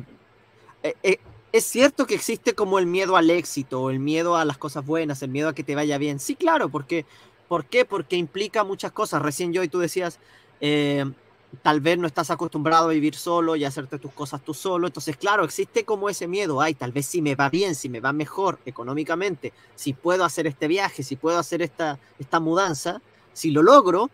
eh, 0.83 0.95
eh, 1.03 1.19
es 1.51 1.65
cierto 1.65 2.05
que 2.05 2.15
existe 2.15 2.53
como 2.53 2.79
el 2.79 2.85
miedo 2.85 3.17
al 3.17 3.29
éxito, 3.29 3.89
el 3.89 3.99
miedo 3.99 4.37
a 4.37 4.45
las 4.45 4.57
cosas 4.57 4.85
buenas, 4.85 5.21
el 5.21 5.31
miedo 5.31 5.49
a 5.49 5.55
que 5.55 5.63
te 5.63 5.75
vaya 5.75 5.97
bien. 5.97 6.19
Sí, 6.19 6.35
claro, 6.35 6.69
porque, 6.69 7.05
¿por 7.47 7.65
qué? 7.65 7.85
Porque 7.85 8.15
implica 8.15 8.63
muchas 8.63 8.91
cosas. 8.91 9.21
Recién 9.21 9.51
yo 9.51 9.63
y 9.63 9.67
tú 9.67 9.79
decías, 9.79 10.19
tal 11.61 11.81
vez 11.81 11.97
no 11.97 12.07
estás 12.07 12.29
acostumbrado 12.31 12.89
a 12.89 12.93
vivir 12.93 13.15
solo 13.15 13.55
y 13.55 13.65
hacerte 13.65 13.99
tus 13.99 14.11
cosas 14.13 14.41
tú 14.41 14.53
solo. 14.53 14.87
Entonces, 14.87 15.17
claro, 15.17 15.43
existe 15.43 15.83
como 15.83 16.09
ese 16.09 16.27
miedo, 16.27 16.61
ay, 16.61 16.73
tal 16.75 16.91
vez 16.91 17.05
si 17.05 17.21
me 17.21 17.35
va 17.35 17.49
bien, 17.49 17.75
si 17.75 17.89
me 17.89 17.99
va 17.99 18.13
mejor 18.13 18.59
económicamente, 18.65 19.53
si 19.75 19.93
puedo 19.93 20.23
hacer 20.23 20.47
este 20.47 20.67
viaje, 20.67 21.03
si 21.03 21.15
puedo 21.15 21.39
hacer 21.39 21.61
esta, 21.61 21.99
esta 22.19 22.39
mudanza, 22.39 23.01
si 23.33 23.51
lo 23.51 23.63
logro, 23.63 24.09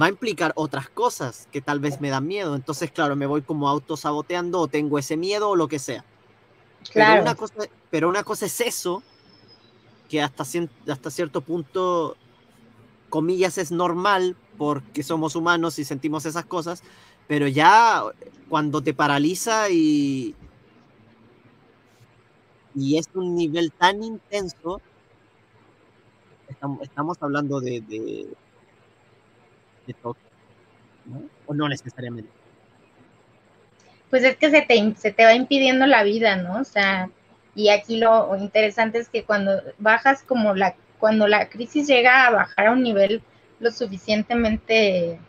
va 0.00 0.06
a 0.06 0.08
implicar 0.08 0.52
otras 0.56 0.88
cosas 0.88 1.48
que 1.50 1.60
tal 1.60 1.80
vez 1.80 2.00
me 2.00 2.10
dan 2.10 2.26
miedo. 2.26 2.54
Entonces, 2.54 2.90
claro, 2.90 3.16
me 3.16 3.26
voy 3.26 3.42
como 3.42 3.68
autosaboteando 3.68 4.60
o 4.60 4.68
tengo 4.68 4.98
ese 4.98 5.16
miedo 5.16 5.50
o 5.50 5.56
lo 5.56 5.68
que 5.68 5.78
sea. 5.78 6.04
Claro. 6.92 7.12
Pero, 7.12 7.22
una 7.22 7.34
cosa, 7.34 7.54
pero 7.90 8.08
una 8.08 8.24
cosa 8.24 8.46
es 8.46 8.60
eso, 8.60 9.02
que 10.08 10.22
hasta, 10.22 10.44
hasta 10.88 11.10
cierto 11.10 11.40
punto, 11.40 12.16
comillas, 13.08 13.58
es 13.58 13.70
normal 13.70 14.36
porque 14.60 15.02
somos 15.02 15.36
humanos 15.36 15.78
y 15.78 15.86
sentimos 15.86 16.26
esas 16.26 16.44
cosas, 16.44 16.82
pero 17.26 17.48
ya 17.48 18.02
cuando 18.50 18.82
te 18.82 18.92
paraliza 18.92 19.70
y, 19.70 20.34
y 22.74 22.98
es 22.98 23.08
un 23.14 23.34
nivel 23.34 23.72
tan 23.72 24.02
intenso, 24.02 24.82
estamos, 26.82 27.16
hablando 27.22 27.58
de, 27.58 27.80
de, 27.80 28.26
¿no? 31.06 31.22
O 31.46 31.54
no 31.54 31.66
necesariamente. 31.66 32.30
Pues 34.10 34.24
es 34.24 34.36
que 34.36 34.50
se 34.50 34.60
te, 34.60 34.94
se 34.96 35.10
te 35.10 35.24
va 35.24 35.32
impidiendo 35.32 35.86
la 35.86 36.02
vida, 36.02 36.36
¿no? 36.36 36.60
O 36.60 36.64
sea, 36.64 37.08
y 37.54 37.70
aquí 37.70 37.96
lo 37.96 38.36
interesante 38.36 38.98
es 38.98 39.08
que 39.08 39.24
cuando 39.24 39.52
bajas 39.78 40.22
como 40.22 40.54
la, 40.54 40.76
cuando 40.98 41.26
la 41.28 41.48
crisis 41.48 41.86
llega 41.86 42.26
a 42.26 42.30
bajar 42.30 42.66
a 42.66 42.72
un 42.72 42.82
nivel 42.82 43.22
lo 43.60 43.70
suficientemente 43.70 45.20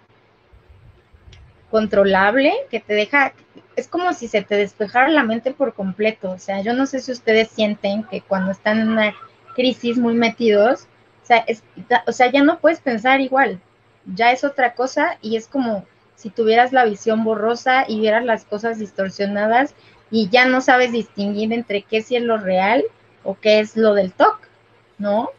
controlable 1.70 2.53
que 2.70 2.80
te 2.80 2.94
deja, 2.94 3.34
es 3.76 3.88
como 3.88 4.14
si 4.14 4.28
se 4.28 4.41
te 4.41 4.56
despejara 4.56 5.10
la 5.10 5.24
mente 5.24 5.52
por 5.52 5.74
completo. 5.74 6.32
O 6.32 6.40
sea, 6.40 6.62
yo 6.62 6.74
no 6.74 6.86
sé 6.86 6.99
si 6.99 7.12
ustedes 7.12 7.49
sienten 7.49 8.03
que 8.03 8.22
cuando 8.22 8.52
están 8.52 8.80
en 8.80 8.90
una 8.90 9.14
crisis 9.56 9.98
muy 9.98 10.14
metidos, 10.14 10.88
o 11.24 11.26
sea, 11.26 11.45
o 12.08 12.12
sea, 12.12 12.32
ya 12.32 12.44
no 12.44 12.60
puedes 12.60 12.80
pensar 12.80 13.22
igual, 13.22 13.60
ya 14.06 14.32
es 14.32 14.44
otra 14.44 14.74
cosa 14.74 15.18
y 15.22 15.36
es 15.36 15.48
como 15.48 15.86
si 16.16 16.30
tuvieras 16.30 16.72
la 16.72 16.86
visión 16.86 17.24
borrosa 17.24 17.86
y 17.88 17.99
vieras 17.99 18.26
las 18.26 18.45
cosas 18.45 18.80
distorsionadas 18.80 19.74
y 20.10 20.30
ya 20.30 20.45
no 20.45 20.62
sabes 20.62 20.91
distinguir 20.91 21.53
entre 21.53 21.84
qué 21.84 21.98
es 21.98 22.12
lo 22.12 22.38
real 22.38 22.84
o 23.24 23.36
qué 23.40 23.60
es 23.60 23.78
lo 23.78 23.94
del 23.94 24.12
TOC, 24.12 24.40
¿no? 24.98 25.30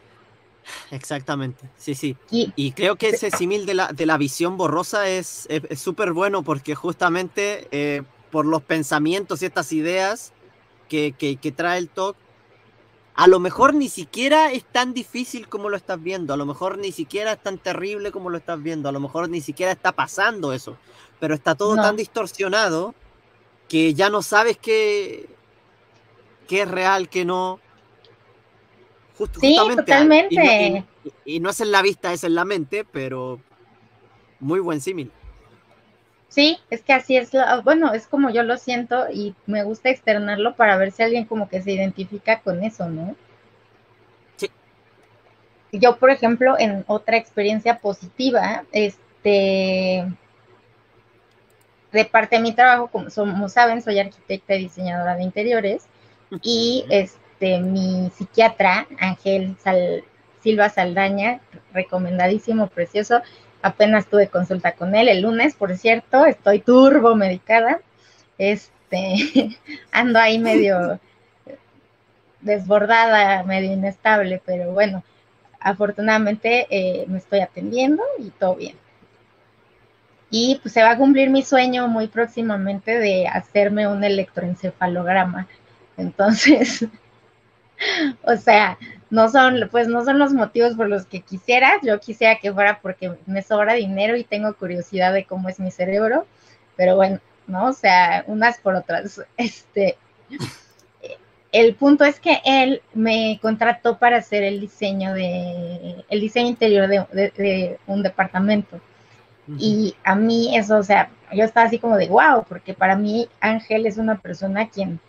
Exactamente, 0.91 1.69
sí, 1.77 1.95
sí. 1.95 2.17
Y, 2.31 2.73
creo 2.73 2.97
que 2.97 3.11
ese 3.11 3.31
símil 3.31 3.67
de 3.67 3.75
la, 3.75 3.89
de 3.89 4.07
la 4.07 4.17
visión 4.17 4.57
borrosa 4.57 5.09
es 5.09 5.49
súper 5.77 6.13
bueno 6.13 6.43
porque 6.43 6.75
justamente 6.75 7.69
eh, 7.71 8.03
por 8.33 8.47
los 8.47 8.63
pensamientos 8.63 9.43
y 9.43 9.47
estas 9.47 9.73
ideas 9.73 10.33
que, 10.89 11.13
que, 11.13 11.53
trae 11.53 11.79
el 11.79 11.89
talk, 11.89 12.17
a 13.15 13.27
lo 13.27 13.39
mejor 13.41 13.75
ni 13.75 13.89
siquiera 13.89 14.51
es 14.53 14.65
tan 14.65 14.95
difícil 14.95 15.49
como 15.49 15.69
lo 15.69 15.77
estás 15.77 16.03
viendo, 16.03 16.35
a 16.35 16.37
lo 16.37 16.47
mejor 16.47 16.79
ni 16.79 16.93
siquiera 16.93 17.33
es 17.33 17.43
tan 17.43 17.59
terrible 17.59 18.11
como 18.11 18.31
lo 18.31 18.39
estás 18.39 18.63
viendo, 18.63 18.89
a 18.89 18.93
lo 18.93 19.01
mejor 19.01 19.29
ni 19.29 19.41
siquiera 19.41 19.73
está 19.73 19.93
pasando 19.93 20.53
eso, 20.53 20.77
pero 21.21 21.35
está 21.35 21.55
todo 21.55 21.77
tan 21.77 21.97
distorsionado 21.97 22.95
que 23.69 23.95
ya 23.95 24.11
no 24.11 24.23
sabes 24.23 24.59
qué, 24.59 25.29
qué 26.49 26.63
es 26.63 26.71
real, 26.71 27.09
qué 27.09 27.25
no 27.25 27.61
sí, 29.41 29.57
totalmente. 29.77 30.85
Y 31.25 31.41
no, 31.41 31.51
es 31.51 31.61
en 31.61 31.73
la 31.73 31.83
vista, 31.83 32.13
es 32.13 32.25
en 32.25 32.35
la 32.35 32.45
mente, 32.45 32.85
pero 32.85 33.41
muy 34.41 34.61
buen 34.61 34.81
símil. 34.81 35.11
Sí, 36.29 36.59
es 36.71 36.83
que 36.83 36.95
así 36.95 37.17
es, 37.17 37.31
bueno, 37.63 37.93
es 37.93 38.07
como 38.07 38.31
yo 38.31 38.43
lo 38.43 38.57
siento 38.57 39.05
y 39.13 39.35
me 39.47 39.65
gusta 39.65 39.91
externarlo 39.91 40.55
para 40.57 40.79
ver 40.79 40.91
si 40.91 41.03
alguien 41.03 41.27
como 41.27 41.49
que 41.49 41.61
se 41.61 41.73
identifica 41.73 42.41
con 42.41 42.63
eso, 42.65 42.89
¿no? 42.89 43.15
Sí. 44.37 44.51
Yo, 45.73 45.97
por 45.97 46.11
ejemplo, 46.11 46.59
en 46.59 46.85
otra 46.87 47.19
experiencia 47.19 47.81
positiva, 47.81 48.65
este, 48.73 50.07
de 51.93 52.05
parte 52.07 52.37
de 52.37 52.43
mi 52.43 52.53
trabajo, 52.55 52.87
como, 52.87 53.11
como 53.15 53.51
saben, 53.51 53.83
soy 53.83 53.99
arquitecta 53.99 54.55
y 54.55 54.61
diseñadora 54.61 55.17
de 55.17 55.25
interiores 55.25 55.85
y 56.41 56.87
este, 56.89 57.22
mi 57.61 58.11
psiquiatra, 58.11 58.87
Ángel 58.99 59.57
Silva 60.41 60.69
Saldaña, 60.69 61.41
recomendadísimo, 61.73 62.69
precioso, 62.69 63.23
apenas 63.63 64.07
tuve 64.07 64.29
consulta 64.29 64.73
con 64.73 64.95
él 64.95 65.09
el 65.09 65.23
lunes, 65.23 65.55
por 65.55 65.77
cierto, 65.77 66.27
estoy 66.27 66.61
turbo 66.61 67.15
medicada, 67.15 67.81
este, 68.39 69.57
ando 69.93 70.19
ahí 70.19 70.39
medio 70.39 71.01
desbordada, 72.41 73.43
medio 73.45 73.73
inestable, 73.73 74.43
pero 74.45 74.73
bueno, 74.73 75.05
afortunadamente 75.61 76.67
eh, 76.71 77.05
me 77.09 77.19
estoy 77.19 77.41
atendiendo 77.41 78.03
y 78.19 78.31
todo 78.31 78.57
bien. 78.57 78.77
Y 80.31 80.59
pues 80.63 80.73
se 80.73 80.83
va 80.83 80.93
a 80.93 80.97
cumplir 80.97 81.31
mi 81.31 81.43
sueño 81.43 81.89
muy 81.89 82.09
próximamente 82.09 82.99
de 82.99 83.29
hacerme 83.29 83.87
un 83.87 84.03
electroencefalograma. 84.03 85.47
Entonces, 85.97 86.87
o 88.23 88.37
sea, 88.37 88.79
no 89.11 89.29
son, 89.29 89.69
pues 89.71 89.89
no 89.89 90.05
son 90.05 90.19
los 90.19 90.33
motivos 90.33 90.75
por 90.75 90.89
los 90.89 91.07
que 91.07 91.21
quisiera. 91.21 91.81
Yo 91.83 92.01
quisiera 92.01 92.39
que 92.39 92.53
fuera 92.53 92.81
porque 92.81 93.13
me 93.27 93.43
sobra 93.43 93.75
dinero 93.75 94.17
y 94.17 94.25
tengo 94.25 94.55
curiosidad 94.55 95.13
de 95.13 95.25
cómo 95.25 95.49
es 95.49 95.61
mi 95.61 95.71
cerebro. 95.71 96.27
Pero 96.77 96.97
bueno, 96.97 97.21
¿no? 97.47 97.69
O 97.69 97.73
sea, 97.73 98.25
unas 98.27 98.59
por 98.59 98.75
otras. 98.75 99.21
Este, 99.37 99.97
el 101.53 101.75
punto 101.75 102.05
es 102.05 102.19
que 102.19 102.41
él 102.45 102.83
me 102.95 103.39
contrató 103.43 103.99
para 103.99 104.19
hacer 104.19 104.43
el 104.43 104.61
diseño 104.61 105.13
de, 105.13 106.05
el 106.09 106.21
diseño 106.21 106.49
interior 106.49 106.89
de 106.89 107.79
un 107.87 108.03
departamento. 108.03 108.81
Y 109.59 109.95
a 110.05 110.15
mí 110.15 110.57
eso, 110.57 110.79
o 110.79 110.83
sea, 110.83 111.11
yo 111.33 111.45
estaba 111.45 111.67
así 111.67 111.79
como 111.79 111.97
de 111.97 112.09
wow, 112.09 112.45
porque 112.49 112.75
para 112.75 112.97
mí 112.97 113.29
Ángel 113.41 113.87
es 113.87 113.99
una 113.99 114.19
persona 114.19 114.69
quien 114.69 115.01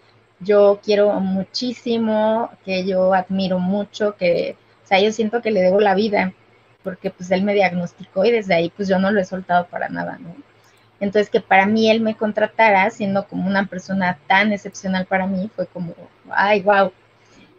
yo 0.43 0.79
quiero 0.83 1.19
muchísimo, 1.19 2.49
que 2.65 2.85
yo 2.85 3.13
admiro 3.13 3.59
mucho, 3.59 4.15
que, 4.15 4.55
o 4.83 4.87
sea, 4.87 4.99
yo 4.99 5.11
siento 5.11 5.41
que 5.41 5.51
le 5.51 5.61
debo 5.61 5.79
la 5.79 5.95
vida, 5.95 6.33
porque 6.83 7.09
pues 7.09 7.31
él 7.31 7.43
me 7.43 7.53
diagnosticó 7.53 8.25
y 8.25 8.31
desde 8.31 8.53
ahí 8.53 8.71
pues 8.75 8.87
yo 8.87 8.99
no 8.99 9.11
lo 9.11 9.19
he 9.21 9.25
soltado 9.25 9.67
para 9.67 9.89
nada, 9.89 10.17
¿no? 10.19 10.35
Entonces 10.99 11.29
que 11.29 11.41
para 11.41 11.65
mí 11.65 11.89
él 11.89 12.01
me 12.01 12.15
contratara 12.15 12.89
siendo 12.89 13.27
como 13.27 13.47
una 13.47 13.65
persona 13.65 14.17
tan 14.27 14.53
excepcional 14.53 15.05
para 15.05 15.27
mí 15.27 15.49
fue 15.55 15.67
como, 15.67 15.93
ay, 16.29 16.61
wow. 16.61 16.91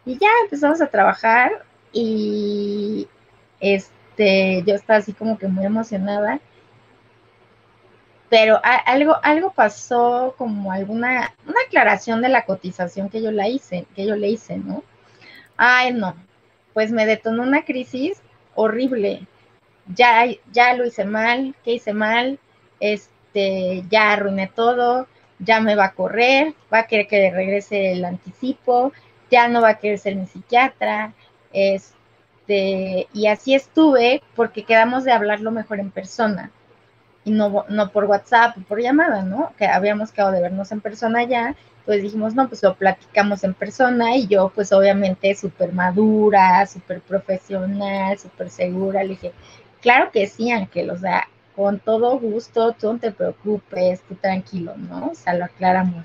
Y 0.06 0.18
ya 0.18 0.28
empezamos 0.44 0.80
a 0.80 0.86
trabajar 0.86 1.64
y 1.92 3.08
este, 3.60 4.62
yo 4.66 4.74
estaba 4.74 4.98
así 4.98 5.12
como 5.12 5.38
que 5.38 5.48
muy 5.48 5.64
emocionada 5.64 6.40
pero 8.34 8.60
algo, 8.64 9.16
algo 9.22 9.52
pasó 9.52 10.34
como 10.36 10.72
alguna, 10.72 11.32
una 11.46 11.60
aclaración 11.68 12.20
de 12.20 12.28
la 12.28 12.44
cotización 12.44 13.08
que 13.08 13.22
yo 13.22 13.30
la 13.30 13.46
hice, 13.46 13.86
que 13.94 14.04
yo 14.04 14.16
le 14.16 14.26
hice, 14.26 14.56
¿no? 14.56 14.82
Ay, 15.56 15.92
no, 15.92 16.16
pues 16.72 16.90
me 16.90 17.06
detonó 17.06 17.44
una 17.44 17.64
crisis 17.64 18.20
horrible. 18.56 19.24
Ya, 19.86 20.24
ya 20.50 20.74
lo 20.74 20.84
hice 20.84 21.04
mal, 21.04 21.54
¿qué 21.62 21.74
hice 21.74 21.92
mal? 21.92 22.40
Este, 22.80 23.84
ya 23.88 24.14
arruiné 24.14 24.48
todo, 24.48 25.06
ya 25.38 25.60
me 25.60 25.76
va 25.76 25.84
a 25.84 25.94
correr, 25.94 26.54
va 26.72 26.80
a 26.80 26.86
querer 26.88 27.06
que 27.06 27.30
regrese 27.30 27.92
el 27.92 28.04
anticipo, 28.04 28.92
ya 29.30 29.46
no 29.46 29.62
va 29.62 29.68
a 29.68 29.78
querer 29.78 30.00
ser 30.00 30.16
mi 30.16 30.26
psiquiatra, 30.26 31.12
este, 31.52 33.06
y 33.12 33.28
así 33.28 33.54
estuve 33.54 34.24
porque 34.34 34.64
quedamos 34.64 35.04
de 35.04 35.12
hablarlo 35.12 35.52
mejor 35.52 35.78
en 35.78 35.92
persona 35.92 36.50
y 37.24 37.30
no, 37.30 37.64
no 37.68 37.90
por 37.90 38.04
WhatsApp, 38.04 38.56
por 38.68 38.80
llamada, 38.80 39.22
¿no? 39.22 39.52
Que 39.56 39.66
habíamos 39.66 40.12
quedado 40.12 40.32
de 40.32 40.42
vernos 40.42 40.72
en 40.72 40.80
persona 40.80 41.24
ya, 41.24 41.56
pues 41.84 42.02
dijimos, 42.02 42.34
no, 42.34 42.48
pues 42.48 42.62
lo 42.62 42.74
platicamos 42.74 43.44
en 43.44 43.54
persona 43.54 44.16
y 44.16 44.26
yo 44.26 44.50
pues 44.54 44.72
obviamente 44.72 45.34
súper 45.34 45.72
madura, 45.72 46.66
súper 46.66 47.00
profesional, 47.00 48.18
súper 48.18 48.50
segura, 48.50 49.02
le 49.02 49.10
dije, 49.10 49.32
claro 49.80 50.10
que 50.10 50.26
sí, 50.26 50.50
Ángel, 50.50 50.90
o 50.90 50.98
sea, 50.98 51.28
con 51.56 51.78
todo 51.78 52.18
gusto, 52.18 52.72
tú 52.72 52.92
no 52.92 52.98
te 52.98 53.12
preocupes, 53.12 54.02
tú 54.02 54.14
tranquilo, 54.16 54.74
¿no? 54.76 55.08
O 55.10 55.14
sea, 55.14 55.34
lo 55.34 55.44
aclaramos. 55.44 56.04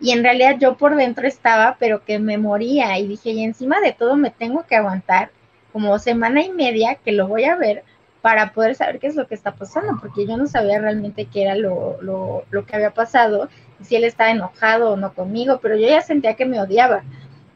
Y 0.00 0.12
en 0.12 0.22
realidad 0.22 0.56
yo 0.58 0.76
por 0.76 0.96
dentro 0.96 1.26
estaba, 1.26 1.76
pero 1.78 2.04
que 2.04 2.18
me 2.18 2.38
moría 2.38 2.98
y 2.98 3.06
dije, 3.06 3.30
y 3.30 3.42
encima 3.42 3.80
de 3.80 3.92
todo 3.92 4.16
me 4.16 4.30
tengo 4.30 4.64
que 4.66 4.76
aguantar 4.76 5.30
como 5.72 5.98
semana 5.98 6.42
y 6.42 6.50
media 6.50 6.96
que 6.96 7.12
lo 7.12 7.28
voy 7.28 7.44
a 7.44 7.56
ver 7.56 7.84
para 8.26 8.50
poder 8.50 8.74
saber 8.74 8.98
qué 8.98 9.06
es 9.06 9.14
lo 9.14 9.28
que 9.28 9.36
está 9.36 9.54
pasando, 9.54 10.00
porque 10.00 10.26
yo 10.26 10.36
no 10.36 10.48
sabía 10.48 10.80
realmente 10.80 11.26
qué 11.26 11.42
era 11.42 11.54
lo, 11.54 12.02
lo, 12.02 12.44
lo, 12.50 12.66
que 12.66 12.74
había 12.74 12.90
pasado, 12.90 13.48
si 13.82 13.94
él 13.94 14.02
estaba 14.02 14.32
enojado 14.32 14.90
o 14.90 14.96
no 14.96 15.14
conmigo, 15.14 15.60
pero 15.62 15.76
yo 15.76 15.86
ya 15.86 16.02
sentía 16.02 16.34
que 16.34 16.44
me 16.44 16.60
odiaba. 16.60 17.04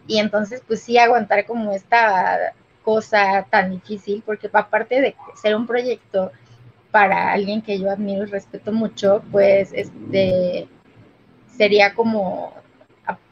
Y 0.07 0.21
entonces, 0.21 0.63
pues 0.65 0.81
sí, 0.81 0.97
aguantar 0.97 1.45
como 1.45 1.73
esta 1.73 2.55
cosa 2.85 3.49
tan 3.51 3.73
difícil, 3.73 4.23
porque 4.25 4.49
aparte 4.53 5.01
de 5.01 5.17
ser 5.43 5.57
un 5.57 5.67
proyecto 5.67 6.31
para 6.93 7.33
alguien 7.33 7.63
que 7.63 7.81
yo 7.81 7.91
admiro 7.91 8.23
y 8.23 8.27
respeto 8.27 8.71
mucho, 8.71 9.25
pues 9.33 9.73
este 9.73 10.69
sería 11.57 11.95
como, 11.95 12.55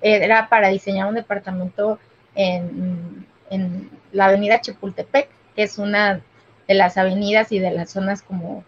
era 0.01 0.49
para 0.49 0.71
diseñar 0.71 1.07
un 1.07 1.15
departamento 1.15 2.01
en, 2.35 3.29
en 3.49 3.91
la 4.11 4.25
avenida 4.25 4.61
Chapultepec, 4.61 5.29
que 5.55 5.63
es 5.63 5.79
una 5.79 6.21
de 6.69 6.75
las 6.75 6.97
avenidas 6.97 7.51
y 7.51 7.59
de 7.59 7.71
las 7.71 7.91
zonas 7.91 8.23
como 8.23 8.65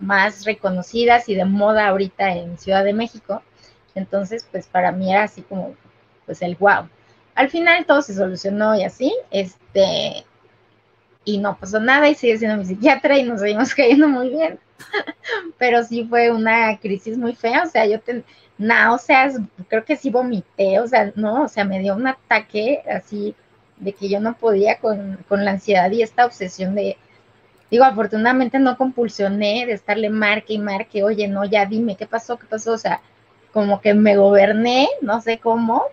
más 0.00 0.44
reconocidas 0.44 1.28
y 1.28 1.34
de 1.34 1.44
moda 1.44 1.88
ahorita 1.88 2.34
en 2.34 2.58
Ciudad 2.58 2.84
de 2.84 2.94
México. 2.94 3.42
Entonces, 3.94 4.46
pues 4.50 4.66
para 4.66 4.92
mí 4.92 5.12
era 5.12 5.24
así 5.24 5.42
como, 5.42 5.74
pues 6.26 6.40
el 6.42 6.56
wow. 6.56 6.88
Al 7.34 7.50
final 7.50 7.84
todo 7.86 8.02
se 8.02 8.14
solucionó 8.14 8.74
y 8.76 8.84
así, 8.84 9.14
este, 9.30 10.24
y 11.24 11.38
no 11.38 11.56
pasó 11.58 11.78
nada 11.78 12.08
y 12.08 12.14
sigue 12.14 12.38
siendo 12.38 12.56
mi 12.56 12.64
psiquiatra 12.64 13.18
y 13.18 13.24
nos 13.24 13.40
seguimos 13.40 13.74
cayendo 13.74 14.08
muy 14.08 14.30
bien. 14.30 14.58
Pero 15.58 15.84
sí 15.84 16.06
fue 16.08 16.30
una 16.30 16.78
crisis 16.78 17.18
muy 17.18 17.34
fea, 17.34 17.64
o 17.64 17.68
sea, 17.68 17.86
yo 17.86 18.00
ten, 18.00 18.24
náuseas, 18.56 19.38
creo 19.68 19.84
que 19.84 19.96
sí 19.96 20.10
vomité, 20.10 20.80
o 20.80 20.88
sea, 20.88 21.12
no, 21.14 21.44
o 21.44 21.48
sea, 21.48 21.64
me 21.64 21.78
dio 21.78 21.94
un 21.94 22.06
ataque 22.06 22.82
así 22.90 23.34
de 23.76 23.92
que 23.92 24.08
yo 24.08 24.18
no 24.18 24.36
podía 24.36 24.78
con, 24.78 25.24
con 25.28 25.44
la 25.44 25.52
ansiedad 25.52 25.90
y 25.92 26.02
esta 26.02 26.26
obsesión 26.26 26.74
de, 26.74 26.96
Digo, 27.70 27.84
afortunadamente 27.84 28.58
no 28.58 28.76
compulsioné 28.76 29.66
de 29.66 29.72
estarle 29.72 30.08
marque 30.08 30.54
y 30.54 30.58
marque, 30.58 31.04
oye, 31.04 31.28
no, 31.28 31.44
ya 31.44 31.66
dime, 31.66 31.96
¿qué 31.96 32.06
pasó? 32.06 32.38
¿Qué 32.38 32.46
pasó? 32.46 32.72
O 32.72 32.78
sea, 32.78 33.02
como 33.52 33.80
que 33.80 33.94
me 33.94 34.16
goberné, 34.16 34.88
no 35.02 35.20
sé 35.20 35.38
cómo, 35.38 35.84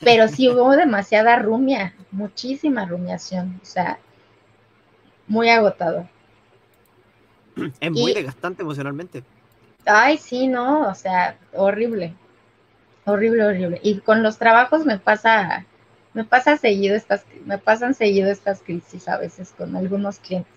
pero 0.00 0.28
sí 0.28 0.48
hubo 0.48 0.70
demasiada 0.72 1.36
rumia, 1.36 1.94
muchísima 2.10 2.84
rumiación, 2.84 3.58
o 3.62 3.64
sea, 3.64 3.98
muy 5.26 5.48
agotador. 5.48 6.06
Es 7.80 7.90
muy 7.90 8.14
desgastante 8.14 8.62
emocionalmente. 8.62 9.22
Ay, 9.84 10.18
sí, 10.18 10.46
no, 10.46 10.88
o 10.88 10.94
sea, 10.94 11.36
horrible, 11.52 12.14
horrible, 13.04 13.44
horrible. 13.44 13.80
Y 13.82 13.98
con 14.00 14.22
los 14.22 14.38
trabajos 14.38 14.84
me 14.84 14.98
pasa, 14.98 15.66
me 16.14 16.24
pasa 16.24 16.56
seguido 16.56 16.94
estas, 16.94 17.24
me 17.44 17.58
pasan 17.58 17.94
seguido 17.94 18.30
estas 18.30 18.62
crisis 18.62 19.08
a 19.08 19.18
veces 19.18 19.52
con 19.56 19.74
algunos 19.76 20.18
clientes. 20.18 20.51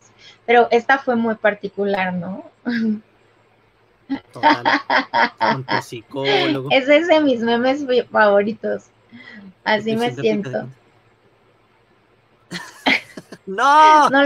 Pero 0.46 0.68
esta 0.72 1.00
fue 1.00 1.16
muy 1.16 1.36
particular, 1.36 2.14
¿no? 2.14 2.50
Total. 4.32 4.64
Con 5.40 5.64
tu 5.64 5.82
psicólogo. 5.82 6.70
Es 6.72 6.88
de 6.88 7.20
mis 7.22 7.40
memes 7.40 7.86
favoritos. 8.12 8.86
Así 9.64 9.96
me 9.96 10.14
siento. 10.14 10.68
No. 13.48 14.10
no. 14.10 14.24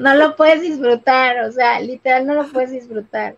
No 0.00 0.14
lo 0.14 0.36
puedes 0.36 0.60
disfrutar, 0.60 1.40
o 1.40 1.50
sea, 1.50 1.80
literal 1.80 2.24
no 2.24 2.34
lo 2.34 2.46
puedes 2.46 2.70
disfrutar. 2.70 3.34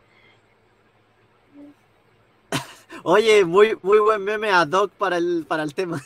Oye, 3.02 3.44
muy, 3.46 3.78
muy 3.80 3.98
buen 3.98 4.22
meme 4.22 4.50
ad 4.50 4.70
hoc 4.72 4.90
para 4.92 5.16
el, 5.16 5.46
para 5.48 5.62
el 5.62 5.74
tema. 5.74 6.02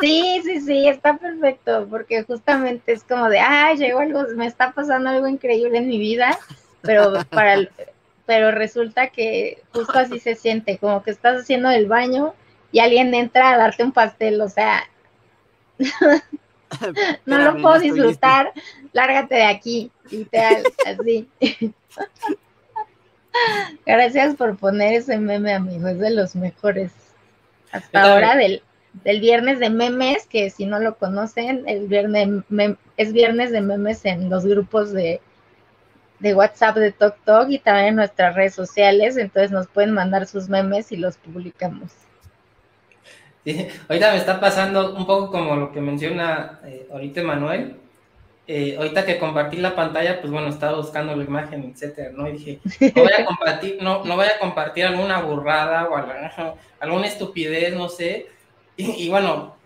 Sí, 0.00 0.40
sí, 0.44 0.60
sí, 0.60 0.88
está 0.88 1.16
perfecto, 1.16 1.86
porque 1.88 2.24
justamente 2.24 2.92
es 2.92 3.04
como 3.04 3.28
de, 3.28 3.38
ay, 3.38 3.76
llegó 3.76 4.00
algo, 4.00 4.24
me 4.34 4.46
está 4.46 4.72
pasando 4.72 5.10
algo 5.10 5.28
increíble 5.28 5.78
en 5.78 5.88
mi 5.88 5.98
vida, 5.98 6.36
pero 6.82 7.12
para 7.30 7.68
pero 8.26 8.50
resulta 8.50 9.08
que 9.08 9.62
justo 9.72 9.98
así 9.98 10.18
se 10.18 10.34
siente, 10.34 10.78
como 10.78 11.02
que 11.02 11.12
estás 11.12 11.42
haciendo 11.42 11.70
el 11.70 11.86
baño 11.86 12.34
y 12.72 12.80
alguien 12.80 13.14
entra 13.14 13.52
a 13.52 13.56
darte 13.56 13.84
un 13.84 13.92
pastel, 13.92 14.40
o 14.40 14.48
sea, 14.48 14.82
no 17.24 17.38
lo 17.38 17.62
puedo 17.62 17.78
disfrutar, 17.78 18.52
lárgate 18.92 19.36
de 19.36 19.44
aquí, 19.44 19.92
literal, 20.10 20.64
así. 20.84 21.28
Gracias 23.86 24.34
por 24.34 24.56
poner 24.56 24.94
ese 24.94 25.18
meme, 25.18 25.54
amigo, 25.54 25.86
es 25.88 25.98
de 25.98 26.10
los 26.10 26.34
mejores. 26.34 26.90
Hasta 27.70 28.02
ahora 28.02 28.34
del, 28.34 28.62
del 29.04 29.20
viernes 29.20 29.58
de 29.58 29.70
memes, 29.70 30.26
que 30.26 30.50
si 30.50 30.66
no 30.66 30.78
lo 30.78 30.96
conocen, 30.96 31.64
el 31.68 31.86
viernes 31.86 32.28
es 32.96 33.12
viernes 33.12 33.50
de 33.52 33.60
memes 33.60 34.04
en 34.04 34.30
los 34.30 34.46
grupos 34.46 34.92
de, 34.92 35.20
de 36.18 36.34
WhatsApp 36.34 36.76
de 36.76 36.92
TokTok 36.92 37.50
y 37.50 37.58
también 37.58 37.88
en 37.88 37.96
nuestras 37.96 38.34
redes 38.34 38.54
sociales, 38.54 39.16
entonces 39.16 39.50
nos 39.50 39.68
pueden 39.68 39.92
mandar 39.92 40.26
sus 40.26 40.48
memes 40.48 40.92
y 40.92 40.96
los 40.96 41.16
publicamos. 41.18 41.92
Sí, 43.44 43.68
ahorita 43.88 44.10
me 44.10 44.16
está 44.16 44.40
pasando 44.40 44.96
un 44.96 45.06
poco 45.06 45.30
como 45.30 45.54
lo 45.54 45.70
que 45.70 45.80
menciona 45.80 46.58
eh, 46.64 46.88
ahorita 46.90 47.22
Manuel. 47.22 47.76
Eh, 48.48 48.76
ahorita 48.76 49.04
que 49.04 49.18
compartí 49.18 49.56
la 49.56 49.74
pantalla, 49.74 50.20
pues 50.20 50.32
bueno, 50.32 50.48
estaba 50.48 50.76
buscando 50.76 51.16
la 51.16 51.24
imagen, 51.24 51.64
etcétera, 51.64 52.10
¿no? 52.12 52.28
Y 52.28 52.32
dije, 52.32 52.60
no 52.94 53.02
voy 53.02 53.12
a 53.18 53.24
compartir, 53.26 53.78
no, 53.82 54.04
no 54.04 54.14
voy 54.14 54.26
a 54.26 54.38
compartir 54.38 54.86
alguna 54.86 55.20
burrada 55.20 55.88
o 55.88 55.96
alguna, 55.96 57.06
estupidez, 57.06 57.74
no 57.74 57.88
sé. 57.88 58.26
Y, 58.76 59.08
bueno, 59.08 59.56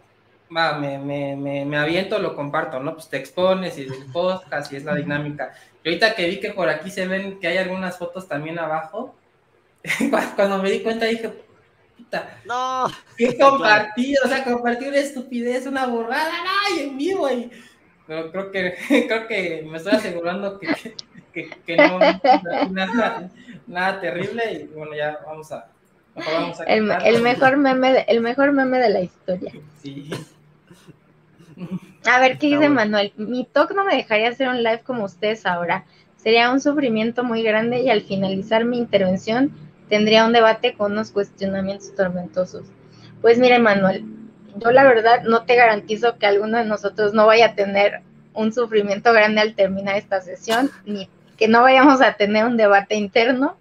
va, 0.54 0.78
me, 0.78 0.98
me, 0.98 1.36
me, 1.36 1.64
me, 1.64 1.76
aviento, 1.76 2.18
lo 2.18 2.36
comparto, 2.36 2.80
¿no? 2.80 2.94
Pues 2.94 3.08
te 3.08 3.16
expones 3.16 3.76
y 3.78 3.82
el 3.82 4.06
podcast 4.12 4.72
y 4.72 4.76
es 4.76 4.84
la 4.84 4.94
dinámica. 4.94 5.52
Y 5.82 5.88
ahorita 5.88 6.14
que 6.14 6.28
vi 6.28 6.38
que 6.38 6.52
por 6.52 6.68
aquí 6.68 6.90
se 6.90 7.06
ven 7.06 7.40
que 7.40 7.48
hay 7.48 7.58
algunas 7.58 7.98
fotos 7.98 8.28
también 8.28 8.58
abajo, 8.58 9.14
cuando 10.36 10.62
me 10.62 10.70
di 10.70 10.80
cuenta 10.80 11.06
dije, 11.06 11.30
puta, 11.96 12.40
no, 12.44 12.86
¿qué 13.16 13.36
compartí? 13.40 14.14
O 14.24 14.28
sea, 14.28 14.44
compartí 14.44 14.86
una 14.86 14.98
estupidez, 14.98 15.66
una 15.66 15.86
burrada, 15.86 16.32
¡ay, 16.66 16.80
en 16.84 16.96
vivo! 16.96 17.28
Y, 17.30 17.50
pero 18.06 18.30
creo 18.32 18.50
que, 18.50 18.76
creo 19.08 19.26
que 19.28 19.64
me 19.68 19.78
estoy 19.78 19.94
asegurando 19.94 20.58
que, 20.58 20.94
que, 21.32 21.48
que 21.64 21.76
no 21.76 21.98
nada, 22.70 23.30
nada 23.66 24.00
terrible 24.00 24.52
y 24.52 24.66
bueno, 24.74 24.94
ya 24.94 25.20
vamos 25.24 25.52
a... 25.52 25.68
El, 26.66 26.90
el, 26.90 27.22
mejor 27.22 27.56
meme 27.56 27.92
de, 27.92 28.04
el 28.08 28.20
mejor 28.20 28.52
meme 28.52 28.78
de 28.78 28.90
la 28.90 29.00
historia. 29.00 29.52
Sí. 29.82 30.10
A 32.06 32.18
ver, 32.18 32.38
¿qué 32.38 32.48
dice 32.48 32.68
Manuel? 32.68 33.12
Mi 33.16 33.44
talk 33.44 33.72
no 33.74 33.84
me 33.84 33.94
dejaría 33.94 34.30
hacer 34.30 34.48
un 34.48 34.62
live 34.62 34.80
como 34.80 35.04
ustedes 35.04 35.44
ahora. 35.46 35.84
Sería 36.16 36.50
un 36.50 36.60
sufrimiento 36.60 37.24
muy 37.24 37.42
grande 37.42 37.80
y 37.80 37.90
al 37.90 38.02
finalizar 38.02 38.64
mi 38.64 38.78
intervención 38.78 39.52
tendría 39.88 40.24
un 40.24 40.32
debate 40.32 40.74
con 40.74 40.92
unos 40.92 41.10
cuestionamientos 41.10 41.94
tormentosos. 41.94 42.66
Pues 43.20 43.38
mire, 43.38 43.58
Manuel, 43.58 44.04
yo 44.56 44.70
la 44.70 44.84
verdad 44.84 45.22
no 45.24 45.44
te 45.44 45.56
garantizo 45.56 46.16
que 46.18 46.26
alguno 46.26 46.58
de 46.58 46.64
nosotros 46.64 47.12
no 47.12 47.26
vaya 47.26 47.46
a 47.46 47.54
tener 47.54 48.00
un 48.32 48.52
sufrimiento 48.52 49.12
grande 49.12 49.40
al 49.40 49.54
terminar 49.54 49.96
esta 49.96 50.20
sesión, 50.20 50.70
ni 50.86 51.08
que 51.36 51.48
no 51.48 51.62
vayamos 51.62 52.00
a 52.00 52.14
tener 52.14 52.44
un 52.44 52.56
debate 52.56 52.94
interno. 52.94 53.56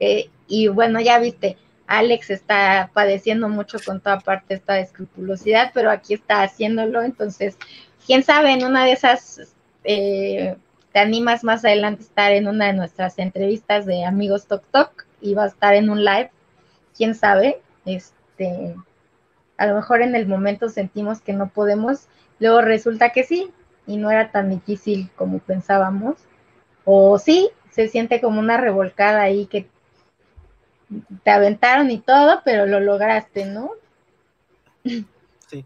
Eh, 0.00 0.28
y 0.48 0.68
bueno, 0.68 1.00
ya 1.00 1.18
viste, 1.18 1.56
Alex 1.86 2.30
está 2.30 2.90
padeciendo 2.92 3.48
mucho 3.48 3.78
con 3.84 4.00
toda 4.00 4.20
parte 4.20 4.54
esta 4.54 4.78
escrupulosidad, 4.78 5.72
pero 5.74 5.90
aquí 5.90 6.14
está 6.14 6.42
haciéndolo, 6.42 7.02
entonces, 7.02 7.58
quién 8.06 8.22
sabe, 8.22 8.52
en 8.52 8.64
una 8.64 8.84
de 8.84 8.92
esas 8.92 9.54
eh, 9.84 10.56
te 10.92 10.98
animas 10.98 11.44
más 11.44 11.64
adelante 11.64 12.02
a 12.02 12.06
estar 12.06 12.32
en 12.32 12.48
una 12.48 12.66
de 12.66 12.74
nuestras 12.74 13.18
entrevistas 13.18 13.86
de 13.86 14.04
amigos 14.04 14.46
Tok 14.46 14.64
Tok 14.70 15.06
y 15.20 15.34
va 15.34 15.44
a 15.44 15.48
estar 15.48 15.74
en 15.74 15.90
un 15.90 16.04
live, 16.04 16.30
quién 16.96 17.14
sabe, 17.14 17.60
este, 17.84 18.74
a 19.56 19.66
lo 19.66 19.74
mejor 19.76 20.02
en 20.02 20.14
el 20.14 20.26
momento 20.26 20.68
sentimos 20.68 21.20
que 21.20 21.32
no 21.32 21.48
podemos, 21.48 22.08
luego 22.38 22.60
resulta 22.60 23.10
que 23.10 23.24
sí, 23.24 23.50
y 23.86 23.96
no 23.96 24.10
era 24.10 24.30
tan 24.30 24.50
difícil 24.50 25.10
como 25.16 25.38
pensábamos, 25.38 26.16
o 26.84 27.18
sí, 27.18 27.50
se 27.70 27.88
siente 27.88 28.20
como 28.20 28.38
una 28.38 28.58
revolcada 28.58 29.22
ahí 29.22 29.46
que 29.46 29.66
te 31.22 31.30
aventaron 31.30 31.90
y 31.90 31.98
todo, 31.98 32.42
pero 32.44 32.66
lo 32.66 32.80
lograste, 32.80 33.44
¿no? 33.46 33.72
Sí. 34.84 35.64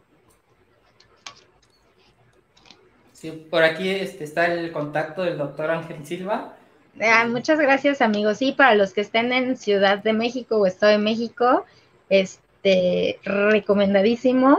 Sí, 3.13 3.47
por 3.51 3.63
aquí 3.63 3.89
este, 3.89 4.25
está 4.25 4.47
el 4.47 4.73
contacto 4.73 5.23
del 5.23 5.39
doctor 5.39 5.71
Ángel 5.71 6.05
Silva. 6.05 6.57
Ah, 7.01 7.27
muchas 7.27 7.59
gracias, 7.59 8.01
amigos. 8.01 8.39
Sí, 8.39 8.53
para 8.53 8.75
los 8.75 8.93
que 8.93 9.03
estén 9.03 9.33
en 9.33 9.57
Ciudad 9.57 10.03
de 10.03 10.13
México 10.13 10.57
o 10.57 10.67
Estado 10.67 10.93
de 10.93 10.99
México, 10.99 11.65
este, 12.09 13.19
recomendadísimo. 13.23 14.59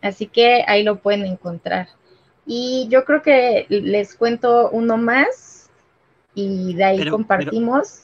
Así 0.00 0.26
que 0.26 0.64
ahí 0.66 0.82
lo 0.82 0.96
pueden 0.96 1.24
encontrar. 1.24 1.88
Y 2.46 2.86
yo 2.90 3.04
creo 3.04 3.22
que 3.22 3.66
les 3.68 4.14
cuento 4.14 4.68
uno 4.70 4.98
más 4.98 5.70
y 6.34 6.74
de 6.74 6.84
ahí 6.84 7.08
compartimos. 7.08 7.88
¿Pero 7.88 8.03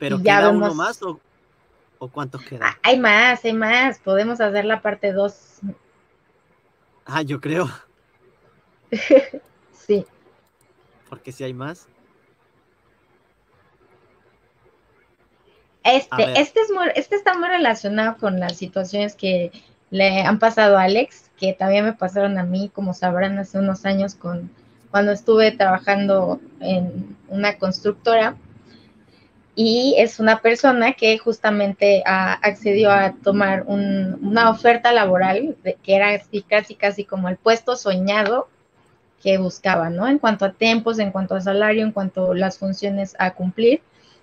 queda 0.00 0.50
uno 0.50 0.74
más 0.74 1.00
o, 1.02 1.20
cuántos 2.08 2.42
quedan? 2.42 2.62
Ah, 2.64 2.78
hay 2.82 2.98
más, 2.98 3.44
hay 3.44 3.52
más. 3.52 3.98
Podemos 3.98 4.40
hacer 4.40 4.64
la 4.64 4.80
parte 4.80 5.12
2. 5.12 5.60
Ah, 7.04 7.22
yo 7.22 7.40
creo. 7.40 7.68
sí. 9.72 10.06
Porque 11.08 11.32
si 11.32 11.44
hay 11.44 11.54
más. 11.54 11.86
Este, 15.82 16.40
este, 16.40 16.60
es 16.60 16.70
muy, 16.70 16.88
este 16.94 17.16
está 17.16 17.34
muy 17.34 17.48
relacionado 17.48 18.16
con 18.18 18.38
las 18.38 18.56
situaciones 18.56 19.14
que 19.14 19.50
le 19.90 20.22
han 20.22 20.38
pasado 20.38 20.76
a 20.76 20.82
Alex, 20.82 21.30
que 21.38 21.52
también 21.52 21.84
me 21.84 21.94
pasaron 21.94 22.38
a 22.38 22.44
mí, 22.44 22.70
como 22.72 22.94
sabrán, 22.94 23.38
hace 23.38 23.58
unos 23.58 23.84
años 23.86 24.14
con 24.14 24.50
cuando 24.90 25.12
estuve 25.12 25.52
trabajando 25.52 26.40
en 26.60 27.16
una 27.28 27.56
constructora 27.58 28.36
y 29.62 29.94
es 29.98 30.20
una 30.20 30.40
persona 30.40 30.94
que 30.94 31.18
justamente 31.18 32.02
accedió 32.06 32.90
a 32.90 33.12
tomar 33.12 33.64
una 33.66 34.48
oferta 34.48 34.90
laboral 34.90 35.54
que 35.82 35.96
era 35.96 36.14
así, 36.14 36.40
casi, 36.40 36.74
casi 36.74 37.04
como 37.04 37.28
el 37.28 37.36
puesto 37.36 37.76
soñado 37.76 38.48
que 39.22 39.36
buscaba, 39.36 39.90
¿no? 39.90 40.08
En 40.08 40.18
cuanto 40.18 40.46
a 40.46 40.52
tiempos, 40.54 40.98
en 40.98 41.10
cuanto 41.10 41.34
a 41.34 41.42
salario, 41.42 41.84
en 41.84 41.92
cuanto 41.92 42.32
a 42.32 42.34
las 42.34 42.56
funciones 42.56 43.14
a 43.18 43.34
cumplir. 43.34 43.82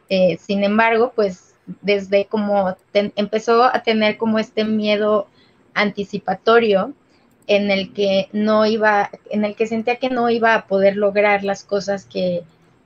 Eh, 0.09 0.39
sin 0.41 0.63
embargo, 0.63 1.13
pues 1.15 1.53
desde 1.83 2.25
como 2.25 2.75
empezó 2.93 3.63
a 3.63 3.83
tener 3.83 4.17
como 4.17 4.39
este 4.39 4.65
miedo 4.65 5.27
anticipatorio 5.75 6.93
en 7.45 7.69
el 7.69 7.93
que 7.93 8.27
no 8.33 8.65
iba, 8.65 9.11
en 9.29 9.45
el 9.45 9.55
que 9.55 9.67
sentía 9.67 9.97
que 9.97 10.09
no 10.09 10.31
iba 10.31 10.55
a 10.55 10.65
poder 10.65 10.97
lograr 10.97 11.43
las 11.43 11.63
cosas 11.63 12.05
que, 12.05 12.43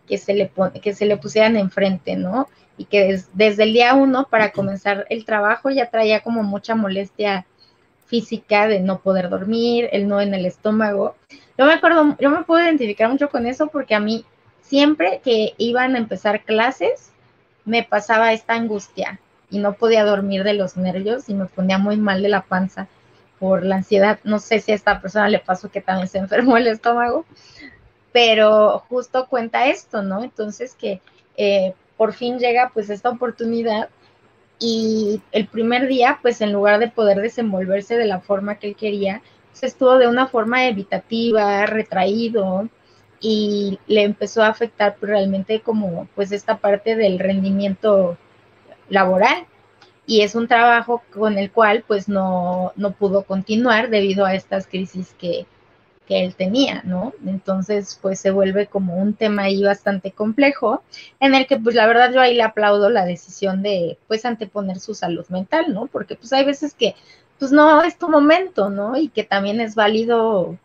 que 0.08 0.18
se 0.18 0.34
le, 0.34 0.52
que 0.82 0.94
se 0.94 1.06
le 1.06 1.18
pusieran 1.18 1.56
enfrente, 1.56 2.16
¿no? 2.16 2.48
Y 2.78 2.86
que 2.86 3.22
desde 3.34 3.64
el 3.64 3.74
día 3.74 3.94
uno, 3.94 4.28
para 4.30 4.52
comenzar 4.52 5.06
el 5.10 5.26
trabajo, 5.26 5.70
ya 5.70 5.90
traía 5.90 6.22
como 6.22 6.44
mucha 6.44 6.76
molestia 6.76 7.46
física 8.08 8.68
de 8.68 8.82
no 8.82 9.00
poder 9.00 9.30
dormir, 9.30 9.88
el 9.92 10.08
no 10.08 10.20
en 10.20 10.34
el 10.34 10.46
estómago. 10.46 11.16
Yo 11.58 11.66
me 11.66 11.74
acuerdo, 11.74 12.18
yo 12.20 12.30
me 12.30 12.44
puedo 12.44 12.64
identificar 12.64 13.10
mucho 13.10 13.30
con 13.30 13.46
eso 13.46 13.68
porque 13.68 13.96
a 13.96 14.00
mí 14.00 14.26
siempre 14.62 15.22
que 15.24 15.54
iban 15.58 15.96
a 15.96 16.00
empezar 16.00 16.44
clases, 16.44 17.12
me 17.66 17.84
pasaba 17.84 18.34
esta 18.34 18.54
angustia 18.54 19.20
y 19.50 19.60
no 19.60 19.74
podía 19.74 20.04
dormir 20.04 20.44
de 20.44 20.54
los 20.54 20.78
nervios 20.78 21.30
y 21.30 21.34
me 21.34 21.46
ponía 21.46 21.78
muy 21.78 21.98
mal 21.98 22.22
de 22.22 22.30
la 22.30 22.42
panza 22.42 22.88
por 23.40 23.64
la 23.64 23.78
ansiedad. 23.78 24.20
No 24.24 24.40
sé 24.40 24.60
si 24.60 24.72
a 24.72 24.76
esta 24.76 25.02
persona 25.02 25.28
le 25.28 25.40
pasó 25.40 25.70
que 25.70 25.82
también 25.82 26.08
se 26.08 26.18
enfermó 26.20 26.58
el 26.58 26.68
estómago, 26.68 27.26
pero 28.12 28.84
justo 28.90 29.28
cuenta 29.28 29.68
esto, 29.68 30.02
¿no? 30.02 30.24
Entonces 30.24 30.76
que 30.76 31.02
eh, 31.38 31.74
por 31.98 32.14
fin 32.14 32.40
llega 32.40 32.72
pues 32.74 32.90
esta 32.90 33.10
oportunidad 33.10 33.90
y 34.60 35.22
el 35.32 35.48
primer 35.48 35.88
día 35.88 36.20
pues 36.22 36.42
en 36.42 36.54
lugar 36.54 36.80
de 36.80 36.90
poder 36.90 37.22
desenvolverse 37.22 37.98
de 37.98 38.06
la 38.06 38.20
forma 38.20 38.56
que 38.56 38.68
él 38.70 38.76
quería, 38.76 39.22
pues 39.52 39.64
estuvo 39.64 39.98
de 39.98 40.08
una 40.08 40.28
forma 40.28 40.68
evitativa, 40.68 41.66
retraído 41.66 42.70
y 43.20 43.80
le 43.88 44.04
empezó 44.04 44.44
a 44.44 44.48
afectar 44.48 44.96
pues, 45.00 45.10
realmente 45.10 45.62
como 45.62 46.08
pues 46.16 46.32
esta 46.32 46.58
parte 46.58 46.96
del 46.96 47.20
rendimiento 47.20 48.18
laboral 48.90 49.46
y 50.06 50.22
es 50.22 50.36
un 50.36 50.48
trabajo 50.48 51.04
con 51.14 51.38
el 51.38 51.52
cual 51.52 51.84
pues 51.88 52.10
no, 52.10 52.74
no 52.76 52.92
pudo 52.92 53.24
continuar 53.24 53.90
debido 53.90 54.26
a 54.26 54.34
estas 54.34 54.68
crisis 54.68 55.16
que, 55.20 55.46
él 56.14 56.36
tenía, 56.36 56.82
¿no? 56.84 57.14
Entonces, 57.26 57.98
pues 58.02 58.20
se 58.20 58.32
vuelve 58.32 58.68
como 58.68 58.98
un 58.98 59.14
tema 59.14 59.44
ahí 59.44 59.64
bastante 59.64 60.12
complejo, 60.12 60.84
en 61.20 61.36
el 61.36 61.48
que 61.48 61.58
pues 61.58 61.76
la 61.76 61.88
verdad 61.88 62.12
yo 62.14 62.22
ahí 62.22 62.36
le 62.36 62.44
aplaudo 62.44 62.90
la 62.90 63.06
decisión 63.06 63.62
de 63.64 63.98
pues 64.08 64.26
anteponer 64.26 64.80
su 64.80 64.94
salud 64.94 65.26
mental, 65.30 65.74
¿no? 65.74 65.88
Porque 65.88 66.16
pues 66.16 66.34
hay 66.34 66.46
veces 66.46 66.74
que 66.74 66.96
pues 67.40 67.52
no 67.52 67.84
es 67.84 67.98
tu 67.98 68.10
momento, 68.10 68.70
¿no? 68.70 68.96
Y 68.98 69.10
que 69.10 69.24
también 69.24 69.62
es 69.62 69.76
válido 69.76 70.58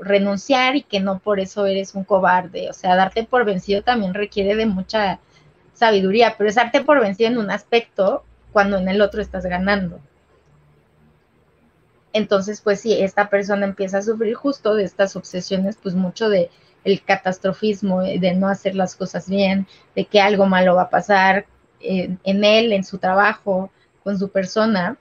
renunciar 0.00 0.76
y 0.76 0.82
que 0.82 1.00
no 1.00 1.18
por 1.18 1.40
eso 1.40 1.66
eres 1.66 1.94
un 1.94 2.04
cobarde, 2.04 2.70
o 2.70 2.72
sea, 2.72 2.96
darte 2.96 3.24
por 3.24 3.44
vencido 3.44 3.82
también 3.82 4.14
requiere 4.14 4.54
de 4.56 4.66
mucha 4.66 5.18
sabiduría, 5.74 6.36
pero 6.38 6.48
es 6.48 6.56
darte 6.56 6.82
por 6.82 7.00
vencido 7.00 7.30
en 7.30 7.38
un 7.38 7.50
aspecto 7.50 8.24
cuando 8.52 8.78
en 8.78 8.88
el 8.88 9.00
otro 9.00 9.20
estás 9.20 9.44
ganando. 9.44 10.00
Entonces, 12.14 12.60
pues 12.60 12.80
sí, 12.80 12.92
esta 12.94 13.28
persona 13.28 13.66
empieza 13.66 13.98
a 13.98 14.02
sufrir 14.02 14.34
justo 14.34 14.76
de 14.76 14.84
estas 14.84 15.16
obsesiones, 15.16 15.76
pues 15.82 15.96
mucho 15.96 16.28
de 16.28 16.48
el 16.84 17.02
catastrofismo, 17.02 18.02
de 18.02 18.34
no 18.34 18.46
hacer 18.48 18.76
las 18.76 18.94
cosas 18.94 19.28
bien, 19.28 19.66
de 19.96 20.04
que 20.04 20.20
algo 20.20 20.46
malo 20.46 20.76
va 20.76 20.82
a 20.82 20.90
pasar 20.90 21.46
en, 21.80 22.20
él, 22.24 22.72
en 22.72 22.84
su 22.84 22.98
trabajo, 22.98 23.70
con 24.04 24.16
su 24.16 24.28
persona. 24.28 24.96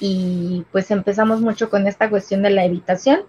Y 0.00 0.66
pues 0.72 0.90
empezamos 0.90 1.40
mucho 1.40 1.70
con 1.70 1.86
esta 1.86 2.10
cuestión 2.10 2.42
de 2.42 2.50
la 2.50 2.64
evitación. 2.64 3.20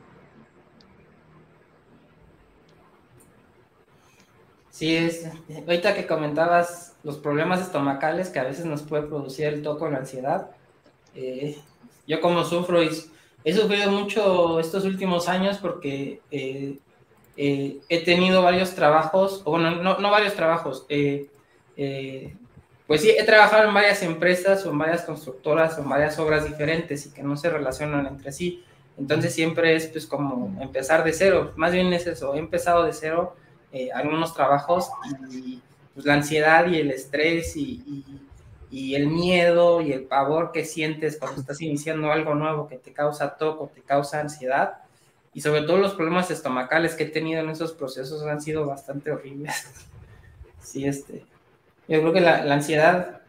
Sí, 4.71 4.95
es. 4.95 5.29
Ahorita 5.67 5.93
que 5.93 6.07
comentabas 6.07 6.95
los 7.03 7.17
problemas 7.17 7.61
estomacales 7.61 8.29
que 8.29 8.39
a 8.39 8.45
veces 8.45 8.65
nos 8.65 8.81
puede 8.81 9.03
producir 9.03 9.45
el 9.45 9.61
toco 9.61 9.87
la 9.91 9.99
ansiedad. 9.99 10.49
Eh, 11.13 11.61
yo 12.11 12.21
como 12.21 12.43
sufro 12.43 12.83
y 12.83 12.89
he 13.43 13.53
sufrido 13.53 13.89
mucho 13.89 14.59
estos 14.59 14.85
últimos 14.85 15.27
años 15.29 15.57
porque 15.57 16.21
eh, 16.29 16.77
eh, 17.37 17.77
he 17.89 18.03
tenido 18.03 18.41
varios 18.41 18.75
trabajos, 18.75 19.41
o 19.45 19.51
bueno, 19.51 19.81
no, 19.81 20.11
varios 20.11 20.33
trabajos, 20.33 20.85
pues 20.87 21.29
sí, 23.01 23.09
he 23.09 23.23
trabajado 23.23 23.69
en 23.69 23.73
varias 23.73 24.03
empresas 24.03 24.65
o 24.65 24.71
en 24.71 24.77
varias 24.77 25.03
constructoras 25.03 25.77
o 25.77 25.81
en 25.81 25.87
varias 25.87 26.19
obras 26.19 26.43
diferentes 26.43 27.05
y 27.05 27.11
que 27.11 27.23
no 27.23 27.37
se 27.37 27.49
relacionan 27.49 28.05
entre 28.05 28.33
sí. 28.33 28.61
Entonces 28.97 29.33
siempre 29.33 29.77
es 29.77 29.87
pues 29.87 30.05
como 30.05 30.61
empezar 30.61 31.05
de 31.05 31.13
cero, 31.13 31.53
más 31.55 31.71
bien 31.71 31.93
es 31.93 32.05
eso, 32.05 32.35
he 32.35 32.39
empezado 32.39 32.83
de 32.83 32.91
cero 32.91 33.37
eh, 33.71 33.89
algunos 33.93 34.33
trabajos 34.33 34.89
y 35.31 35.61
pues, 35.93 36.05
la 36.05 36.15
ansiedad 36.15 36.69
y 36.69 36.79
el 36.79 36.91
estrés 36.91 37.55
y, 37.55 38.03
el 38.95 39.07
miedo 39.07 39.81
y 39.81 39.91
el 39.91 40.03
pavor 40.03 40.53
que 40.53 40.63
sientes 40.63 41.17
cuando 41.17 41.41
estás 41.41 41.61
iniciando 41.61 42.11
algo 42.11 42.35
nuevo 42.35 42.69
que 42.69 42.77
te 42.77 42.93
causa 42.93 43.35
toco, 43.35 43.69
te 43.73 43.81
causa 43.81 44.21
ansiedad 44.21 44.77
y 45.33 45.41
sobre 45.41 45.63
todo 45.63 45.77
los 45.77 45.93
problemas 45.93 46.31
estomacales 46.31 46.95
que 46.95 47.03
he 47.03 47.09
tenido 47.09 47.41
en 47.41 47.49
esos 47.49 47.73
procesos 47.73 48.23
han 48.23 48.41
sido 48.41 48.65
bastante 48.65 49.11
horribles. 49.11 49.87
sí, 50.61 50.85
este, 50.85 51.25
yo 51.87 51.99
creo 51.99 52.13
que 52.13 52.21
la, 52.21 52.53
ansiedad 52.53 53.21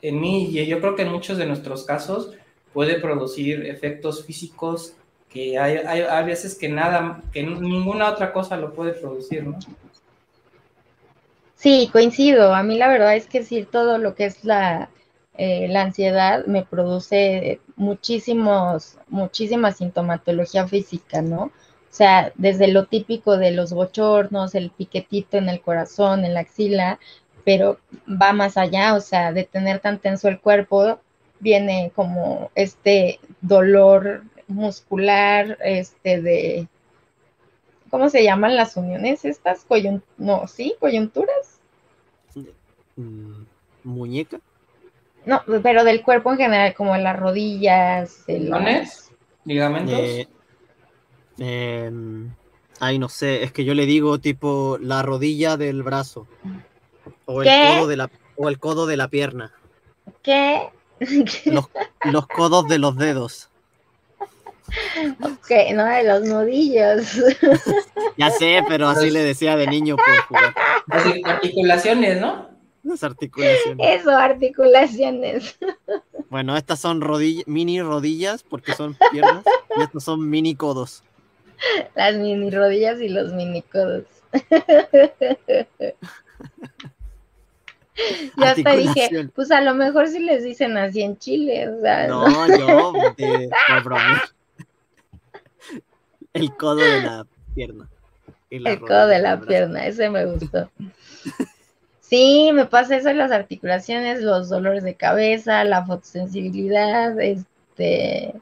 en 0.00 0.20
mí 0.20 0.48
y 0.50 0.66
yo 0.66 0.80
creo 0.80 0.94
que 0.94 1.02
en 1.02 1.12
muchos 1.12 1.38
de 1.38 1.46
nuestros 1.46 1.84
casos 1.84 2.32
puede 2.72 3.00
producir 3.00 3.66
efectos 3.66 4.24
físicos 4.24 4.94
que 5.28 5.58
hay, 5.58 5.78
hay, 5.78 6.24
veces 6.24 6.54
que 6.56 6.68
nada, 6.68 7.20
que 7.32 7.42
ninguna 7.42 8.10
otra 8.10 8.32
cosa 8.32 8.56
lo 8.56 8.72
puede 8.72 8.92
producir, 8.92 9.44
¿no? 9.44 9.58
Sí, 11.64 11.88
coincido. 11.90 12.54
A 12.54 12.62
mí 12.62 12.76
la 12.76 12.88
verdad 12.88 13.16
es 13.16 13.26
que 13.26 13.42
sí, 13.42 13.64
todo 13.64 13.96
lo 13.96 14.14
que 14.14 14.26
es 14.26 14.44
la, 14.44 14.90
eh, 15.38 15.66
la 15.68 15.80
ansiedad 15.80 16.44
me 16.44 16.62
produce 16.62 17.58
muchísimos, 17.76 18.98
muchísima 19.08 19.72
sintomatología 19.72 20.68
física, 20.68 21.22
¿no? 21.22 21.44
O 21.44 21.50
sea, 21.88 22.32
desde 22.34 22.68
lo 22.68 22.84
típico 22.84 23.38
de 23.38 23.50
los 23.52 23.72
bochornos, 23.72 24.54
el 24.54 24.72
piquetito 24.72 25.38
en 25.38 25.48
el 25.48 25.62
corazón, 25.62 26.26
en 26.26 26.34
la 26.34 26.40
axila, 26.40 26.98
pero 27.46 27.78
va 28.06 28.34
más 28.34 28.58
allá, 28.58 28.94
o 28.94 29.00
sea, 29.00 29.32
de 29.32 29.44
tener 29.44 29.80
tan 29.80 30.00
tenso 30.00 30.28
el 30.28 30.40
cuerpo, 30.40 31.00
viene 31.40 31.92
como 31.94 32.50
este 32.54 33.20
dolor 33.40 34.24
muscular, 34.48 35.56
este 35.62 36.20
de, 36.20 36.68
¿cómo 37.88 38.10
se 38.10 38.22
llaman 38.22 38.54
las 38.54 38.76
uniones 38.76 39.24
estas? 39.24 39.66
no, 40.18 40.46
sí, 40.46 40.74
coyunturas. 40.78 41.53
Mm, 42.96 43.44
Muñeca. 43.84 44.40
No, 45.26 45.42
pero 45.62 45.84
del 45.84 46.02
cuerpo 46.02 46.32
en 46.32 46.38
general, 46.38 46.74
como 46.74 46.94
en 46.94 47.02
las 47.02 47.18
rodillas. 47.18 48.24
¿Ligamentos? 48.26 49.10
¿Ligamentos? 49.44 49.98
Eh, 49.98 50.28
em, 51.38 52.30
ay, 52.80 52.98
no 52.98 53.08
sé, 53.08 53.42
es 53.42 53.52
que 53.52 53.64
yo 53.64 53.74
le 53.74 53.86
digo 53.86 54.18
tipo 54.18 54.78
la 54.80 55.02
rodilla 55.02 55.56
del 55.56 55.82
brazo. 55.82 56.26
O 57.26 57.42
el, 57.42 57.48
codo 57.48 57.86
de 57.86 57.96
la, 57.96 58.10
o 58.36 58.48
el 58.48 58.58
codo 58.58 58.86
de 58.86 58.96
la 58.96 59.08
pierna. 59.08 59.52
¿Qué? 60.22 60.68
Los, 62.04 62.26
codos 62.28 62.68
de 62.68 62.78
los 62.78 62.96
dedos. 62.96 63.50
Ok, 65.20 65.50
no 65.74 65.84
de 65.84 66.04
los 66.04 66.22
nudillos. 66.22 67.20
ya 68.16 68.30
sé, 68.30 68.62
pero 68.68 68.88
así 68.88 69.10
le 69.10 69.20
decía 69.20 69.56
de 69.56 69.66
niño 69.66 69.96
jugar. 70.28 70.54
articulaciones, 71.24 72.20
¿no? 72.20 72.53
Las 72.84 73.02
articulaciones. 73.02 74.00
Eso, 74.00 74.10
articulaciones. 74.10 75.58
Bueno, 76.28 76.56
estas 76.56 76.80
son 76.80 77.00
mini 77.46 77.80
rodillas 77.80 78.42
porque 78.42 78.74
son 78.74 78.96
piernas 79.10 79.44
y 79.76 79.82
estos 79.82 80.04
son 80.04 80.28
mini 80.28 80.54
codos. 80.54 81.02
Las 81.94 82.16
mini 82.16 82.50
rodillas 82.50 83.00
y 83.00 83.08
los 83.08 83.32
mini 83.32 83.62
codos. 83.62 84.04
Yo 88.36 88.44
hasta 88.44 88.76
dije, 88.76 89.28
pues 89.34 89.50
a 89.50 89.60
lo 89.60 89.74
mejor 89.74 90.08
si 90.08 90.18
les 90.18 90.42
dicen 90.42 90.76
así 90.76 91.02
en 91.02 91.16
Chile, 91.16 91.68
o 91.68 91.80
sea. 91.80 92.08
No, 92.08 92.48
yo, 92.48 92.92
de, 93.16 93.48
El 96.32 96.56
codo 96.56 96.76
de 96.76 97.00
la 97.02 97.26
pierna. 97.54 97.88
el 98.50 98.80
codo 98.80 99.06
de 99.06 99.20
la 99.20 99.40
pierna, 99.40 99.86
ese 99.86 100.10
me 100.10 100.26
gustó. 100.26 100.68
Sí, 102.08 102.50
me 102.52 102.66
pasa 102.66 102.96
eso 102.96 103.08
en 103.08 103.16
las 103.16 103.32
articulaciones, 103.32 104.20
los 104.20 104.50
dolores 104.50 104.84
de 104.84 104.94
cabeza, 104.94 105.64
la 105.64 105.86
fotosensibilidad, 105.86 107.18
este, 107.18 108.34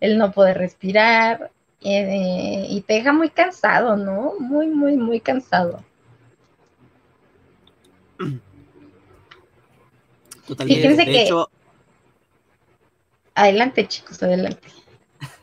el 0.00 0.18
no 0.18 0.32
poder 0.32 0.58
respirar, 0.58 1.52
eh, 1.80 2.66
y 2.68 2.80
te 2.80 2.94
deja 2.94 3.12
muy 3.12 3.30
cansado, 3.30 3.96
¿no? 3.96 4.34
Muy, 4.40 4.66
muy, 4.66 4.96
muy 4.96 5.20
cansado. 5.20 5.84
Totalmente. 10.48 11.04
de 11.04 11.22
hecho, 11.22 11.48
adelante, 13.34 13.86
chicos, 13.86 14.22
adelante. 14.24 14.68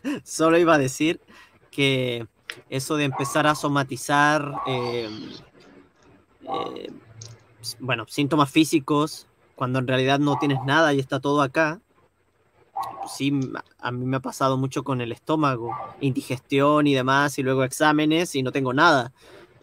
Solo 0.26 0.58
iba 0.58 0.76
a 0.76 0.78
decir 0.78 1.22
que 1.70 2.28
eso 2.70 2.98
de 2.98 3.06
empezar 3.06 3.48
a 3.48 3.56
somatizar, 3.56 4.52
em, 4.68 5.32
eh, 6.44 6.92
bueno, 7.80 8.06
síntomas 8.08 8.52
físicos, 8.52 9.28
cuando 9.56 9.80
en 9.80 9.88
realidad 9.88 10.20
no 10.20 10.38
tienes 10.40 10.60
nada 10.66 10.94
y 10.94 11.00
está 11.00 11.20
todo 11.20 11.42
acá, 11.42 11.80
sí, 13.08 13.32
a 13.80 13.92
mí 13.92 14.06
me 14.06 14.18
ha 14.18 14.22
pasado 14.22 14.58
mucho 14.58 14.84
con 14.84 15.02
el 15.02 15.12
estómago, 15.12 15.76
indigestión 16.00 16.88
y 16.88 16.94
demás, 16.94 17.38
y 17.38 17.44
luego 17.44 17.64
exámenes 17.64 18.36
y 18.36 18.44
no 18.44 18.52
tengo 18.52 18.74
nada. 18.74 19.12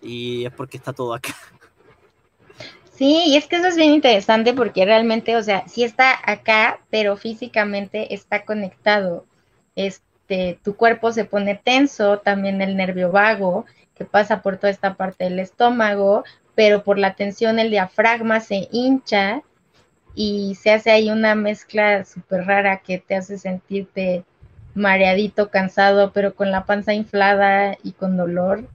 Y 0.00 0.44
es 0.44 0.52
porque 0.52 0.76
está 0.76 0.92
todo 0.92 1.14
acá. 1.14 1.34
Sí, 2.98 3.26
y 3.28 3.36
es 3.36 3.46
que 3.46 3.56
eso 3.56 3.68
es 3.68 3.76
bien 3.76 3.94
interesante 3.94 4.52
porque 4.54 4.84
realmente, 4.84 5.36
o 5.36 5.42
sea, 5.42 5.66
sí 5.68 5.84
está 5.84 6.18
acá, 6.24 6.80
pero 6.90 7.16
físicamente 7.16 8.12
está 8.12 8.44
conectado. 8.44 9.24
Este, 9.76 10.58
tu 10.64 10.74
cuerpo 10.74 11.12
se 11.12 11.24
pone 11.24 11.54
tenso, 11.54 12.18
también 12.18 12.60
el 12.60 12.76
nervio 12.76 13.12
vago, 13.12 13.66
que 13.94 14.04
pasa 14.04 14.42
por 14.42 14.56
toda 14.56 14.70
esta 14.70 14.96
parte 14.96 15.24
del 15.24 15.38
estómago, 15.38 16.24
pero 16.58 16.82
por 16.82 16.98
la 16.98 17.14
tensión 17.14 17.60
el 17.60 17.70
diafragma 17.70 18.40
se 18.40 18.66
hincha 18.72 19.42
y 20.16 20.56
se 20.56 20.72
hace 20.72 20.90
ahí 20.90 21.08
una 21.08 21.36
mezcla 21.36 22.04
súper 22.04 22.46
rara 22.46 22.78
que 22.78 22.98
te 22.98 23.14
hace 23.14 23.38
sentirte 23.38 24.24
mareadito, 24.74 25.50
cansado, 25.50 26.12
pero 26.12 26.34
con 26.34 26.50
la 26.50 26.64
panza 26.64 26.94
inflada 26.94 27.78
y 27.84 27.92
con 27.92 28.16
dolor. 28.16 28.66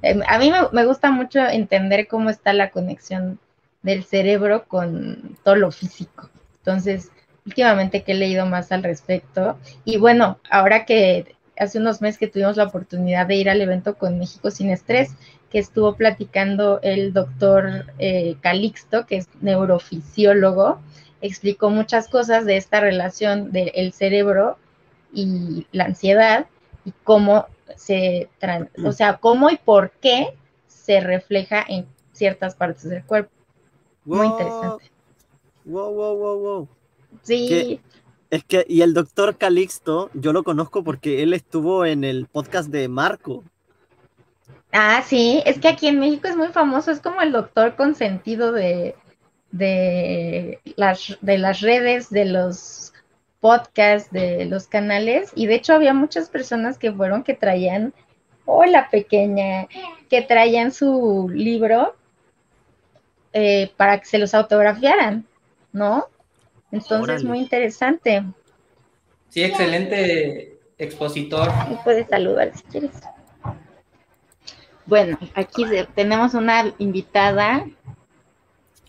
Em, 0.00 0.22
a 0.26 0.38
mí 0.38 0.50
me, 0.72 0.84
gusta 0.86 1.10
mucho 1.10 1.40
entender 1.46 2.08
cómo 2.08 2.30
está 2.30 2.54
la 2.54 2.70
conexión 2.70 3.38
del 3.82 4.04
cerebro 4.04 4.64
con 4.66 5.36
todo 5.44 5.56
lo 5.56 5.70
físico. 5.70 6.30
Entonces, 6.60 7.10
últimamente 7.44 8.04
que 8.04 8.12
he 8.12 8.14
leído 8.14 8.46
más 8.46 8.72
al 8.72 8.82
respecto, 8.82 9.58
y 9.84 9.98
bueno, 9.98 10.38
ahora 10.48 10.86
que 10.86 11.36
hace 11.58 11.78
unos 11.78 12.00
meses 12.00 12.16
que 12.16 12.28
tuvimos 12.28 12.56
la 12.56 12.64
oportunidad 12.64 13.26
de 13.26 13.34
ir 13.34 13.50
al 13.50 13.60
evento 13.60 13.96
con 13.96 14.18
México 14.18 14.50
sin 14.50 14.70
estrés, 14.70 15.10
que 15.50 15.58
estuvo 15.58 15.94
platicando 15.94 16.80
el 16.82 17.12
doctor 17.12 17.86
eh, 17.98 18.36
Calixto, 18.40 19.06
que 19.06 19.16
es 19.16 19.28
neurofisiólogo, 19.40 20.80
explicó 21.20 21.70
muchas 21.70 22.08
cosas 22.08 22.44
de 22.44 22.56
esta 22.56 22.80
relación 22.80 23.50
del 23.50 23.92
cerebro 23.92 24.58
y 25.12 25.66
la 25.72 25.84
ansiedad 25.84 26.46
y 26.84 26.92
cómo 27.04 27.46
se, 27.76 28.28
o 28.84 28.92
sea, 28.92 29.16
cómo 29.18 29.50
y 29.50 29.56
por 29.56 29.90
qué 30.00 30.34
se 30.66 31.00
refleja 31.00 31.64
en 31.66 31.86
ciertas 32.12 32.54
partes 32.54 32.88
del 32.88 33.04
cuerpo. 33.04 33.30
Muy 34.04 34.26
interesante. 34.26 34.90
Wow, 35.64 35.92
wow, 35.92 36.16
wow, 36.16 36.38
wow. 36.38 36.68
Sí. 37.22 37.80
es 38.30 38.44
que, 38.44 38.64
y 38.68 38.82
el 38.82 38.94
doctor 38.94 39.36
Calixto, 39.36 40.10
yo 40.14 40.32
lo 40.32 40.44
conozco 40.44 40.82
porque 40.82 41.22
él 41.22 41.32
estuvo 41.32 41.84
en 41.84 42.04
el 42.04 42.26
podcast 42.26 42.70
de 42.70 42.88
Marco. 42.88 43.44
Ah, 44.72 45.02
sí, 45.04 45.42
es 45.46 45.58
que 45.58 45.68
aquí 45.68 45.88
en 45.88 45.98
México 45.98 46.28
es 46.28 46.36
muy 46.36 46.48
famoso, 46.48 46.90
es 46.90 47.00
como 47.00 47.22
el 47.22 47.32
doctor 47.32 47.74
consentido 47.74 48.52
de, 48.52 48.94
de, 49.50 50.60
las, 50.76 51.16
de 51.20 51.38
las 51.38 51.60
redes, 51.60 52.10
de 52.10 52.26
los 52.26 52.92
podcasts, 53.40 54.10
de 54.10 54.44
los 54.44 54.66
canales, 54.66 55.30
y 55.34 55.46
de 55.46 55.54
hecho 55.54 55.74
había 55.74 55.94
muchas 55.94 56.28
personas 56.28 56.76
que 56.76 56.92
fueron 56.92 57.22
que 57.22 57.34
traían, 57.34 57.94
hola 58.44 58.90
pequeña, 58.90 59.68
que 60.10 60.22
traían 60.22 60.72
su 60.72 61.30
libro 61.32 61.94
eh, 63.32 63.70
para 63.76 63.98
que 63.98 64.06
se 64.06 64.18
los 64.18 64.34
autografiaran, 64.34 65.26
¿no? 65.72 66.06
Entonces, 66.72 67.24
muy 67.24 67.38
interesante. 67.38 68.22
Sí, 69.30 69.42
excelente 69.44 70.58
expositor. 70.76 71.50
Y 71.70 71.74
puedes 71.84 72.08
saludar 72.08 72.52
si 72.54 72.62
quieres. 72.64 72.92
Bueno, 74.88 75.18
aquí 75.34 75.66
tenemos 75.94 76.32
una 76.32 76.72
invitada. 76.78 77.66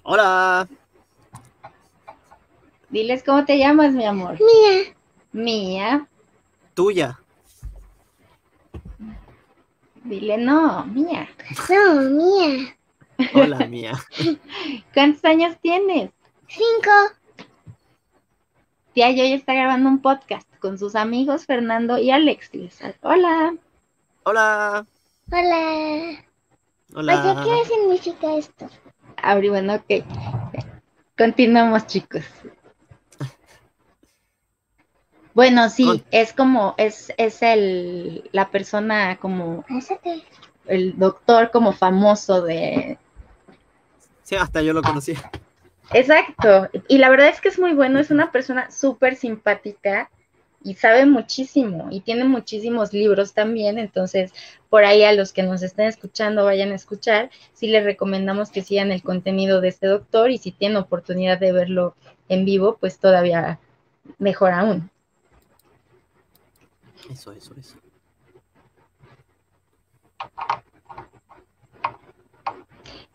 Hola. 0.03 0.65
Diles 2.89 3.21
cómo 3.21 3.43
te 3.43 3.57
llamas, 3.57 3.91
mi 3.91 4.05
amor. 4.05 4.39
Mía. 4.39 4.95
Mía. 5.33 6.07
Tuya. 6.73 7.19
Dile 10.05 10.37
no, 10.37 10.85
mía. 10.85 11.27
No, 11.69 11.95
mía. 11.95 12.77
Hola, 13.33 13.57
mía. 13.67 13.91
¿Cuántos 14.93 15.25
años 15.25 15.57
tienes? 15.61 16.11
Cinco. 16.47 16.91
Tía 18.93 19.11
Yoy 19.11 19.33
está 19.33 19.53
grabando 19.53 19.89
un 19.89 20.01
podcast 20.01 20.47
con 20.61 20.77
sus 20.79 20.95
amigos 20.95 21.45
Fernando 21.45 21.97
y 21.97 22.09
Alex. 22.09 22.51
Hola. 23.01 23.53
Hola. 24.23 24.87
Hola. 25.31 26.25
Hola. 26.95 27.43
Oye, 27.43 27.63
¿qué 27.63 27.69
significa 27.69 28.35
esto? 28.35 28.69
Abri, 29.17 29.49
bueno, 29.49 29.75
ok. 29.75 30.03
Continuamos, 31.17 31.85
chicos. 31.87 32.23
Bueno, 35.33 35.69
sí, 35.69 35.85
Con- 35.85 36.03
es 36.11 36.33
como, 36.33 36.73
es, 36.77 37.13
es 37.17 37.41
el, 37.41 38.29
la 38.31 38.49
persona 38.49 39.17
como, 39.17 39.63
Pásate. 39.63 40.23
el 40.65 40.97
doctor 40.97 41.51
como 41.51 41.71
famoso 41.71 42.41
de... 42.41 42.97
Sí, 44.23 44.35
hasta 44.35 44.61
yo 44.61 44.73
lo 44.73 44.81
conocí. 44.81 45.13
Exacto, 45.93 46.69
y 46.87 46.97
la 46.97 47.09
verdad 47.09 47.29
es 47.29 47.41
que 47.41 47.49
es 47.49 47.57
muy 47.59 47.73
bueno, 47.73 47.99
es 47.99 48.11
una 48.11 48.31
persona 48.31 48.69
súper 48.69 49.15
simpática 49.15 50.09
y 50.63 50.75
sabe 50.75 51.05
muchísimo 51.05 51.87
y 51.91 52.01
tiene 52.01 52.25
muchísimos 52.25 52.93
libros 52.93 53.33
también, 53.33 53.77
entonces 53.77 54.33
por 54.69 54.83
ahí 54.85 55.03
a 55.03 55.13
los 55.13 55.33
que 55.33 55.43
nos 55.43 55.63
estén 55.63 55.87
escuchando 55.87 56.45
vayan 56.45 56.71
a 56.71 56.75
escuchar, 56.75 57.29
sí 57.53 57.67
les 57.67 57.83
recomendamos 57.83 58.49
que 58.51 58.61
sigan 58.61 58.91
el 58.91 59.01
contenido 59.01 59.61
de 59.61 59.69
este 59.69 59.87
doctor 59.87 60.31
y 60.31 60.37
si 60.37 60.51
tienen 60.51 60.77
oportunidad 60.77 61.39
de 61.39 61.51
verlo 61.51 61.95
en 62.27 62.45
vivo, 62.45 62.77
pues 62.79 62.99
todavía 62.99 63.59
mejor 64.17 64.51
aún. 64.51 64.91
Eso, 67.09 67.31
eso, 67.31 67.55
eso. 67.57 67.77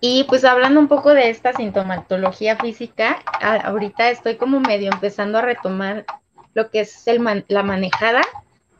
Y 0.01 0.25
pues 0.25 0.45
hablando 0.45 0.81
un 0.81 0.89
poco 0.89 1.15
de 1.15 1.31
esta 1.31 1.55
sintomatología 1.55 2.57
física, 2.57 3.23
ahorita 3.41 4.11
estoy 4.11 4.37
como 4.37 4.61
medio 4.61 4.91
empezando 4.93 5.39
a 5.39 5.43
retomar 5.43 6.05
lo 6.55 6.71
que 6.71 6.81
es 6.81 7.07
el 7.09 7.21
man- 7.21 7.45
la 7.49 7.63
manejada, 7.63 8.23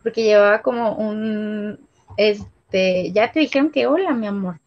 porque 0.03 0.23
llevaba 0.25 0.63
como 0.63 0.95
un, 0.95 1.79
este, 2.17 3.13
ya 3.13 3.33
te 3.33 3.41
dijeron 3.41 3.71
que 3.71 3.87
hola, 3.87 4.13
mi 4.13 4.27
amor. 4.27 4.61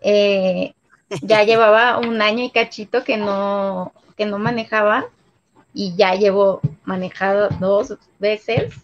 Eh, 0.00 0.74
ya 1.22 1.42
llevaba 1.44 1.98
un 1.98 2.22
año 2.22 2.44
y 2.44 2.50
cachito 2.50 3.04
que 3.04 3.16
no, 3.16 3.92
que 4.16 4.26
no 4.26 4.38
manejaba 4.38 5.06
y 5.74 5.94
ya 5.96 6.14
llevo 6.14 6.60
manejado 6.84 7.48
dos 7.60 7.98
veces 8.18 8.74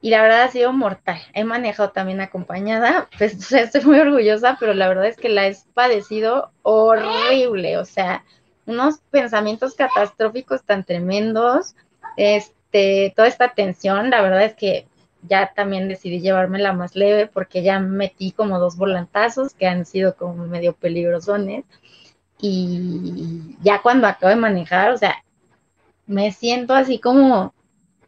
y 0.00 0.10
la 0.10 0.22
verdad 0.22 0.42
ha 0.44 0.50
sido 0.50 0.72
mortal. 0.72 1.18
He 1.34 1.44
manejado 1.44 1.90
también 1.90 2.20
acompañada, 2.20 3.08
pues 3.18 3.34
o 3.36 3.42
sea, 3.42 3.62
estoy 3.62 3.84
muy 3.84 3.98
orgullosa, 3.98 4.56
pero 4.60 4.74
la 4.74 4.88
verdad 4.88 5.06
es 5.06 5.16
que 5.16 5.28
la 5.28 5.48
he 5.48 5.56
padecido 5.74 6.52
horrible, 6.62 7.78
o 7.78 7.84
sea, 7.84 8.24
unos 8.66 8.98
pensamientos 9.10 9.74
catastróficos 9.74 10.62
tan 10.62 10.84
tremendos, 10.84 11.74
este, 12.18 13.12
toda 13.16 13.28
esta 13.28 13.54
tensión, 13.54 14.10
la 14.10 14.20
verdad 14.20 14.44
es 14.44 14.54
que 14.54 14.86
ya 15.22 15.52
también 15.54 15.88
decidí 15.88 16.20
llevármela 16.20 16.72
más 16.72 16.94
leve 16.94 17.26
porque 17.26 17.62
ya 17.62 17.78
metí 17.80 18.32
como 18.32 18.58
dos 18.58 18.76
volantazos 18.76 19.54
que 19.54 19.66
han 19.66 19.86
sido 19.86 20.16
como 20.16 20.46
medio 20.46 20.74
peligrosones 20.74 21.64
y 22.40 23.56
ya 23.62 23.82
cuando 23.82 24.06
acabo 24.06 24.30
de 24.30 24.36
manejar, 24.36 24.92
o 24.92 24.98
sea, 24.98 25.24
me 26.06 26.32
siento 26.32 26.74
así 26.74 26.98
como 26.98 27.54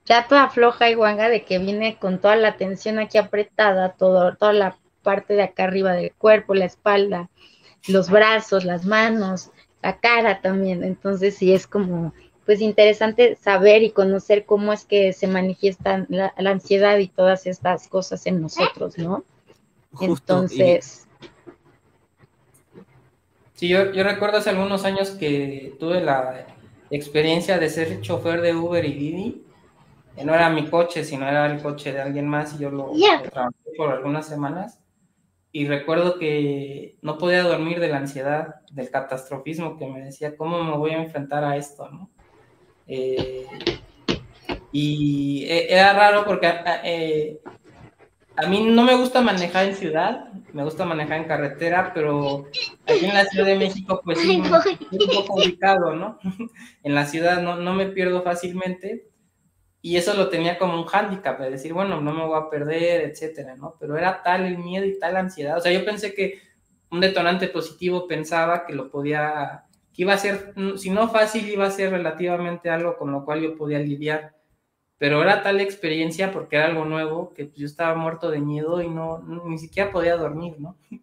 ya 0.05 0.27
toda 0.27 0.51
floja 0.51 0.91
y 0.91 0.95
guanga 0.95 1.29
de 1.29 1.45
que 1.45 1.59
viene 1.59 1.97
con 1.97 2.21
toda 2.21 2.37
la 2.37 2.57
tensión 2.57 2.99
aquí 2.99 3.19
apretada, 3.19 3.93
todo, 3.93 4.35
toda 4.37 4.53
la 4.53 4.77
parte 5.03 5.35
de 5.35 5.43
acá 5.43 5.65
arriba 5.65 5.93
del 5.93 6.13
cuerpo, 6.15 6.55
la 6.55 6.65
espalda, 6.65 7.31
los 7.87 8.11
brazos, 8.11 8.65
las 8.65 8.85
manos, 8.85 9.51
la 9.83 9.99
cara 9.99 10.41
también. 10.41 10.85
Entonces 10.85 11.37
sí 11.37 11.53
es 11.53 11.67
como, 11.67 12.13
pues 12.47 12.61
interesante 12.61 13.37
saber 13.37 13.83
y 13.83 13.91
conocer 13.91 14.45
cómo 14.47 14.73
es 14.73 14.85
que 14.85 15.13
se 15.13 15.27
manifiesta 15.27 16.07
la, 16.09 16.35
la 16.37 16.51
ansiedad 16.51 16.99
y 16.99 17.09
todas 17.09 17.47
estas 17.47 17.87
cosas 17.89 18.27
en 18.27 18.41
nosotros, 18.41 18.99
¿no? 18.99 19.25
Justo. 19.93 20.05
y- 20.05 20.07
Entonces, 20.61 21.07
Sí, 23.55 23.69
yo, 23.69 23.93
yo 23.93 24.05
recuerdo 24.05 24.39
hace 24.39 24.49
algunos 24.49 24.87
años 24.87 25.11
que 25.11 25.77
tuve 25.79 26.01
la 26.01 26.47
experiencia 26.91 27.59
de 27.59 27.69
ser 27.69 28.01
chofer 28.01 28.41
de 28.41 28.55
Uber 28.55 28.83
y 28.87 28.95
Didi. 28.95 29.45
Eh, 30.17 30.25
No 30.25 30.35
era 30.35 30.49
mi 30.49 30.67
coche, 30.71 31.05
sino 31.05 31.29
era 31.29 31.45
el 31.45 31.61
coche 31.61 31.93
de 31.93 32.01
alguien 32.01 32.27
más 32.27 32.55
y 32.55 32.59
yo 32.63 32.71
lo, 32.71 32.87
lo 32.95 33.31
trabajé 33.31 33.55
por 33.77 33.91
algunas 33.93 34.27
semanas. 34.27 34.81
Y 35.53 35.67
recuerdo 35.67 36.19
que 36.19 36.97
no 37.03 37.19
podía 37.19 37.43
dormir 37.43 37.81
de 37.81 37.89
la 37.89 37.99
ansiedad, 37.99 38.63
del 38.73 38.89
catastrofismo 38.91 39.77
que 39.77 39.87
me 39.87 40.01
decía, 40.01 40.37
¿cómo 40.37 40.65
me 40.65 40.77
voy 40.79 40.93
a 40.93 41.03
enfrentar 41.03 41.45
a 41.45 41.57
esto? 41.59 41.87
¿no? 41.91 42.09
Eh, 42.93 43.47
y 44.73 45.45
eh, 45.45 45.73
era 45.73 45.93
raro 45.93 46.25
porque 46.25 46.53
eh, 46.85 47.41
a 48.35 48.49
mí 48.49 48.65
no 48.65 48.83
me 48.83 48.97
gusta 48.97 49.21
manejar 49.21 49.67
en 49.67 49.77
ciudad, 49.77 50.33
me 50.53 50.65
gusta 50.65 50.85
manejar 50.85 51.19
en 51.19 51.29
carretera, 51.29 51.93
pero 51.95 52.47
aquí 52.87 53.05
en 53.05 53.15
la 53.15 53.25
Ciudad 53.27 53.47
de 53.47 53.57
México, 53.59 54.01
pues 54.05 54.19
sí, 54.19 54.43
es 54.91 55.07
un 55.07 55.15
poco 55.15 55.35
ubicado, 55.35 55.95
¿no? 55.95 56.19
En 56.83 56.95
la 56.95 57.07
ciudad 57.07 57.41
no, 57.41 57.57
no 57.57 57.75
me 57.75 57.87
pierdo 57.87 58.23
fácilmente 58.23 59.07
y 59.83 59.97
eso 59.97 60.15
lo 60.15 60.29
tenía 60.29 60.59
como 60.59 60.75
un 60.75 60.87
hándicap, 60.87 61.41
de 61.41 61.51
decir, 61.51 61.73
bueno, 61.73 62.01
no 62.01 62.13
me 62.13 62.27
voy 62.27 62.39
a 62.39 62.51
perder, 62.51 63.03
etcétera, 63.03 63.55
¿no? 63.55 63.77
Pero 63.79 63.97
era 63.97 64.23
tal 64.23 64.45
el 64.47 64.59
miedo 64.59 64.85
y 64.85 64.99
tal 64.99 65.15
la 65.15 65.21
ansiedad, 65.21 65.57
o 65.57 65.61
sea, 65.61 65.73
yo 65.73 65.85
pensé 65.85 66.13
que 66.13 66.41
un 66.91 67.01
detonante 67.01 67.47
positivo 67.49 68.09
pensaba 68.09 68.67
que 68.67 68.75
lo 68.75 68.91
podía, 68.91 69.65
iba 70.03 70.13
a 70.15 70.19
ser, 70.19 70.53
mm, 70.57 70.77
si 70.77 70.91
no 70.91 71.09
fácil, 71.09 71.49
iba 71.49 71.67
a 71.67 71.71
ser 71.71 71.91
relativamente 71.93 72.71
algo 72.71 72.97
con 72.99 73.13
lo 73.13 73.25
cual 73.25 73.41
yo 73.43 73.57
podía 73.57 73.79
lidiar 73.81 74.35
pero 74.99 75.23
era 75.23 75.43
tal 75.43 75.61
experiencia 75.61 76.33
porque 76.33 76.57
era 76.57 76.67
algo 76.67 76.85
nuevo 76.85 77.33
que 77.35 77.47
pues, 77.47 77.59
yo 77.59 77.67
estaba 77.67 77.95
muerto 77.97 78.31
de 78.31 78.41
miedo 78.41 78.83
y 78.83 78.89
no, 78.89 79.21
ni 79.47 79.59
siquiera 79.59 79.93
podía 79.93 80.17
dormir, 80.17 80.57
¿no? 80.61 80.77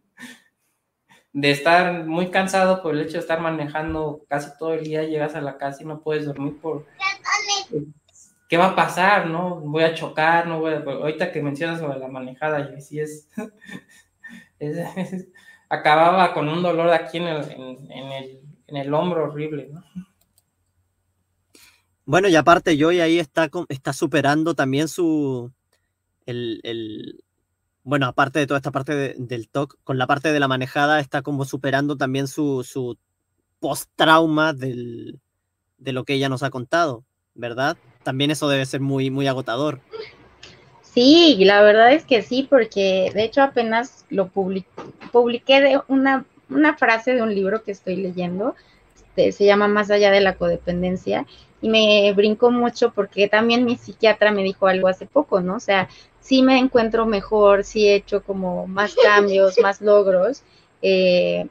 De 1.32 1.52
estar 1.52 2.03
muy 2.06 2.32
cansado 2.32 2.82
por 2.82 2.94
el 2.94 3.02
hecho 3.02 3.14
de 3.14 3.19
estar 3.19 3.40
manejando 3.40 4.26
casi 4.28 4.49
todo 4.57 4.74
el 4.74 4.84
día, 4.84 5.03
llegas 5.03 5.36
a 5.36 5.41
la 5.41 5.57
casa 5.57 5.84
y 5.84 5.86
no 5.86 6.02
puedes 6.02 6.26
dormir 6.26 6.60
por 6.60 6.86
qué 8.49 8.57
va 8.57 8.68
a 8.68 8.76
pasar, 8.76 9.28
¿no? 9.28 9.56
Voy 9.60 9.84
a 9.84 9.94
chocar, 9.94 10.48
no 10.48 10.60
voy 10.60 10.74
a... 10.74 10.78
Ahorita 10.80 11.32
que 11.32 11.41
mencionas 11.41 11.80
sobre 11.80 11.99
la 11.99 12.07
manejada, 12.07 12.72
y 12.76 12.82
sí 12.82 12.99
es, 12.99 13.28
es- 14.60 15.28
acababa 15.69 16.34
con 16.34 16.48
un 16.48 16.64
dolor 16.64 16.90
aquí 16.91 17.18
en, 17.18 17.28
en 17.28 18.11
el, 18.11 18.41
en 18.68 18.77
el 18.77 18.94
hombro 18.94 19.26
horrible, 19.26 19.69
¿no? 19.72 19.84
Bueno, 22.06 22.30
y 22.30 22.35
aparte 22.35 22.77
Joy 22.77 23.02
ahí 23.02 23.19
está, 23.19 23.49
está 23.69 23.91
superando 23.91 24.53
también 24.56 24.88
su, 24.88 25.52
el, 26.26 26.61
el- 26.64 27.23
bueno, 27.84 28.06
aparte 28.06 28.39
de 28.39 28.48
toda 28.48 28.57
esta 28.60 28.72
parte 28.72 28.95
de- 28.95 29.15
del 29.18 29.49
TOC, 29.49 29.77
con 29.84 29.98
la 29.98 30.07
parte 30.07 30.31
de 30.31 30.39
la 30.39 30.48
manejada 30.48 30.99
está 30.99 31.22
como 31.22 31.45
superando 31.45 31.98
también 31.98 32.27
su, 32.27 32.64
su 32.64 32.98
post-trauma 33.60 34.53
del, 34.53 35.19
de 35.77 35.91
lo 35.94 36.03
que 36.06 36.14
ella 36.14 36.30
nos 36.30 36.44
ha 36.44 36.49
contado, 36.49 37.03
¿verdad? 37.34 37.77
También 38.03 38.31
eso 38.31 38.48
debe 38.48 38.65
ser 38.65 38.80
muy, 38.81 39.10
muy 39.10 39.27
agotador. 39.27 39.81
Sí, 40.81 41.38
la 41.44 41.61
verdad 41.61 41.94
es 41.94 42.06
que 42.06 42.22
sí, 42.22 42.48
porque 42.49 43.11
de 43.14 43.23
hecho 43.23 43.41
apenas 43.41 44.06
lo 44.10 44.31
publi- 44.31 44.65
publiqué 45.11 45.61
de 45.61 45.81
una, 45.88 46.26
una 46.49 46.76
frase 46.78 47.14
de 47.14 47.22
un 47.22 47.34
libro 47.34 47.64
que 47.64 47.72
estoy 47.72 47.95
leyendo, 47.98 48.56
este, 48.95 49.32
se 49.32 49.45
llama 49.45 49.68
Más 49.68 49.90
allá 49.91 50.11
de 50.11 50.22
la 50.22 50.36
codependencia, 50.36 51.26
y 51.61 51.69
me 51.69 52.14
brincó 52.14 52.52
mucho 52.52 52.91
porque 52.91 53.28
también 53.28 53.65
mi 53.65 53.78
psiquiatra 53.78 54.32
me 54.32 54.44
dijo 54.44 54.68
algo 54.68 54.88
hace 54.88 55.06
poco, 55.06 55.41
¿no? 55.41 55.56
O 55.56 55.60
sea, 55.60 55.90
sí 56.19 56.44
me 56.44 56.60
encuentro 56.60 57.06
mejor, 57.06 57.64
sí 57.64 57.88
he 57.88 57.95
hecho 57.95 58.22
como 58.22 58.68
más 58.68 58.95
cambios, 58.95 59.57
más 59.61 59.82
logros, 59.82 60.44
eh, 60.82 61.48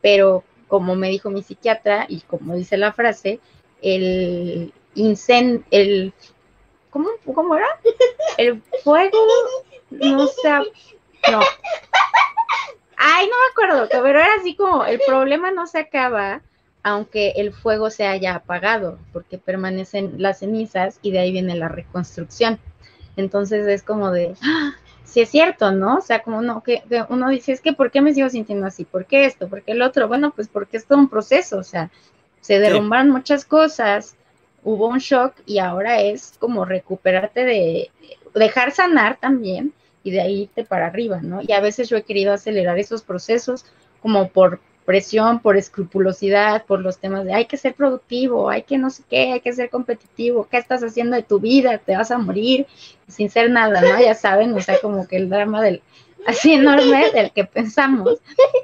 pero 0.00 0.44
como 0.68 0.94
me 0.94 1.08
dijo 1.08 1.30
mi 1.30 1.42
psiquiatra 1.42 2.06
y 2.08 2.20
como 2.20 2.54
dice 2.54 2.76
la 2.76 2.92
frase, 2.92 3.40
el 3.82 4.72
incen 4.94 5.64
el 5.70 6.12
¿cómo, 6.90 7.08
cómo 7.34 7.56
era? 7.56 7.66
El 8.36 8.62
fuego 8.84 9.18
no 9.90 10.26
se 10.26 10.48
no. 11.30 11.40
Ay, 12.98 13.26
no 13.26 13.32
me 13.32 13.52
acuerdo, 13.52 13.88
pero 14.02 14.18
era 14.18 14.28
así 14.38 14.54
como 14.56 14.84
el 14.84 15.00
problema 15.06 15.50
no 15.50 15.66
se 15.66 15.78
acaba 15.78 16.42
aunque 16.82 17.34
el 17.36 17.52
fuego 17.52 17.90
se 17.90 18.06
haya 18.06 18.34
apagado, 18.34 18.98
porque 19.12 19.38
permanecen 19.38 20.14
las 20.18 20.38
cenizas 20.38 20.98
y 21.02 21.10
de 21.10 21.18
ahí 21.18 21.32
viene 21.32 21.54
la 21.54 21.68
reconstrucción. 21.68 22.58
Entonces 23.16 23.66
es 23.66 23.82
como 23.82 24.10
de, 24.10 24.34
¡ah! 24.42 24.74
sí 25.04 25.20
es 25.20 25.28
cierto, 25.28 25.72
¿no? 25.72 25.96
O 25.96 26.00
sea, 26.00 26.22
como 26.22 26.38
uno, 26.38 26.62
que, 26.62 26.82
que 26.88 27.04
uno 27.08 27.28
dice, 27.28 27.52
es 27.52 27.60
que 27.60 27.72
¿por 27.72 27.90
qué 27.90 28.00
me 28.00 28.14
sigo 28.14 28.28
sintiendo 28.28 28.66
así? 28.66 28.84
¿Por 28.84 29.06
qué 29.06 29.26
esto? 29.26 29.48
¿Por 29.48 29.62
qué 29.62 29.72
el 29.72 29.82
otro? 29.82 30.08
Bueno, 30.08 30.30
pues 30.30 30.48
porque 30.48 30.76
es 30.76 30.86
todo 30.86 30.98
un 30.98 31.08
proceso, 31.08 31.58
o 31.58 31.64
sea, 31.64 31.90
se 32.40 32.58
derrumbaron 32.58 33.10
muchas 33.10 33.44
cosas, 33.44 34.16
hubo 34.62 34.88
un 34.88 34.98
shock 34.98 35.34
y 35.46 35.58
ahora 35.58 36.00
es 36.00 36.34
como 36.38 36.64
recuperarte 36.64 37.44
de, 37.44 37.90
dejar 38.34 38.70
sanar 38.70 39.18
también 39.18 39.72
y 40.02 40.10
de 40.10 40.20
ahí 40.20 40.50
te 40.54 40.64
para 40.64 40.86
arriba, 40.86 41.20
¿no? 41.22 41.40
Y 41.42 41.52
a 41.52 41.60
veces 41.60 41.88
yo 41.88 41.96
he 41.96 42.02
querido 42.02 42.32
acelerar 42.32 42.78
esos 42.78 43.02
procesos 43.02 43.64
como 44.00 44.28
por 44.28 44.60
presión, 44.84 45.40
por 45.40 45.58
escrupulosidad, 45.58 46.64
por 46.64 46.80
los 46.80 46.98
temas 46.98 47.26
de 47.26 47.34
hay 47.34 47.44
que 47.44 47.58
ser 47.58 47.74
productivo, 47.74 48.48
hay 48.48 48.62
que 48.62 48.78
no 48.78 48.88
sé 48.88 49.02
qué, 49.10 49.32
hay 49.32 49.40
que 49.40 49.52
ser 49.52 49.68
competitivo, 49.68 50.48
¿qué 50.50 50.56
estás 50.56 50.82
haciendo 50.82 51.14
de 51.14 51.22
tu 51.22 51.40
vida? 51.40 51.76
Te 51.76 51.94
vas 51.94 52.10
a 52.10 52.16
morir 52.16 52.66
sin 53.06 53.28
ser 53.28 53.50
nada, 53.50 53.82
¿no? 53.82 54.00
Ya 54.00 54.14
saben, 54.14 54.54
o 54.54 54.60
sea, 54.62 54.80
como 54.80 55.06
que 55.06 55.16
el 55.16 55.28
drama 55.28 55.60
del 55.60 55.82
así 56.26 56.52
enorme 56.52 57.10
del 57.12 57.32
que 57.32 57.44
pensamos. 57.44 58.18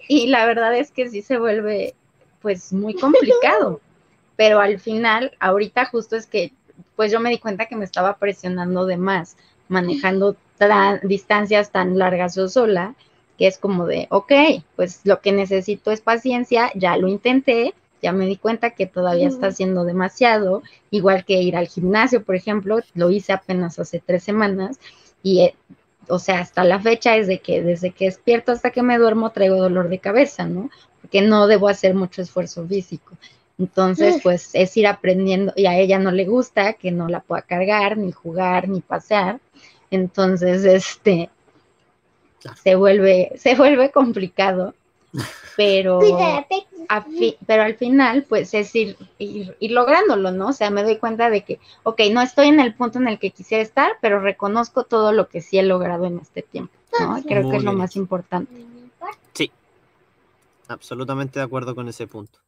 Y 0.09 0.29
la 0.29 0.47
verdad 0.47 0.75
es 0.77 0.91
que 0.91 1.09
sí 1.09 1.23
se 1.23 1.39
vuelve 1.39 1.95
pues 2.41 2.73
muy 2.73 2.95
complicado, 2.95 3.81
pero 4.37 4.61
al 4.61 4.79
final, 4.79 5.37
ahorita 5.41 5.87
justo 5.87 6.17
es 6.17 6.27
que 6.27 6.53
pues 6.97 7.11
yo 7.11 7.21
me 7.21 7.31
di 7.31 7.39
cuenta 7.39 7.67
que 7.67 7.77
me 7.77 7.85
estaba 7.85 8.17
presionando 8.17 8.87
de 8.87 8.97
más, 8.97 9.37
manejando 9.69 10.37
distancias 11.03 11.71
tan 11.71 11.99
largas 11.99 12.35
yo 12.37 12.49
sola 12.49 12.95
que 13.39 13.47
es 13.47 13.59
como 13.59 13.87
de, 13.87 14.07
ok, 14.11 14.33
pues 14.77 15.01
lo 15.05 15.21
que 15.21 15.33
necesito 15.33 15.91
es 15.91 16.01
paciencia, 16.01 16.71
ya 16.75 16.97
lo 16.97 17.09
intenté, 17.09 17.75
ya 18.01 18.13
me 18.13 18.27
di 18.27 18.37
cuenta 18.37 18.71
que 18.71 18.87
todavía 18.87 19.29
está 19.29 19.49
haciendo 19.49 19.85
demasiado, 19.85 20.63
igual 20.91 21.25
que 21.25 21.41
ir 21.43 21.57
al 21.57 21.69
gimnasio, 21.69 22.23
por 22.23 22.37
ejemplo, 22.37 22.81
lo 22.95 23.11
hice 23.11 23.33
apenas 23.33 23.79
hace 23.79 24.01
tres 24.05 24.23
semanas 24.23 24.79
y, 25.23 25.41
eh, 25.41 25.55
o 26.09 26.19
sea, 26.19 26.41
hasta 26.41 26.65
la 26.65 26.79
fecha 26.79 27.17
es 27.17 27.27
de 27.27 27.39
que 27.41 27.63
desde 27.63 27.93
que 27.93 28.05
despierto 28.05 28.53
hasta 28.53 28.71
que 28.71 28.83
me 28.83 28.99
duermo 28.99 29.31
traigo 29.31 29.57
dolor 29.57 29.89
de 29.89 29.99
cabeza, 29.99 30.45
¿no? 30.45 30.71
Porque 31.01 31.23
no 31.23 31.47
debo 31.47 31.69
hacer 31.69 31.95
mucho 31.95 32.21
esfuerzo 32.21 32.67
físico. 32.67 33.17
Entonces, 33.59 34.21
pues 34.23 34.51
es 34.53 34.77
ir 34.77 34.87
aprendiendo 34.87 35.53
y 35.57 35.67
a 35.67 35.79
ella 35.79 35.99
no 35.99 36.11
le 36.11 36.25
gusta 36.25 36.75
que 36.75 36.91
no 36.91 37.09
la 37.09 37.21
pueda 37.21 37.43
cargar, 37.43 37.97
ni 37.97 38.11
jugar, 38.13 38.69
ni 38.69 38.81
pasear. 38.81 39.41
Entonces, 39.95 40.65
este, 40.65 41.31
se 42.63 42.75
vuelve, 42.75 43.33
se 43.37 43.55
vuelve 43.55 43.91
complicado, 43.91 44.75
pero, 45.57 46.01
pero 47.47 47.63
al 47.63 47.77
final, 47.77 48.25
pues 48.29 48.53
es 48.55 48.75
ir, 48.75 48.97
ir, 49.19 49.71
lográndolo, 49.71 50.31
¿no? 50.33 50.49
O 50.49 50.53
sea, 50.53 50.71
me 50.71 50.83
doy 50.83 50.99
cuenta 50.99 51.31
de 51.31 51.45
que, 51.45 51.61
ok, 51.85 52.01
no 52.13 52.21
estoy 52.21 52.49
en 52.49 52.61
el 52.61 52.75
punto 52.75 52.99
en 52.99 53.09
el 53.09 53.19
que 53.19 53.31
quisiera 53.31 53.63
estar, 53.63 53.93
pero 54.01 54.21
reconozco 54.21 54.85
todo 54.85 55.13
lo 55.13 55.29
que 55.29 55.41
sí 55.41 55.59
he 55.59 55.63
logrado 55.63 56.07
en 56.07 56.19
este 56.19 56.43
tiempo, 56.43 56.75
¿no? 57.01 57.23
Creo 57.23 57.51
que 57.51 57.57
es 57.57 57.65
lo 57.65 57.73
más 57.73 57.97
importante. 57.97 58.65
Sí, 59.33 59.51
absolutamente 60.69 61.39
de 61.39 61.45
acuerdo 61.45 61.75
con 61.75 61.89
ese 61.89 62.07
punto. 62.07 62.41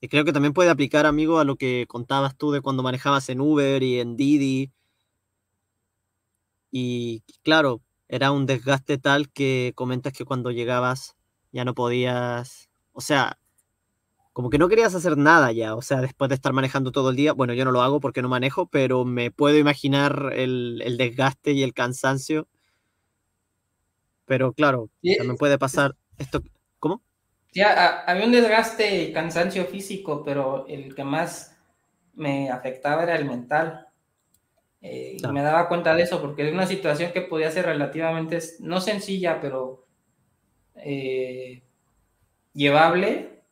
Y 0.00 0.08
creo 0.08 0.24
que 0.24 0.32
también 0.32 0.54
puede 0.54 0.70
aplicar, 0.70 1.04
amigo, 1.04 1.38
a 1.38 1.44
lo 1.44 1.56
que 1.56 1.84
contabas 1.86 2.34
tú 2.34 2.52
de 2.52 2.62
cuando 2.62 2.82
manejabas 2.82 3.28
en 3.28 3.40
Uber 3.40 3.82
y 3.82 4.00
en 4.00 4.16
Didi. 4.16 4.70
Y 6.70 7.22
claro, 7.42 7.80
era 8.08 8.32
un 8.32 8.46
desgaste 8.46 8.98
tal 8.98 9.30
que 9.30 9.72
comentas 9.74 10.12
que 10.12 10.24
cuando 10.24 10.50
llegabas 10.50 11.16
ya 11.52 11.64
no 11.64 11.74
podías, 11.74 12.68
o 12.92 13.00
sea, 13.00 13.38
como 14.32 14.50
que 14.50 14.58
no 14.58 14.68
querías 14.68 14.94
hacer 14.94 15.16
nada 15.16 15.52
ya, 15.52 15.74
o 15.74 15.82
sea, 15.82 16.00
después 16.00 16.28
de 16.28 16.34
estar 16.34 16.52
manejando 16.52 16.92
todo 16.92 17.10
el 17.10 17.16
día, 17.16 17.32
bueno, 17.32 17.52
yo 17.52 17.64
no 17.64 17.72
lo 17.72 17.82
hago 17.82 18.00
porque 18.00 18.22
no 18.22 18.28
manejo, 18.28 18.66
pero 18.66 19.04
me 19.04 19.30
puedo 19.30 19.58
imaginar 19.58 20.32
el, 20.34 20.96
desgaste 20.98 21.52
y 21.52 21.62
el 21.62 21.74
cansancio. 21.74 22.48
Pero 24.26 24.52
claro, 24.52 24.88
también 25.02 25.36
puede 25.36 25.58
pasar 25.58 25.96
esto, 26.18 26.42
¿cómo? 26.78 27.02
Ya, 27.52 28.04
había 28.06 28.26
un 28.26 28.32
desgaste 28.32 29.02
y 29.02 29.12
cansancio 29.12 29.66
físico, 29.66 30.22
pero 30.24 30.66
el 30.68 30.94
que 30.94 31.02
más 31.02 31.56
me 32.14 32.48
afectaba 32.48 33.02
era 33.02 33.16
el 33.16 33.24
mental. 33.24 33.88
Eh, 34.82 35.18
y 35.18 35.26
me 35.28 35.42
daba 35.42 35.68
cuenta 35.68 35.94
de 35.94 36.02
eso 36.02 36.20
porque 36.22 36.46
es 36.46 36.52
una 36.52 36.66
situación 36.66 37.12
que 37.12 37.20
podía 37.20 37.50
ser 37.50 37.66
relativamente, 37.66 38.38
no 38.60 38.80
sencilla, 38.80 39.40
pero 39.40 39.86
eh, 40.76 41.62
llevable. 42.54 43.42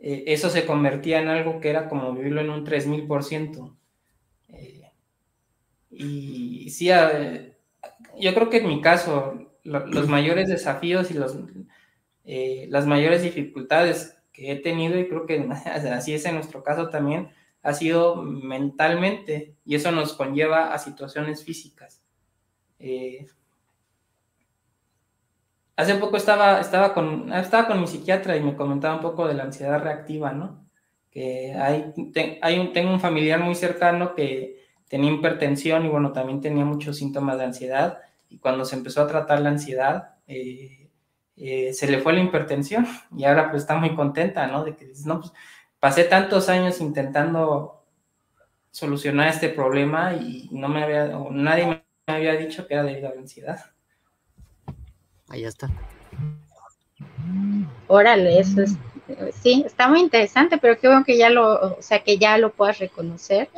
Eh, 0.00 0.24
eso 0.28 0.48
se 0.50 0.66
convertía 0.66 1.20
en 1.20 1.28
algo 1.28 1.60
que 1.60 1.70
era 1.70 1.88
como 1.88 2.12
vivirlo 2.14 2.40
en 2.40 2.50
un 2.50 2.64
3000%. 2.64 3.76
y 5.90 6.70
sí, 6.70 6.88
yo 8.20 8.34
creo 8.34 8.50
que 8.50 8.58
en 8.58 8.68
mi 8.68 8.80
caso, 8.80 9.50
los 9.64 10.08
mayores 10.08 10.48
desafíos 10.48 11.10
y 11.10 11.14
los, 11.14 11.36
las 12.24 12.86
mayores 12.86 13.22
dificultades 13.22 14.16
que 14.32 14.52
he 14.52 14.56
tenido, 14.56 14.98
y 14.98 15.08
creo 15.08 15.26
que 15.26 15.48
así 15.92 16.14
es 16.14 16.24
en 16.26 16.34
nuestro 16.34 16.62
caso 16.62 16.90
también, 16.90 17.30
ha 17.62 17.72
sido 17.74 18.16
mentalmente 18.16 19.56
y 19.64 19.74
eso 19.74 19.90
nos 19.92 20.12
conlleva 20.14 20.72
a 20.72 20.78
situaciones 20.78 21.44
físicas. 21.44 22.02
Eh, 22.78 23.26
hace 25.76 25.94
poco 25.96 26.16
estaba, 26.16 26.60
estaba, 26.60 26.94
con, 26.94 27.32
estaba 27.32 27.66
con 27.66 27.80
mi 27.80 27.86
psiquiatra 27.86 28.36
y 28.36 28.40
me 28.40 28.56
comentaba 28.56 28.96
un 28.96 29.02
poco 29.02 29.26
de 29.26 29.34
la 29.34 29.44
ansiedad 29.44 29.82
reactiva, 29.82 30.32
¿no? 30.32 30.66
Que 31.10 31.54
hay, 31.54 31.92
hay 32.42 32.58
un, 32.58 32.72
tengo 32.72 32.92
un 32.92 33.00
familiar 33.00 33.40
muy 33.40 33.54
cercano 33.54 34.14
que 34.14 34.58
tenía 34.88 35.12
hipertensión 35.12 35.84
y 35.84 35.88
bueno, 35.88 36.12
también 36.12 36.40
tenía 36.40 36.64
muchos 36.64 36.96
síntomas 36.96 37.38
de 37.38 37.44
ansiedad 37.44 37.98
y 38.28 38.38
cuando 38.38 38.64
se 38.64 38.76
empezó 38.76 39.02
a 39.02 39.06
tratar 39.06 39.40
la 39.40 39.50
ansiedad, 39.50 40.16
eh, 40.26 40.90
eh, 41.36 41.72
se 41.72 41.90
le 41.90 42.00
fue 42.00 42.12
la 42.12 42.22
hipertensión 42.22 42.86
y 43.16 43.24
ahora 43.24 43.50
pues 43.50 43.62
está 43.62 43.76
muy 43.76 43.94
contenta, 43.94 44.46
¿no? 44.46 44.64
De 44.64 44.76
que 44.76 44.90
no, 45.04 45.20
pues 45.20 45.32
pasé 45.80 46.04
tantos 46.04 46.48
años 46.48 46.80
intentando 46.80 47.84
solucionar 48.70 49.28
este 49.28 49.48
problema 49.48 50.14
y 50.14 50.48
no 50.52 50.68
me 50.68 50.82
había, 50.82 51.06
nadie 51.30 51.66
me 51.66 51.82
había 52.06 52.34
dicho 52.34 52.66
que 52.66 52.74
era 52.74 52.84
debido 52.84 53.08
a 53.08 53.14
la 53.14 53.20
ansiedad. 53.20 53.58
Ahí 55.28 55.44
está. 55.44 55.68
Órale, 57.86 58.38
eso 58.38 58.62
es, 58.62 58.76
sí, 59.42 59.62
está 59.66 59.88
muy 59.88 60.00
interesante, 60.00 60.58
pero 60.58 60.78
qué 60.78 60.88
bueno 60.88 61.04
que 61.04 61.16
ya 61.16 61.30
lo, 61.30 61.76
o 61.78 61.82
sea, 61.82 62.02
que 62.02 62.18
ya 62.18 62.38
lo 62.38 62.52
puedas 62.52 62.78
reconocer. 62.78 63.48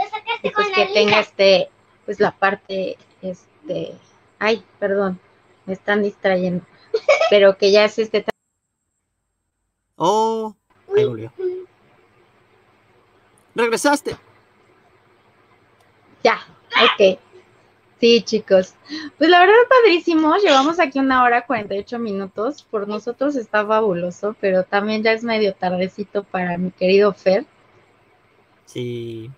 Y 0.43 0.51
pues 0.51 0.69
que 0.75 0.87
tenga 0.87 1.21
este, 1.21 1.69
pues 2.05 2.21
la 2.21 2.33
parte, 2.33 2.97
este, 3.23 3.95
ay, 4.39 4.65
perdón, 4.79 5.21
me 5.67 5.73
están 5.73 6.03
distrayendo, 6.03 6.65
pero 7.31 7.57
que 7.57 7.73
ya 7.73 7.85
es 7.85 7.99
este. 7.99 8.25
Oh, 9.97 10.57
ahí 10.97 11.05
regresaste. 13.61 14.17
Ya, 16.23 16.39
ok. 16.85 17.19
Sí, 18.01 18.23
chicos. 18.23 18.75
Pues 19.19 19.29
la 19.29 19.41
verdad, 19.41 19.55
padrísimo. 19.69 20.35
Llevamos 20.37 20.81
aquí 20.81 20.99
una 20.99 21.23
hora 21.23 21.45
48 21.45 21.99
minutos. 21.99 22.67
Por 22.71 22.89
nosotros 22.89 23.37
está 23.37 23.67
fabuloso, 23.67 24.35
pero 24.41 24.65
también 24.65 25.03
ya 25.03 25.13
es 25.13 25.23
medio 25.23 25.55
tardecito 25.55 26.25
para 26.25 26.57
mi 26.57 26.71
querido 26.71 27.13
Fer. 27.13 27.45
Sí. 28.65 29.31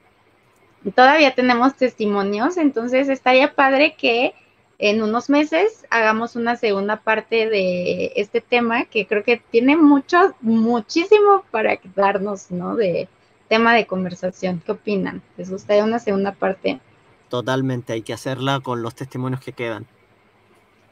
Todavía 0.94 1.35
tenemos 1.35 1.77
testimonios, 1.77 2.57
entonces 2.57 3.09
estaría 3.09 3.55
padre 3.55 3.94
que 3.97 4.35
en 4.78 5.01
unos 5.01 5.31
meses 5.31 5.86
hagamos 5.90 6.35
una 6.35 6.57
segunda 6.57 6.97
parte 6.97 7.49
de 7.49 8.12
este 8.16 8.40
tema 8.40 8.85
que 8.86 9.07
creo 9.07 9.23
que 9.23 9.40
tiene 9.51 9.77
mucho, 9.77 10.35
muchísimo 10.40 11.44
para 11.53 11.78
darnos, 11.94 12.51
¿no? 12.51 12.74
De, 12.74 13.09
tema 13.52 13.74
de 13.74 13.86
conversación. 13.86 14.62
¿Qué 14.64 14.72
opinan? 14.72 15.20
¿Les 15.36 15.50
gustaría 15.50 15.84
una 15.84 15.98
segunda 15.98 16.32
parte? 16.32 16.80
Totalmente, 17.28 17.92
hay 17.92 18.00
que 18.00 18.14
hacerla 18.14 18.60
con 18.60 18.80
los 18.80 18.94
testimonios 18.94 19.42
que 19.42 19.52
quedan. 19.52 19.84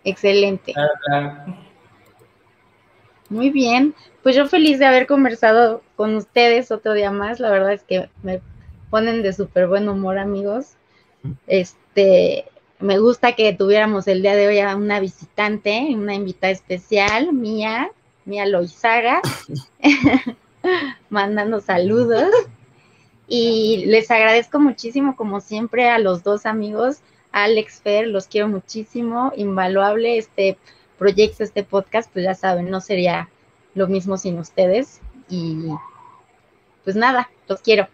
Excelente. 0.05 0.75
Muy 3.31 3.49
bien, 3.49 3.95
pues 4.23 4.37
yo 4.37 4.47
feliz 4.47 4.79
de 4.79 4.85
haber 4.85 5.07
conversado 5.07 5.83
con 5.97 6.15
ustedes 6.17 6.71
otro 6.71 6.93
día 6.93 7.11
más. 7.11 7.41
La 7.41 7.49
verdad 7.49 7.73
es 7.73 7.83
que 7.83 8.11
me 8.23 8.43
ponen 8.91 9.23
de 9.23 9.33
súper 9.33 9.67
buen 9.67 9.89
humor, 9.89 10.19
amigos. 10.19 10.75
Este, 11.47 12.45
me 12.79 12.99
gusta 12.99 13.37
que 13.37 13.55
tuviéramos 13.55 14.07
el 14.07 14.21
día 14.21 14.37
de 14.37 14.49
hoy 14.49 14.59
a 14.59 14.77
una 14.77 15.01
visitante, 15.01 15.89
una 15.95 16.13
invitada 16.13 16.53
especial, 16.53 17.33
Mía, 17.33 17.91
Mía 18.27 18.45
Loizaga. 18.45 19.23
mandando 21.11 21.61
saludos. 21.61 22.31
Y 23.29 23.85
les 23.87 24.11
agradezco 24.11 24.59
muchísimo, 24.59 25.15
como 25.15 25.41
siempre, 25.41 25.89
a 25.89 25.99
los 25.99 26.25
dos 26.25 26.47
amigos, 26.47 27.01
Alex 27.33 27.81
Fer, 27.81 28.09
los 28.09 28.27
quiero 28.27 28.49
muchísimo, 28.49 29.33
invaluable 29.37 30.19
este 30.19 30.59
proyecto, 30.99 31.45
este 31.45 31.63
podcast, 31.63 32.11
pues 32.13 32.25
ya 32.25 32.35
saben, 32.35 32.71
no 32.71 32.81
sería 32.81 33.29
lo 33.75 33.87
mismo 33.87 34.17
sin 34.17 34.39
ustedes. 34.39 35.01
Y 35.29 35.57
pues 36.83 36.97
nada, 36.97 37.31
los 37.49 37.61
quiero. 37.61 37.89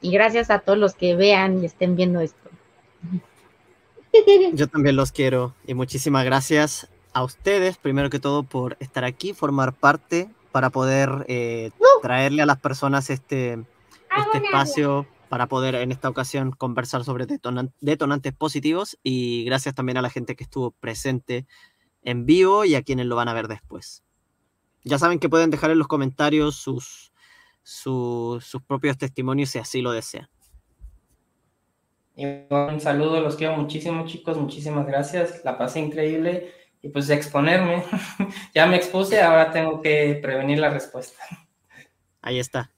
Y 0.00 0.10
gracias 0.10 0.50
a 0.50 0.58
todos 0.58 0.78
los 0.78 0.94
que 0.94 1.14
vean 1.14 1.62
y 1.62 1.66
estén 1.66 1.94
viendo 1.94 2.20
esto. 2.20 2.50
Yo 4.52 4.68
también 4.68 4.96
los 4.96 5.12
quiero 5.12 5.54
y 5.66 5.74
muchísimas 5.74 6.24
gracias 6.24 6.88
a 7.12 7.22
ustedes, 7.24 7.76
primero 7.78 8.10
que 8.10 8.18
todo, 8.18 8.42
por 8.42 8.76
estar 8.80 9.04
aquí, 9.04 9.32
formar 9.32 9.72
parte 9.72 10.28
para 10.54 10.70
poder 10.70 11.24
eh, 11.26 11.72
traerle 12.00 12.42
a 12.42 12.46
las 12.46 12.60
personas 12.60 13.10
este, 13.10 13.54
este 13.54 14.38
espacio 14.44 15.04
para 15.28 15.48
poder 15.48 15.74
en 15.74 15.90
esta 15.90 16.08
ocasión 16.08 16.52
conversar 16.52 17.02
sobre 17.02 17.26
detonan- 17.26 17.72
detonantes 17.80 18.32
positivos 18.34 18.96
y 19.02 19.42
gracias 19.46 19.74
también 19.74 19.98
a 19.98 20.02
la 20.02 20.10
gente 20.10 20.36
que 20.36 20.44
estuvo 20.44 20.70
presente 20.70 21.44
en 22.02 22.24
vivo 22.24 22.64
y 22.64 22.76
a 22.76 22.82
quienes 22.82 23.06
lo 23.06 23.16
van 23.16 23.26
a 23.26 23.34
ver 23.34 23.48
después. 23.48 24.04
Ya 24.84 24.96
saben 24.96 25.18
que 25.18 25.28
pueden 25.28 25.50
dejar 25.50 25.72
en 25.72 25.78
los 25.78 25.88
comentarios 25.88 26.54
sus, 26.54 27.12
sus, 27.64 28.44
sus 28.44 28.62
propios 28.62 28.96
testimonios 28.96 29.50
si 29.50 29.58
así 29.58 29.82
lo 29.82 29.90
desean. 29.90 30.28
Y 32.14 32.26
un 32.26 32.80
saludo, 32.80 33.18
los 33.20 33.34
quiero 33.34 33.56
muchísimo, 33.56 34.06
chicos. 34.06 34.38
Muchísimas 34.38 34.86
gracias. 34.86 35.44
La 35.44 35.58
pasé 35.58 35.80
increíble. 35.80 36.52
Y 36.84 36.90
pues 36.90 37.08
exponerme. 37.08 37.82
ya 38.54 38.66
me 38.66 38.76
expuse, 38.76 39.18
ahora 39.22 39.50
tengo 39.50 39.80
que 39.80 40.18
prevenir 40.20 40.58
la 40.58 40.68
respuesta. 40.68 41.22
Ahí 42.20 42.38
está. 42.38 42.70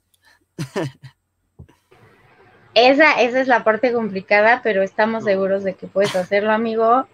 Esa, 2.74 3.20
esa 3.20 3.40
es 3.40 3.48
la 3.48 3.64
parte 3.64 3.92
complicada, 3.92 4.60
pero 4.62 4.84
estamos 4.84 5.24
seguros 5.24 5.64
de 5.64 5.74
que 5.74 5.88
puedes 5.88 6.14
hacerlo, 6.14 6.52
amigo. 6.52 7.08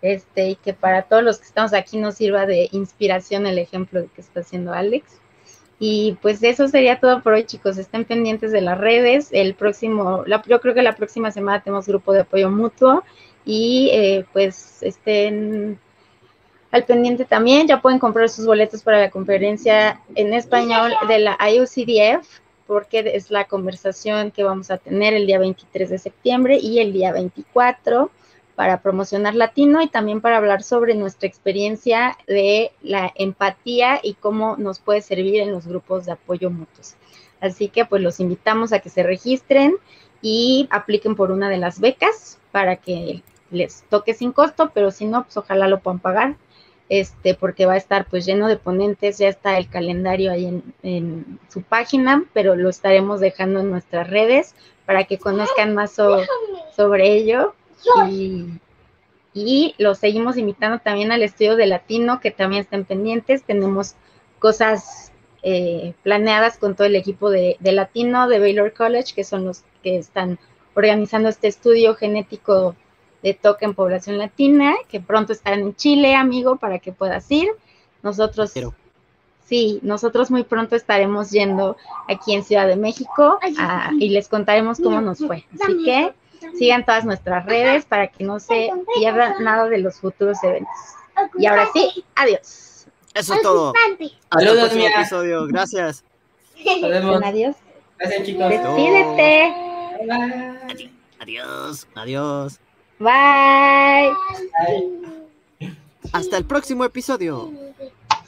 Este, 0.00 0.50
y 0.50 0.54
que 0.54 0.74
para 0.74 1.02
todos 1.02 1.24
los 1.24 1.38
que 1.38 1.46
estamos 1.46 1.72
aquí 1.72 1.96
nos 1.96 2.14
sirva 2.14 2.46
de 2.46 2.68
inspiración 2.70 3.46
el 3.48 3.58
ejemplo 3.58 4.06
que 4.14 4.20
está 4.20 4.40
haciendo 4.40 4.72
Alex. 4.72 5.20
Y 5.80 6.16
pues 6.22 6.40
eso 6.44 6.68
sería 6.68 7.00
todo 7.00 7.20
por 7.20 7.32
hoy, 7.32 7.46
chicos. 7.46 7.78
Estén 7.78 8.04
pendientes 8.04 8.52
de 8.52 8.60
las 8.60 8.78
redes. 8.78 9.30
El 9.32 9.56
próximo, 9.56 10.22
la, 10.24 10.40
yo 10.46 10.60
creo 10.60 10.74
que 10.74 10.82
la 10.82 10.94
próxima 10.94 11.32
semana 11.32 11.64
tenemos 11.64 11.88
grupo 11.88 12.12
de 12.12 12.20
apoyo 12.20 12.48
mutuo. 12.48 13.02
Y 13.44 13.90
eh, 13.92 14.24
pues 14.32 14.84
estén 14.84 15.80
al 16.70 16.84
pendiente 16.84 17.24
también. 17.24 17.66
Ya 17.66 17.80
pueden 17.80 17.98
comprar 17.98 18.28
sus 18.28 18.46
boletos 18.46 18.82
para 18.82 19.00
la 19.00 19.10
conferencia 19.10 20.00
en 20.14 20.34
español 20.34 20.92
de 21.08 21.18
la 21.18 21.38
IUCDF 21.50 22.40
porque 22.66 23.12
es 23.14 23.30
la 23.30 23.46
conversación 23.46 24.30
que 24.30 24.44
vamos 24.44 24.70
a 24.70 24.76
tener 24.76 25.14
el 25.14 25.26
día 25.26 25.38
23 25.38 25.88
de 25.88 25.98
septiembre 25.98 26.58
y 26.60 26.80
el 26.80 26.92
día 26.92 27.12
24 27.12 28.10
para 28.54 28.82
promocionar 28.82 29.34
latino 29.34 29.80
y 29.80 29.88
también 29.88 30.20
para 30.20 30.36
hablar 30.36 30.62
sobre 30.62 30.94
nuestra 30.94 31.26
experiencia 31.28 32.18
de 32.26 32.72
la 32.82 33.10
empatía 33.14 34.00
y 34.02 34.14
cómo 34.14 34.56
nos 34.58 34.80
puede 34.80 35.00
servir 35.00 35.40
en 35.40 35.52
los 35.52 35.66
grupos 35.66 36.04
de 36.04 36.12
apoyo 36.12 36.50
mutuos. 36.50 36.96
Así 37.40 37.68
que 37.68 37.86
pues 37.86 38.02
los 38.02 38.20
invitamos 38.20 38.72
a 38.72 38.80
que 38.80 38.90
se 38.90 39.02
registren 39.02 39.76
y 40.20 40.68
apliquen 40.70 41.14
por 41.14 41.30
una 41.30 41.48
de 41.48 41.56
las 41.56 41.80
becas 41.80 42.38
para 42.52 42.76
que 42.76 43.22
les 43.50 43.84
toque 43.88 44.12
sin 44.12 44.32
costo, 44.32 44.72
pero 44.74 44.90
si 44.90 45.06
no, 45.06 45.22
pues 45.22 45.38
ojalá 45.38 45.68
lo 45.68 45.80
puedan 45.80 46.00
pagar 46.00 46.36
este, 46.88 47.34
porque 47.34 47.66
va 47.66 47.74
a 47.74 47.78
estar 47.78 48.06
pues 48.06 48.24
lleno 48.24 48.48
de 48.48 48.56
ponentes, 48.56 49.18
ya 49.18 49.28
está 49.28 49.58
el 49.58 49.68
calendario 49.68 50.32
ahí 50.32 50.46
en, 50.46 50.74
en, 50.82 51.38
su 51.48 51.62
página, 51.62 52.24
pero 52.32 52.56
lo 52.56 52.70
estaremos 52.70 53.20
dejando 53.20 53.60
en 53.60 53.70
nuestras 53.70 54.08
redes 54.08 54.54
para 54.86 55.04
que 55.04 55.18
conozcan 55.18 55.74
más 55.74 55.92
so, 55.92 56.22
sobre 56.74 57.12
ello. 57.12 57.54
Y, 58.10 58.46
y 59.34 59.74
los 59.78 59.98
seguimos 59.98 60.36
invitando 60.36 60.78
también 60.78 61.12
al 61.12 61.22
estudio 61.22 61.56
de 61.56 61.66
latino, 61.66 62.20
que 62.20 62.30
también 62.30 62.62
estén 62.62 62.84
pendientes. 62.84 63.42
Tenemos 63.42 63.94
cosas 64.38 65.12
eh, 65.42 65.92
planeadas 66.02 66.56
con 66.56 66.74
todo 66.74 66.86
el 66.86 66.96
equipo 66.96 67.30
de, 67.30 67.56
de 67.60 67.72
latino 67.72 68.28
de 68.28 68.38
Baylor 68.40 68.72
College, 68.72 69.14
que 69.14 69.24
son 69.24 69.44
los 69.44 69.62
que 69.82 69.98
están 69.98 70.38
organizando 70.74 71.28
este 71.28 71.48
estudio 71.48 71.94
genético 71.94 72.74
de 73.22 73.34
toque 73.34 73.64
en 73.64 73.74
población 73.74 74.18
latina, 74.18 74.74
que 74.88 75.00
pronto 75.00 75.32
estarán 75.32 75.60
en 75.60 75.76
Chile, 75.76 76.14
amigo, 76.14 76.56
para 76.56 76.78
que 76.78 76.92
puedas 76.92 77.30
ir. 77.30 77.48
Nosotros, 78.02 78.52
sí, 79.44 79.80
nosotros 79.82 80.30
muy 80.30 80.44
pronto 80.44 80.76
estaremos 80.76 81.30
yendo 81.30 81.76
aquí 82.08 82.34
en 82.34 82.44
Ciudad 82.44 82.66
de 82.66 82.76
México 82.76 83.38
a, 83.58 83.90
y 83.98 84.10
les 84.10 84.28
contaremos 84.28 84.78
cómo 84.78 85.00
nos 85.00 85.18
fue. 85.18 85.44
Así 85.60 85.84
que 85.84 86.14
sigan 86.56 86.84
todas 86.84 87.04
nuestras 87.04 87.44
redes 87.46 87.84
para 87.84 88.08
que 88.08 88.24
no 88.24 88.38
se 88.38 88.70
pierdan 88.96 89.42
nada 89.42 89.68
de 89.68 89.78
los 89.78 89.96
futuros 89.96 90.42
eventos. 90.44 90.70
Y 91.38 91.46
ahora 91.46 91.68
sí, 91.72 92.04
adiós. 92.14 92.86
Eso 93.14 93.34
es 93.34 93.42
todo. 93.42 93.72
Hasta 93.74 94.04
el 94.04 94.46
Saludos, 94.46 94.70
próximo 94.70 94.86
episodio. 94.86 95.46
Gracias. 95.48 96.04
Adiós. 97.24 97.56
Gracias, 97.98 98.22
chicos. 98.26 98.48
Despídete. 98.48 99.54
Bye. 100.06 100.92
Adiós. 101.18 101.86
Adiós. 101.96 102.60
Bye. 102.98 104.12
Hasta 106.12 106.36
el 106.36 106.44
próximo 106.44 106.84
episodio. 106.84 107.52